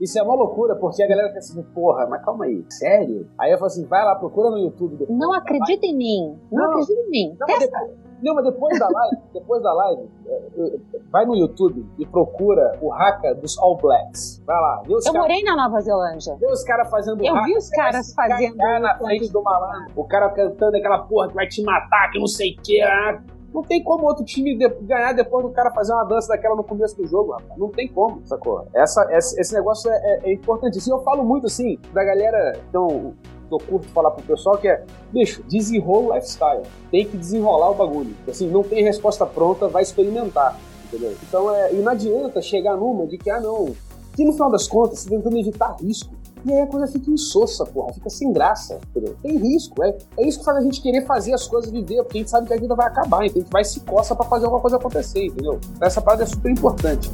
Isso 0.00 0.18
é 0.18 0.22
uma 0.22 0.34
loucura, 0.34 0.76
porque 0.76 1.02
a 1.02 1.08
galera 1.08 1.32
pensa 1.32 1.52
assim, 1.52 1.62
porra, 1.74 2.06
mas 2.06 2.22
calma 2.22 2.44
aí, 2.44 2.64
sério? 2.68 3.28
Aí 3.38 3.50
eu 3.50 3.56
falo 3.56 3.66
assim, 3.66 3.84
vai 3.86 4.04
lá, 4.04 4.14
procura 4.14 4.50
no 4.50 4.58
YouTube. 4.58 4.96
Depois, 4.96 5.18
não 5.18 5.32
acredita 5.32 5.86
em 5.86 5.96
mim. 5.96 6.38
Não, 6.52 6.64
não 6.64 6.70
acredita 6.72 7.00
em 7.00 7.10
mim. 7.10 7.36
Não, 7.40 7.46
Testa. 7.46 7.66
Depois, 7.66 8.06
não, 8.22 8.34
mas 8.34 8.44
depois 8.44 8.78
da 8.78 8.88
live, 8.88 9.16
depois 9.32 9.62
da 9.62 9.72
live, 9.72 10.10
é, 10.26 10.78
vai 11.10 11.26
no 11.26 11.34
YouTube 11.34 11.86
e 11.98 12.06
procura 12.06 12.78
o 12.80 12.92
haka 12.92 13.34
dos 13.34 13.58
All 13.58 13.76
Blacks. 13.76 14.42
Vai 14.46 14.56
lá, 14.56 14.82
vê 14.86 14.94
os 14.94 15.06
Eu 15.06 15.12
cara... 15.12 15.24
morei 15.24 15.42
na 15.42 15.56
Nova 15.56 15.80
Zelândia. 15.80 16.36
Vê 16.36 16.46
os 16.46 16.62
caras 16.62 16.90
fazendo 16.90 17.24
Eu 17.24 17.42
vi 17.44 17.56
os 17.56 17.68
caras 17.70 18.12
fazendo. 18.14 18.56
na 18.56 18.98
frente 18.98 19.32
do 19.32 19.42
malandro. 19.42 19.92
O 19.96 20.04
cara 20.04 20.28
cantando 20.30 20.76
aquela 20.76 20.98
porra 21.00 21.28
que 21.28 21.34
vai 21.34 21.46
te 21.46 21.62
matar, 21.62 22.10
que 22.10 22.18
não 22.18 22.26
sei 22.26 22.52
o 22.52 22.62
que. 22.62 22.80
Ah, 22.82 23.22
não 23.52 23.62
tem 23.62 23.82
como 23.82 24.06
outro 24.06 24.24
time 24.24 24.56
de, 24.56 24.68
ganhar 24.82 25.12
depois 25.12 25.44
do 25.44 25.50
cara 25.50 25.70
fazer 25.70 25.92
uma 25.92 26.04
dança 26.04 26.28
daquela 26.28 26.54
no 26.54 26.64
começo 26.64 26.96
do 26.96 27.06
jogo, 27.06 27.32
rapaz. 27.32 27.58
Não 27.58 27.68
tem 27.68 27.88
como, 27.88 28.20
sacou? 28.26 28.66
Essa, 28.74 29.06
esse, 29.10 29.40
esse 29.40 29.54
negócio 29.54 29.90
é, 29.90 29.96
é, 29.96 30.30
é 30.30 30.32
importantíssimo. 30.32 30.96
Eu 30.96 31.02
falo 31.02 31.24
muito 31.24 31.46
assim, 31.46 31.78
da 31.92 32.04
galera. 32.04 32.58
Então, 32.68 33.14
eu 33.50 33.58
curto 33.58 33.88
falar 33.88 34.10
pro 34.10 34.24
pessoal 34.24 34.58
que 34.58 34.68
é, 34.68 34.84
bicho, 35.12 35.42
desenrola 35.44 36.08
o 36.08 36.14
lifestyle. 36.14 36.62
Tem 36.90 37.06
que 37.06 37.16
desenrolar 37.16 37.70
o 37.70 37.74
bagulho. 37.74 38.14
Assim, 38.28 38.48
não 38.48 38.62
tem 38.62 38.82
resposta 38.82 39.24
pronta, 39.24 39.68
vai 39.68 39.82
experimentar. 39.82 40.58
Entendeu? 40.86 41.16
Então, 41.26 41.54
é, 41.54 41.72
e 41.72 41.76
não 41.76 41.92
adianta 41.92 42.40
chegar 42.42 42.76
numa 42.76 43.06
de 43.06 43.18
que, 43.18 43.30
ah, 43.30 43.40
não. 43.40 43.74
Que 44.14 44.24
no 44.24 44.32
final 44.32 44.50
das 44.50 44.66
contas, 44.66 45.00
você 45.00 45.10
tentando 45.10 45.36
evitar 45.38 45.76
risco. 45.80 46.14
E 46.46 46.52
aí 46.52 46.60
a 46.60 46.66
coisa 46.68 46.86
fica 46.86 47.10
insossa, 47.10 47.66
porra, 47.66 47.92
fica 47.92 48.08
sem 48.08 48.32
graça, 48.32 48.78
entendeu? 48.90 49.16
Tem 49.20 49.36
risco, 49.36 49.82
é, 49.82 49.98
é 50.16 50.28
isso 50.28 50.38
que 50.38 50.44
faz 50.44 50.58
a 50.58 50.60
gente 50.60 50.80
querer 50.80 51.04
fazer 51.04 51.34
as 51.34 51.44
coisas 51.48 51.72
viver, 51.72 52.04
porque 52.04 52.18
a 52.18 52.20
gente 52.20 52.30
sabe 52.30 52.46
que 52.46 52.54
a 52.54 52.56
vida 52.56 52.72
vai 52.72 52.86
acabar, 52.86 53.26
então 53.26 53.40
a 53.40 53.42
gente 53.42 53.50
vai 53.52 53.64
se 53.64 53.80
coça 53.80 54.14
para 54.14 54.24
fazer 54.26 54.44
alguma 54.44 54.62
coisa 54.62 54.76
acontecer, 54.76 55.26
entendeu? 55.26 55.58
Então 55.74 55.88
essa 55.88 56.00
parada 56.00 56.22
é 56.22 56.26
super 56.26 56.52
importante. 56.52 57.10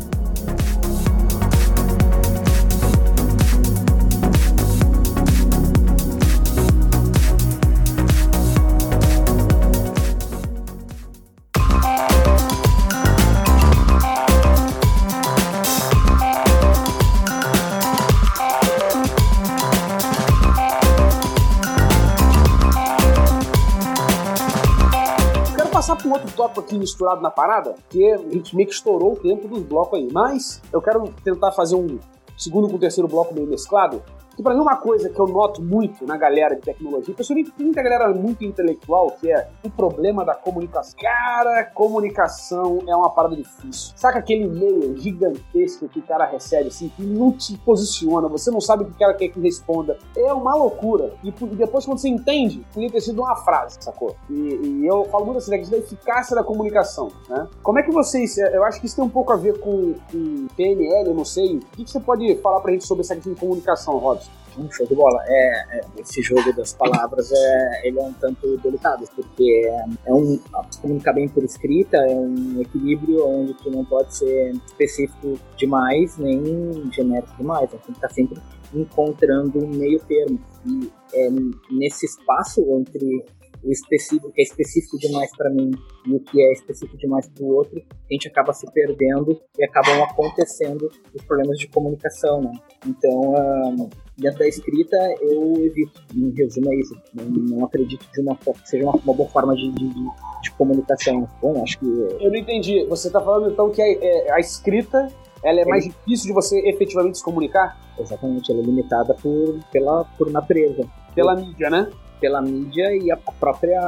Tópico 26.52 26.60
aqui 26.60 26.78
misturado 26.78 27.20
na 27.20 27.30
parada, 27.30 27.74
que 27.88 28.12
a 28.12 28.18
gente 28.18 28.54
meio 28.54 28.68
que 28.68 28.74
estourou 28.74 29.14
o 29.14 29.16
tempo 29.16 29.48
dos 29.48 29.62
blocos 29.62 29.98
aí. 29.98 30.08
Mas 30.12 30.60
eu 30.72 30.80
quero 30.80 31.12
tentar 31.24 31.52
fazer 31.52 31.74
um 31.74 31.98
segundo 32.36 32.68
com 32.68 32.78
terceiro 32.78 33.08
bloco 33.08 33.34
meio 33.34 33.46
mesclado, 33.46 34.02
que 34.36 34.42
para 34.42 34.54
mim 34.54 34.60
uma 34.60 34.76
coisa 34.76 35.08
que 35.08 35.18
eu 35.18 35.26
noto 35.26 35.62
muito 35.62 36.06
na 36.06 36.16
galera 36.16 36.54
de 36.54 36.62
tecnologia, 36.62 37.14
principalmente 37.14 37.52
muita 37.58 37.82
galera 37.82 38.08
muito 38.12 38.44
intelectual, 38.44 39.10
que 39.20 39.30
é 39.30 39.48
o 39.64 39.70
problema 39.70 40.24
da 40.24 40.34
comunicação. 40.34 40.94
Cara, 41.00 41.64
comunicação 41.64 42.80
é 42.86 42.94
uma 42.94 43.10
parada 43.10 43.36
difícil. 43.36 43.92
Saca 43.96 44.18
aquele 44.18 44.44
e-mail 44.44 44.96
gigantesco 44.98 45.88
que 45.88 45.98
o 45.98 46.02
cara 46.02 46.24
recebe, 46.24 46.68
assim, 46.68 46.88
que 46.96 47.02
não 47.02 47.32
te 47.32 47.56
posiciona, 47.58 48.28
você 48.28 48.50
não 48.50 48.60
sabe 48.60 48.82
o 48.82 48.86
que 48.86 48.92
o 48.92 48.98
cara 48.98 49.14
quer 49.14 49.28
que 49.28 49.40
responda. 49.40 49.98
É 50.16 50.32
uma 50.32 50.54
loucura. 50.54 51.12
E 51.22 51.30
depois, 51.30 51.84
quando 51.84 51.98
você 51.98 52.08
entende, 52.08 52.64
podia 52.72 52.90
ter 52.90 53.00
sido 53.00 53.22
uma 53.22 53.36
frase, 53.36 53.78
sacou? 53.80 54.16
E, 54.28 54.32
e 54.34 54.86
eu 54.86 55.04
falo 55.06 55.26
muito 55.26 55.38
assim, 55.38 55.50
da 55.50 55.76
eficácia 55.76 56.34
da 56.34 56.42
comunicação, 56.42 57.10
né? 57.28 57.46
Como 57.62 57.78
é 57.78 57.82
que 57.82 57.90
vocês, 57.90 58.38
é, 58.38 58.56
eu 58.56 58.64
acho 58.64 58.80
que 58.80 58.86
isso 58.86 58.96
tem 58.96 59.04
um 59.04 59.08
pouco 59.08 59.32
a 59.32 59.36
ver 59.36 59.58
com, 59.60 59.94
com 60.10 60.46
PNL, 60.56 61.08
eu 61.08 61.14
não 61.14 61.24
sei. 61.24 61.56
O 61.56 61.60
que, 61.60 61.84
que 61.84 61.90
você 61.90 62.00
pode 62.00 62.36
falar 62.36 62.60
pra 62.60 62.72
gente 62.72 62.86
sobre 62.86 63.02
essa 63.02 63.14
questão 63.14 63.32
de 63.32 63.40
comunicação, 63.40 63.98
Robson? 63.98 64.30
Um 64.58 64.70
show 64.70 64.86
de 64.86 64.94
bola. 64.94 65.22
É, 65.26 65.78
é, 65.78 65.80
esse 65.98 66.22
jogo 66.22 66.52
das 66.54 66.72
palavras 66.74 67.30
é, 67.32 67.88
ele 67.88 67.98
é 67.98 68.02
um 68.02 68.12
tanto 68.12 68.56
delicado, 68.58 69.04
porque 69.14 69.62
é, 69.66 70.10
é 70.10 70.14
um 70.14 70.38
comunicar 70.80 71.12
bem 71.12 71.28
por 71.28 71.44
escrita 71.44 71.96
é 71.96 72.14
um 72.14 72.60
equilíbrio 72.60 73.26
onde 73.26 73.54
tu 73.54 73.70
não 73.70 73.84
pode 73.84 74.16
ser 74.16 74.52
específico 74.66 75.38
demais 75.56 76.16
nem 76.18 76.90
genérico 76.92 77.36
demais. 77.36 77.64
Então, 77.64 77.78
tem 77.80 77.92
que 77.94 77.98
estar 77.98 78.10
sempre 78.10 78.40
encontrando 78.74 79.64
um 79.64 79.68
meio 79.68 80.00
termo. 80.00 80.40
E 80.66 80.90
é 81.14 81.28
nesse 81.70 82.06
espaço 82.06 82.60
entre 82.78 83.24
o 83.62 83.70
específico, 83.70 84.32
que 84.32 84.40
é 84.40 84.44
específico 84.44 84.98
demais 84.98 85.30
para 85.36 85.48
mim 85.50 85.70
e 86.06 86.14
o 86.14 86.20
que 86.20 86.42
é 86.42 86.52
específico 86.52 86.98
demais 86.98 87.28
para 87.28 87.44
o 87.44 87.54
outro, 87.54 87.80
a 87.80 88.12
gente 88.12 88.28
acaba 88.28 88.52
se 88.52 88.66
perdendo 88.72 89.40
e 89.56 89.64
acabam 89.64 90.02
acontecendo 90.02 90.90
os 91.14 91.24
problemas 91.24 91.58
de 91.58 91.68
comunicação, 91.68 92.42
né? 92.42 92.52
Então, 92.86 93.20
um, 93.20 93.88
dentro 94.22 94.38
da 94.38 94.48
escrita, 94.48 94.96
eu 95.20 95.56
evito, 95.58 96.00
em 96.14 96.30
resumo 96.30 96.72
é 96.72 96.76
isso, 96.76 96.96
não, 97.12 97.24
não 97.24 97.64
acredito 97.64 98.06
de 98.12 98.20
uma, 98.20 98.36
que 98.36 98.68
seja 98.68 98.84
uma, 98.84 98.94
uma 98.94 99.14
boa 99.14 99.28
forma 99.28 99.54
de, 99.54 99.70
de, 99.72 99.88
de, 99.88 100.50
comunicação. 100.56 101.28
Bom, 101.40 101.62
acho 101.62 101.78
que... 101.78 101.86
Eu 101.86 102.30
não 102.30 102.36
entendi, 102.36 102.84
você 102.86 103.08
está 103.08 103.20
falando 103.20 103.50
então 103.50 103.70
que 103.70 103.82
a, 103.82 103.86
é, 103.86 104.32
a 104.32 104.40
escrita 104.40 105.08
ela 105.42 105.60
é 105.60 105.64
mais 105.64 105.84
difícil 105.84 106.28
de 106.28 106.32
você 106.32 106.58
efetivamente 106.68 107.18
se 107.18 107.24
comunicar? 107.24 107.76
Exatamente, 107.98 108.50
ela 108.50 108.60
é 108.60 108.64
limitada 108.64 109.14
por, 109.14 109.58
pela, 109.72 110.04
por 110.16 110.30
natureza. 110.30 110.86
Pela 111.14 111.34
mídia, 111.34 111.68
né? 111.68 111.90
pela 112.22 112.40
mídia 112.40 112.94
e 112.94 113.10
a 113.10 113.16
própria 113.16 113.80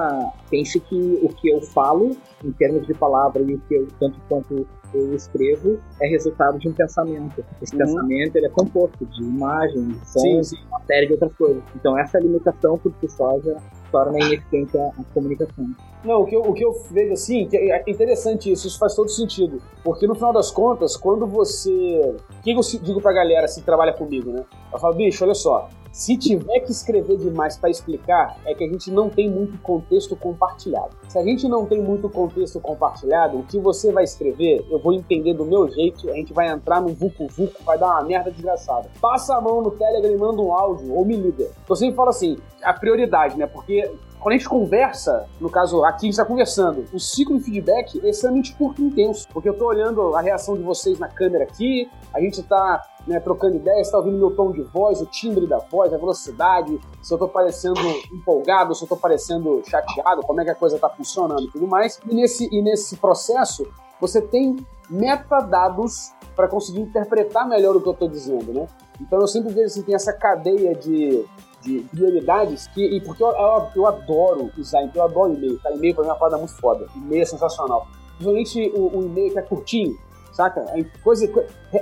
pense 0.50 0.80
que 0.80 1.20
o 1.22 1.28
que 1.28 1.48
eu 1.48 1.62
falo 1.62 2.16
em 2.44 2.50
termos 2.50 2.84
de 2.84 2.92
palavra 2.92 3.40
e 3.40 3.54
o 3.54 3.60
que 3.60 3.74
eu 3.76 3.86
tanto 4.00 4.20
quanto 4.28 4.66
eu 4.94 5.14
escrevo 5.14 5.78
é 6.00 6.06
resultado 6.08 6.58
de 6.58 6.68
um 6.68 6.72
pensamento. 6.72 7.44
Esse 7.60 7.74
Uhum. 7.74 7.78
pensamento 7.78 8.36
ele 8.36 8.46
é 8.46 8.50
composto 8.50 9.04
de 9.04 9.22
imagens, 9.22 9.96
sons 10.06 10.48
Sim, 10.48 10.56
e 10.56 10.66
uma 10.68 10.80
série 10.86 11.06
de 11.06 11.12
outras 11.12 11.32
coisas. 11.36 11.62
Então 11.74 11.98
essa 11.98 12.18
limitação 12.18 12.78
por 12.78 12.92
si 13.00 13.08
só 13.08 13.38
já 13.40 13.56
torna 13.90 14.18
ineficiente 14.18 14.76
a, 14.78 14.86
a 14.86 15.04
comunicação. 15.12 15.66
Não, 16.04 16.22
o 16.22 16.26
que, 16.26 16.36
eu, 16.36 16.42
o 16.42 16.52
que 16.52 16.64
eu 16.64 16.72
vejo 16.90 17.12
assim, 17.14 17.46
que 17.48 17.56
é 17.56 17.82
interessante 17.88 18.52
isso, 18.52 18.66
isso 18.66 18.78
faz 18.78 18.94
todo 18.94 19.08
sentido. 19.08 19.60
Porque 19.82 20.06
no 20.06 20.14
final 20.14 20.32
das 20.32 20.50
contas, 20.50 20.96
quando 20.96 21.26
você. 21.26 22.14
O 22.38 22.42
que 22.42 22.52
eu 22.52 22.60
digo 22.82 23.00
pra 23.00 23.12
galera 23.12 23.46
assim, 23.46 23.60
que 23.60 23.66
trabalha 23.66 23.92
comigo, 23.92 24.30
né? 24.30 24.44
Eu 24.72 24.78
falo, 24.78 24.94
bicho, 24.94 25.24
olha 25.24 25.34
só. 25.34 25.68
Se 25.94 26.16
tiver 26.16 26.58
que 26.58 26.72
escrever 26.72 27.18
demais 27.18 27.56
pra 27.56 27.70
explicar, 27.70 28.36
é 28.44 28.52
que 28.52 28.64
a 28.64 28.66
gente 28.66 28.90
não 28.90 29.08
tem 29.08 29.30
muito 29.30 29.56
contexto 29.58 30.16
compartilhado. 30.16 30.90
Se 31.08 31.16
a 31.16 31.22
gente 31.22 31.46
não 31.46 31.66
tem 31.66 31.80
muito 31.80 32.10
contexto 32.10 32.58
compartilhado, 32.58 33.38
o 33.38 33.44
que 33.44 33.60
você 33.60 33.92
vai 33.92 34.02
escrever, 34.02 34.66
eu 34.68 34.80
vou 34.80 34.92
entender 34.92 35.34
do 35.34 35.44
meu 35.44 35.70
jeito, 35.70 36.10
a 36.10 36.14
gente 36.14 36.32
vai 36.32 36.48
entrar 36.48 36.80
num 36.80 36.92
vucu-vucu, 36.92 37.62
vai 37.64 37.78
dar 37.78 37.92
uma 37.92 38.02
merda 38.02 38.32
desgraçada. 38.32 38.90
Passa 39.00 39.36
a 39.36 39.40
mão 39.40 39.62
no 39.62 39.70
Telegram 39.70 40.10
e 40.10 40.16
manda 40.16 40.42
um 40.42 40.52
áudio, 40.52 40.92
ou 40.92 41.04
me 41.04 41.14
liga. 41.14 41.48
Eu 41.70 41.76
sempre 41.76 41.94
falo 41.94 42.08
assim, 42.08 42.38
a 42.60 42.72
prioridade, 42.72 43.38
né? 43.38 43.46
Porque 43.46 43.88
quando 44.24 44.36
a 44.36 44.38
gente 44.38 44.48
conversa, 44.48 45.28
no 45.38 45.50
caso 45.50 45.84
aqui 45.84 45.96
a 45.96 46.00
gente 46.06 46.12
está 46.12 46.24
conversando, 46.24 46.86
o 46.94 46.98
ciclo 46.98 47.36
de 47.36 47.44
feedback 47.44 48.00
é 48.02 48.08
extremamente 48.08 48.54
curto 48.54 48.80
e 48.80 48.86
intenso, 48.86 49.28
porque 49.30 49.46
eu 49.46 49.52
estou 49.52 49.68
olhando 49.68 50.16
a 50.16 50.22
reação 50.22 50.56
de 50.56 50.62
vocês 50.62 50.98
na 50.98 51.08
câmera 51.08 51.44
aqui, 51.44 51.90
a 52.10 52.18
gente 52.22 52.40
está 52.40 52.82
né, 53.06 53.20
trocando 53.20 53.56
ideias, 53.56 53.86
está 53.86 53.98
ouvindo 53.98 54.16
meu 54.16 54.34
tom 54.34 54.50
de 54.50 54.62
voz, 54.62 55.02
o 55.02 55.04
timbre 55.04 55.46
da 55.46 55.58
voz, 55.58 55.92
a 55.92 55.98
velocidade, 55.98 56.80
se 57.02 57.12
eu 57.12 57.16
estou 57.16 57.28
parecendo 57.28 57.78
empolgado, 58.14 58.74
se 58.74 58.80
eu 58.80 58.86
estou 58.86 58.96
parecendo 58.96 59.62
chateado, 59.68 60.22
como 60.22 60.40
é 60.40 60.44
que 60.44 60.50
a 60.52 60.54
coisa 60.54 60.76
está 60.76 60.88
funcionando 60.88 61.42
e 61.42 61.50
tudo 61.50 61.66
mais. 61.66 62.00
E 62.10 62.14
nesse, 62.14 62.48
e 62.50 62.62
nesse 62.62 62.96
processo, 62.96 63.70
você 64.00 64.22
tem 64.22 64.56
metadados 64.88 66.12
para 66.34 66.48
conseguir 66.48 66.80
interpretar 66.80 67.46
melhor 67.46 67.76
o 67.76 67.80
que 67.82 67.88
eu 67.88 67.92
estou 67.92 68.08
dizendo, 68.08 68.54
né? 68.54 68.66
Então 68.98 69.20
eu 69.20 69.26
sempre 69.26 69.52
vejo 69.52 69.66
assim, 69.66 69.82
tem 69.82 69.94
essa 69.94 70.14
cadeia 70.14 70.74
de, 70.74 71.26
de 71.64 71.80
prioridades, 71.90 72.68
que, 72.68 72.84
e 72.84 73.00
porque 73.00 73.22
eu, 73.22 73.28
eu, 73.28 73.68
eu 73.74 73.86
adoro 73.86 74.50
usar, 74.56 74.82
então 74.82 75.02
eu 75.02 75.08
adoro 75.08 75.32
e-mail, 75.32 75.58
tá? 75.60 75.70
E-mail 75.72 75.94
pra 75.94 76.04
mim 76.04 76.10
é 76.10 76.12
uma 76.12 76.18
parada 76.18 76.38
muito 76.38 76.54
foda. 76.54 76.86
E-mail 76.94 77.22
é 77.22 77.26
sensacional. 77.26 77.86
Principalmente 78.16 78.72
o, 78.74 78.98
o 78.98 79.02
e-mail 79.04 79.32
que 79.32 79.38
é 79.38 79.42
curtinho, 79.42 79.98
saca? 80.32 80.60
A, 80.60 81.02
coisa, 81.02 81.28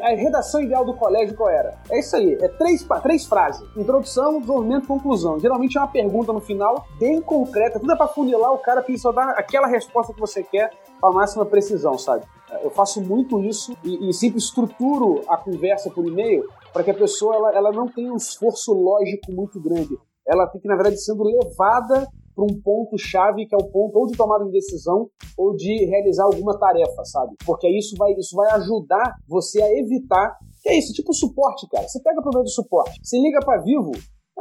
a 0.03 0.09
redação 0.15 0.63
ideal 0.63 0.85
do 0.85 0.95
colégio 0.95 1.37
qual 1.37 1.51
era? 1.51 1.79
É 1.91 1.99
isso 1.99 2.15
aí, 2.17 2.39
é 2.41 2.49
três, 2.49 2.87
três 3.03 3.25
frases. 3.27 3.67
Introdução, 3.77 4.41
desenvolvimento, 4.41 4.87
conclusão. 4.87 5.39
Geralmente 5.39 5.77
é 5.77 5.81
uma 5.81 5.89
pergunta 5.89 6.33
no 6.33 6.41
final, 6.41 6.87
bem 6.99 7.21
concreta, 7.21 7.81
tudo 7.81 7.93
é 7.93 7.97
pra 7.97 8.07
funilar 8.07 8.53
o 8.53 8.59
cara 8.59 8.83
pra 8.83 8.91
ele 8.91 8.99
só 8.99 9.11
dar 9.13 9.31
aquela 9.31 9.67
resposta 9.67 10.15
que 10.15 10.21
você 10.21 10.43
quer 10.43 10.71
com 11.01 11.07
a 11.09 11.13
máxima 11.13 11.45
precisão, 11.45 11.99
sabe? 11.99 12.25
Eu 12.63 12.71
faço 12.71 13.01
muito 13.01 13.41
isso 13.41 13.75
e, 13.83 14.11
e 14.11 14.13
sempre 14.13 14.39
estruturo 14.39 15.23
a 15.27 15.37
conversa 15.37 15.91
por 15.91 16.07
e-mail 16.07 16.45
para 16.73 16.83
que 16.83 16.91
a 16.91 16.95
pessoa 16.95 17.35
ela, 17.35 17.57
ela 17.57 17.73
não 17.73 17.87
tenha 17.87 18.13
um 18.13 18.17
esforço 18.17 18.73
lógico 18.73 19.33
muito 19.33 19.61
grande. 19.61 19.97
Ela 20.27 20.47
tem 20.47 20.61
que, 20.61 20.69
na 20.69 20.75
verdade, 20.75 21.03
sendo 21.03 21.23
levada 21.25 22.09
para 22.35 22.45
um 22.45 22.61
ponto-chave, 22.63 23.47
que 23.47 23.55
é 23.55 23.59
o 23.59 23.71
ponto 23.71 23.99
ou 23.99 24.07
de 24.07 24.17
tomada 24.17 24.45
de 24.45 24.53
decisão 24.53 25.09
ou 25.37 25.55
de 25.55 25.85
realizar 25.85 26.25
alguma 26.25 26.59
tarefa, 26.59 27.05
sabe? 27.05 27.35
Porque 27.45 27.69
isso 27.69 27.95
vai, 27.97 28.13
isso 28.13 28.35
vai 28.35 28.51
ajudar 28.53 29.17
você 29.29 29.63
a 29.63 29.79
evitar. 29.79 30.39
Que 30.63 30.71
é 30.71 30.79
isso, 30.79 30.93
tipo 30.93 31.13
suporte, 31.13 31.69
cara. 31.69 31.87
Você 31.89 32.01
pega 32.01 32.23
problema 32.23 32.45
do 32.45 32.51
suporte, 32.51 32.99
você 33.03 33.19
liga 33.19 33.41
para 33.45 33.61
Vivo, 33.63 33.91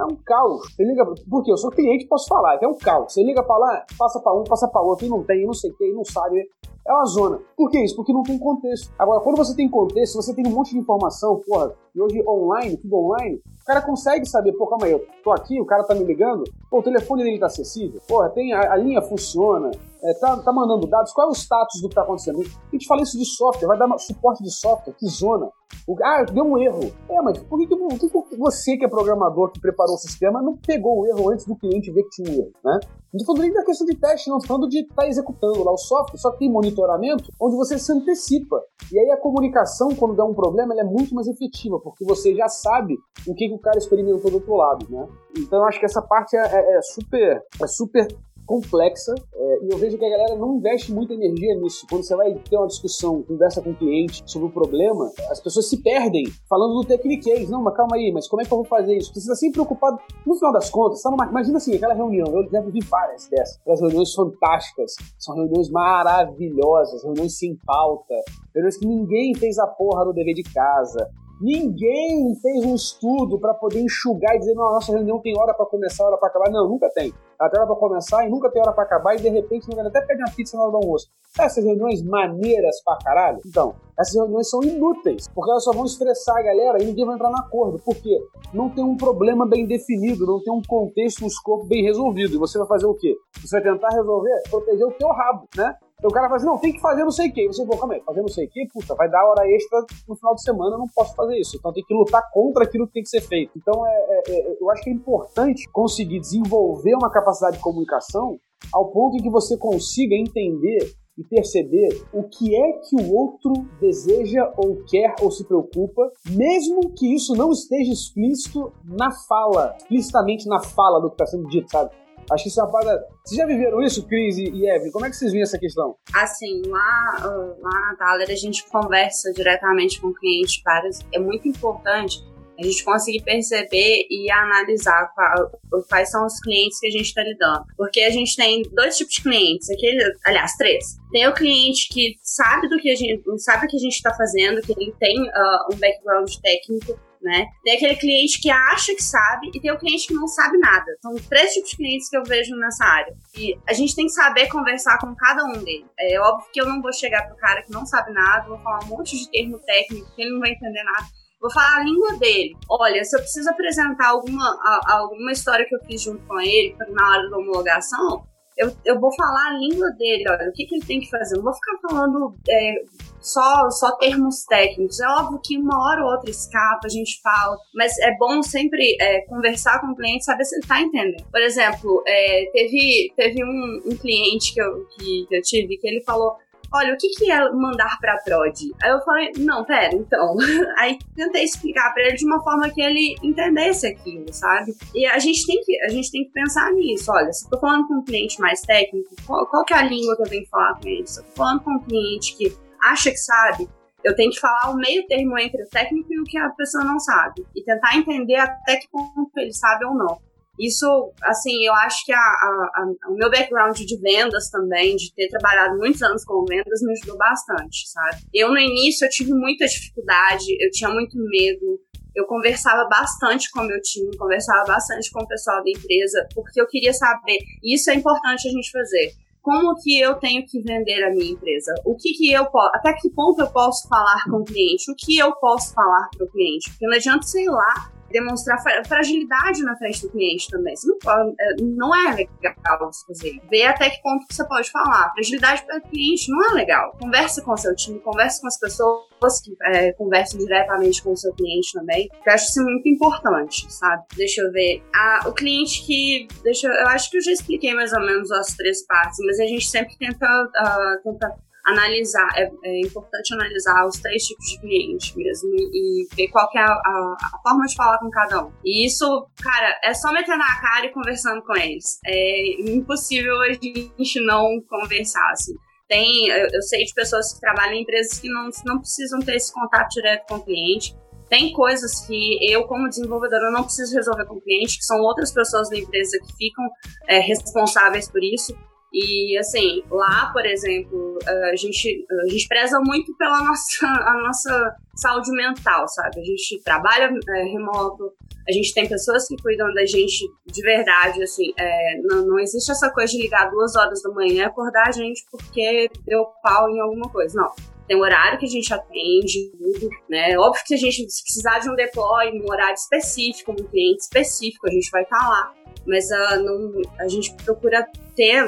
é 0.02 0.06
um 0.06 0.16
caos. 0.16 0.74
Você 0.74 0.84
liga. 0.84 1.06
Porque 1.30 1.52
eu 1.52 1.58
sou 1.58 1.72
cliente, 1.72 2.08
posso 2.08 2.28
falar, 2.28 2.58
é 2.62 2.68
um 2.68 2.78
caos. 2.78 3.14
Você 3.14 3.24
liga 3.24 3.44
pra 3.44 3.58
lá, 3.58 3.86
passa 3.98 4.20
pra 4.20 4.34
um, 4.34 4.44
passa 4.44 4.68
pra 4.68 4.82
outro, 4.82 5.06
e 5.06 5.10
não 5.10 5.24
tem, 5.24 5.46
não 5.46 5.54
sei 5.54 5.72
o 5.72 5.76
que, 5.76 5.86
e 5.86 5.94
não 5.94 6.04
sabe. 6.04 6.50
É 6.86 6.92
uma 6.92 7.06
zona. 7.06 7.40
Por 7.56 7.70
que 7.70 7.80
isso? 7.80 7.96
Porque 7.96 8.12
não 8.12 8.24
tem 8.24 8.40
contexto. 8.40 8.92
Agora, 8.98 9.22
quando 9.22 9.38
você 9.38 9.56
tem 9.56 9.70
contexto, 9.70 10.16
você 10.16 10.34
tem 10.34 10.46
um 10.48 10.52
monte 10.52 10.72
de 10.72 10.80
informação, 10.80 11.40
porra, 11.48 11.74
e 11.96 12.02
hoje 12.02 12.24
online, 12.28 12.76
tudo 12.78 12.96
online, 12.98 13.40
o 13.62 13.66
cara 13.66 13.82
consegue 13.82 14.26
saber, 14.26 14.54
pô, 14.54 14.66
calma 14.66 14.86
aí, 14.86 14.92
eu 14.92 15.06
tô 15.24 15.32
aqui, 15.32 15.62
o 15.62 15.66
cara 15.66 15.84
tá 15.84 15.94
me 15.94 16.04
ligando, 16.04 16.44
pô, 16.70 16.80
o 16.80 16.84
telefone 16.84 17.24
dele 17.24 17.40
tá 17.40 17.46
acessível, 17.46 18.02
porra, 18.08 18.30
tem, 18.30 18.52
a, 18.54 18.74
a 18.74 18.76
linha 18.76 19.02
funciona, 19.02 19.70
é, 20.04 20.14
tá, 20.16 20.38
tá 20.38 20.52
mandando 20.52 20.88
dados, 20.88 21.14
qual 21.14 21.28
é 21.28 21.30
o 21.30 21.34
status 21.34 21.82
do 21.82 21.90
que 21.90 21.96
tá 21.96 22.02
acontecendo? 22.02 22.40
A 22.40 22.72
gente 22.72 22.88
fala 22.88 23.02
isso 23.02 23.18
de 23.18 23.26
software, 23.26 23.68
vai 23.68 23.78
dar 23.78 23.98
suporte 24.00 24.44
de 24.44 24.52
software, 24.52 24.94
que 24.94 25.08
zona. 25.08 25.50
O, 25.88 25.96
ah, 26.04 26.24
deu 26.24 26.44
um 26.44 26.58
erro. 26.58 26.92
É, 27.10 27.22
mas 27.22 27.38
por 27.38 27.60
que, 27.60 27.68
que, 27.68 27.76
por 27.76 28.28
que, 28.28 28.36
você 28.36 28.78
que 28.78 28.86
é 28.86 28.90
programador, 28.90 29.52
que 29.52 29.60
preparou 29.60 29.96
o 29.96 30.00
sistema, 30.00 30.42
não 30.42 30.58
pegou 30.58 31.00
o 31.00 31.08
erro 31.08 31.32
antes 31.32 31.46
do 31.46 31.56
cliente 31.56 31.92
ver 31.92 32.04
que 32.04 32.10
tinha 32.10 32.30
um 32.30 32.34
erro, 32.34 32.52
né? 32.64 32.80
Não 33.14 33.20
tô 33.20 33.26
falando 33.26 33.42
nem 33.42 33.54
da 33.54 33.64
questão 33.66 33.86
de 33.86 33.96
teste, 33.96 34.30
não, 34.30 34.40
tô 34.40 34.48
falando 34.48 34.70
de 34.70 34.80
estar 34.80 34.96
tá 34.96 35.08
executando 35.08 35.64
lá 35.64 35.74
o 35.74 35.78
software, 35.78 36.18
só 36.18 36.32
que 36.32 36.40
tem 36.40 36.52
monitoramento 36.52 37.30
onde 37.40 37.58
você 37.58 37.78
se 37.78 37.92
antecipa. 37.92 38.58
E 38.92 38.98
aí 38.98 39.12
a 39.12 39.18
comunicação, 39.18 39.90
quando 39.96 40.16
dá 40.16 40.24
um 40.24 40.34
problema, 40.34 40.74
ela 40.74 40.82
é 40.82 40.86
muito 40.86 41.14
mais 41.14 41.28
efetiva, 41.28 41.80
porque 41.80 42.06
você 42.06 42.34
já 42.34 42.48
sabe 42.48 42.98
o 43.28 43.36
que, 43.36 43.50
que 43.50 43.54
o 43.54 43.60
cara 43.60 43.78
experimentou 43.78 44.32
do 44.32 44.38
outro 44.38 44.56
lado, 44.56 44.88
né? 44.90 45.06
Então 45.38 45.60
eu 45.60 45.66
acho 45.66 45.80
que 45.80 45.86
essa 45.86 46.02
parte 46.02 46.38
é, 46.38 46.40
é, 46.40 46.78
é 46.78 46.82
super, 46.82 47.44
é 47.62 47.68
super 47.68 48.08
complexa 48.52 49.16
é, 49.34 49.66
e 49.66 49.70
eu 49.72 49.78
vejo 49.78 49.98
que 49.98 50.04
a 50.04 50.10
galera 50.10 50.36
não 50.36 50.58
investe 50.58 50.92
muita 50.92 51.14
energia 51.14 51.56
nisso. 51.56 51.86
Quando 51.90 52.04
você 52.04 52.14
vai 52.18 52.34
ter 52.34 52.58
uma 52.58 52.68
discussão, 52.68 53.24
conversa 53.24 53.62
com 53.62 53.70
o 53.70 53.76
cliente 53.76 54.22
sobre 54.26 54.50
o 54.50 54.52
problema, 54.52 55.10
as 55.30 55.40
pessoas 55.40 55.70
se 55.70 55.82
perdem 55.82 56.26
falando 56.50 56.74
do 56.74 56.86
techniquez. 56.86 57.50
Não, 57.50 57.62
mas 57.62 57.74
calma 57.76 57.96
aí, 57.96 58.12
mas 58.12 58.28
como 58.28 58.42
é 58.42 58.46
que 58.46 58.52
eu 58.52 58.58
vou 58.58 58.66
fazer 58.66 58.98
isso? 58.98 59.14
Você 59.14 59.20
está 59.20 59.36
sempre 59.36 59.54
preocupado. 59.54 60.00
No 60.26 60.36
final 60.36 60.52
das 60.52 60.70
contas, 60.70 61.02
tá 61.02 61.10
numa... 61.10 61.28
imagina 61.28 61.58
assim, 61.58 61.76
aquela 61.76 61.94
reunião, 61.94 62.28
eu 62.28 62.50
já 62.50 62.60
vivi 62.60 62.80
várias 62.90 63.30
dessas, 63.30 63.58
aquelas 63.62 63.80
reuniões 63.80 64.14
fantásticas, 64.14 64.96
são 65.18 65.36
reuniões 65.36 65.70
maravilhosas, 65.70 67.04
reuniões 67.04 67.38
sem 67.38 67.58
pauta, 67.66 68.16
reuniões 68.54 68.78
que 68.78 68.86
ninguém 68.86 69.34
fez 69.36 69.58
a 69.60 69.68
porra 69.68 70.04
do 70.04 70.12
dever 70.12 70.34
de 70.34 70.44
casa, 70.44 71.10
Ninguém 71.42 72.36
fez 72.40 72.64
um 72.64 72.76
estudo 72.76 73.40
para 73.40 73.56
poder 73.56 73.82
enxugar 73.82 74.36
e 74.36 74.40
dizer, 74.40 74.54
não, 74.54 74.68
a 74.68 74.74
nossa 74.74 74.92
reunião 74.92 75.20
tem 75.20 75.36
hora 75.36 75.56
para 75.56 75.66
começar, 75.66 76.06
hora 76.06 76.18
para 76.18 76.30
acabar. 76.30 76.52
Não, 76.52 76.70
nunca 76.70 76.88
tem. 76.94 77.12
Ela 77.40 77.50
tem 77.50 77.60
hora 77.60 77.68
para 77.68 77.80
começar 77.80 78.28
e 78.28 78.30
nunca 78.30 78.52
tem 78.52 78.62
hora 78.62 78.72
para 78.72 78.84
acabar, 78.84 79.16
e 79.16 79.22
de 79.22 79.30
repente 79.30 79.68
não 79.68 79.88
até 79.88 80.02
pede 80.02 80.22
uma 80.22 80.32
pizza 80.36 80.56
na 80.56 80.64
hora 80.64 80.72
do 80.72 80.78
almoço. 80.78 81.08
Essas 81.40 81.66
reuniões 81.66 82.04
maneiras 82.04 82.84
pra 82.84 82.98
caralho? 83.04 83.40
Então, 83.44 83.74
essas 83.98 84.14
reuniões 84.14 84.50
são 84.50 84.62
inúteis, 84.62 85.28
porque 85.34 85.50
elas 85.50 85.64
só 85.64 85.72
vão 85.72 85.86
estressar 85.86 86.38
a 86.38 86.44
galera 86.44 86.82
e 86.82 86.86
ninguém 86.86 87.06
vai 87.06 87.16
entrar 87.16 87.32
no 87.32 87.38
acordo. 87.38 87.80
Por 87.80 87.96
quê? 87.96 88.20
Não 88.54 88.70
tem 88.70 88.84
um 88.84 88.96
problema 88.96 89.48
bem 89.48 89.66
definido, 89.66 90.28
não 90.28 90.44
tem 90.44 90.54
um 90.54 90.62
contexto, 90.62 91.24
um 91.24 91.28
escopo 91.28 91.66
bem 91.66 91.84
resolvido. 91.84 92.36
E 92.36 92.38
você 92.38 92.60
vai 92.60 92.68
fazer 92.68 92.86
o 92.86 92.94
quê? 92.94 93.16
Você 93.42 93.60
vai 93.60 93.74
tentar 93.74 93.90
resolver, 93.90 94.44
proteger 94.50 94.86
o 94.86 94.92
teu 94.92 95.08
rabo, 95.08 95.48
né? 95.58 95.74
Então 96.02 96.10
o 96.10 96.14
cara 96.14 96.26
fala 96.26 96.38
assim, 96.38 96.48
não, 96.48 96.58
tem 96.58 96.74
que 96.74 96.82
fazer 96.82 97.04
não 97.04 97.12
sei 97.12 97.30
o 97.30 97.32
quê. 97.32 97.46
Você, 97.46 97.64
pô, 97.64 97.78
calma 97.78 97.94
aí, 97.94 98.02
fazer 98.02 98.22
não 98.22 98.28
sei 98.28 98.48
o 98.48 98.50
quê, 98.50 98.68
puta, 98.74 98.96
vai 98.96 99.08
dar 99.08 99.24
hora 99.24 99.48
extra 99.48 99.86
no 100.10 100.16
final 100.16 100.34
de 100.34 100.42
semana, 100.42 100.74
eu 100.74 100.80
não 100.80 100.88
posso 100.96 101.14
fazer 101.16 101.38
isso. 101.38 101.56
Então 101.56 101.72
tem 101.72 101.84
que 101.84 101.94
lutar 101.94 102.28
contra 102.34 102.64
aquilo 102.64 102.88
que 102.88 102.94
tem 102.94 103.04
que 103.04 103.10
ser 103.10 103.22
feito. 103.22 103.52
Então 103.56 103.86
é, 103.86 103.92
é, 103.92 104.32
é, 104.32 104.58
eu 104.60 104.68
acho 104.72 104.84
que 104.84 104.90
é 104.90 104.94
importante 104.94 105.70
conseguir 105.72 106.20
desenvolver 106.20 106.96
uma 106.96 107.12
capacidade 107.12 107.58
de 107.58 107.64
comunicação 107.64 108.40
ao 108.74 108.92
ponto 108.92 109.16
em 109.16 109.22
que 109.22 109.30
você 109.30 109.56
consiga 109.56 110.16
entender 110.16 110.92
e 111.16 111.24
perceber 111.24 112.04
o 112.12 112.24
que 112.24 112.56
é 112.56 112.74
que 112.80 112.96
o 112.96 113.14
outro 113.14 113.54
deseja 113.80 114.52
ou 114.58 114.84
quer 114.86 115.14
ou 115.22 115.30
se 115.30 115.46
preocupa, 115.46 116.10
mesmo 116.32 116.94
que 116.96 117.14
isso 117.14 117.36
não 117.36 117.52
esteja 117.52 117.92
explícito 117.92 118.72
na 118.84 119.12
fala, 119.28 119.76
explicitamente 119.78 120.48
na 120.48 120.60
fala 120.60 121.00
do 121.00 121.10
que 121.10 121.16
está 121.22 121.28
sendo 121.28 121.48
dito, 121.48 121.70
sabe? 121.70 121.92
Acho 122.30 122.44
que 122.44 122.50
isso 122.50 122.60
é 122.60 122.64
uma 122.64 122.72
parada. 122.72 123.06
Vocês 123.26 123.38
já 123.38 123.46
viveram 123.46 123.82
isso, 123.82 124.08
Cris 124.08 124.38
e 124.38 124.66
Evelyn? 124.66 124.92
Como 124.92 125.06
é 125.06 125.10
que 125.10 125.16
vocês 125.16 125.32
veem 125.32 125.44
essa 125.44 125.58
questão? 125.58 125.96
Assim, 126.14 126.62
lá, 126.68 127.18
lá 127.60 127.92
na 127.92 127.96
Thaler 127.98 128.30
a 128.30 128.36
gente 128.36 128.66
conversa 128.68 129.32
diretamente 129.34 130.00
com 130.00 130.14
clientes 130.14 130.62
vários. 130.64 131.00
É 131.14 131.20
muito 131.20 131.48
importante 131.48 132.24
a 132.62 132.64
gente 132.64 132.84
conseguir 132.84 133.24
perceber 133.24 134.06
e 134.10 134.32
analisar 134.32 135.12
qual, 135.16 135.84
quais 135.90 136.12
são 136.12 136.26
os 136.26 136.40
clientes 136.40 136.80
que 136.80 136.88
a 136.88 136.92
gente 136.92 137.06
está 137.06 137.24
lidando. 137.24 137.66
Porque 137.76 138.02
a 138.02 138.10
gente 138.12 138.36
tem 138.36 138.62
dois 138.74 138.98
tipos 138.98 139.16
de 139.16 139.24
clientes, 139.24 139.70
aquele, 139.70 140.04
aliás, 140.26 140.54
três. 140.58 140.98
Tem 141.12 141.28
o 141.28 141.34
cliente 141.34 141.90
que 141.90 142.16
sabe 142.22 142.70
do 142.70 142.78
que 142.78 142.90
a 142.90 142.96
gente 142.96 143.24
sabe 143.40 143.66
o 143.66 143.70
que 143.70 143.78
a 143.78 143.80
gente 143.80 143.96
está 143.96 144.14
fazendo, 144.14 144.62
que 144.62 144.74
ele 144.78 144.94
tem 145.00 145.20
uh, 145.22 145.74
um 145.74 145.78
background 145.78 146.32
técnico 146.42 147.00
né? 147.22 147.48
Tem 147.64 147.76
aquele 147.76 147.96
cliente 147.96 148.42
que 148.42 148.50
acha 148.50 148.96
que 148.96 149.04
sabe 149.04 149.52
e 149.54 149.60
tem 149.60 149.72
o 149.72 149.78
cliente 149.78 150.08
que 150.08 150.14
não 150.14 150.28
sabe 150.28 150.58
nada. 150.58 150.86
São 151.02 151.16
três 151.30 151.54
tipos 151.54 151.72
de 151.72 151.78
clientes 151.78 152.10
que 152.10 152.18
eu 152.18 152.24
vejo 152.24 152.56
nessa 152.56 152.86
área. 152.86 153.14
E 153.38 153.58
a 153.68 153.74
gente 153.74 153.96
tem 153.96 154.06
que 154.06 154.12
saber 154.12 154.48
conversar 154.48 154.98
com 155.00 155.16
cada 155.16 155.46
um 155.46 155.64
deles. 155.64 155.86
É 156.00 156.20
óbvio 156.20 156.50
que 156.52 156.62
eu 156.62 156.66
não 156.66 156.82
vou 156.82 156.92
chegar 156.94 157.28
pro 157.28 157.38
cara 157.38 157.62
que 157.62 157.72
não 157.72 157.86
sabe 157.86 158.12
nada, 158.12 158.48
vou 158.48 158.60
falar 158.60 158.84
um 158.84 158.88
monte 158.88 159.18
de 159.18 159.30
termo 159.30 159.60
técnico 159.60 160.14
que 160.16 160.22
ele 160.22 160.32
não 160.32 160.40
vai 160.40 160.52
entender 160.52 160.84
nada. 160.84 161.06
Vou 161.40 161.52
falar 161.52 161.78
a 161.78 161.84
língua 161.84 162.18
dele. 162.18 162.56
Olha, 162.70 163.04
se 163.04 163.16
eu 163.16 163.20
preciso 163.20 163.50
apresentar 163.50 164.10
alguma, 164.10 164.46
a, 164.46 164.98
alguma 164.98 165.32
história 165.32 165.66
que 165.66 165.76
eu 165.76 165.80
fiz 165.86 166.02
junto 166.02 166.24
com 166.28 166.40
ele 166.40 166.76
na 166.90 167.10
hora 167.10 167.30
da 167.30 167.38
homologação, 167.38 168.24
eu, 168.58 168.72
eu 168.86 169.00
vou 169.00 169.14
falar 169.16 169.50
a 169.50 169.58
língua 169.58 169.90
dele, 169.92 170.26
olha, 170.30 170.50
o 170.50 170.54
que, 170.54 170.66
que 170.66 170.76
ele 170.76 170.86
tem 170.86 171.00
que 171.00 171.10
fazer. 171.10 171.36
Não 171.36 171.44
vou 171.44 171.54
ficar 171.54 171.90
falando 171.90 172.36
é, 172.50 172.84
só, 173.20 173.70
só 173.70 173.96
termos 173.98 174.44
técnicos. 174.46 175.00
É 175.00 175.08
óbvio 175.08 175.40
que 175.44 175.58
uma 175.58 175.78
hora 175.84 176.04
ou 176.04 176.12
outra 176.12 176.30
escapa, 176.30 176.86
a 176.86 176.90
gente 176.90 177.22
fala, 177.22 177.58
mas 177.74 177.98
é 178.00 178.16
bom 178.18 178.42
sempre 178.42 178.98
é, 179.00 179.22
conversar 179.22 179.80
com 179.80 179.88
o 179.88 179.96
cliente, 179.96 180.26
saber 180.26 180.44
se 180.44 180.56
ele 180.56 180.64
está 180.64 180.82
entendendo. 180.82 181.24
Por 181.32 181.42
exemplo, 181.42 182.04
é, 182.06 182.50
teve, 182.52 183.14
teve 183.16 183.44
um, 183.44 183.82
um 183.86 183.98
cliente 183.98 184.54
que 184.54 184.62
eu, 184.62 184.86
que, 184.88 185.26
que 185.28 185.36
eu 185.36 185.42
tive 185.42 185.78
que 185.78 185.88
ele 185.88 186.02
falou 186.02 186.36
olha, 186.74 186.94
o 186.94 186.98
que, 186.98 187.10
que 187.10 187.32
é 187.32 187.52
mandar 187.52 187.98
pra 188.00 188.18
prod? 188.18 188.72
Aí 188.82 188.92
eu 188.92 189.02
falei, 189.02 189.32
não, 189.38 189.66
pera, 189.66 189.94
então. 189.96 190.36
Aí 190.78 190.98
tentei 191.16 191.44
explicar 191.44 191.94
pra 191.94 192.04
ele 192.04 192.16
de 192.16 192.26
uma 192.26 192.42
forma 192.42 192.70
que 192.70 192.82
ele 192.82 193.16
entendesse 193.22 193.88
aquilo, 193.88 194.32
sabe? 194.32 194.76
E 194.96 195.06
a 195.06 195.20
gente 195.20 195.46
tem 195.46 195.62
que, 195.62 195.82
a 195.84 195.90
gente 195.90 196.12
tem 196.12 196.26
que 196.26 196.32
pensar 196.32 196.72
nisso. 196.74 197.12
Olha, 197.12 197.32
se 197.32 197.46
eu 197.46 197.52
tô 197.52 197.60
falando 197.60 197.88
com 197.88 197.96
um 197.96 198.04
cliente 198.04 198.40
mais 198.40 198.62
técnico, 198.62 199.16
qual, 199.26 199.46
qual 199.48 199.66
que 199.66 199.74
é 199.74 199.78
a 199.78 199.84
língua 199.84 200.16
que 200.16 200.24
eu 200.24 200.30
tenho 200.30 200.44
que 200.44 200.50
falar 200.50 200.80
com 200.80 200.88
ele? 200.88 201.08
Se 201.08 201.20
eu 201.20 201.24
tô 201.26 201.32
falando 201.32 201.62
com 201.62 201.72
um 201.72 201.80
cliente 201.80 202.36
que 202.38 202.56
acha 202.82 203.12
que 203.12 203.18
sabe, 203.18 203.70
eu 204.04 204.16
tenho 204.16 204.32
que 204.32 204.40
falar 204.40 204.72
o 204.72 204.76
meio 204.76 205.06
termo 205.08 205.38
entre 205.38 205.62
o 205.62 205.70
técnico 205.70 206.12
e 206.12 206.20
o 206.20 206.24
que 206.24 206.38
a 206.38 206.50
pessoa 206.50 206.84
não 206.84 207.00
sabe. 207.00 207.46
E 207.56 207.64
tentar 207.64 207.96
entender 207.96 208.36
até 208.36 208.78
que 208.78 208.90
ponto 208.90 209.32
ele 209.38 209.54
sabe 209.54 209.86
ou 209.86 209.94
não. 209.94 210.20
Isso, 210.60 210.86
assim, 211.24 211.66
eu 211.66 211.74
acho 211.74 212.06
que 212.06 212.14
a, 212.14 212.18
a, 212.18 212.72
a, 212.76 213.10
o 213.10 213.16
meu 213.16 213.30
background 213.30 213.78
de 213.78 213.98
vendas 214.00 214.50
também, 214.50 214.96
de 214.96 215.14
ter 215.14 215.28
trabalhado 215.30 215.78
muitos 215.78 216.02
anos 216.02 216.24
com 216.24 216.46
vendas, 216.46 216.82
me 216.82 216.94
ajudou 216.94 217.18
bastante, 217.18 217.90
sabe? 217.90 218.24
Eu, 218.34 218.50
no 218.50 218.60
início, 218.60 219.06
eu 219.06 219.10
tive 219.10 219.34
muita 219.34 219.66
dificuldade, 219.66 220.46
eu 220.60 220.70
tinha 220.72 220.90
muito 220.90 221.18
medo, 221.18 221.80
eu 222.16 222.26
conversava 222.26 222.88
bastante 222.90 223.50
com 223.52 223.62
o 223.62 223.68
meu 223.68 223.82
time, 223.82 224.16
conversava 224.18 224.66
bastante 224.66 225.10
com 225.12 225.24
o 225.24 225.28
pessoal 225.28 225.64
da 225.64 225.70
empresa, 225.70 226.28
porque 226.36 226.62
eu 226.62 226.68
queria 226.68 226.94
saber, 226.94 227.40
isso 227.64 227.90
é 227.90 227.96
importante 227.96 228.48
a 228.48 228.52
gente 228.52 228.70
fazer, 228.70 229.14
como 229.42 229.76
que 229.82 230.00
eu 230.00 230.16
tenho 230.16 230.46
que 230.46 230.62
vender 230.62 231.04
a 231.04 231.10
minha 231.10 231.32
empresa? 231.32 231.74
O 231.84 231.96
que 231.96 232.14
que 232.14 232.32
eu 232.32 232.46
posso, 232.46 232.76
até 232.76 232.94
que 232.94 233.10
ponto 233.10 233.42
eu 233.42 233.50
posso 233.50 233.88
falar 233.88 234.24
com 234.26 234.38
o 234.38 234.46
cliente? 234.46 234.92
O 234.92 234.96
que 234.96 235.18
eu 235.18 235.34
posso 235.36 235.74
falar 235.74 236.10
para 236.16 236.26
o 236.26 236.30
cliente? 236.30 236.70
Porque 236.70 236.86
não 236.86 236.96
adianta, 236.96 237.24
sei 237.24 237.48
lá, 237.48 237.92
demonstrar 238.12 238.62
fragilidade 238.86 239.64
na 239.64 239.76
frente 239.78 240.02
do 240.02 240.10
cliente 240.10 240.50
também. 240.50 240.76
Você 240.76 240.88
não, 240.88 240.98
pode, 241.00 241.36
é, 241.40 241.56
não 241.62 241.96
é 241.96 242.16
legal 242.16 242.80
você 242.80 243.06
fazer. 243.08 243.42
Ver 243.50 243.66
até 243.66 243.90
que 243.90 244.02
ponto 244.02 244.26
você 244.30 244.48
pode 244.48 244.72
falar. 244.72 245.12
Fragilidade 245.14 245.66
para 245.66 245.78
o 245.78 245.82
cliente 245.82 246.32
não 246.32 246.52
é 246.52 246.54
legal. 246.54 246.96
Converse 247.00 247.44
com 247.44 247.52
o 247.52 247.58
seu 247.58 247.76
time, 247.76 248.00
converse 248.00 248.42
com 248.42 248.48
as 248.48 248.60
pessoas 248.60 249.42
que 249.44 249.56
é, 249.64 249.92
conversam 249.94 250.40
diretamente 250.40 251.04
com 251.04 251.12
o 251.12 251.18
seu 251.18 251.34
cliente 251.34 251.74
também. 251.74 252.10
Eu 252.26 252.34
acho 252.34 252.50
isso 252.50 252.64
muito 252.64 252.88
importante, 252.90 253.72
sabe? 253.72 254.04
Deixa 254.16 254.42
eu 254.42 254.52
ver. 254.52 254.84
Ah, 254.94 255.22
o 255.26 255.34
cliente 255.34 255.86
que. 255.86 256.28
Deixa 256.44 256.68
eu, 256.68 256.74
eu 256.74 256.88
acho 256.88 257.10
que 257.10 257.18
eu 257.18 257.22
já 257.22 257.32
expliquei 257.32 257.74
mais 257.74 257.94
ou 257.94 258.02
menos 258.02 258.32
as 258.32 258.56
três 258.56 258.86
partes, 258.86 259.18
mas 259.26 259.40
a 259.40 259.46
gente 259.46 259.68
sempre 259.68 259.96
tenta, 259.98 260.26
uh, 260.26 261.04
tenta 261.04 261.36
analisar, 261.66 262.28
é, 262.36 262.50
é, 262.64 262.80
importante 262.82 263.34
analisar 263.34 263.86
os 263.86 264.00
três 264.00 264.24
tipos 264.24 264.46
de 264.46 264.60
cliente 264.60 265.18
mesmo 265.18 265.50
e, 265.56 266.08
ver 266.16 266.28
qual 266.30 266.50
é 266.56 266.60
a, 266.60 266.66
a, 266.66 267.18
a, 267.34 267.42
forma 267.42 267.66
de 267.66 267.76
falar 267.76 267.98
com 268.00 268.10
cada 268.10 268.46
um. 268.46 268.52
E 268.64 268.86
isso, 268.86 269.28
cara, 269.42 269.80
é 269.84 269.94
só 269.94 270.12
meter 270.12 270.38
na 270.38 270.62
cara 270.62 270.86
e 270.86 270.94
conversando 270.94 271.42
com 271.44 271.56
eles. 271.56 272.00
É 272.06 272.72
impossível 272.72 273.40
a 273.42 273.54
gente 273.54 274.26
não 274.26 274.62
conversar, 274.68 275.30
assim. 275.32 275.54
Tem, 275.88 276.28
eu, 276.30 276.48
eu 276.54 276.62
sei 276.62 276.84
de 276.86 276.94
pessoas 276.94 277.34
que 277.34 277.42
trabalham 277.42 277.74
em 277.74 277.82
empresas 277.82 278.20
que 278.20 278.30
não, 278.30 278.50
não 278.66 278.80
precisam 278.80 279.20
ter 279.20 279.36
esse 279.36 279.54
contato 279.54 279.90
direto 279.90 280.26
com 280.28 280.36
o 280.36 280.44
cliente, 280.44 280.96
tem 281.32 281.54
coisas 281.54 282.06
que 282.06 282.38
eu, 282.52 282.68
como 282.68 282.90
desenvolvedora, 282.90 283.52
não 283.52 283.64
preciso 283.64 283.96
resolver 283.96 284.26
com 284.26 284.36
o 284.36 284.42
cliente, 284.42 284.78
que 284.78 284.84
são 284.84 285.00
outras 285.00 285.32
pessoas 285.32 285.70
da 285.70 285.78
empresa 285.78 286.20
que 286.20 286.34
ficam 286.36 286.70
é, 287.08 287.20
responsáveis 287.20 288.12
por 288.12 288.22
isso. 288.22 288.54
E 288.94 289.38
assim, 289.38 289.84
lá, 289.90 290.32
por 290.34 290.46
exemplo, 290.46 291.18
a 291.26 291.56
gente, 291.56 292.06
a 292.26 292.30
gente 292.30 292.48
preza 292.48 292.80
muito 292.84 293.16
pela 293.16 293.42
nossa, 293.42 293.88
a 293.88 294.14
nossa 294.22 294.76
saúde 294.96 295.32
mental, 295.32 295.88
sabe? 295.88 296.20
A 296.20 296.24
gente 296.24 296.62
trabalha 296.62 297.10
é, 297.30 297.44
remoto, 297.44 298.12
a 298.48 298.52
gente 298.52 298.74
tem 298.74 298.88
pessoas 298.90 299.28
que 299.28 299.38
cuidam 299.42 299.74
da 299.74 299.86
gente 299.86 300.26
de 300.46 300.62
verdade, 300.62 301.24
assim, 301.24 301.54
é, 301.58 302.02
não, 302.04 302.26
não 302.26 302.40
existe 302.40 302.72
essa 302.72 302.90
coisa 302.92 303.12
de 303.14 303.22
ligar 303.22 303.50
duas 303.50 303.76
horas 303.76 304.02
da 304.02 304.12
manhã 304.12 304.34
e 304.34 304.44
acordar 304.44 304.88
a 304.88 304.92
gente 304.92 305.26
porque 305.32 305.90
deu 306.06 306.26
pau 306.44 306.70
em 306.70 306.80
alguma 306.80 307.10
coisa, 307.10 307.40
não. 307.40 307.52
Tem 307.88 307.98
um 307.98 308.02
horário 308.02 308.40
que 308.40 308.46
a 308.46 308.50
gente 308.50 308.74
atende, 308.74 309.52
tudo, 309.52 309.90
né? 310.10 310.38
Óbvio 310.38 310.64
que 310.66 310.74
a 310.74 310.78
gente, 310.78 311.10
se 311.10 311.24
precisar 311.24 311.60
de 311.60 311.70
um 311.70 311.76
deploy, 311.76 312.40
um 312.40 312.50
horário 312.50 312.76
específico, 312.76 313.52
um 313.52 313.56
cliente 313.56 314.04
específico, 314.04 314.68
a 314.68 314.72
gente 314.72 314.90
vai 314.92 315.04
estar 315.04 315.18
tá 315.18 315.28
lá. 315.28 315.54
Mas 315.86 316.06
uh, 316.06 316.44
não, 316.44 316.82
a 317.00 317.08
gente 317.08 317.34
procura 317.44 317.86
ter 318.16 318.46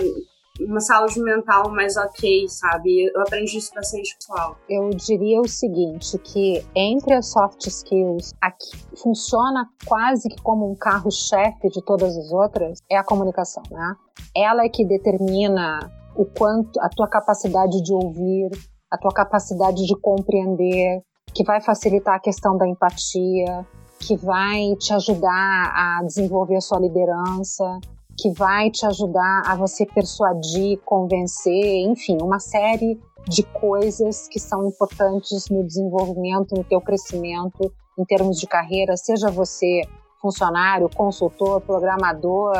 uma 0.59 0.79
saúde 0.79 1.21
mental 1.21 1.71
mais 1.71 1.97
ok, 1.97 2.47
sabe? 2.47 3.11
Eu 3.13 3.21
aprendi 3.21 3.57
isso 3.57 3.73
bastante 3.73 4.15
pessoal. 4.15 4.55
Eu 4.69 4.89
diria 4.91 5.41
o 5.41 5.47
seguinte, 5.47 6.17
que 6.19 6.63
entre 6.75 7.15
as 7.15 7.31
soft 7.31 7.65
skills, 7.65 8.33
a 8.41 8.51
que 8.51 8.97
funciona 8.97 9.67
quase 9.85 10.29
que 10.29 10.41
como 10.41 10.69
um 10.69 10.75
carro-chefe 10.75 11.69
de 11.69 11.83
todas 11.83 12.15
as 12.15 12.31
outras, 12.31 12.79
é 12.89 12.97
a 12.97 13.03
comunicação, 13.03 13.63
né? 13.71 13.95
Ela 14.35 14.63
é 14.63 14.69
que 14.69 14.85
determina 14.85 15.79
o 16.15 16.25
quanto 16.25 16.79
a 16.79 16.89
tua 16.89 17.07
capacidade 17.07 17.81
de 17.81 17.93
ouvir, 17.93 18.49
a 18.91 18.97
tua 18.97 19.11
capacidade 19.11 19.85
de 19.85 19.99
compreender, 19.99 21.01
que 21.33 21.43
vai 21.43 21.61
facilitar 21.61 22.15
a 22.15 22.19
questão 22.19 22.55
da 22.55 22.67
empatia, 22.67 23.65
que 23.99 24.15
vai 24.17 24.75
te 24.77 24.93
ajudar 24.93 25.71
a 25.73 26.03
desenvolver 26.05 26.57
a 26.57 26.61
sua 26.61 26.79
liderança, 26.79 27.79
que 28.17 28.31
vai 28.31 28.69
te 28.69 28.85
ajudar 28.85 29.43
a 29.45 29.55
você 29.55 29.85
persuadir, 29.85 30.79
convencer, 30.85 31.87
enfim, 31.87 32.17
uma 32.21 32.39
série 32.39 32.99
de 33.27 33.43
coisas 33.43 34.27
que 34.27 34.39
são 34.39 34.67
importantes 34.67 35.49
no 35.49 35.65
desenvolvimento, 35.65 36.55
no 36.55 36.63
teu 36.63 36.81
crescimento 36.81 37.71
em 37.97 38.03
termos 38.05 38.39
de 38.39 38.47
carreira, 38.47 38.97
seja 38.97 39.29
você 39.29 39.81
funcionário, 40.21 40.89
consultor, 40.95 41.61
programador, 41.61 42.53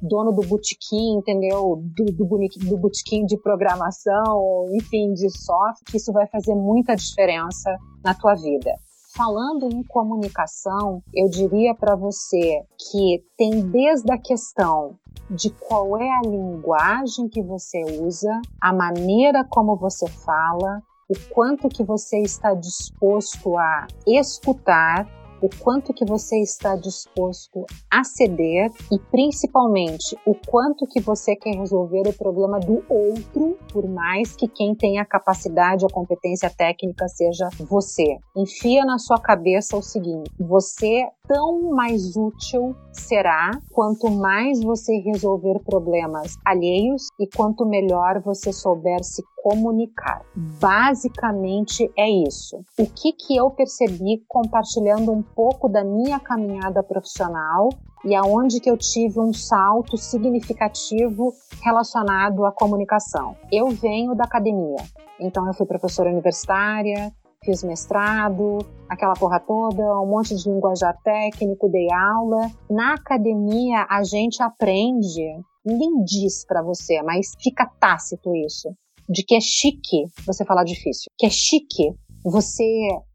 dono 0.00 0.32
do 0.32 0.42
botequim, 0.42 1.18
entendeu? 1.18 1.82
Do, 1.96 2.04
do, 2.06 2.24
do 2.24 2.76
botequim 2.76 3.24
de 3.24 3.36
programação, 3.36 4.66
enfim, 4.72 5.12
de 5.12 5.30
software, 5.30 5.94
isso 5.96 6.12
vai 6.12 6.26
fazer 6.26 6.54
muita 6.54 6.94
diferença 6.94 7.76
na 8.04 8.14
tua 8.14 8.34
vida. 8.34 8.72
Falando 9.14 9.66
em 9.66 9.82
comunicação, 9.82 11.02
eu 11.14 11.28
diria 11.28 11.74
para 11.74 11.94
você 11.94 12.64
que 12.78 13.22
tem 13.36 13.60
desde 13.60 14.10
a 14.10 14.16
questão 14.16 14.98
de 15.28 15.50
qual 15.50 15.98
é 15.98 16.08
a 16.10 16.22
linguagem 16.22 17.28
que 17.28 17.42
você 17.42 17.82
usa, 18.00 18.40
a 18.58 18.72
maneira 18.72 19.44
como 19.44 19.76
você 19.76 20.08
fala, 20.08 20.82
o 21.10 21.34
quanto 21.34 21.68
que 21.68 21.84
você 21.84 22.20
está 22.20 22.54
disposto 22.54 23.58
a 23.58 23.86
escutar 24.06 25.06
o 25.42 25.48
quanto 25.58 25.92
que 25.92 26.04
você 26.04 26.40
está 26.40 26.76
disposto 26.76 27.66
a 27.90 28.04
ceder 28.04 28.70
e 28.92 28.98
principalmente 29.10 30.16
o 30.24 30.34
quanto 30.34 30.86
que 30.86 31.00
você 31.00 31.34
quer 31.34 31.56
resolver 31.56 32.06
o 32.06 32.12
problema 32.12 32.60
do 32.60 32.84
outro, 32.88 33.58
por 33.72 33.88
mais 33.88 34.36
que 34.36 34.46
quem 34.46 34.74
tenha 34.74 35.02
a 35.02 35.06
capacidade, 35.06 35.84
a 35.84 35.92
competência 35.92 36.48
técnica 36.48 37.08
seja 37.08 37.48
você. 37.58 38.18
Enfia 38.36 38.84
na 38.84 38.98
sua 38.98 39.18
cabeça 39.18 39.76
o 39.76 39.82
seguinte: 39.82 40.30
você 40.38 41.08
tão 41.26 41.70
mais 41.70 42.16
útil 42.16 42.76
será 42.92 43.50
quanto 43.72 44.10
mais 44.10 44.62
você 44.62 44.98
resolver 44.98 45.58
problemas 45.64 46.36
alheios 46.44 47.08
e 47.18 47.26
quanto 47.26 47.66
melhor 47.66 48.20
você 48.22 48.52
souber 48.52 49.02
se 49.02 49.22
comunicar. 49.42 50.22
Basicamente 50.60 51.92
é 51.98 52.08
isso. 52.08 52.64
O 52.78 52.86
que 52.86 53.12
que 53.12 53.36
eu 53.36 53.50
percebi 53.50 54.24
compartilhando 54.28 55.10
um 55.10 55.22
pouco 55.22 55.68
da 55.68 55.82
minha 55.82 56.20
caminhada 56.20 56.82
profissional 56.82 57.68
e 58.04 58.14
aonde 58.14 58.60
que 58.60 58.70
eu 58.70 58.76
tive 58.76 59.20
um 59.20 59.32
salto 59.32 59.96
significativo 59.96 61.32
relacionado 61.62 62.44
à 62.44 62.52
comunicação. 62.52 63.36
Eu 63.50 63.70
venho 63.70 64.14
da 64.14 64.24
academia, 64.24 64.84
então 65.20 65.46
eu 65.46 65.54
fui 65.54 65.66
professora 65.66 66.10
universitária, 66.10 67.12
fiz 67.44 67.62
mestrado, 67.62 68.58
aquela 68.88 69.14
porra 69.14 69.40
toda, 69.40 69.82
um 70.00 70.06
monte 70.06 70.34
de 70.34 70.48
linguajar 70.48 70.96
técnico, 71.02 71.68
dei 71.68 71.92
aula. 71.92 72.50
Na 72.70 72.94
academia 72.94 73.86
a 73.88 74.02
gente 74.02 74.42
aprende, 74.42 75.22
ninguém 75.64 76.04
diz 76.04 76.44
para 76.44 76.62
você, 76.62 77.02
mas 77.02 77.32
fica 77.40 77.70
tácito 77.80 78.34
isso, 78.34 78.68
de 79.12 79.22
que 79.22 79.34
é 79.34 79.40
chique 79.40 80.04
você 80.26 80.44
falar 80.44 80.64
difícil, 80.64 81.10
que 81.18 81.26
é 81.26 81.30
chique 81.30 81.94
você 82.24 82.64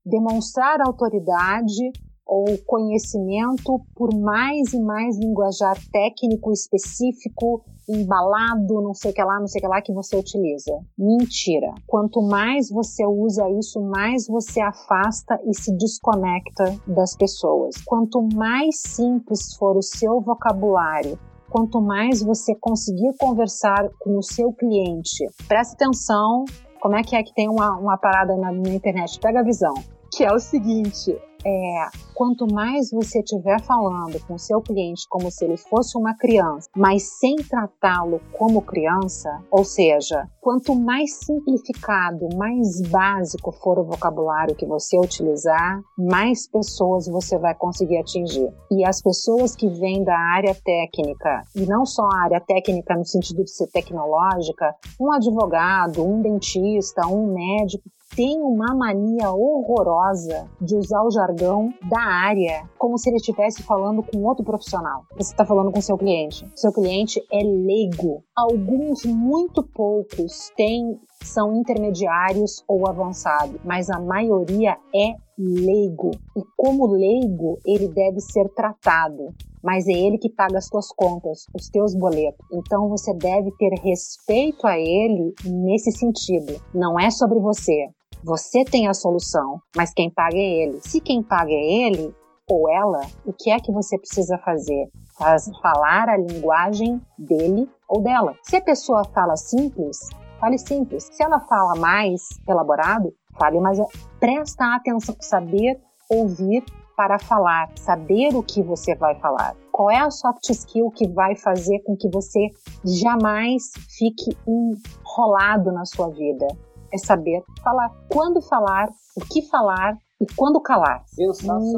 demonstrar 0.06 0.80
autoridade 0.82 1.92
ou 2.26 2.46
conhecimento 2.66 3.80
por 3.96 4.14
mais 4.14 4.74
e 4.74 4.80
mais 4.82 5.18
linguajar 5.18 5.78
técnico 5.92 6.52
específico, 6.52 7.64
embalado, 7.90 8.82
não 8.82 8.94
sei 8.94 9.12
o 9.12 9.14
que 9.14 9.24
lá, 9.24 9.40
não 9.40 9.48
sei 9.48 9.60
o 9.60 9.62
que 9.62 9.68
lá 9.70 9.82
que 9.82 9.94
você 9.94 10.18
utiliza. 10.18 10.78
Mentira. 10.98 11.74
Quanto 11.88 12.22
mais 12.22 12.70
você 12.70 13.06
usa 13.06 13.50
isso, 13.58 13.82
mais 13.82 14.28
você 14.28 14.60
afasta 14.60 15.40
e 15.46 15.54
se 15.54 15.76
desconecta 15.78 16.78
das 16.86 17.16
pessoas. 17.16 17.76
Quanto 17.86 18.22
mais 18.36 18.82
simples 18.82 19.56
for 19.56 19.78
o 19.78 19.82
seu 19.82 20.20
vocabulário, 20.20 21.18
quanto 21.50 21.82
mais 21.82 22.22
você 22.22 22.56
conseguir 22.60 23.14
conversar 23.20 23.90
com 24.00 24.18
o 24.18 24.24
seu 24.24 24.52
cliente, 24.54 25.26
presta 25.48 25.74
atenção 25.76 26.46
como 26.80 26.96
é 26.96 27.04
que 27.04 27.16
é 27.16 27.24
que 27.24 27.34
tem 27.34 27.50
uma, 27.50 27.76
uma 27.78 27.98
parada 27.98 28.36
na, 28.38 28.52
na 28.52 28.70
internet, 28.70 29.20
pega 29.20 29.40
a 29.40 29.44
visão, 29.44 29.74
que 30.12 30.24
é 30.24 30.32
o 30.32 30.40
seguinte, 30.40 31.18
é 31.46 31.90
quanto 32.14 32.52
mais 32.52 32.90
você 32.92 33.20
estiver 33.20 33.62
falando 33.62 34.20
com 34.26 34.34
o 34.34 34.40
seu 34.40 34.60
cliente 34.60 35.04
como 35.10 35.30
se 35.30 35.46
ele 35.46 35.58
fosse 35.58 35.98
uma 35.98 36.16
criança, 36.18 36.68
mas 36.76 37.20
sem 37.20 37.36
tratá-lo 37.36 38.20
como 38.38 38.62
criança, 38.62 39.30
ou 39.52 39.64
seja, 39.64 40.28
quanto 40.42 40.74
mais 40.74 41.14
simplificado, 41.14 42.28
mais 42.36 42.82
básico 42.90 43.52
for 43.52 43.78
o 43.78 43.84
vocabulário 43.84 44.56
que 44.56 44.66
você 44.66 44.98
utilizar, 44.98 45.80
mais 45.98 46.50
pessoas 46.50 47.08
você 47.08 47.38
vai 47.38 47.54
conseguir 47.54 47.98
atingir. 47.98 48.52
E 48.72 48.84
as 48.84 49.02
pessoas 49.02 49.56
que 49.56 49.68
vêm 49.68 50.04
da 50.04 50.18
área 50.18 50.56
técnica, 50.56 51.44
e 51.56 51.66
não 51.66 51.86
só 51.86 52.04
a 52.04 52.24
área 52.24 52.42
técnica 52.42 52.96
no 52.96 53.06
sentido 53.06 53.44
de 53.44 53.52
ser 53.52 53.68
tecnológica, 53.68 54.74
um 55.00 55.12
advogado, 55.12 56.04
um 56.04 56.22
dentista, 56.22 57.06
um 57.08 57.32
médico, 57.34 57.84
tem 58.16 58.40
uma 58.42 58.76
mania 58.76 59.32
horrorosa 59.32 60.50
de 60.62 60.76
usar 60.76 61.04
o 61.04 61.12
jargão 61.12 61.74
da 61.90 62.02
área 62.02 62.70
como 62.78 62.98
se 62.98 63.10
ele 63.10 63.18
estivesse 63.18 63.64
falando 63.64 64.04
com 64.04 64.24
outro 64.24 64.44
profissional. 64.44 65.04
Você 65.16 65.32
está 65.32 65.46
falando 65.46 65.72
com 65.72 65.82
seu 65.82 65.98
cliente. 65.98 66.48
Seu 66.56 66.72
cliente 66.72 67.22
é 67.32 67.44
leigo. 67.44 68.24
Alguns, 68.36 69.06
muito 69.06 69.64
poucos, 69.64 70.52
têm 70.56 71.00
são 71.28 71.56
intermediários 71.56 72.64
ou 72.68 72.88
avançados, 72.88 73.60
mas 73.64 73.90
a 73.90 74.00
maioria 74.00 74.78
é 74.96 75.16
leigo. 75.38 76.12
E 76.36 76.42
como 76.56 76.88
leigo, 76.88 77.60
ele 77.66 77.88
deve 77.88 78.20
ser 78.20 78.50
tratado, 78.56 79.34
mas 79.64 79.88
é 79.88 79.92
ele 79.92 80.18
que 80.18 80.30
paga 80.30 80.58
as 80.58 80.68
tuas 80.70 80.88
contas, 80.92 81.46
os 81.54 81.70
teus 81.70 81.94
boletos. 81.94 82.46
Então 82.52 82.90
você 82.90 83.14
deve 83.14 83.52
ter 83.58 83.74
respeito 83.82 84.66
a 84.66 84.78
ele 84.78 85.34
nesse 85.46 85.92
sentido. 85.92 86.60
Não 86.74 87.00
é 87.00 87.10
sobre 87.12 87.40
você. 87.40 87.90
Você 88.24 88.64
tem 88.64 88.88
a 88.88 88.94
solução, 88.94 89.62
mas 89.76 89.94
quem 89.94 90.10
paga 90.10 90.38
é 90.38 90.64
ele. 90.64 90.80
Se 90.82 91.00
quem 91.00 91.22
paga 91.22 91.52
é 91.52 91.88
ele 91.88 92.14
ou 92.50 92.70
ela, 92.70 93.02
o 93.26 93.34
que 93.34 93.52
é 93.52 93.60
que 93.60 93.72
você 93.72 93.98
precisa 93.98 94.38
fazer? 94.40 94.90
Faz, 95.18 95.50
falar 95.62 96.10
a 96.10 96.18
linguagem 96.18 97.00
dele 97.18 97.70
ou 97.88 98.02
dela. 98.02 98.34
Se 98.44 98.56
a 98.56 98.62
pessoa 98.62 99.04
fala 99.14 99.36
simples, 99.36 100.00
fale 100.40 100.58
simples. 100.58 101.10
Se 101.12 101.24
ela 101.24 101.40
fala 101.42 101.76
mais 101.76 102.22
elaborado, 102.48 103.14
fale 103.38 103.60
mais. 103.60 103.78
Presta 104.20 104.76
atenção, 104.76 105.16
saber 105.20 105.80
ouvir 106.10 106.64
para 106.96 107.20
falar, 107.20 107.70
saber 107.76 108.36
o 108.36 108.42
que 108.42 108.64
você 108.64 108.96
vai 108.96 109.16
falar. 109.20 109.56
Qual 109.72 109.92
é 109.92 110.00
a 110.00 110.10
soft 110.10 110.50
skill 110.50 110.90
que 110.90 111.08
vai 111.08 111.36
fazer 111.36 111.80
com 111.84 111.96
que 111.96 112.10
você 112.10 112.50
jamais 112.84 113.64
fique 113.98 114.36
enrolado 114.48 115.72
na 115.72 115.86
sua 115.86 116.10
vida? 116.10 116.48
É 116.92 116.98
saber 116.98 117.44
falar. 117.64 117.92
Quando 118.12 118.42
falar, 118.42 118.90
o 119.16 119.22
que 119.22 119.44
falar 119.44 119.98
e 120.20 120.26
quando 120.36 120.60
calar. 120.62 121.04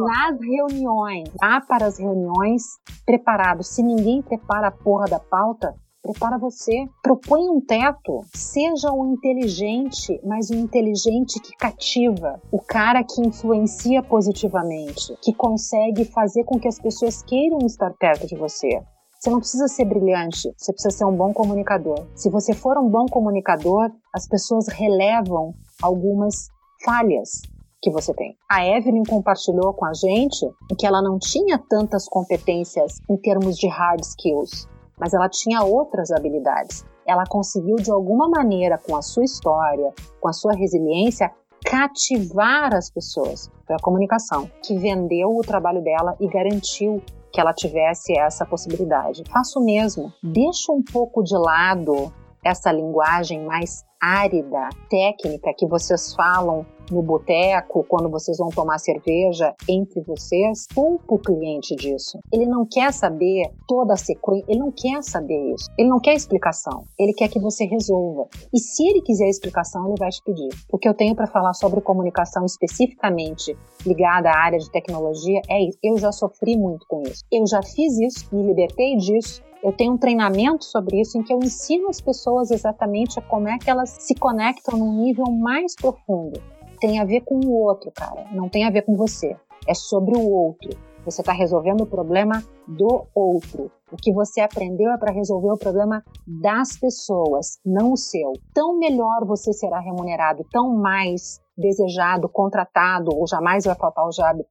Nas 0.06 0.40
reuniões, 0.40 1.30
vá 1.40 1.60
para 1.60 1.88
as 1.88 1.99
reuniões 1.99 2.64
preparado. 3.06 3.64
Se 3.64 3.84
ninguém 3.84 4.22
prepara 4.22 4.68
a 4.68 4.72
porra 4.72 5.06
da 5.06 5.19
pauta, 5.19 5.76
Prepara 6.01 6.38
você. 6.38 6.85
Propõe 7.03 7.49
um 7.49 7.59
teto. 7.59 8.23
Seja 8.34 8.91
um 8.91 9.13
inteligente, 9.13 10.19
mas 10.23 10.49
um 10.49 10.55
inteligente 10.55 11.39
que 11.41 11.55
cativa. 11.57 12.41
O 12.51 12.59
cara 12.59 13.03
que 13.03 13.21
influencia 13.21 14.01
positivamente, 14.01 15.13
que 15.21 15.34
consegue 15.34 16.05
fazer 16.05 16.45
com 16.45 16.57
que 16.57 16.67
as 16.67 16.80
pessoas 16.80 17.21
queiram 17.21 17.59
estar 17.65 17.91
perto 17.99 18.26
de 18.27 18.35
você. 18.35 18.81
Você 19.19 19.30
não 19.30 19.39
precisa 19.39 19.67
ser 19.67 19.84
brilhante, 19.84 20.49
você 20.55 20.71
precisa 20.71 20.97
ser 20.97 21.05
um 21.05 21.15
bom 21.15 21.34
comunicador. 21.34 22.07
Se 22.15 22.30
você 22.30 22.53
for 22.53 22.77
um 22.77 22.89
bom 22.89 23.05
comunicador, 23.05 23.91
as 24.13 24.26
pessoas 24.26 24.69
relevam 24.69 25.53
algumas 25.81 26.47
falhas 26.85 27.41
que 27.81 27.91
você 27.91 28.13
tem. 28.13 28.38
A 28.49 28.65
Evelyn 28.65 29.03
compartilhou 29.03 29.73
com 29.73 29.85
a 29.85 29.93
gente 29.93 30.49
que 30.77 30.88
ela 30.88 31.01
não 31.01 31.19
tinha 31.19 31.57
tantas 31.57 32.07
competências 32.07 32.99
em 33.09 33.17
termos 33.17 33.57
de 33.57 33.67
hard 33.67 34.01
skills, 34.01 34.69
mas 34.99 35.13
ela 35.13 35.30
tinha 35.30 35.63
outras 35.63 36.11
habilidades. 36.11 36.85
Ela 37.05 37.23
conseguiu, 37.27 37.77
de 37.77 37.91
alguma 37.91 38.30
maneira, 38.30 38.77
com 38.77 38.95
a 38.95 39.01
sua 39.01 39.23
história, 39.23 39.93
com 40.19 40.27
a 40.27 40.34
sua 40.34 40.53
resiliência, 40.53 41.31
cativar 41.65 42.73
as 42.73 42.89
pessoas. 42.89 43.49
Foi 43.65 43.76
a 43.76 43.81
comunicação 43.81 44.49
que 44.63 44.77
vendeu 44.77 45.30
o 45.30 45.41
trabalho 45.41 45.84
dela 45.84 46.15
e 46.19 46.27
garantiu 46.27 47.01
que 47.31 47.39
ela 47.39 47.53
tivesse 47.53 48.17
essa 48.17 48.45
possibilidade. 48.45 49.23
Faça 49.31 49.59
o 49.59 49.63
mesmo. 49.63 50.11
Deixa 50.23 50.71
um 50.71 50.84
pouco 50.84 51.23
de 51.23 51.38
lado 51.38 52.11
essa 52.43 52.71
linguagem 52.71 53.43
mais 53.45 53.83
árida, 54.01 54.69
técnica 54.89 55.53
que 55.57 55.67
vocês 55.67 56.13
falam 56.13 56.65
no 56.89 57.03
boteco, 57.03 57.85
quando 57.87 58.09
vocês 58.09 58.37
vão 58.37 58.49
tomar 58.49 58.79
cerveja 58.79 59.53
entre 59.67 60.01
vocês, 60.01 60.65
poupa 60.73 61.15
o 61.15 61.19
cliente 61.19 61.75
disso. 61.75 62.17
Ele 62.33 62.45
não 62.45 62.65
quer 62.65 62.91
saber 62.91 63.43
toda 63.67 63.93
a 63.93 63.97
sequência, 63.97 64.45
ele 64.47 64.59
não 64.59 64.71
quer 64.71 65.03
saber 65.03 65.53
isso. 65.53 65.69
Ele 65.77 65.89
não 65.89 65.99
quer 65.99 66.15
explicação, 66.15 66.85
ele 66.97 67.13
quer 67.13 67.27
que 67.27 67.39
você 67.39 67.65
resolva. 67.65 68.27
E 68.53 68.59
se 68.59 68.87
ele 68.87 69.01
quiser 69.01 69.29
explicação, 69.29 69.85
ele 69.87 69.99
vai 69.99 70.09
te 70.09 70.23
pedir. 70.23 70.49
O 70.71 70.77
que 70.77 70.89
eu 70.89 70.93
tenho 70.93 71.15
para 71.15 71.27
falar 71.27 71.53
sobre 71.53 71.81
comunicação 71.81 72.43
especificamente 72.45 73.55
ligada 73.85 74.29
à 74.29 74.37
área 74.37 74.57
de 74.57 74.71
tecnologia 74.71 75.41
é 75.49 75.61
isso. 75.61 75.77
Eu 75.83 75.97
já 75.97 76.11
sofri 76.11 76.57
muito 76.57 76.85
com 76.87 77.03
isso. 77.03 77.23
Eu 77.31 77.45
já 77.45 77.61
fiz 77.61 77.99
isso, 77.99 78.33
me 78.33 78.43
libertei 78.43 78.95
disso, 78.97 79.43
eu 79.64 79.73
tenho 79.73 79.94
um 79.94 79.98
treinamento 79.98 80.64
sobre 80.64 81.02
isso 81.02 81.18
em 81.18 81.23
que 81.23 81.34
eu 81.34 81.40
ensino 81.40 81.90
as 81.90 81.99
pessoas 81.99 82.49
exatamente 82.49 83.19
como 83.22 83.48
é 83.48 83.57
que 83.57 83.69
elas 83.69 83.90
se 83.99 84.15
conectam 84.15 84.77
num 84.77 85.03
nível 85.03 85.26
mais 85.31 85.76
profundo. 85.76 86.41
Tem 86.80 86.99
a 86.99 87.06
ver 87.06 87.22
com 87.22 87.36
o 87.36 87.52
outro, 87.52 87.91
cara. 87.91 88.26
Não 88.31 88.48
tem 88.48 88.65
a 88.65 88.69
ver 88.69 88.84
com 88.84 88.95
você. 88.95 89.36
É 89.68 89.73
sobre 89.73 90.18
o 90.18 90.30
outro. 90.31 90.69
Você 91.03 91.22
está 91.22 91.34
resolvendo 91.34 91.81
o 91.81 91.88
problema 91.88 92.44
do 92.68 93.06
outro. 93.14 93.72
O 93.91 93.98
que 93.98 94.14
você 94.14 94.41
aprendeu 94.41 94.91
é 94.91 94.98
para 94.98 95.11
resolver 95.11 95.52
o 95.52 95.57
problema 95.57 96.03
das 96.26 96.77
pessoas, 96.77 97.60
não 97.65 97.94
o 97.94 97.98
seu. 97.98 98.31
Tão 98.53 98.77
melhor 98.77 99.26
você 99.26 99.52
será 99.52 99.80
remunerado, 99.80 100.45
tão 100.52 100.76
mais 100.76 101.41
desejado, 101.57 102.30
contratado, 102.30 103.11
ou 103.14 103.27
jamais 103.27 103.65
vai 103.65 103.76
faltar 103.76 104.06
o 104.06 104.10
job 104.10 104.45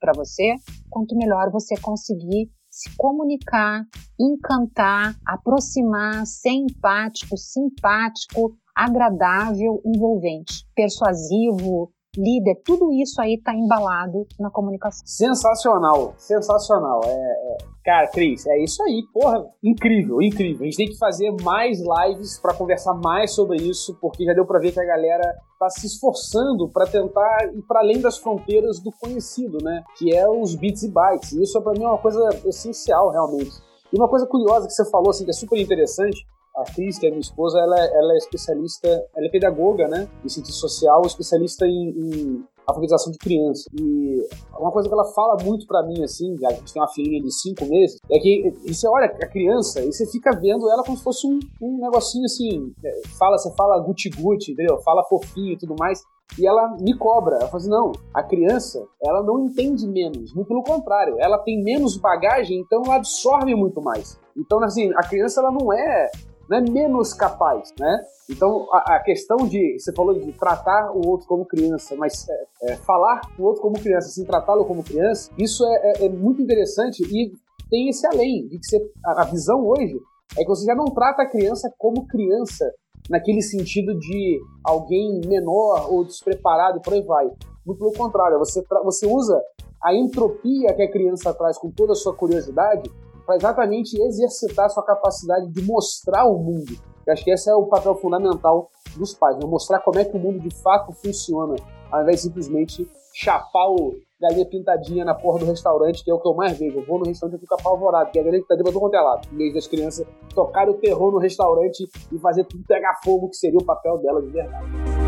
para 0.00 0.12
você, 0.14 0.56
quanto 0.90 1.16
melhor 1.16 1.50
você 1.50 1.76
conseguir 1.80 2.50
se 2.74 2.90
comunicar, 2.96 3.86
encantar, 4.18 5.14
aproximar, 5.24 6.26
ser 6.26 6.54
empático, 6.54 7.36
simpático, 7.36 8.58
agradável, 8.74 9.80
envolvente, 9.86 10.66
persuasivo, 10.74 11.92
líder, 12.16 12.60
tudo 12.64 12.92
isso 12.92 13.20
aí 13.20 13.40
tá 13.40 13.54
embalado 13.54 14.26
na 14.38 14.50
comunicação. 14.50 15.06
Sensacional, 15.06 16.14
sensacional. 16.16 17.00
É, 17.04 17.10
é... 17.10 17.56
Cara, 17.84 18.08
Cris, 18.08 18.46
é 18.46 18.62
isso 18.62 18.82
aí, 18.82 19.02
porra, 19.12 19.44
incrível, 19.62 20.22
incrível. 20.22 20.62
A 20.62 20.64
gente 20.64 20.76
tem 20.76 20.88
que 20.88 20.98
fazer 20.98 21.30
mais 21.42 21.78
lives 21.80 22.38
para 22.38 22.54
conversar 22.54 22.94
mais 22.94 23.32
sobre 23.32 23.58
isso, 23.58 23.96
porque 24.00 24.24
já 24.24 24.32
deu 24.32 24.46
para 24.46 24.58
ver 24.58 24.72
que 24.72 24.80
a 24.80 24.86
galera 24.86 25.34
tá 25.58 25.68
se 25.68 25.86
esforçando 25.86 26.68
para 26.70 26.86
tentar 26.86 27.50
ir 27.52 27.62
para 27.62 27.80
além 27.80 28.00
das 28.00 28.16
fronteiras 28.16 28.80
do 28.80 28.90
conhecido, 28.92 29.58
né? 29.62 29.84
Que 29.98 30.16
é 30.16 30.26
os 30.26 30.54
bits 30.54 30.82
e 30.82 30.90
bytes. 30.90 31.32
Isso 31.32 31.60
para 31.60 31.72
mim 31.72 31.84
é 31.84 31.88
uma 31.88 31.98
coisa 31.98 32.26
essencial, 32.46 33.10
realmente. 33.10 33.52
E 33.92 33.96
uma 33.96 34.08
coisa 34.08 34.26
curiosa 34.26 34.66
que 34.66 34.72
você 34.72 34.90
falou, 34.90 35.10
assim, 35.10 35.24
que 35.24 35.30
é 35.30 35.34
super 35.34 35.60
interessante, 35.60 36.26
a 36.56 36.64
Cris, 36.72 36.98
que 36.98 37.06
é 37.06 37.10
minha 37.10 37.20
esposa, 37.20 37.58
ela, 37.58 37.78
é, 37.78 37.98
ela 37.98 38.12
é 38.12 38.16
especialista, 38.16 38.88
ela 38.88 39.26
é 39.26 39.30
pedagoga, 39.30 39.88
né, 39.88 40.08
em 40.24 40.28
ciência 40.28 40.52
social, 40.52 41.02
especialista 41.04 41.66
em, 41.66 41.90
em 41.90 42.44
alfabetização 42.66 43.12
de 43.12 43.18
criança. 43.18 43.68
E 43.78 44.26
uma 44.58 44.70
coisa 44.70 44.88
que 44.88 44.94
ela 44.94 45.04
fala 45.12 45.36
muito 45.42 45.66
para 45.66 45.82
mim, 45.82 46.02
assim, 46.02 46.34
a 46.46 46.52
gente 46.52 46.72
tem 46.72 46.80
uma 46.80 46.88
filhinha 46.88 47.20
de 47.20 47.32
cinco 47.32 47.66
meses, 47.66 47.98
é 48.10 48.18
que 48.18 48.52
você 48.66 48.88
olha 48.88 49.06
a 49.06 49.26
criança 49.26 49.80
e 49.80 49.92
você 49.92 50.06
fica 50.06 50.30
vendo 50.32 50.70
ela 50.70 50.82
como 50.82 50.96
se 50.96 51.04
fosse 51.04 51.26
um, 51.26 51.38
um 51.60 51.78
negocinho 51.78 52.24
assim, 52.24 52.72
é, 52.84 53.08
fala, 53.18 53.36
você 53.36 53.52
fala 53.54 53.80
guti-guti, 53.80 54.52
entendeu? 54.52 54.78
Fala 54.78 55.04
fofinho 55.04 55.52
e 55.52 55.58
tudo 55.58 55.74
mais. 55.78 56.02
E 56.38 56.46
ela 56.48 56.74
me 56.80 56.96
cobra. 56.96 57.36
Ela 57.36 57.46
fala 57.46 57.56
assim: 57.58 57.70
não, 57.70 57.92
a 58.12 58.22
criança, 58.22 58.82
ela 59.02 59.22
não 59.22 59.44
entende 59.44 59.86
menos. 59.86 60.34
Muito 60.34 60.48
pelo 60.48 60.62
contrário, 60.62 61.16
ela 61.18 61.38
tem 61.38 61.62
menos 61.62 61.98
bagagem, 61.98 62.58
então 62.60 62.82
ela 62.84 62.96
absorve 62.96 63.54
muito 63.54 63.80
mais. 63.82 64.18
Então, 64.36 64.60
assim, 64.64 64.90
a 64.96 65.06
criança, 65.06 65.40
ela 65.40 65.52
não 65.52 65.72
é 65.72 66.10
não 66.48 66.58
é 66.58 66.60
menos 66.60 67.12
capaz, 67.12 67.72
né? 67.78 68.02
Então, 68.28 68.66
a, 68.72 68.96
a, 68.96 69.00
questão 69.00 69.36
de, 69.46 69.78
você 69.78 69.92
falou 69.92 70.14
de 70.18 70.32
tratar 70.32 70.90
o 70.92 71.06
outro 71.06 71.26
como 71.26 71.44
criança, 71.44 71.94
mas 71.96 72.26
é, 72.28 72.46
é, 72.62 72.76
falar 72.76 73.20
o 73.38 73.42
outro 73.42 73.62
como 73.62 73.78
criança, 73.78 74.08
assim, 74.08 74.24
tratá-lo 74.24 74.64
como 74.64 74.82
criança, 74.82 75.30
isso 75.38 75.64
é, 75.66 75.74
é, 75.74 76.06
é, 76.06 76.08
muito 76.08 76.40
interessante 76.40 77.02
e 77.02 77.32
tem 77.70 77.88
esse 77.88 78.06
além, 78.06 78.46
de 78.48 78.58
que 78.58 78.66
você, 78.66 78.80
a, 79.04 79.22
a 79.22 79.24
visão 79.24 79.66
hoje 79.66 79.98
é 80.38 80.42
que 80.42 80.48
você 80.48 80.64
já 80.64 80.74
não 80.74 80.86
trata 80.86 81.22
a 81.22 81.30
criança 81.30 81.72
como 81.78 82.06
criança, 82.06 82.70
naquele 83.10 83.42
sentido 83.42 83.98
de 83.98 84.40
alguém 84.62 85.20
menor 85.26 85.92
ou 85.92 86.04
despreparado 86.04 86.78
e 86.78 86.82
por 86.82 86.94
aí 86.94 87.02
vai. 87.02 87.26
Muito 87.66 87.78
pelo 87.78 87.92
contrário, 87.92 88.38
você, 88.38 88.64
você 88.82 89.06
usa 89.06 89.40
a 89.82 89.94
entropia 89.94 90.72
que 90.74 90.82
a 90.82 90.90
criança 90.90 91.34
traz 91.34 91.58
com 91.58 91.70
toda 91.70 91.92
a 91.92 91.96
sua 91.96 92.14
curiosidade 92.14 92.90
para 93.24 93.36
exatamente 93.36 94.00
exercitar 94.00 94.70
sua 94.70 94.84
capacidade 94.84 95.50
de 95.50 95.62
mostrar 95.62 96.24
o 96.26 96.38
mundo. 96.38 96.72
Eu 97.06 97.12
acho 97.12 97.24
que 97.24 97.30
esse 97.30 97.50
é 97.50 97.54
o 97.54 97.66
papel 97.66 97.94
fundamental 97.96 98.70
dos 98.96 99.14
pais, 99.14 99.36
né? 99.36 99.46
mostrar 99.46 99.80
como 99.80 99.98
é 99.98 100.04
que 100.04 100.16
o 100.16 100.20
mundo 100.20 100.40
de 100.40 100.54
fato 100.62 100.92
funciona, 100.92 101.56
ao 101.90 102.02
invés 102.02 102.16
de 102.16 102.22
simplesmente 102.22 102.88
chapar 103.12 103.68
o, 103.68 103.94
galinha 104.20 104.46
pintadinha 104.46 105.04
na 105.04 105.14
porra 105.14 105.40
do 105.40 105.46
restaurante, 105.46 106.02
que 106.02 106.10
é 106.10 106.14
o 106.14 106.18
que 106.18 106.28
eu 106.28 106.34
mais 106.34 106.58
vejo. 106.58 106.78
Eu 106.78 106.86
vou 106.86 106.98
no 106.98 107.04
restaurante 107.04 107.36
e 107.36 107.40
fico 107.40 107.54
apavorado, 107.54 108.06
porque 108.06 108.18
a 108.18 108.22
galinha 108.22 108.42
pintadinha 108.42 108.64
pra 108.64 108.72
todo 108.72 108.80
quanto 108.80 108.94
é 108.94 109.00
lado. 109.00 109.28
Em 109.32 109.36
vez 109.36 109.54
das 109.54 109.66
crianças 109.66 110.06
tocarem 110.34 110.72
o 110.72 110.78
terror 110.78 111.12
no 111.12 111.18
restaurante 111.18 111.88
e 112.10 112.18
fazer 112.18 112.44
tudo 112.44 112.64
pegar 112.66 112.98
fogo, 113.04 113.28
que 113.28 113.36
seria 113.36 113.58
o 113.58 113.64
papel 113.64 113.98
dela 113.98 114.22
de 114.22 114.28
verdade. 114.28 115.03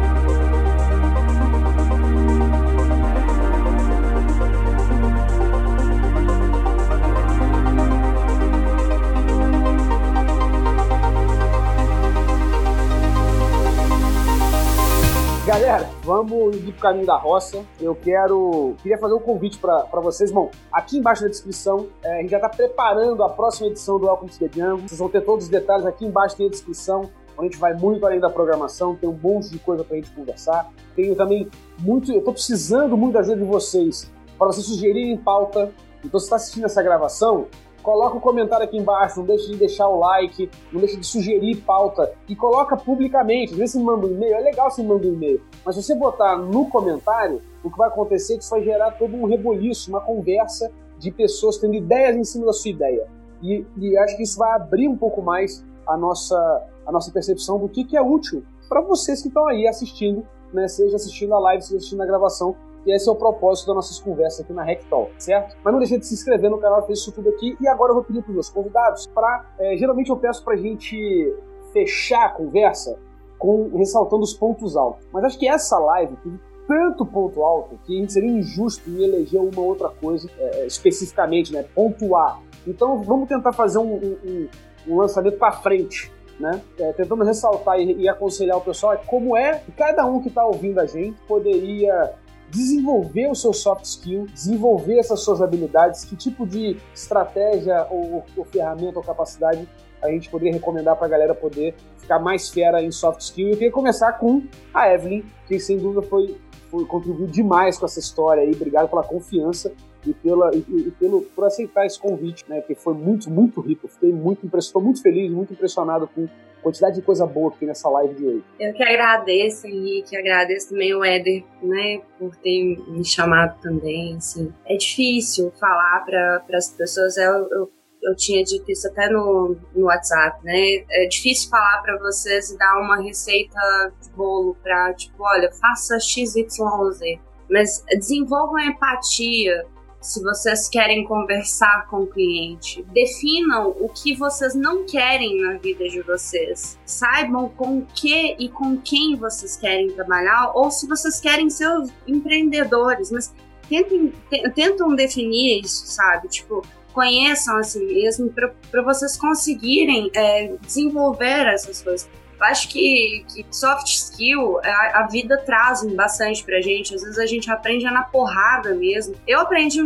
Galera, 15.46 15.88
vamos 16.02 16.56
ir 16.56 16.72
pro 16.72 16.82
caminho 16.82 17.06
da 17.06 17.16
roça. 17.16 17.64
Eu 17.80 17.94
quero. 17.94 18.74
Queria 18.82 18.98
fazer 18.98 19.14
um 19.14 19.20
convite 19.20 19.58
para 19.58 20.00
vocês. 20.00 20.32
Bom, 20.32 20.50
aqui 20.72 20.98
embaixo 20.98 21.22
na 21.22 21.28
descrição, 21.28 21.86
é, 22.02 22.18
a 22.18 22.20
gente 22.20 22.30
já 22.30 22.40
tá 22.40 22.48
preparando 22.48 23.22
a 23.22 23.28
próxima 23.28 23.68
edição 23.68 23.96
do 23.96 24.06
Welcome 24.06 24.28
to 24.28 24.38
the 24.40 24.50
Jungle. 24.52 24.88
Vocês 24.88 24.98
vão 24.98 25.08
ter 25.08 25.20
todos 25.20 25.44
os 25.44 25.48
detalhes 25.48 25.86
aqui 25.86 26.04
embaixo 26.04 26.36
tem 26.36 26.48
a 26.48 26.50
descrição. 26.50 27.08
A 27.38 27.44
gente 27.44 27.58
vai 27.58 27.74
muito 27.74 28.04
além 28.04 28.18
da 28.18 28.28
programação, 28.28 28.96
tem 28.96 29.08
um 29.08 29.16
monte 29.22 29.50
de 29.50 29.60
coisa 29.60 29.84
pra 29.84 29.94
gente 29.94 30.10
conversar. 30.10 30.68
Tenho 30.96 31.14
também 31.14 31.48
muito. 31.78 32.12
Eu 32.12 32.22
tô 32.22 32.32
precisando 32.32 32.96
muito 32.96 33.12
da 33.12 33.20
ajuda 33.20 33.36
de 33.36 33.44
vocês 33.44 34.10
para 34.36 34.48
vocês 34.48 34.66
sugerirem 34.66 35.16
pauta. 35.16 35.70
Então, 36.04 36.18
se 36.18 36.26
está 36.26 36.34
assistindo 36.34 36.64
essa 36.64 36.82
gravação, 36.82 37.46
coloca 37.86 38.16
o 38.16 38.18
um 38.18 38.20
comentário 38.20 38.64
aqui 38.64 38.76
embaixo, 38.76 39.20
não 39.20 39.26
deixe 39.26 39.46
de 39.46 39.56
deixar 39.56 39.86
o 39.86 40.00
like, 40.00 40.50
não 40.72 40.80
deixe 40.80 40.96
de 40.96 41.06
sugerir 41.06 41.58
pauta 41.58 42.12
e 42.28 42.34
coloca 42.34 42.76
publicamente. 42.76 43.52
Às 43.52 43.58
vezes 43.58 43.74
você 43.74 43.78
manda 43.78 44.08
um 44.08 44.10
e-mail, 44.10 44.34
é 44.34 44.40
legal 44.40 44.68
você 44.68 44.82
mandar 44.82 45.06
um 45.06 45.12
e-mail, 45.12 45.40
mas 45.64 45.76
se 45.76 45.84
você 45.84 45.94
botar 45.94 46.36
no 46.36 46.68
comentário, 46.68 47.40
o 47.62 47.70
que 47.70 47.78
vai 47.78 47.86
acontecer 47.86 48.34
é 48.34 48.36
que 48.38 48.42
isso 48.42 48.50
vai 48.50 48.64
gerar 48.64 48.90
todo 48.90 49.14
um 49.14 49.24
reboliço, 49.24 49.88
uma 49.88 50.00
conversa 50.00 50.68
de 50.98 51.12
pessoas 51.12 51.58
tendo 51.58 51.74
ideias 51.74 52.16
em 52.16 52.24
cima 52.24 52.46
da 52.46 52.52
sua 52.52 52.72
ideia. 52.72 53.06
E, 53.40 53.64
e 53.76 53.96
acho 53.98 54.16
que 54.16 54.24
isso 54.24 54.36
vai 54.36 54.50
abrir 54.56 54.88
um 54.88 54.96
pouco 54.96 55.22
mais 55.22 55.64
a 55.86 55.96
nossa, 55.96 56.66
a 56.84 56.90
nossa 56.90 57.12
percepção 57.12 57.56
do 57.56 57.68
que, 57.68 57.84
que 57.84 57.96
é 57.96 58.02
útil 58.02 58.42
para 58.68 58.80
vocês 58.80 59.22
que 59.22 59.28
estão 59.28 59.46
aí 59.46 59.68
assistindo, 59.68 60.26
né? 60.52 60.66
seja 60.66 60.96
assistindo 60.96 61.32
a 61.34 61.38
live, 61.38 61.62
seja 61.62 61.76
assistindo 61.76 62.02
a 62.02 62.06
gravação 62.06 62.56
e 62.86 62.94
esse 62.94 63.08
é 63.08 63.12
o 63.12 63.16
propósito 63.16 63.66
das 63.66 63.76
nossas 63.76 63.98
conversas 63.98 64.40
aqui 64.40 64.52
na 64.52 64.62
Rectal, 64.62 65.10
certo? 65.18 65.56
Mas 65.64 65.72
não 65.72 65.80
deixe 65.80 65.98
de 65.98 66.06
se 66.06 66.14
inscrever 66.14 66.48
no 66.48 66.58
canal, 66.58 66.86
fez 66.86 67.00
isso 67.00 67.10
tudo 67.10 67.28
aqui. 67.30 67.56
E 67.60 67.66
agora 67.66 67.90
eu 67.90 67.96
vou 67.96 68.04
pedir 68.04 68.22
para 68.22 68.30
os 68.30 68.34
meus 68.34 68.48
convidados 68.48 69.08
para. 69.08 69.44
É, 69.58 69.76
geralmente 69.76 70.08
eu 70.08 70.16
peço 70.16 70.44
para 70.44 70.54
a 70.54 70.56
gente 70.56 71.34
fechar 71.72 72.26
a 72.26 72.28
conversa 72.28 72.96
com 73.38 73.76
ressaltando 73.76 74.22
os 74.22 74.32
pontos 74.32 74.76
altos. 74.76 75.04
Mas 75.12 75.24
acho 75.24 75.38
que 75.38 75.48
essa 75.48 75.76
live 75.78 76.16
teve 76.22 76.38
tanto 76.66 77.04
ponto 77.04 77.42
alto 77.42 77.78
que 77.84 77.96
a 77.96 78.00
gente 78.00 78.12
seria 78.12 78.30
injusto 78.30 78.88
em 78.88 79.02
eleger 79.02 79.40
uma 79.40 79.60
outra 79.60 79.88
coisa 79.88 80.28
é 80.38 80.66
especificamente, 80.66 81.52
né? 81.52 81.64
Pontuar. 81.74 82.40
Então 82.66 83.02
vamos 83.02 83.28
tentar 83.28 83.52
fazer 83.52 83.78
um, 83.78 83.94
um, 83.96 84.48
um 84.88 84.96
lançamento 84.96 85.38
para 85.38 85.52
frente. 85.52 86.12
Né? 86.38 86.60
É, 86.78 86.92
tentando 86.92 87.24
ressaltar 87.24 87.80
e, 87.80 87.94
e, 87.94 88.06
aconselhar 88.10 88.58
o 88.58 88.60
pessoal 88.60 88.92
é 88.92 88.98
como 88.98 89.34
é 89.34 89.58
que 89.58 89.72
cada 89.72 90.04
um 90.04 90.20
que 90.20 90.28
está 90.28 90.44
ouvindo 90.44 90.78
a 90.78 90.84
gente 90.84 91.18
poderia 91.22 92.12
desenvolver 92.50 93.28
o 93.30 93.34
seu 93.34 93.52
soft 93.52 93.84
skill, 93.84 94.26
desenvolver 94.26 94.98
essas 94.98 95.20
suas 95.20 95.42
habilidades, 95.42 96.04
que 96.04 96.16
tipo 96.16 96.46
de 96.46 96.76
estratégia 96.94 97.86
ou, 97.90 98.24
ou 98.36 98.44
ferramenta 98.44 98.98
ou 98.98 99.04
capacidade 99.04 99.68
a 100.02 100.10
gente 100.10 100.28
poderia 100.28 100.52
recomendar 100.52 100.96
para 100.96 101.06
a 101.06 101.10
galera 101.10 101.34
poder 101.34 101.74
ficar 101.98 102.18
mais 102.18 102.48
fera 102.48 102.82
em 102.82 102.90
soft 102.90 103.20
skill. 103.20 103.48
Eu 103.48 103.54
queria 103.54 103.72
começar 103.72 104.12
com 104.12 104.42
a 104.72 104.92
Evelyn, 104.92 105.24
que 105.46 105.58
sem 105.58 105.78
dúvida 105.78 106.02
foi, 106.02 106.36
foi 106.70 106.84
contribuiu 106.84 107.26
demais 107.26 107.78
com 107.78 107.86
essa 107.86 107.98
história 107.98 108.42
aí. 108.42 108.52
Obrigado 108.52 108.88
pela 108.88 109.02
confiança 109.02 109.72
e, 110.06 110.14
pela, 110.14 110.54
e, 110.54 110.58
e, 110.58 110.90
pelo, 110.92 111.22
por 111.22 111.44
aceitar 111.44 111.86
esse 111.86 111.98
convite, 111.98 112.44
né? 112.48 112.60
Que 112.60 112.74
foi 112.74 112.94
muito, 112.94 113.30
muito 113.30 113.60
rico. 113.60 113.88
Fiquei 113.88 114.12
muito 114.12 114.46
impressionado, 114.46 114.84
muito 114.84 115.02
feliz, 115.02 115.30
muito 115.30 115.52
impressionado 115.52 116.08
com 116.14 116.28
quantidade 116.62 116.96
de 116.96 117.02
coisa 117.02 117.26
boa 117.26 117.50
que 117.52 117.58
tem 117.58 117.68
nessa 117.68 117.88
live 117.88 118.14
de 118.14 118.26
hoje. 118.26 118.44
Eu 118.58 118.72
que 118.72 118.82
agradeço, 118.82 119.66
Henrique, 119.66 120.16
agradeço 120.16 120.70
também 120.70 120.94
o 120.94 121.04
Éder, 121.04 121.44
né, 121.62 122.00
por 122.18 122.34
ter 122.36 122.76
me 122.88 123.04
chamado 123.04 123.60
também, 123.60 124.16
assim. 124.16 124.52
É 124.66 124.76
difícil 124.76 125.52
falar 125.60 126.04
para 126.04 126.42
as 126.52 126.70
pessoas, 126.70 127.16
eu, 127.16 127.48
eu, 127.50 127.70
eu, 128.02 128.16
tinha 128.16 128.42
dito 128.42 128.70
isso 128.70 128.88
até 128.88 129.08
no, 129.08 129.56
no 129.74 129.86
WhatsApp, 129.86 130.44
né, 130.44 130.84
é 130.90 131.06
difícil 131.06 131.48
falar 131.50 131.82
para 131.82 131.98
vocês 131.98 132.50
e 132.50 132.58
dar 132.58 132.80
uma 132.80 133.00
receita 133.02 133.60
de 134.02 134.10
bolo 134.10 134.56
para, 134.62 134.92
tipo, 134.94 135.22
olha, 135.22 135.50
faça 135.52 135.98
X, 136.00 136.36
Y 136.36 136.92
Z. 136.92 137.20
Mas 137.48 137.84
desenvolvam 137.90 138.58
empatia, 138.58 139.64
se 140.06 140.22
vocês 140.22 140.68
querem 140.68 141.04
conversar 141.04 141.88
com 141.88 142.02
o 142.02 142.06
cliente. 142.06 142.82
Definam 142.92 143.70
o 143.70 143.88
que 143.88 144.14
vocês 144.14 144.54
não 144.54 144.86
querem 144.86 145.40
na 145.42 145.58
vida 145.58 145.88
de 145.88 146.00
vocês. 146.02 146.78
Saibam 146.86 147.48
com 147.48 147.78
o 147.78 147.86
que 147.94 148.36
e 148.38 148.48
com 148.48 148.76
quem 148.76 149.16
vocês 149.16 149.56
querem 149.56 149.90
trabalhar, 149.90 150.52
ou 150.54 150.70
se 150.70 150.86
vocês 150.86 151.20
querem 151.20 151.50
ser 151.50 151.68
os 151.68 151.90
empreendedores, 152.06 153.10
mas 153.10 153.34
tentem, 153.68 154.12
tentam 154.54 154.94
definir 154.94 155.62
isso, 155.64 155.86
sabe? 155.86 156.28
Tipo, 156.28 156.62
conheçam 156.92 157.56
assim 157.58 157.84
mesmo 157.84 158.32
para 158.32 158.82
vocês 158.82 159.16
conseguirem 159.16 160.10
é, 160.14 160.54
desenvolver 160.62 161.46
essas 161.48 161.82
coisas. 161.82 162.08
Eu 162.38 162.44
acho 162.46 162.68
que, 162.68 163.24
que 163.32 163.46
soft 163.50 163.86
skill, 163.86 164.60
a, 164.62 165.00
a, 165.00 165.06
vida 165.06 165.38
traz 165.38 165.82
bastante 165.94 166.44
pra 166.44 166.60
gente. 166.60 166.94
Às 166.94 167.02
vezes 167.02 167.18
a 167.18 167.26
gente 167.26 167.50
aprende 167.50 167.84
na 167.86 168.02
porrada 168.02 168.74
mesmo. 168.74 169.14
Eu 169.26 169.40
aprendi 169.40 169.82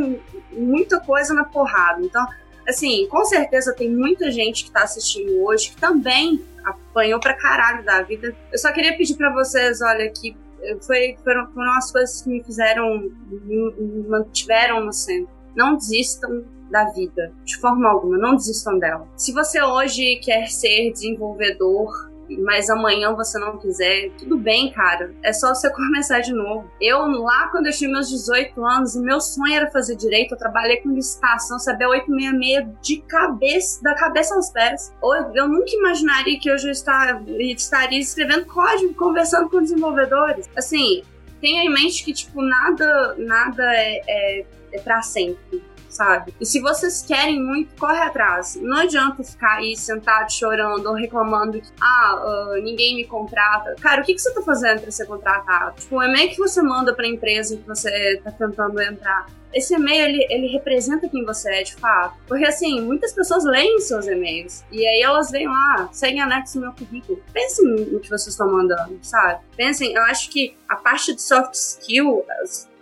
muita 0.52 1.00
coisa 1.00 1.32
na 1.32 1.44
porrada. 1.44 2.02
Então, 2.02 2.26
assim, 2.68 3.06
com 3.08 3.24
certeza 3.24 3.74
tem 3.74 3.88
muita 3.88 4.30
gente 4.30 4.64
que 4.64 4.70
tá 4.70 4.82
assistindo 4.82 5.42
hoje 5.42 5.70
que 5.70 5.80
também 5.80 6.44
apanhou 6.64 7.20
pra 7.20 7.34
caralho 7.34 7.84
da 7.84 8.02
vida. 8.02 8.34
Eu 8.52 8.58
só 8.58 8.72
queria 8.72 8.96
pedir 8.96 9.14
para 9.14 9.32
vocês, 9.32 9.80
olha, 9.80 10.10
que 10.10 10.36
foi, 10.82 11.16
foram, 11.22 11.46
foram 11.52 11.72
as 11.72 11.90
coisas 11.90 12.22
que 12.22 12.28
me 12.28 12.42
fizeram, 12.42 13.10
me 13.30 14.04
mantiveram 14.08 14.84
no 14.84 14.92
centro. 14.92 15.30
Não 15.54 15.76
desistam 15.76 16.44
da 16.70 16.84
vida, 16.92 17.32
de 17.44 17.58
forma 17.58 17.88
alguma, 17.88 18.16
não 18.16 18.36
desistam 18.36 18.78
dela. 18.78 19.08
Se 19.16 19.32
você 19.32 19.60
hoje 19.60 20.16
quer 20.22 20.46
ser 20.48 20.92
desenvolvedor, 20.92 22.09
mas 22.38 22.70
amanhã 22.70 23.14
você 23.14 23.38
não 23.38 23.56
quiser, 23.58 24.10
tudo 24.18 24.36
bem, 24.36 24.70
cara. 24.72 25.12
É 25.22 25.32
só 25.32 25.54
você 25.54 25.70
começar 25.74 26.20
de 26.20 26.32
novo. 26.32 26.70
Eu, 26.80 27.06
lá 27.06 27.48
quando 27.48 27.66
eu 27.66 27.72
tinha 27.72 27.90
meus 27.90 28.08
18 28.08 28.64
anos, 28.64 28.94
o 28.94 29.02
meu 29.02 29.20
sonho 29.20 29.54
era 29.54 29.70
fazer 29.70 29.96
direito. 29.96 30.34
Eu 30.34 30.38
trabalhei 30.38 30.78
com 30.78 30.90
licitação, 30.90 31.58
sabia 31.58 31.88
866 31.88 32.80
de 32.82 33.02
cabeça, 33.02 33.82
da 33.82 33.94
cabeça 33.94 34.34
aos 34.34 34.50
pés. 34.50 34.92
Eu 35.34 35.48
nunca 35.48 35.70
imaginaria 35.70 36.38
que 36.38 36.50
eu 36.50 36.56
estaria 36.56 38.00
escrevendo 38.00 38.46
código, 38.46 38.94
conversando 38.94 39.48
com 39.48 39.60
desenvolvedores. 39.60 40.48
Assim, 40.56 41.02
tenha 41.40 41.64
em 41.64 41.72
mente 41.72 42.04
que, 42.04 42.12
tipo, 42.12 42.42
nada, 42.42 43.14
nada 43.18 43.62
é, 43.74 44.02
é, 44.08 44.46
é 44.72 45.02
sempre 45.02 45.70
sabe? 46.00 46.34
E 46.40 46.46
se 46.46 46.60
vocês 46.60 47.02
querem 47.02 47.42
muito, 47.42 47.78
corre 47.78 47.98
atrás. 47.98 48.58
Não 48.62 48.78
adianta 48.78 49.22
ficar 49.22 49.56
aí 49.56 49.76
sentado 49.76 50.32
chorando 50.32 50.86
ou 50.86 50.94
reclamando 50.94 51.60
que, 51.60 51.68
ah, 51.78 52.54
uh, 52.54 52.62
ninguém 52.62 52.96
me 52.96 53.04
contrata. 53.04 53.74
Cara, 53.78 54.00
o 54.00 54.04
que, 54.04 54.14
que 54.14 54.18
você 54.18 54.32
tá 54.32 54.40
fazendo 54.40 54.80
para 54.80 54.90
ser 54.90 55.04
contratado? 55.04 55.78
Tipo, 55.78 55.96
o 55.96 56.02
e-mail 56.02 56.30
que 56.30 56.38
você 56.38 56.62
manda 56.62 56.94
pra 56.94 57.06
empresa 57.06 57.54
que 57.54 57.68
você 57.68 58.18
tá 58.24 58.30
tentando 58.30 58.80
entrar, 58.80 59.26
esse 59.52 59.74
e-mail 59.74 60.06
ele, 60.06 60.26
ele 60.30 60.46
representa 60.46 61.06
quem 61.06 61.22
você 61.22 61.52
é 61.52 61.62
de 61.64 61.74
fato. 61.74 62.16
Porque 62.26 62.46
assim, 62.46 62.80
muitas 62.80 63.12
pessoas 63.12 63.44
leem 63.44 63.78
seus 63.80 64.06
e-mails 64.06 64.64
e 64.72 64.86
aí 64.86 65.02
elas 65.02 65.30
vêm 65.30 65.48
lá, 65.48 65.90
seguem 65.92 66.22
anexo 66.22 66.58
no 66.58 66.66
meu 66.66 66.72
currículo. 66.72 67.22
Pensem 67.30 67.66
no 67.66 68.00
que 68.00 68.08
vocês 68.08 68.28
estão 68.28 68.50
mandando, 68.50 68.98
sabe? 69.02 69.40
Pensem, 69.54 69.92
eu 69.92 70.02
acho 70.04 70.30
que 70.30 70.56
a 70.66 70.76
parte 70.76 71.14
de 71.14 71.20
soft 71.20 71.52
skill, 71.52 72.24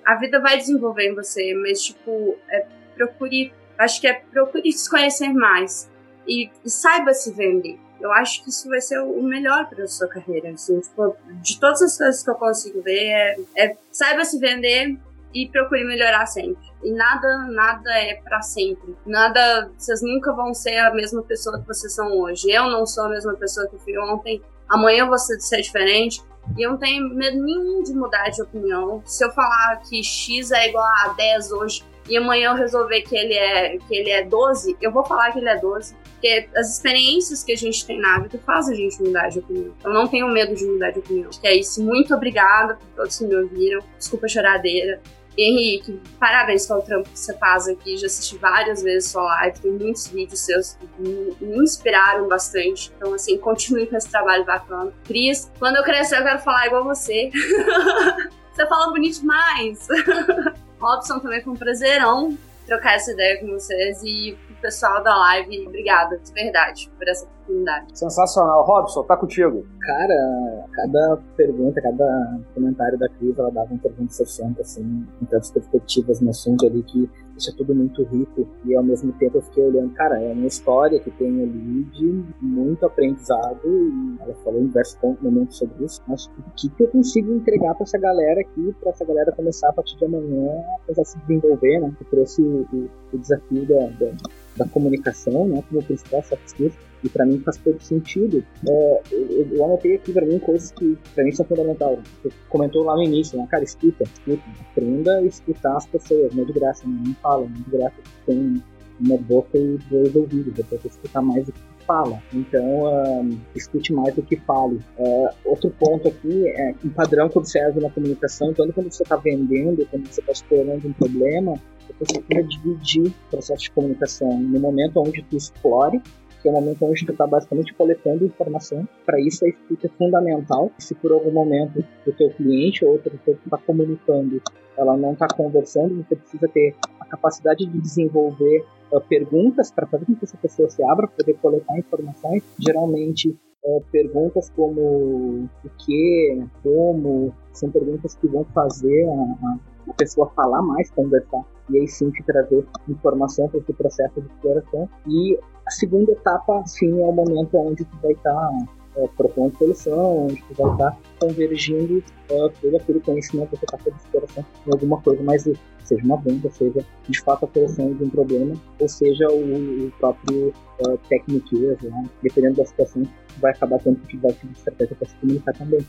a 0.07 0.15
vida 0.15 0.39
vai 0.41 0.57
desenvolver 0.57 1.11
em 1.11 1.15
você, 1.17 1.53
mas 1.55 1.83
tipo, 1.83 2.37
é 2.49 2.78
procure, 2.99 3.53
acho 3.79 4.01
que 4.01 4.09
é 4.09 4.15
procure 4.15 4.71
se 4.73 4.91
conhecer 4.91 5.33
mais 5.33 5.89
e, 6.27 6.51
e 6.65 6.71
saiba 6.71 7.15
se 7.15 7.33
vender. 7.33 7.79
Eu 8.01 8.13
acho 8.13 8.45
que 8.45 8.51
isso 8.51 8.69
vai 8.69 8.81
ser 8.81 9.01
o 9.01 9.23
melhor 9.23 9.69
para 9.69 9.87
sua 9.87 10.09
carreira. 10.09 10.51
Assim, 10.51 10.79
tipo, 10.81 11.17
de 11.43 11.59
todas 11.59 11.83
as 11.83 11.97
coisas 11.97 12.23
que 12.23 12.31
eu 12.31 12.35
consigo 12.35 12.83
ver, 12.83 13.07
é, 13.07 13.37
é 13.57 13.77
saiba 13.91 14.25
se 14.25 14.39
vender 14.39 14.97
e 15.35 15.49
procure 15.49 15.85
melhorar 15.85 16.27
sempre. 16.27 16.69
E 16.83 16.93
nada, 16.93 17.39
nada 17.51 17.91
é 17.99 18.15
para 18.23 18.41
sempre. 18.43 18.97
Nada, 19.05 19.71
vocês 19.77 20.01
nunca 20.01 20.33
vão 20.33 20.55
ser 20.55 20.77
a 20.79 20.95
mesma 20.95 21.23
pessoa 21.23 21.59
que 21.61 21.67
vocês 21.67 21.93
são 21.93 22.17
hoje. 22.19 22.51
Eu 22.51 22.71
não 22.71 22.87
sou 22.87 23.05
a 23.05 23.09
mesma 23.09 23.35
pessoa 23.35 23.67
que 23.69 23.75
eu 23.75 23.81
fui 23.81 23.99
ontem. 23.99 24.41
Amanhã 24.69 25.01
eu 25.01 25.09
vou 25.09 25.19
ser 25.19 25.61
diferente. 25.61 26.23
E 26.57 26.63
eu 26.63 26.71
não 26.71 26.79
tenho 26.79 27.09
medo 27.15 27.43
nenhum 27.43 27.83
de 27.83 27.93
mudar 27.93 28.31
de 28.31 28.41
opinião. 28.41 29.03
Se 29.05 29.25
eu 29.25 29.31
falar 29.33 29.83
que 29.89 30.03
X 30.03 30.51
é 30.51 30.69
igual 30.69 30.87
a 30.87 31.15
10 31.17 31.53
hoje, 31.53 31.85
e 32.09 32.17
amanhã 32.17 32.51
eu 32.51 32.57
resolver 32.57 33.03
que 33.03 33.17
ele 33.17 33.35
é 33.35 33.79
que 33.79 33.95
ele 33.95 34.11
é 34.11 34.25
12, 34.25 34.77
eu 34.81 34.91
vou 34.91 35.05
falar 35.05 35.33
que 35.33 35.39
ele 35.39 35.49
é 35.49 35.57
12. 35.57 35.95
Porque 36.13 36.49
as 36.57 36.73
experiências 36.75 37.45
que 37.45 37.53
a 37.53 37.57
gente 37.57 37.87
tem 37.87 38.01
na 38.01 38.19
vida 38.19 38.41
fazem 38.45 38.75
a 38.75 38.77
gente 38.77 39.01
mudar 39.03 39.29
de 39.29 39.39
opinião. 39.39 39.73
Eu 39.85 39.93
não 39.93 40.09
tenho 40.09 40.27
medo 40.29 40.55
de 40.55 40.67
mudar 40.67 40.91
de 40.91 40.99
opinião. 40.99 41.31
Que 41.31 41.47
é 41.47 41.55
isso. 41.55 41.83
Muito 41.83 42.13
obrigada 42.15 42.75
por 42.75 42.87
todos 42.97 43.19
que 43.19 43.25
me 43.25 43.37
ouviram. 43.37 43.81
Desculpa 43.97 44.27
a 44.27 44.29
choradeira. 44.29 45.01
Henrique, 45.37 46.01
parabéns 46.19 46.67
pelo 46.67 46.83
trampo 46.83 47.09
que 47.09 47.17
você 47.17 47.33
faz 47.39 47.69
aqui. 47.69 47.97
Já 47.97 48.07
assisti 48.07 48.37
várias 48.37 48.83
vezes 48.83 49.11
sua 49.11 49.23
live, 49.23 49.61
tem 49.61 49.71
muitos 49.71 50.09
vídeos 50.09 50.41
seus 50.41 50.75
que 50.75 50.89
me, 50.99 51.37
me 51.41 51.59
inspiraram 51.59 52.27
bastante. 52.27 52.93
Então, 52.97 53.15
assim, 53.15 53.39
continue 53.39 53.87
com 53.87 53.97
esse 53.97 54.11
trabalho 54.11 54.45
bacana. 54.45 54.93
Cris, 55.05 55.49
quando 55.57 55.77
eu 55.77 55.85
crescer, 55.85 56.19
eu 56.19 56.25
quero 56.25 56.41
falar 56.41 56.67
igual 56.67 56.83
você. 56.83 57.31
você 58.53 58.67
fala 58.67 58.91
bonito 58.91 59.21
demais. 59.21 59.87
Robson, 60.81 61.19
também 61.19 61.43
foi 61.43 61.53
um 61.53 61.57
prazerão 61.57 62.37
trocar 62.69 62.97
essa 62.97 63.11
ideia 63.13 63.41
com 63.41 63.47
vocês 63.47 64.03
e 64.03 64.37
o 64.51 64.61
pessoal 64.61 65.03
da 65.03 65.17
live, 65.17 65.67
obrigada, 65.67 66.19
de 66.19 66.33
verdade, 66.33 66.91
por 66.99 67.09
essa 67.09 67.25
oportunidade. 67.25 67.99
Sensacional. 67.99 68.63
Robson, 68.65 69.03
tá 69.05 69.17
contigo. 69.17 69.67
Cara, 69.81 70.65
cada 70.73 71.19
pergunta, 71.35 71.81
cada 71.81 72.39
comentário 72.55 72.99
da 72.99 73.09
Cris, 73.09 73.39
ela 73.39 73.51
dava 73.51 73.73
um 73.73 73.79
360, 73.79 74.61
assim, 74.61 75.07
em 75.23 75.25
tantas 75.25 75.51
perspectivas 75.51 76.21
no 76.21 76.29
assunto 76.31 76.67
ali 76.67 76.83
que 76.83 77.09
deixa 77.39 77.53
tudo 77.57 77.75
muito 77.75 78.03
rico 78.03 78.47
e 78.65 78.75
ao 78.75 78.83
mesmo 78.83 79.13
tempo 79.13 79.39
eu 79.39 79.43
fiquei 79.43 79.65
olhando, 79.65 79.91
cara, 79.95 80.21
é 80.21 80.33
uma 80.33 80.47
história 80.47 80.99
que 80.99 81.11
tem 81.13 81.29
ali 81.43 81.85
de 81.85 82.25
muito 82.41 82.85
aprendizado 82.85 83.61
e 83.65 84.17
ela 84.21 84.35
falou 84.45 84.61
em 84.61 84.67
diversos 84.67 84.99
momentos 85.23 85.57
sobre 85.57 85.85
isso, 85.85 86.03
mas 86.09 86.27
o 86.27 86.51
que, 86.57 86.69
que 86.69 86.83
eu 86.83 86.89
consigo 86.89 87.33
entregar 87.33 87.75
para 87.75 87.85
essa 87.85 87.99
galera 87.99 88.41
aqui, 88.41 88.75
para 88.81 88.91
essa 88.91 89.05
galera 89.05 89.33
começar 89.33 89.69
a 89.69 89.73
partir 89.73 89.97
de 89.97 90.05
amanhã 90.05 90.51
a 90.89 91.05
se 91.05 91.19
desenvolver, 91.21 91.81
né? 91.81 91.93
Eu 92.01 92.07
trouxe 92.11 92.43
o, 92.43 92.67
o, 92.73 92.91
o 93.13 93.19
desafio 93.19 93.65
da, 93.67 93.87
da, 93.87 94.13
da, 94.57 94.69
comunicação, 94.69 95.47
né, 95.47 95.63
como 95.69 95.83
principal 95.85 96.23
soft 96.25 96.73
e 97.03 97.09
para 97.09 97.25
mim 97.27 97.41
faz 97.41 97.57
todo 97.59 97.81
sentido. 97.81 98.45
É, 98.67 99.03
eu, 99.11 99.49
eu, 99.53 99.65
anotei 99.65 99.97
aqui 99.97 100.13
para 100.13 100.27
mim 100.27 100.39
coisas 100.39 100.71
que 100.73 100.97
para 101.15 101.25
mim 101.25 101.33
são 101.33 101.45
fundamentais. 101.45 101.99
Você 102.23 102.31
comentou 102.49 102.85
lá 102.85 102.97
no 102.97 103.03
início, 103.03 103.39
né? 103.39 103.47
Cara, 103.51 103.65
escuta, 103.65 104.05
escuta. 104.05 104.43
Aprenda 104.71 105.17
a 105.17 105.23
escutar 105.23 105.77
as 105.77 105.87
pessoas, 105.87 106.35
não 106.35 106.43
é 106.43 106.47
de 106.47 106.53
graça, 106.53 106.87
né? 106.87 107.03
não 107.07 107.15
fala, 107.15 107.47
não 107.49 107.57
é 107.57 107.71
de 107.71 107.71
graça. 107.71 107.97
Tem 108.27 108.63
uma 109.01 109.19
boca 109.19 109.57
e 109.57 109.79
dois 109.91 110.15
ouvidos, 110.15 110.53
depois 110.55 110.83
você 110.83 110.89
escutar 110.89 111.23
mais 111.23 111.47
do 111.47 111.53
que 111.53 111.61
fala. 111.87 112.21
Então, 112.35 112.83
uh, 112.83 113.39
escute 113.55 113.93
mais 113.93 114.15
do 114.15 114.23
que 114.23 114.37
fale. 114.37 114.81
Uh, 114.99 115.29
outro 115.45 115.71
ponto 115.71 116.09
aqui 116.09 116.49
é 116.49 116.75
um 116.85 116.91
padrão 116.91 117.29
que 117.29 117.39
observo 117.39 117.81
na 117.81 117.91
comunicação, 117.91 118.51
então 118.51 118.71
quando 118.73 118.93
você 118.93 119.03
está 119.03 119.17
vendendo, 119.17 119.87
quando 119.91 120.07
você 120.07 120.21
está 120.21 120.33
explorando 120.33 120.87
um 120.87 120.93
problema, 120.93 121.55
você 121.99 122.21
precisa 122.21 122.49
dividir 122.49 123.07
o 123.07 123.31
processo 123.31 123.63
de 123.63 123.71
comunicação 123.71 124.39
no 124.39 124.61
momento 124.61 125.01
onde 125.01 125.23
tu 125.23 125.37
explore 125.37 126.01
que 126.41 126.49
é 126.49 126.51
o 126.51 126.55
momento 126.55 126.85
onde 126.85 127.05
tu 127.05 127.13
está 127.13 127.27
basicamente 127.27 127.75
coletando 127.75 128.25
informação. 128.25 128.87
Para 129.05 129.21
isso, 129.21 129.45
a 129.45 129.49
escuta 129.49 129.87
é 129.87 129.91
fundamental. 129.91 130.71
Se 130.79 130.95
por 130.95 131.13
algum 131.13 131.31
momento 131.31 131.85
o 132.07 132.13
teu 132.13 132.31
cliente 132.31 132.85
ou 132.85 132.93
outra 132.93 133.11
pessoa 133.11 133.37
que 133.37 133.45
está 133.45 133.59
comunicando, 133.59 134.41
ela 134.77 134.97
não 134.97 135.13
está 135.13 135.27
conversando, 135.29 135.97
você 136.05 136.17
precisa 136.17 136.49
ter 136.49 136.75
a 137.01 137.05
capacidade 137.07 137.67
de 137.67 137.81
desenvolver 137.81 138.65
uh, 138.93 139.01
perguntas 139.01 139.71
para 139.71 139.87
fazer 139.87 140.07
com 140.07 140.15
que 140.15 140.25
essa 140.25 140.37
pessoa 140.37 140.71
se 140.71 140.83
abra, 140.85 141.09
poder 141.09 141.35
coletar 141.35 141.77
informações. 141.79 142.45
Geralmente, 142.59 143.37
uh, 143.65 143.83
perguntas 143.91 144.51
como 144.51 145.49
o 145.65 145.69
que, 145.85 146.45
como, 146.63 147.35
são 147.53 147.71
perguntas 147.71 148.15
que 148.15 148.29
vão 148.29 148.45
fazer 148.45 149.05
a, 149.09 149.13
a 149.13 149.59
a 149.91 149.95
pessoa 149.95 150.31
falar 150.35 150.63
mais, 150.63 150.91
conversar, 150.91 151.43
e 151.71 151.81
aí 151.81 151.89
sim 151.89 152.11
te 152.11 152.23
trazer 152.25 152.65
informação 152.89 153.49
para 153.49 153.61
esse 153.61 153.73
processo 153.73 154.21
de 154.21 154.27
exploração. 154.27 154.89
E 155.07 155.39
a 155.69 155.71
segunda 155.71 156.13
etapa, 156.13 156.63
sim, 156.67 156.91
é 157.01 157.05
o 157.05 157.13
momento 157.13 157.57
onde 157.59 157.85
tu 157.85 157.97
vai 158.03 158.13
estar 158.13 158.33
tá, 158.33 158.59
é, 158.97 159.07
propondo 159.17 159.57
solução, 159.59 160.25
onde 160.25 160.43
tu 160.43 160.63
vai 160.63 160.73
estar 160.73 160.91
tá 160.93 160.99
convergindo 161.21 162.03
é, 162.31 162.49
todo 162.61 162.77
aquele 162.77 163.01
conhecimento 163.01 163.51
que 163.51 163.59
você 163.59 163.65
está 163.67 163.77
fazendo 163.77 163.97
exploração 163.97 164.45
em 164.67 164.73
alguma 164.73 165.01
coisa 165.03 165.23
mais 165.23 165.47
útil. 165.47 165.63
Seja 165.85 166.05
uma 166.05 166.17
venda, 166.19 166.51
seja 166.51 166.85
de 167.09 167.21
fato 167.21 167.45
a 167.47 167.49
solução 167.49 167.95
de 167.95 168.05
um 168.05 168.11
problema, 168.11 168.55
ou 168.79 168.89
seja 168.89 169.27
o, 169.31 169.87
o 169.87 169.91
próprio 169.99 170.49
uh, 170.81 170.99
técnico, 171.09 171.57
né? 171.57 171.77
dependendo 172.23 172.57
da 172.57 172.67
situação, 172.67 173.03
vai 173.41 173.53
acabar 173.53 173.79
tendo 173.79 173.97
que 174.07 174.19
usar 174.19 174.29
de 174.33 174.53
estratégia 174.53 174.97
para 174.97 175.09
se 175.09 175.15
comunicar 175.17 175.55
também. 175.55 175.81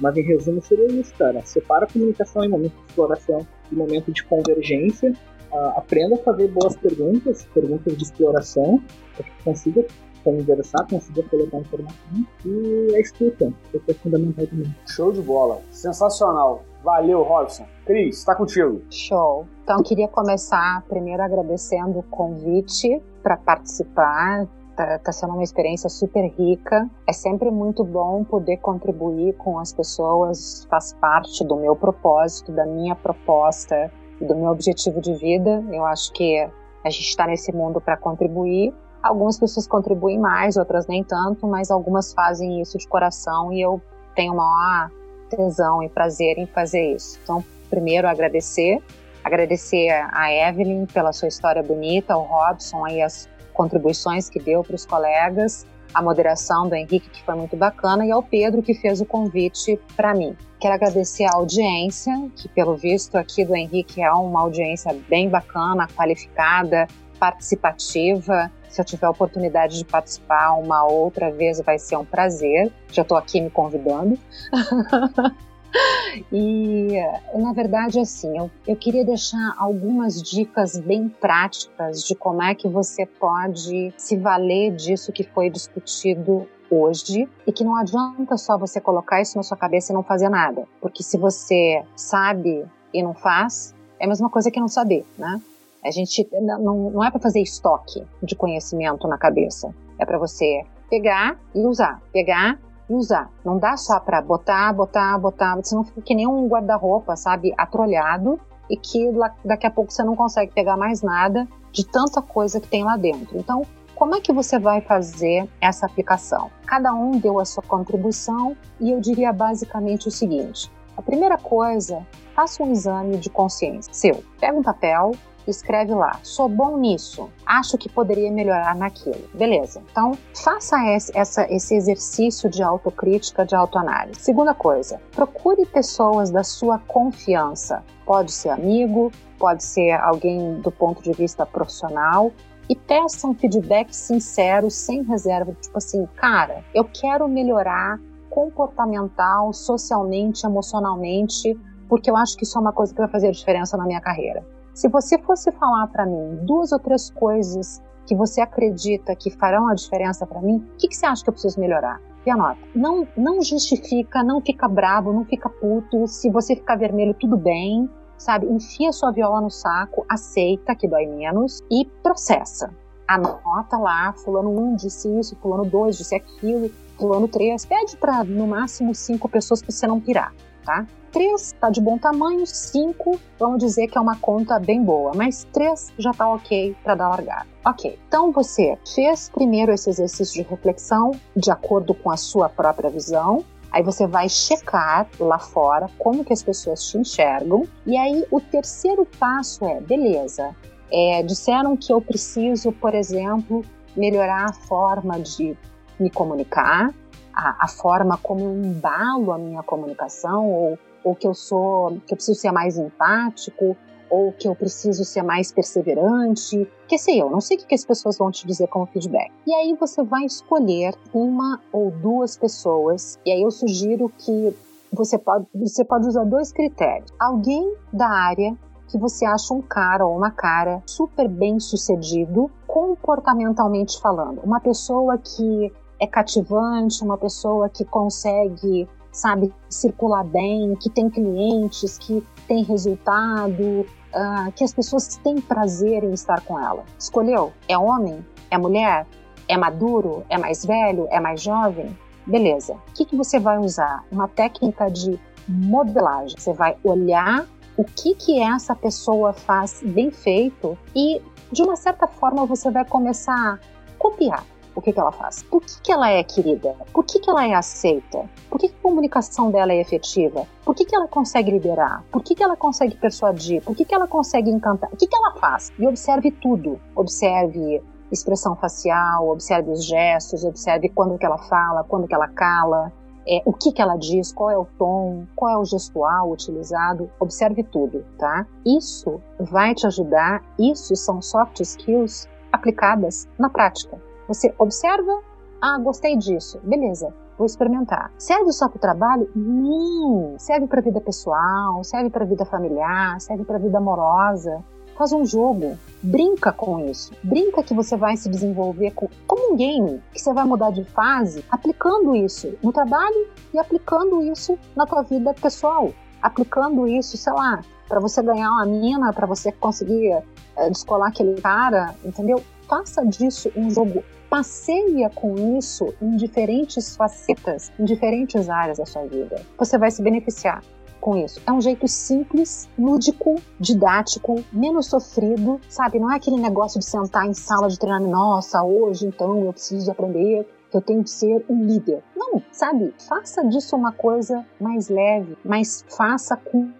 Mas 0.00 0.16
em 0.18 0.22
resumo 0.22 0.60
seria 0.60 0.86
isso, 0.88 1.14
cara. 1.14 1.40
Separa 1.46 1.86
a 1.86 1.88
comunicação 1.88 2.44
em 2.44 2.48
momento 2.48 2.74
de 2.74 2.90
exploração 2.90 3.46
e 3.72 3.74
momento 3.74 4.12
de 4.12 4.22
convergência. 4.24 5.14
Uh, 5.52 5.78
aprenda 5.78 6.16
a 6.16 6.18
fazer 6.18 6.48
boas 6.48 6.76
perguntas, 6.76 7.46
perguntas 7.54 7.96
de 7.96 8.02
exploração, 8.02 8.82
para 9.16 9.24
que 9.24 9.44
consiga 9.44 9.86
conversar, 10.22 10.86
consiga 10.88 11.22
coletar 11.22 11.58
informação 11.58 12.26
e 12.44 12.94
a 12.94 13.00
escuta, 13.00 13.52
que 13.70 13.90
é 13.90 13.94
fundamental 13.94 14.46
também. 14.46 14.74
Show 14.86 15.12
de 15.12 15.22
bola, 15.22 15.60
sensacional. 15.70 16.62
Valeu, 16.84 17.22
Robson. 17.22 17.66
Cris, 17.86 18.18
está 18.18 18.34
contigo. 18.34 18.82
Show. 18.90 19.46
Então, 19.64 19.82
queria 19.82 20.08
começar 20.08 20.82
primeiro 20.88 21.22
agradecendo 21.22 22.00
o 22.00 22.02
convite 22.02 23.02
para 23.22 23.36
participar 23.36 24.46
Tá, 24.78 24.96
tá 24.96 25.10
sendo 25.10 25.32
uma 25.32 25.42
experiência 25.42 25.90
super 25.90 26.24
rica. 26.38 26.88
É 27.04 27.12
sempre 27.12 27.50
muito 27.50 27.82
bom 27.82 28.22
poder 28.22 28.58
contribuir 28.58 29.34
com 29.36 29.58
as 29.58 29.72
pessoas, 29.72 30.68
faz 30.70 30.92
parte 30.92 31.44
do 31.44 31.56
meu 31.56 31.74
propósito, 31.74 32.52
da 32.52 32.64
minha 32.64 32.94
proposta 32.94 33.90
do 34.20 34.34
meu 34.34 34.50
objetivo 34.50 35.00
de 35.00 35.14
vida. 35.14 35.64
Eu 35.70 35.84
acho 35.84 36.12
que 36.12 36.38
a 36.84 36.90
gente 36.90 37.08
está 37.08 37.26
nesse 37.26 37.52
mundo 37.52 37.80
para 37.80 37.96
contribuir. 37.96 38.74
Algumas 39.02 39.38
pessoas 39.38 39.66
contribuem 39.66 40.18
mais, 40.18 40.56
outras 40.56 40.86
nem 40.86 41.04
tanto, 41.04 41.46
mas 41.46 41.70
algumas 41.70 42.12
fazem 42.12 42.60
isso 42.60 42.78
de 42.78 42.88
coração 42.88 43.52
e 43.52 43.60
eu 43.60 43.80
tenho 44.14 44.34
maior 44.34 44.90
tesão 45.30 45.82
e 45.82 45.88
prazer 45.88 46.38
em 46.38 46.46
fazer 46.46 46.94
isso. 46.94 47.18
Então, 47.22 47.44
primeiro 47.70 48.08
agradecer, 48.08 48.82
agradecer 49.22 49.90
a 50.12 50.32
Evelyn 50.32 50.86
pela 50.86 51.12
sua 51.12 51.28
história 51.28 51.62
bonita, 51.62 52.16
o 52.16 52.22
Robson 52.22 52.84
aí 52.84 53.02
as 53.02 53.28
contribuições 53.52 54.28
que 54.28 54.40
deu 54.40 54.62
para 54.64 54.74
os 54.74 54.86
colegas, 54.86 55.66
a 55.94 56.02
moderação 56.02 56.68
do 56.68 56.74
Henrique, 56.74 57.08
que 57.10 57.22
foi 57.24 57.34
muito 57.34 57.56
bacana, 57.56 58.06
e 58.06 58.10
ao 58.10 58.22
Pedro, 58.22 58.62
que 58.62 58.74
fez 58.74 59.00
o 59.00 59.04
convite 59.04 59.78
para 59.96 60.14
mim. 60.14 60.36
Quero 60.60 60.74
agradecer 60.74 61.24
a 61.24 61.34
audiência, 61.34 62.12
que 62.36 62.48
pelo 62.48 62.76
visto 62.76 63.16
aqui 63.16 63.44
do 63.44 63.54
Henrique 63.54 64.02
é 64.02 64.10
uma 64.10 64.40
audiência 64.40 64.94
bem 65.08 65.28
bacana, 65.28 65.86
qualificada, 65.96 66.86
participativa. 67.18 68.50
Se 68.68 68.80
eu 68.80 68.84
tiver 68.84 69.06
a 69.06 69.10
oportunidade 69.10 69.78
de 69.78 69.84
participar 69.84 70.52
uma 70.54 70.84
outra 70.84 71.30
vez, 71.30 71.60
vai 71.60 71.78
ser 71.78 71.96
um 71.96 72.04
prazer. 72.04 72.72
Já 72.90 73.02
estou 73.02 73.16
aqui 73.16 73.40
me 73.40 73.50
convidando. 73.50 74.18
E, 76.32 76.96
na 77.34 77.52
verdade, 77.52 78.00
assim, 78.00 78.36
eu, 78.36 78.50
eu 78.66 78.74
queria 78.74 79.04
deixar 79.04 79.54
algumas 79.56 80.20
dicas 80.20 80.78
bem 80.78 81.08
práticas 81.08 82.02
de 82.02 82.14
como 82.14 82.42
é 82.42 82.54
que 82.54 82.66
você 82.66 83.06
pode 83.06 83.92
se 83.96 84.16
valer 84.16 84.74
disso 84.74 85.12
que 85.12 85.22
foi 85.22 85.48
discutido 85.48 86.48
hoje 86.70 87.28
e 87.46 87.52
que 87.52 87.64
não 87.64 87.76
adianta 87.76 88.36
só 88.36 88.58
você 88.58 88.80
colocar 88.80 89.20
isso 89.20 89.36
na 89.36 89.42
sua 89.42 89.56
cabeça 89.56 89.92
e 89.92 89.94
não 89.94 90.02
fazer 90.02 90.28
nada. 90.28 90.66
Porque 90.80 91.02
se 91.02 91.16
você 91.16 91.82
sabe 91.96 92.64
e 92.92 93.02
não 93.02 93.14
faz, 93.14 93.74
é 93.98 94.04
a 94.04 94.08
mesma 94.08 94.28
coisa 94.28 94.50
que 94.50 94.60
não 94.60 94.68
saber, 94.68 95.06
né? 95.16 95.40
A 95.84 95.90
gente 95.90 96.28
não, 96.40 96.90
não 96.90 97.04
é 97.04 97.10
para 97.10 97.20
fazer 97.20 97.40
estoque 97.40 98.04
de 98.22 98.34
conhecimento 98.34 99.06
na 99.06 99.16
cabeça. 99.16 99.72
É 99.98 100.04
para 100.04 100.18
você 100.18 100.64
pegar 100.90 101.38
e 101.54 101.60
usar, 101.60 102.02
pegar 102.12 102.58
usar. 102.96 103.30
Não 103.44 103.58
dá 103.58 103.76
só 103.76 104.00
para 104.00 104.20
botar, 104.22 104.72
botar, 104.72 105.18
botar, 105.18 105.58
senão 105.62 105.84
fica 105.84 106.00
que 106.00 106.14
nem 106.14 106.26
um 106.26 106.46
guarda-roupa, 106.48 107.16
sabe, 107.16 107.52
atrolhado 107.56 108.40
e 108.70 108.76
que 108.76 109.10
daqui 109.44 109.66
a 109.66 109.70
pouco 109.70 109.92
você 109.92 110.02
não 110.02 110.14
consegue 110.14 110.52
pegar 110.52 110.76
mais 110.76 111.02
nada 111.02 111.46
de 111.72 111.86
tanta 111.86 112.20
coisa 112.22 112.60
que 112.60 112.68
tem 112.68 112.84
lá 112.84 112.96
dentro. 112.96 113.38
Então, 113.38 113.62
como 113.94 114.14
é 114.14 114.20
que 114.20 114.32
você 114.32 114.58
vai 114.58 114.80
fazer 114.80 115.48
essa 115.60 115.86
aplicação? 115.86 116.50
Cada 116.66 116.92
um 116.94 117.12
deu 117.12 117.40
a 117.40 117.44
sua 117.44 117.62
contribuição 117.62 118.56
e 118.80 118.90
eu 118.90 119.00
diria 119.00 119.32
basicamente 119.32 120.06
o 120.08 120.10
seguinte: 120.10 120.70
a 120.96 121.02
primeira 121.02 121.36
coisa, 121.36 122.06
faça 122.34 122.62
um 122.62 122.70
exame 122.70 123.16
de 123.16 123.28
consciência 123.28 123.92
seu. 123.92 124.22
Pega 124.40 124.56
um 124.56 124.62
papel, 124.62 125.12
escreve 125.50 125.94
lá, 125.94 126.18
sou 126.22 126.48
bom 126.48 126.76
nisso, 126.76 127.28
acho 127.44 127.76
que 127.78 127.88
poderia 127.88 128.30
melhorar 128.30 128.74
naquilo. 128.76 129.28
Beleza. 129.34 129.82
Então, 129.90 130.12
faça 130.34 130.76
esse, 130.94 131.16
essa, 131.16 131.52
esse 131.52 131.74
exercício 131.74 132.48
de 132.48 132.62
autocrítica, 132.62 133.44
de 133.44 133.54
autoanálise. 133.54 134.20
Segunda 134.20 134.54
coisa, 134.54 135.00
procure 135.12 135.64
pessoas 135.66 136.30
da 136.30 136.44
sua 136.44 136.78
confiança. 136.78 137.84
Pode 138.04 138.32
ser 138.32 138.50
amigo, 138.50 139.12
pode 139.38 139.62
ser 139.62 139.92
alguém 139.92 140.60
do 140.60 140.70
ponto 140.70 141.02
de 141.02 141.12
vista 141.12 141.44
profissional, 141.44 142.32
e 142.68 142.76
peça 142.76 143.26
um 143.26 143.34
feedback 143.34 143.94
sincero, 143.94 144.70
sem 144.70 145.02
reserva, 145.02 145.56
tipo 145.58 145.78
assim, 145.78 146.06
cara, 146.16 146.62
eu 146.74 146.84
quero 146.84 147.26
melhorar 147.26 147.98
comportamental, 148.28 149.52
socialmente, 149.54 150.44
emocionalmente, 150.44 151.58
porque 151.88 152.10
eu 152.10 152.16
acho 152.16 152.36
que 152.36 152.44
isso 152.44 152.58
é 152.58 152.60
uma 152.60 152.72
coisa 152.72 152.92
que 152.92 153.00
vai 153.00 153.08
fazer 153.08 153.30
diferença 153.32 153.76
na 153.76 153.86
minha 153.86 154.00
carreira. 154.00 154.46
Se 154.78 154.86
você 154.86 155.18
fosse 155.18 155.50
falar 155.50 155.88
para 155.88 156.06
mim 156.06 156.38
duas 156.42 156.70
ou 156.70 156.78
três 156.78 157.10
coisas 157.10 157.82
que 158.06 158.14
você 158.14 158.40
acredita 158.40 159.12
que 159.16 159.28
farão 159.28 159.66
a 159.66 159.74
diferença 159.74 160.24
para 160.24 160.40
mim, 160.40 160.58
o 160.58 160.76
que, 160.78 160.86
que, 160.86 160.94
você 160.94 161.04
acha 161.04 161.24
que 161.24 161.28
eu 161.28 161.32
preciso 161.32 161.58
melhorar? 161.58 162.00
E 162.24 162.30
anota. 162.30 162.60
Não, 162.76 163.04
não 163.16 163.42
justifica, 163.42 164.22
não 164.22 164.40
fica 164.40 164.68
bravo, 164.68 165.12
não 165.12 165.24
fica 165.24 165.48
puto. 165.48 166.06
Se 166.06 166.30
você 166.30 166.54
ficar 166.54 166.76
vermelho, 166.76 167.12
tudo 167.12 167.36
bem. 167.36 167.90
sabe? 168.16 168.46
Enfia 168.46 168.92
sua 168.92 169.10
viola 169.10 169.40
no 169.40 169.50
saco, 169.50 170.06
aceita 170.08 170.76
que 170.76 170.86
dói 170.86 171.06
menos 171.06 171.60
e 171.68 171.84
processa. 172.00 172.72
Anota 173.08 173.76
lá, 173.78 174.12
fulano 174.12 174.50
1 174.50 174.60
um 174.60 174.76
disse 174.76 175.08
isso, 175.18 175.34
fulano 175.42 175.64
2 175.64 175.98
disse 175.98 176.14
aquilo, 176.14 176.70
fulano 176.96 177.26
3. 177.26 177.66
Pede 177.66 177.96
para 177.96 178.22
no 178.22 178.46
máximo 178.46 178.94
cinco 178.94 179.28
pessoas 179.28 179.60
para 179.60 179.72
você 179.72 179.88
não 179.88 180.00
pirar, 180.00 180.32
tá? 180.64 180.86
3 181.12 181.52
tá 181.60 181.70
de 181.70 181.80
bom 181.80 181.98
tamanho, 181.98 182.46
5 182.46 183.20
vamos 183.38 183.58
dizer 183.58 183.88
que 183.88 183.96
é 183.98 184.00
uma 184.00 184.16
conta 184.16 184.58
bem 184.58 184.82
boa, 184.82 185.12
mas 185.14 185.46
3 185.52 185.92
já 185.98 186.12
tá 186.12 186.28
ok 186.32 186.76
para 186.82 186.94
dar 186.94 187.08
largada. 187.08 187.46
Ok, 187.64 187.98
então 188.08 188.32
você 188.32 188.78
fez 188.94 189.28
primeiro 189.28 189.72
esse 189.72 189.90
exercício 189.90 190.42
de 190.42 190.48
reflexão 190.48 191.12
de 191.36 191.50
acordo 191.50 191.94
com 191.94 192.10
a 192.10 192.16
sua 192.16 192.48
própria 192.48 192.90
visão, 192.90 193.44
Aí 193.70 193.82
você 193.82 194.06
vai 194.06 194.28
checar 194.28 195.06
lá 195.20 195.38
fora 195.38 195.88
como 195.98 196.24
que 196.24 196.32
as 196.32 196.42
pessoas 196.42 196.82
te 196.84 196.96
enxergam. 196.96 197.64
E 197.86 197.96
aí 197.96 198.24
o 198.30 198.40
terceiro 198.40 199.06
passo 199.18 199.64
é, 199.64 199.80
beleza, 199.80 200.56
é, 200.90 201.22
disseram 201.22 201.76
que 201.76 201.92
eu 201.92 202.00
preciso, 202.00 202.72
por 202.72 202.94
exemplo, 202.94 203.62
melhorar 203.94 204.46
a 204.48 204.52
forma 204.52 205.20
de 205.20 205.56
me 205.98 206.10
comunicar, 206.10 206.94
a, 207.34 207.64
a 207.64 207.68
forma 207.68 208.16
como 208.16 208.40
eu 208.40 208.52
embalo 208.52 209.32
a 209.32 209.38
minha 209.38 209.62
comunicação 209.62 210.46
ou 210.46 210.78
ou 211.08 211.14
que 211.14 211.26
eu 211.26 211.32
sou, 211.32 211.98
que 212.06 212.12
eu 212.12 212.16
preciso 212.16 212.38
ser 212.38 212.52
mais 212.52 212.76
empático, 212.76 213.74
ou 214.10 214.32
que 214.32 214.46
eu 214.46 214.54
preciso 214.54 215.04
ser 215.04 215.22
mais 215.22 215.50
perseverante, 215.50 216.70
que 216.86 216.98
sei 216.98 217.20
eu, 217.20 217.30
não 217.30 217.40
sei 217.40 217.56
o 217.56 217.60
que 217.60 217.74
as 217.74 217.84
pessoas 217.84 218.18
vão 218.18 218.30
te 218.30 218.46
dizer 218.46 218.68
como 218.68 218.86
feedback. 218.86 219.32
E 219.46 219.54
aí 219.54 219.74
você 219.74 220.02
vai 220.02 220.24
escolher 220.24 220.94
uma 221.12 221.60
ou 221.72 221.90
duas 221.90 222.36
pessoas, 222.36 223.18
e 223.24 223.32
aí 223.32 223.40
eu 223.40 223.50
sugiro 223.50 224.12
que 224.18 224.54
você 224.92 225.18
pode, 225.18 225.46
você 225.54 225.82
pode 225.82 226.06
usar 226.06 226.24
dois 226.24 226.52
critérios. 226.52 227.10
Alguém 227.18 227.74
da 227.90 228.08
área 228.08 228.54
que 228.88 228.98
você 228.98 229.24
acha 229.24 229.52
um 229.52 229.62
cara 229.62 230.06
ou 230.06 230.16
uma 230.16 230.30
cara 230.30 230.82
super 230.86 231.26
bem 231.26 231.58
sucedido, 231.58 232.50
comportamentalmente 232.66 233.98
falando. 234.00 234.40
Uma 234.42 234.60
pessoa 234.60 235.18
que 235.18 235.72
é 236.00 236.06
cativante, 236.06 237.02
uma 237.02 237.18
pessoa 237.18 237.68
que 237.68 237.84
consegue 237.84 238.88
sabe, 239.12 239.52
circular 239.68 240.24
bem, 240.24 240.74
que 240.76 240.90
tem 240.90 241.08
clientes, 241.08 241.98
que 241.98 242.24
tem 242.46 242.62
resultado, 242.62 243.86
uh, 244.14 244.52
que 244.54 244.64
as 244.64 244.72
pessoas 244.72 245.16
têm 245.16 245.40
prazer 245.40 246.04
em 246.04 246.12
estar 246.12 246.40
com 246.42 246.58
ela. 246.58 246.84
Escolheu? 246.98 247.52
É 247.68 247.76
homem? 247.76 248.24
É 248.50 248.58
mulher? 248.58 249.06
É 249.48 249.56
maduro? 249.56 250.24
É 250.28 250.38
mais 250.38 250.64
velho? 250.64 251.06
É 251.10 251.20
mais 251.20 251.40
jovem? 251.40 251.96
Beleza. 252.26 252.74
O 252.74 252.92
que, 252.94 253.04
que 253.04 253.16
você 253.16 253.38
vai 253.38 253.58
usar? 253.58 254.04
Uma 254.12 254.28
técnica 254.28 254.90
de 254.90 255.18
modelagem. 255.48 256.38
Você 256.38 256.52
vai 256.52 256.76
olhar 256.84 257.46
o 257.76 257.84
que, 257.84 258.14
que 258.14 258.40
essa 258.40 258.74
pessoa 258.74 259.32
faz 259.32 259.82
bem 259.82 260.10
feito 260.10 260.76
e, 260.94 261.22
de 261.50 261.62
uma 261.62 261.76
certa 261.76 262.06
forma, 262.06 262.44
você 262.44 262.70
vai 262.70 262.84
começar 262.84 263.54
a 263.54 263.58
copiar 263.98 264.44
o 264.78 264.82
que, 264.82 264.92
que 264.92 265.00
ela 265.00 265.12
faz. 265.12 265.42
Por 265.42 265.60
que, 265.60 265.80
que 265.82 265.92
ela 265.92 266.10
é 266.10 266.22
querida? 266.22 266.74
Por 266.92 267.04
que, 267.04 267.18
que 267.18 267.28
ela 267.28 267.46
é 267.46 267.54
aceita? 267.54 268.28
Por 268.48 268.58
que, 268.58 268.68
que 268.68 268.74
a 268.74 268.82
comunicação 268.82 269.50
dela 269.50 269.72
é 269.72 269.80
efetiva? 269.80 270.46
Por 270.64 270.74
que, 270.74 270.84
que 270.84 270.94
ela 270.94 271.08
consegue 271.08 271.50
liderar? 271.50 272.04
Por 272.10 272.22
que, 272.22 272.34
que 272.34 272.42
ela 272.42 272.56
consegue 272.56 272.96
persuadir? 272.96 273.62
Por 273.62 273.74
que, 273.74 273.84
que 273.84 273.94
ela 273.94 274.06
consegue 274.06 274.50
encantar? 274.50 274.90
O 274.92 274.96
que, 274.96 275.06
que 275.06 275.16
ela 275.16 275.34
faz? 275.34 275.72
E 275.78 275.86
observe 275.86 276.30
tudo. 276.30 276.80
Observe 276.94 277.82
expressão 278.10 278.56
facial, 278.56 279.28
observe 279.28 279.70
os 279.70 279.84
gestos, 279.84 280.44
observe 280.44 280.88
quando 280.88 281.18
que 281.18 281.26
ela 281.26 281.38
fala, 281.38 281.84
quando 281.84 282.06
que 282.06 282.14
ela 282.14 282.28
cala, 282.28 282.92
é, 283.26 283.42
o 283.44 283.52
que, 283.52 283.72
que 283.72 283.82
ela 283.82 283.96
diz, 283.96 284.32
qual 284.32 284.50
é 284.50 284.56
o 284.56 284.64
tom, 284.78 285.26
qual 285.36 285.52
é 285.52 285.58
o 285.58 285.64
gestual 285.64 286.30
utilizado, 286.30 287.10
observe 287.20 287.62
tudo, 287.62 288.04
tá? 288.16 288.46
Isso 288.64 289.20
vai 289.38 289.74
te 289.74 289.86
ajudar, 289.86 290.42
isso 290.58 290.96
são 290.96 291.20
soft 291.20 291.60
skills 291.60 292.26
aplicadas 292.50 293.28
na 293.38 293.50
prática. 293.50 294.00
Você 294.28 294.54
observa, 294.58 295.22
ah, 295.58 295.78
gostei 295.78 296.14
disso, 296.16 296.60
beleza, 296.62 297.14
vou 297.38 297.46
experimentar. 297.46 298.12
Serve 298.18 298.52
só 298.52 298.68
para 298.68 298.76
o 298.76 298.80
trabalho? 298.80 299.30
Não. 299.34 300.34
Serve 300.38 300.66
para 300.66 300.80
a 300.80 300.82
vida 300.82 301.00
pessoal, 301.00 301.82
serve 301.82 302.10
para 302.10 302.24
a 302.24 302.26
vida 302.26 302.44
familiar, 302.44 303.18
serve 303.22 303.44
para 303.44 303.56
a 303.56 303.60
vida 303.60 303.78
amorosa. 303.78 304.62
Faz 304.98 305.12
um 305.12 305.24
jogo, 305.24 305.78
brinca 306.02 306.52
com 306.52 306.80
isso. 306.80 307.12
Brinca 307.22 307.62
que 307.62 307.72
você 307.72 307.96
vai 307.96 308.16
se 308.16 308.28
desenvolver 308.28 308.90
com, 308.90 309.08
como 309.26 309.52
um 309.52 309.56
game, 309.56 310.02
que 310.12 310.20
você 310.20 310.32
vai 310.34 310.44
mudar 310.44 310.72
de 310.72 310.84
fase 310.84 311.44
aplicando 311.50 312.14
isso 312.16 312.52
no 312.62 312.72
trabalho 312.72 313.28
e 313.54 313.58
aplicando 313.58 314.20
isso 314.22 314.58
na 314.76 314.84
tua 314.84 315.02
vida 315.02 315.32
pessoal. 315.32 315.90
Aplicando 316.20 316.86
isso, 316.86 317.16
sei 317.16 317.32
lá, 317.32 317.62
para 317.88 318.00
você 318.00 318.20
ganhar 318.22 318.50
uma 318.50 318.66
mina, 318.66 319.12
para 319.12 319.26
você 319.26 319.52
conseguir 319.52 320.20
é, 320.56 320.68
descolar 320.68 321.08
aquele 321.08 321.40
cara, 321.40 321.94
entendeu? 322.04 322.42
Faça 322.68 323.04
disso 323.04 323.50
um 323.56 323.70
jogo 323.70 324.04
passeia 324.28 325.08
com 325.08 325.56
isso 325.58 325.94
em 326.02 326.16
diferentes 326.16 326.94
facetas, 326.94 327.72
em 327.78 327.84
diferentes 327.84 328.50
áreas 328.50 328.76
da 328.76 328.84
sua 328.84 329.06
vida. 329.06 329.40
Você 329.56 329.78
vai 329.78 329.90
se 329.90 330.02
beneficiar 330.02 330.62
com 331.00 331.16
isso. 331.16 331.40
É 331.46 331.52
um 331.52 331.62
jeito 331.62 331.88
simples, 331.88 332.68
lúdico, 332.78 333.36
didático, 333.58 334.44
menos 334.52 334.86
sofrido, 334.86 335.58
sabe? 335.68 335.98
Não 335.98 336.12
é 336.12 336.16
aquele 336.16 336.36
negócio 336.36 336.78
de 336.78 336.84
sentar 336.84 337.26
em 337.26 337.32
sala 337.32 337.68
de 337.68 337.78
treinamento, 337.78 338.10
nossa, 338.10 338.62
hoje 338.62 339.06
então 339.06 339.44
eu 339.44 339.52
preciso 339.52 339.90
aprender 339.90 340.46
que 340.70 340.76
eu 340.76 340.82
tenho 340.82 341.02
que 341.02 341.10
ser 341.10 341.42
um 341.48 341.64
líder. 341.64 342.02
Não, 342.14 342.42
sabe? 342.52 342.94
Faça 343.08 343.42
disso 343.44 343.74
uma 343.74 343.92
coisa 343.92 344.44
mais 344.60 344.90
leve, 344.90 345.38
mas 345.42 345.84
faça 345.88 346.36
com 346.36 346.70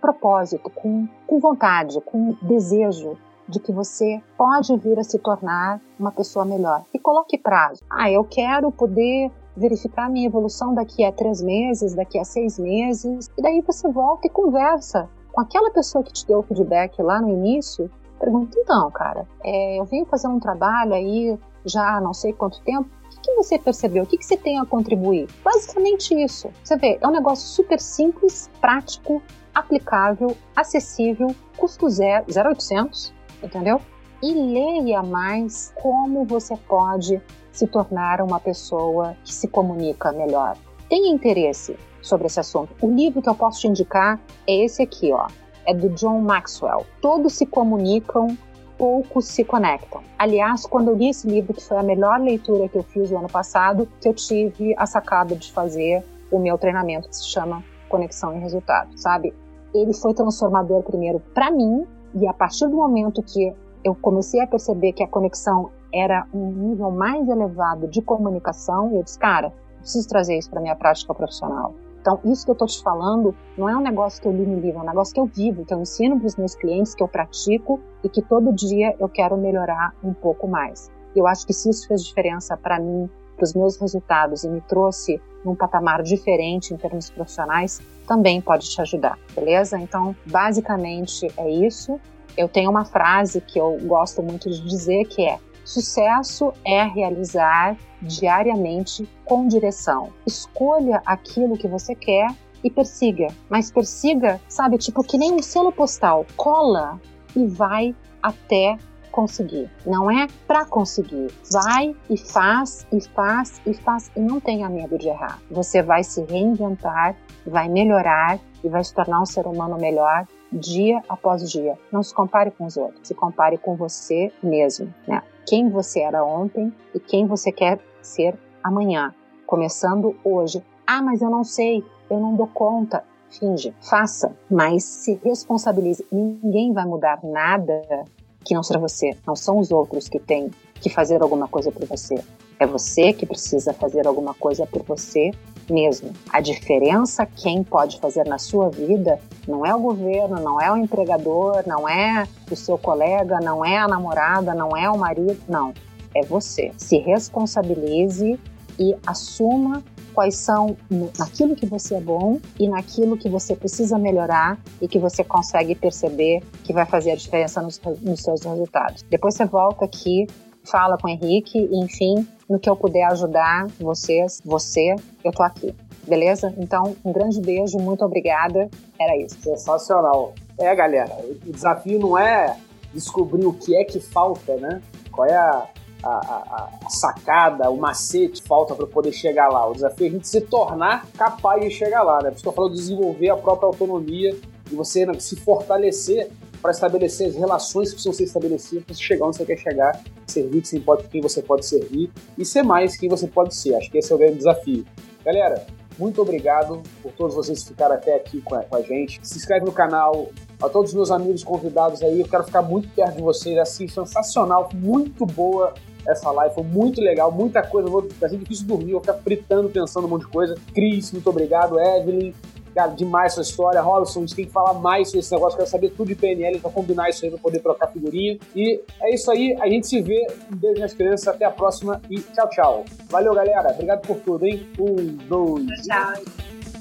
propósito, 0.00 0.70
com, 0.70 1.08
com 1.26 1.40
vontade, 1.40 2.00
com 2.02 2.36
desejo, 2.40 3.18
de 3.48 3.60
que 3.60 3.72
você 3.72 4.20
pode 4.36 4.76
vir 4.76 4.98
a 4.98 5.04
se 5.04 5.18
tornar 5.18 5.80
uma 5.98 6.10
pessoa 6.10 6.44
melhor. 6.44 6.82
E 6.92 6.98
coloque 6.98 7.38
prazo. 7.38 7.82
Ah, 7.90 8.10
eu 8.10 8.24
quero 8.24 8.70
poder 8.70 9.30
verificar 9.56 10.10
minha 10.10 10.26
evolução 10.26 10.74
daqui 10.74 11.04
a 11.04 11.12
três 11.12 11.40
meses, 11.40 11.94
daqui 11.94 12.18
a 12.18 12.24
seis 12.24 12.58
meses. 12.58 13.30
E 13.36 13.42
daí 13.42 13.60
você 13.62 13.88
volta 13.90 14.26
e 14.26 14.30
conversa 14.30 15.08
com 15.32 15.40
aquela 15.40 15.70
pessoa 15.70 16.04
que 16.04 16.12
te 16.12 16.26
deu 16.26 16.40
o 16.40 16.42
feedback 16.42 17.00
lá 17.00 17.20
no 17.20 17.28
início. 17.30 17.90
Pergunta, 18.18 18.58
então, 18.58 18.90
cara, 18.90 19.26
é, 19.44 19.78
eu 19.78 19.84
venho 19.84 20.06
fazendo 20.06 20.34
um 20.34 20.40
trabalho 20.40 20.94
aí 20.94 21.38
já 21.64 22.00
não 22.00 22.14
sei 22.14 22.32
quanto 22.32 22.60
tempo. 22.62 22.88
O 23.16 23.20
que, 23.20 23.34
você 23.34 23.58
percebeu? 23.58 24.04
O 24.04 24.06
que 24.06 24.22
você 24.22 24.36
tem 24.36 24.58
a 24.58 24.64
contribuir? 24.64 25.28
Basicamente 25.42 26.14
isso. 26.14 26.48
Você 26.62 26.76
vê, 26.76 26.98
é 27.00 27.06
um 27.08 27.10
negócio 27.10 27.48
super 27.48 27.80
simples, 27.80 28.48
prático, 28.60 29.20
aplicável, 29.52 30.36
acessível, 30.54 31.34
custo 31.56 31.88
zero, 31.90 32.24
0,800 32.30 33.15
entendeu? 33.42 33.80
E 34.22 34.32
leia 34.32 35.02
mais 35.02 35.72
como 35.76 36.24
você 36.24 36.56
pode 36.56 37.20
se 37.52 37.66
tornar 37.66 38.20
uma 38.20 38.38
pessoa 38.38 39.16
que 39.24 39.32
se 39.32 39.48
comunica 39.48 40.12
melhor. 40.12 40.56
Tenha 40.88 41.12
interesse 41.12 41.76
sobre 42.02 42.26
esse 42.26 42.38
assunto. 42.38 42.74
O 42.80 42.90
livro 42.90 43.20
que 43.20 43.28
eu 43.28 43.34
posso 43.34 43.60
te 43.60 43.68
indicar 43.68 44.20
é 44.46 44.64
esse 44.64 44.82
aqui, 44.82 45.12
ó. 45.12 45.26
É 45.66 45.74
do 45.74 45.88
John 45.90 46.20
Maxwell. 46.20 46.86
Todos 47.00 47.32
se 47.32 47.44
comunicam, 47.46 48.36
poucos 48.78 49.26
se 49.26 49.42
conectam. 49.42 50.02
Aliás, 50.18 50.64
quando 50.66 50.90
eu 50.90 50.96
li 50.96 51.08
esse 51.08 51.26
livro, 51.26 51.54
que 51.54 51.62
foi 51.62 51.76
a 51.76 51.82
melhor 51.82 52.20
leitura 52.20 52.68
que 52.68 52.76
eu 52.76 52.82
fiz 52.82 53.10
o 53.10 53.16
ano 53.16 53.28
passado, 53.28 53.88
que 54.00 54.08
eu 54.08 54.14
tive 54.14 54.74
a 54.78 54.86
sacada 54.86 55.34
de 55.34 55.50
fazer 55.50 56.04
o 56.30 56.38
meu 56.38 56.56
treinamento 56.58 57.08
que 57.08 57.16
se 57.16 57.28
chama 57.28 57.64
Conexão 57.88 58.36
e 58.36 58.40
Resultado, 58.40 58.90
sabe? 58.96 59.34
Ele 59.74 59.92
foi 59.92 60.14
transformador 60.14 60.82
primeiro 60.82 61.20
para 61.34 61.50
mim 61.50 61.86
e 62.14 62.26
a 62.26 62.32
partir 62.32 62.66
do 62.68 62.76
momento 62.76 63.22
que 63.22 63.52
eu 63.84 63.94
comecei 63.94 64.40
a 64.40 64.46
perceber 64.46 64.92
que 64.92 65.02
a 65.02 65.08
conexão 65.08 65.70
era 65.92 66.26
um 66.34 66.50
nível 66.50 66.90
mais 66.90 67.28
elevado 67.28 67.86
de 67.88 68.02
comunicação, 68.02 68.92
eu 68.92 69.02
disse, 69.02 69.18
cara, 69.18 69.52
preciso 69.78 70.08
trazer 70.08 70.36
isso 70.36 70.50
para 70.50 70.60
minha 70.60 70.74
prática 70.74 71.14
profissional. 71.14 71.74
Então, 72.00 72.20
isso 72.24 72.44
que 72.44 72.50
eu 72.50 72.54
estou 72.54 72.68
te 72.68 72.80
falando 72.82 73.34
não 73.58 73.68
é 73.68 73.76
um 73.76 73.80
negócio 73.80 74.22
que 74.22 74.28
eu 74.28 74.32
li 74.32 74.46
no 74.46 74.60
livro, 74.60 74.78
é 74.78 74.82
um 74.82 74.86
negócio 74.86 75.12
que 75.12 75.20
eu 75.20 75.26
vivo, 75.26 75.64
que 75.64 75.74
eu 75.74 75.80
ensino 75.80 76.18
para 76.18 76.26
os 76.26 76.36
meus 76.36 76.54
clientes, 76.54 76.94
que 76.94 77.02
eu 77.02 77.08
pratico 77.08 77.80
e 78.04 78.08
que 78.08 78.22
todo 78.22 78.52
dia 78.52 78.94
eu 79.00 79.08
quero 79.08 79.36
melhorar 79.36 79.92
um 80.04 80.12
pouco 80.12 80.46
mais. 80.46 80.90
Eu 81.16 81.26
acho 81.26 81.46
que 81.46 81.52
se 81.52 81.68
isso 81.68 81.88
fez 81.88 82.04
diferença 82.04 82.56
para 82.56 82.78
mim, 82.78 83.10
para 83.36 83.44
os 83.44 83.54
meus 83.54 83.76
resultados 83.76 84.44
e 84.44 84.48
me 84.48 84.60
trouxe 84.62 85.20
num 85.44 85.54
patamar 85.54 86.02
diferente 86.02 86.74
em 86.74 86.76
termos 86.76 87.10
profissionais, 87.10 87.80
também 88.06 88.40
pode 88.40 88.68
te 88.68 88.80
ajudar, 88.80 89.18
beleza? 89.34 89.78
Então, 89.78 90.16
basicamente 90.26 91.28
é 91.36 91.50
isso. 91.50 92.00
Eu 92.36 92.48
tenho 92.48 92.70
uma 92.70 92.84
frase 92.84 93.40
que 93.40 93.58
eu 93.58 93.78
gosto 93.82 94.22
muito 94.22 94.50
de 94.50 94.60
dizer 94.62 95.04
que 95.06 95.26
é: 95.26 95.38
sucesso 95.64 96.52
é 96.64 96.82
realizar 96.84 97.76
diariamente 98.02 99.08
com 99.24 99.46
direção. 99.46 100.12
Escolha 100.26 101.02
aquilo 101.04 101.56
que 101.56 101.68
você 101.68 101.94
quer 101.94 102.28
e 102.62 102.70
persiga, 102.70 103.28
mas 103.48 103.70
persiga, 103.70 104.40
sabe, 104.48 104.78
tipo 104.78 105.02
que 105.02 105.18
nem 105.18 105.32
um 105.32 105.42
selo 105.42 105.72
postal, 105.72 106.26
cola 106.36 107.00
e 107.34 107.46
vai 107.46 107.94
até 108.22 108.76
conseguir. 109.16 109.70
Não 109.86 110.10
é 110.10 110.26
para 110.46 110.66
conseguir. 110.66 111.32
Vai 111.50 111.96
e 112.10 112.18
faz 112.18 112.86
e 112.92 113.00
faz 113.00 113.62
e 113.66 113.72
faz 113.72 114.10
e 114.14 114.20
não 114.20 114.38
tenha 114.38 114.68
medo 114.68 114.98
de 114.98 115.08
errar. 115.08 115.40
Você 115.50 115.82
vai 115.82 116.04
se 116.04 116.22
reinventar, 116.24 117.16
vai 117.46 117.66
melhorar 117.66 118.38
e 118.62 118.68
vai 118.68 118.84
se 118.84 118.92
tornar 118.92 119.22
um 119.22 119.24
ser 119.24 119.46
humano 119.46 119.78
melhor 119.78 120.26
dia 120.52 121.02
após 121.08 121.50
dia. 121.50 121.78
Não 121.90 122.02
se 122.02 122.14
compare 122.14 122.50
com 122.50 122.66
os 122.66 122.76
outros, 122.76 123.08
se 123.08 123.14
compare 123.14 123.56
com 123.56 123.74
você 123.74 124.30
mesmo, 124.42 124.92
né? 125.08 125.22
Quem 125.46 125.70
você 125.70 126.00
era 126.00 126.22
ontem 126.22 126.70
e 126.94 127.00
quem 127.00 127.26
você 127.26 127.50
quer 127.50 127.80
ser 128.02 128.38
amanhã, 128.62 129.14
começando 129.46 130.14
hoje. 130.22 130.62
Ah, 130.86 131.00
mas 131.00 131.22
eu 131.22 131.30
não 131.30 131.42
sei, 131.42 131.82
eu 132.10 132.20
não 132.20 132.34
dou 132.34 132.48
conta. 132.48 133.02
Finge, 133.30 133.74
faça, 133.80 134.36
mas 134.50 134.84
se 134.84 135.20
responsabilize. 135.24 136.06
Ninguém 136.12 136.72
vai 136.72 136.84
mudar 136.84 137.18
nada 137.24 138.04
que 138.46 138.54
não 138.54 138.62
seja 138.62 138.78
você. 138.78 139.16
Não 139.26 139.34
são 139.34 139.58
os 139.58 139.70
outros 139.70 140.08
que 140.08 140.20
têm 140.20 140.50
que 140.80 140.88
fazer 140.88 141.20
alguma 141.22 141.48
coisa 141.48 141.72
por 141.72 141.84
você. 141.84 142.14
É 142.58 142.66
você 142.66 143.12
que 143.12 143.26
precisa 143.26 143.74
fazer 143.74 144.06
alguma 144.06 144.32
coisa 144.32 144.64
por 144.64 144.82
você 144.84 145.30
mesmo. 145.68 146.12
A 146.30 146.40
diferença 146.40 147.26
quem 147.26 147.62
pode 147.62 147.98
fazer 147.98 148.24
na 148.24 148.38
sua 148.38 148.70
vida 148.70 149.18
não 149.46 149.66
é 149.66 149.74
o 149.74 149.80
governo, 149.80 150.36
não 150.40 150.60
é 150.60 150.70
o 150.70 150.76
empregador, 150.76 151.64
não 151.66 151.88
é 151.88 152.26
o 152.50 152.56
seu 152.56 152.78
colega, 152.78 153.40
não 153.40 153.64
é 153.64 153.76
a 153.76 153.88
namorada, 153.88 154.54
não 154.54 154.76
é 154.76 154.88
o 154.88 154.96
marido, 154.96 155.38
não. 155.48 155.74
É 156.14 156.22
você. 156.22 156.72
Se 156.78 156.96
responsabilize 156.98 158.38
e 158.78 158.94
assuma 159.06 159.82
quais 160.16 160.36
são 160.36 160.78
naquilo 161.18 161.54
que 161.54 161.66
você 161.66 161.96
é 161.96 162.00
bom 162.00 162.40
e 162.58 162.66
naquilo 162.66 163.18
que 163.18 163.28
você 163.28 163.54
precisa 163.54 163.98
melhorar 163.98 164.58
e 164.80 164.88
que 164.88 164.98
você 164.98 165.22
consegue 165.22 165.74
perceber 165.74 166.42
que 166.64 166.72
vai 166.72 166.86
fazer 166.86 167.10
a 167.10 167.16
diferença 167.16 167.60
nos, 167.60 167.78
nos 168.00 168.22
seus 168.22 168.42
resultados. 168.42 169.02
Depois 169.10 169.34
você 169.34 169.44
volta 169.44 169.84
aqui, 169.84 170.26
fala 170.64 170.96
com 170.96 171.06
o 171.06 171.10
Henrique, 171.10 171.58
e, 171.58 171.84
enfim, 171.84 172.26
no 172.48 172.58
que 172.58 172.68
eu 172.68 172.74
puder 172.74 173.04
ajudar 173.12 173.66
vocês, 173.78 174.40
você, 174.42 174.96
eu 175.22 175.30
tô 175.32 175.42
aqui. 175.42 175.74
Beleza? 176.08 176.54
Então, 176.56 176.96
um 177.04 177.12
grande 177.12 177.38
beijo, 177.38 177.76
muito 177.78 178.02
obrigada. 178.02 178.70
Era 178.98 179.14
isso. 179.18 179.38
Sensacional. 179.42 180.32
É, 180.58 180.74
galera, 180.74 181.14
o 181.46 181.52
desafio 181.52 181.98
não 181.98 182.16
é 182.16 182.56
descobrir 182.94 183.44
o 183.44 183.52
que 183.52 183.76
é 183.76 183.84
que 183.84 184.00
falta, 184.00 184.56
né? 184.56 184.80
Qual 185.12 185.28
é 185.28 185.36
a, 185.36 185.66
a, 186.06 186.70
a, 186.84 186.90
sacada, 186.90 187.70
o 187.70 187.76
macete 187.76 188.42
falta 188.42 188.74
para 188.74 188.86
poder 188.86 189.12
chegar 189.12 189.48
lá. 189.48 189.68
O 189.68 189.72
desafio 189.72 190.06
é 190.06 190.08
a 190.08 190.12
gente 190.12 190.28
se 190.28 190.40
tornar 190.40 191.06
capaz 191.16 191.62
de 191.62 191.70
chegar 191.70 192.02
lá, 192.02 192.22
né? 192.22 192.30
Por 192.30 192.34
isso 192.34 192.42
que 192.42 192.48
eu 192.48 192.52
falo 192.52 192.68
de 192.68 192.76
desenvolver 192.76 193.28
a 193.30 193.36
própria 193.36 193.66
autonomia 193.66 194.36
e 194.70 194.74
você 194.74 195.06
né, 195.06 195.18
se 195.18 195.36
fortalecer 195.36 196.30
para 196.60 196.70
estabelecer 196.70 197.28
as 197.28 197.34
relações 197.34 197.88
que 197.90 197.94
precisam 197.94 198.12
ser 198.12 198.24
estabelecidas 198.24 198.84
para 198.84 198.94
chegar 198.94 199.26
onde 199.26 199.36
você 199.36 199.44
quer 199.44 199.58
chegar, 199.58 200.02
servir 200.26 200.62
que 200.62 200.68
você 200.68 200.78
importa 200.78 201.04
quem 201.08 201.20
você 201.20 201.42
pode 201.42 201.64
servir 201.64 202.10
e 202.36 202.44
ser 202.44 202.62
mais 202.62 202.96
quem 202.96 203.08
você 203.08 203.26
pode 203.26 203.54
ser. 203.54 203.74
Acho 203.74 203.90
que 203.90 203.98
esse 203.98 204.12
é 204.12 204.14
o 204.14 204.18
grande 204.18 204.38
desafio. 204.38 204.84
Galera, 205.24 205.66
muito 205.98 206.20
obrigado 206.20 206.82
por 207.02 207.12
todos 207.12 207.34
vocês 207.34 207.62
que 207.62 207.68
ficaram 207.68 207.94
até 207.94 208.14
aqui 208.14 208.40
com 208.42 208.54
a, 208.54 208.62
com 208.62 208.76
a 208.76 208.82
gente. 208.82 209.18
Se 209.22 209.38
inscreve 209.38 209.64
no 209.64 209.72
canal, 209.72 210.28
a 210.60 210.68
todos 210.68 210.90
os 210.90 210.94
meus 210.94 211.10
amigos 211.10 211.42
convidados 211.42 212.02
aí, 212.02 212.20
eu 212.20 212.28
quero 212.28 212.44
ficar 212.44 212.62
muito 212.62 212.88
perto 212.90 213.16
de 213.16 213.22
vocês, 213.22 213.56
assim, 213.58 213.88
sensacional, 213.88 214.68
muito 214.74 215.24
boa 215.24 215.72
essa 216.08 216.30
live, 216.30 216.54
foi 216.54 216.64
muito 216.64 217.00
legal, 217.00 217.30
muita 217.30 217.62
coisa, 217.62 217.88
vou, 217.88 218.06
vai 218.20 218.30
ser 218.30 218.38
difícil 218.38 218.66
dormir, 218.66 218.92
vou 218.92 219.00
ficar 219.00 219.14
fritando, 219.14 219.68
pensando 219.68 220.06
um 220.06 220.10
monte 220.10 220.22
de 220.22 220.28
coisa. 220.28 220.54
Cris, 220.74 221.12
muito 221.12 221.28
obrigado, 221.28 221.78
Evelyn, 221.78 222.32
cara, 222.74 222.92
demais 222.92 223.32
sua 223.32 223.42
história. 223.42 223.80
Robson, 223.80 224.20
a 224.20 224.22
gente 224.22 224.34
tem 224.34 224.44
que 224.44 224.52
falar 224.52 224.74
mais 224.74 225.08
sobre 225.08 225.20
esse 225.20 225.32
negócio, 225.32 225.56
quero 225.56 225.70
saber 225.70 225.90
tudo 225.90 226.08
de 226.08 226.14
PNL 226.14 226.60
pra 226.60 226.70
combinar 226.70 227.08
isso 227.08 227.24
aí, 227.24 227.30
pra 227.30 227.40
poder 227.40 227.60
trocar 227.60 227.88
figurinha. 227.88 228.38
E 228.54 228.80
é 229.00 229.14
isso 229.14 229.30
aí, 229.30 229.56
a 229.60 229.68
gente 229.68 229.86
se 229.86 230.00
vê, 230.00 230.26
um 230.52 230.56
beijo 230.56 230.80
nas 230.80 230.92
crianças, 230.92 231.28
até 231.28 231.44
a 231.44 231.50
próxima 231.50 232.00
e 232.10 232.20
tchau, 232.20 232.48
tchau. 232.50 232.84
Valeu, 233.08 233.34
galera, 233.34 233.70
obrigado 233.72 234.02
por 234.06 234.18
tudo, 234.18 234.46
hein? 234.46 234.68
Um, 234.78 235.16
dois, 235.28 235.64
Tchau. 235.86 236.12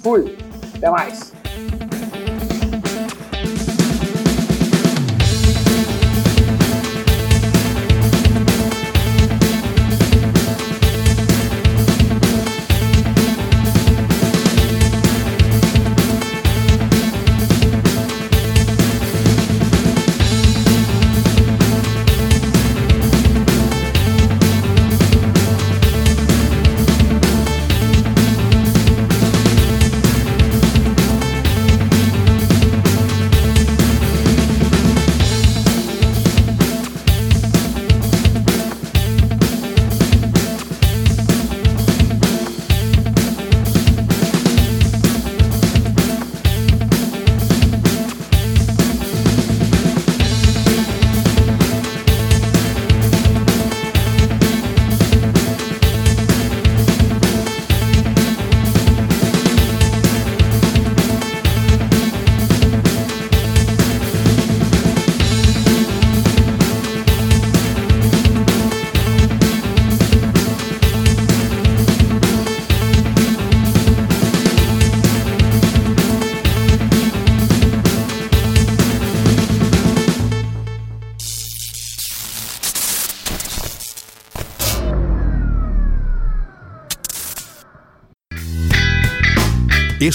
fui, 0.02 0.38
até 0.76 0.90
mais. 0.90 1.34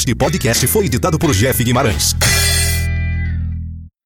Este 0.00 0.14
podcast 0.14 0.66
foi 0.66 0.86
editado 0.86 1.18
por 1.18 1.30
Jeff 1.34 1.62
Guimarães. 1.62 2.16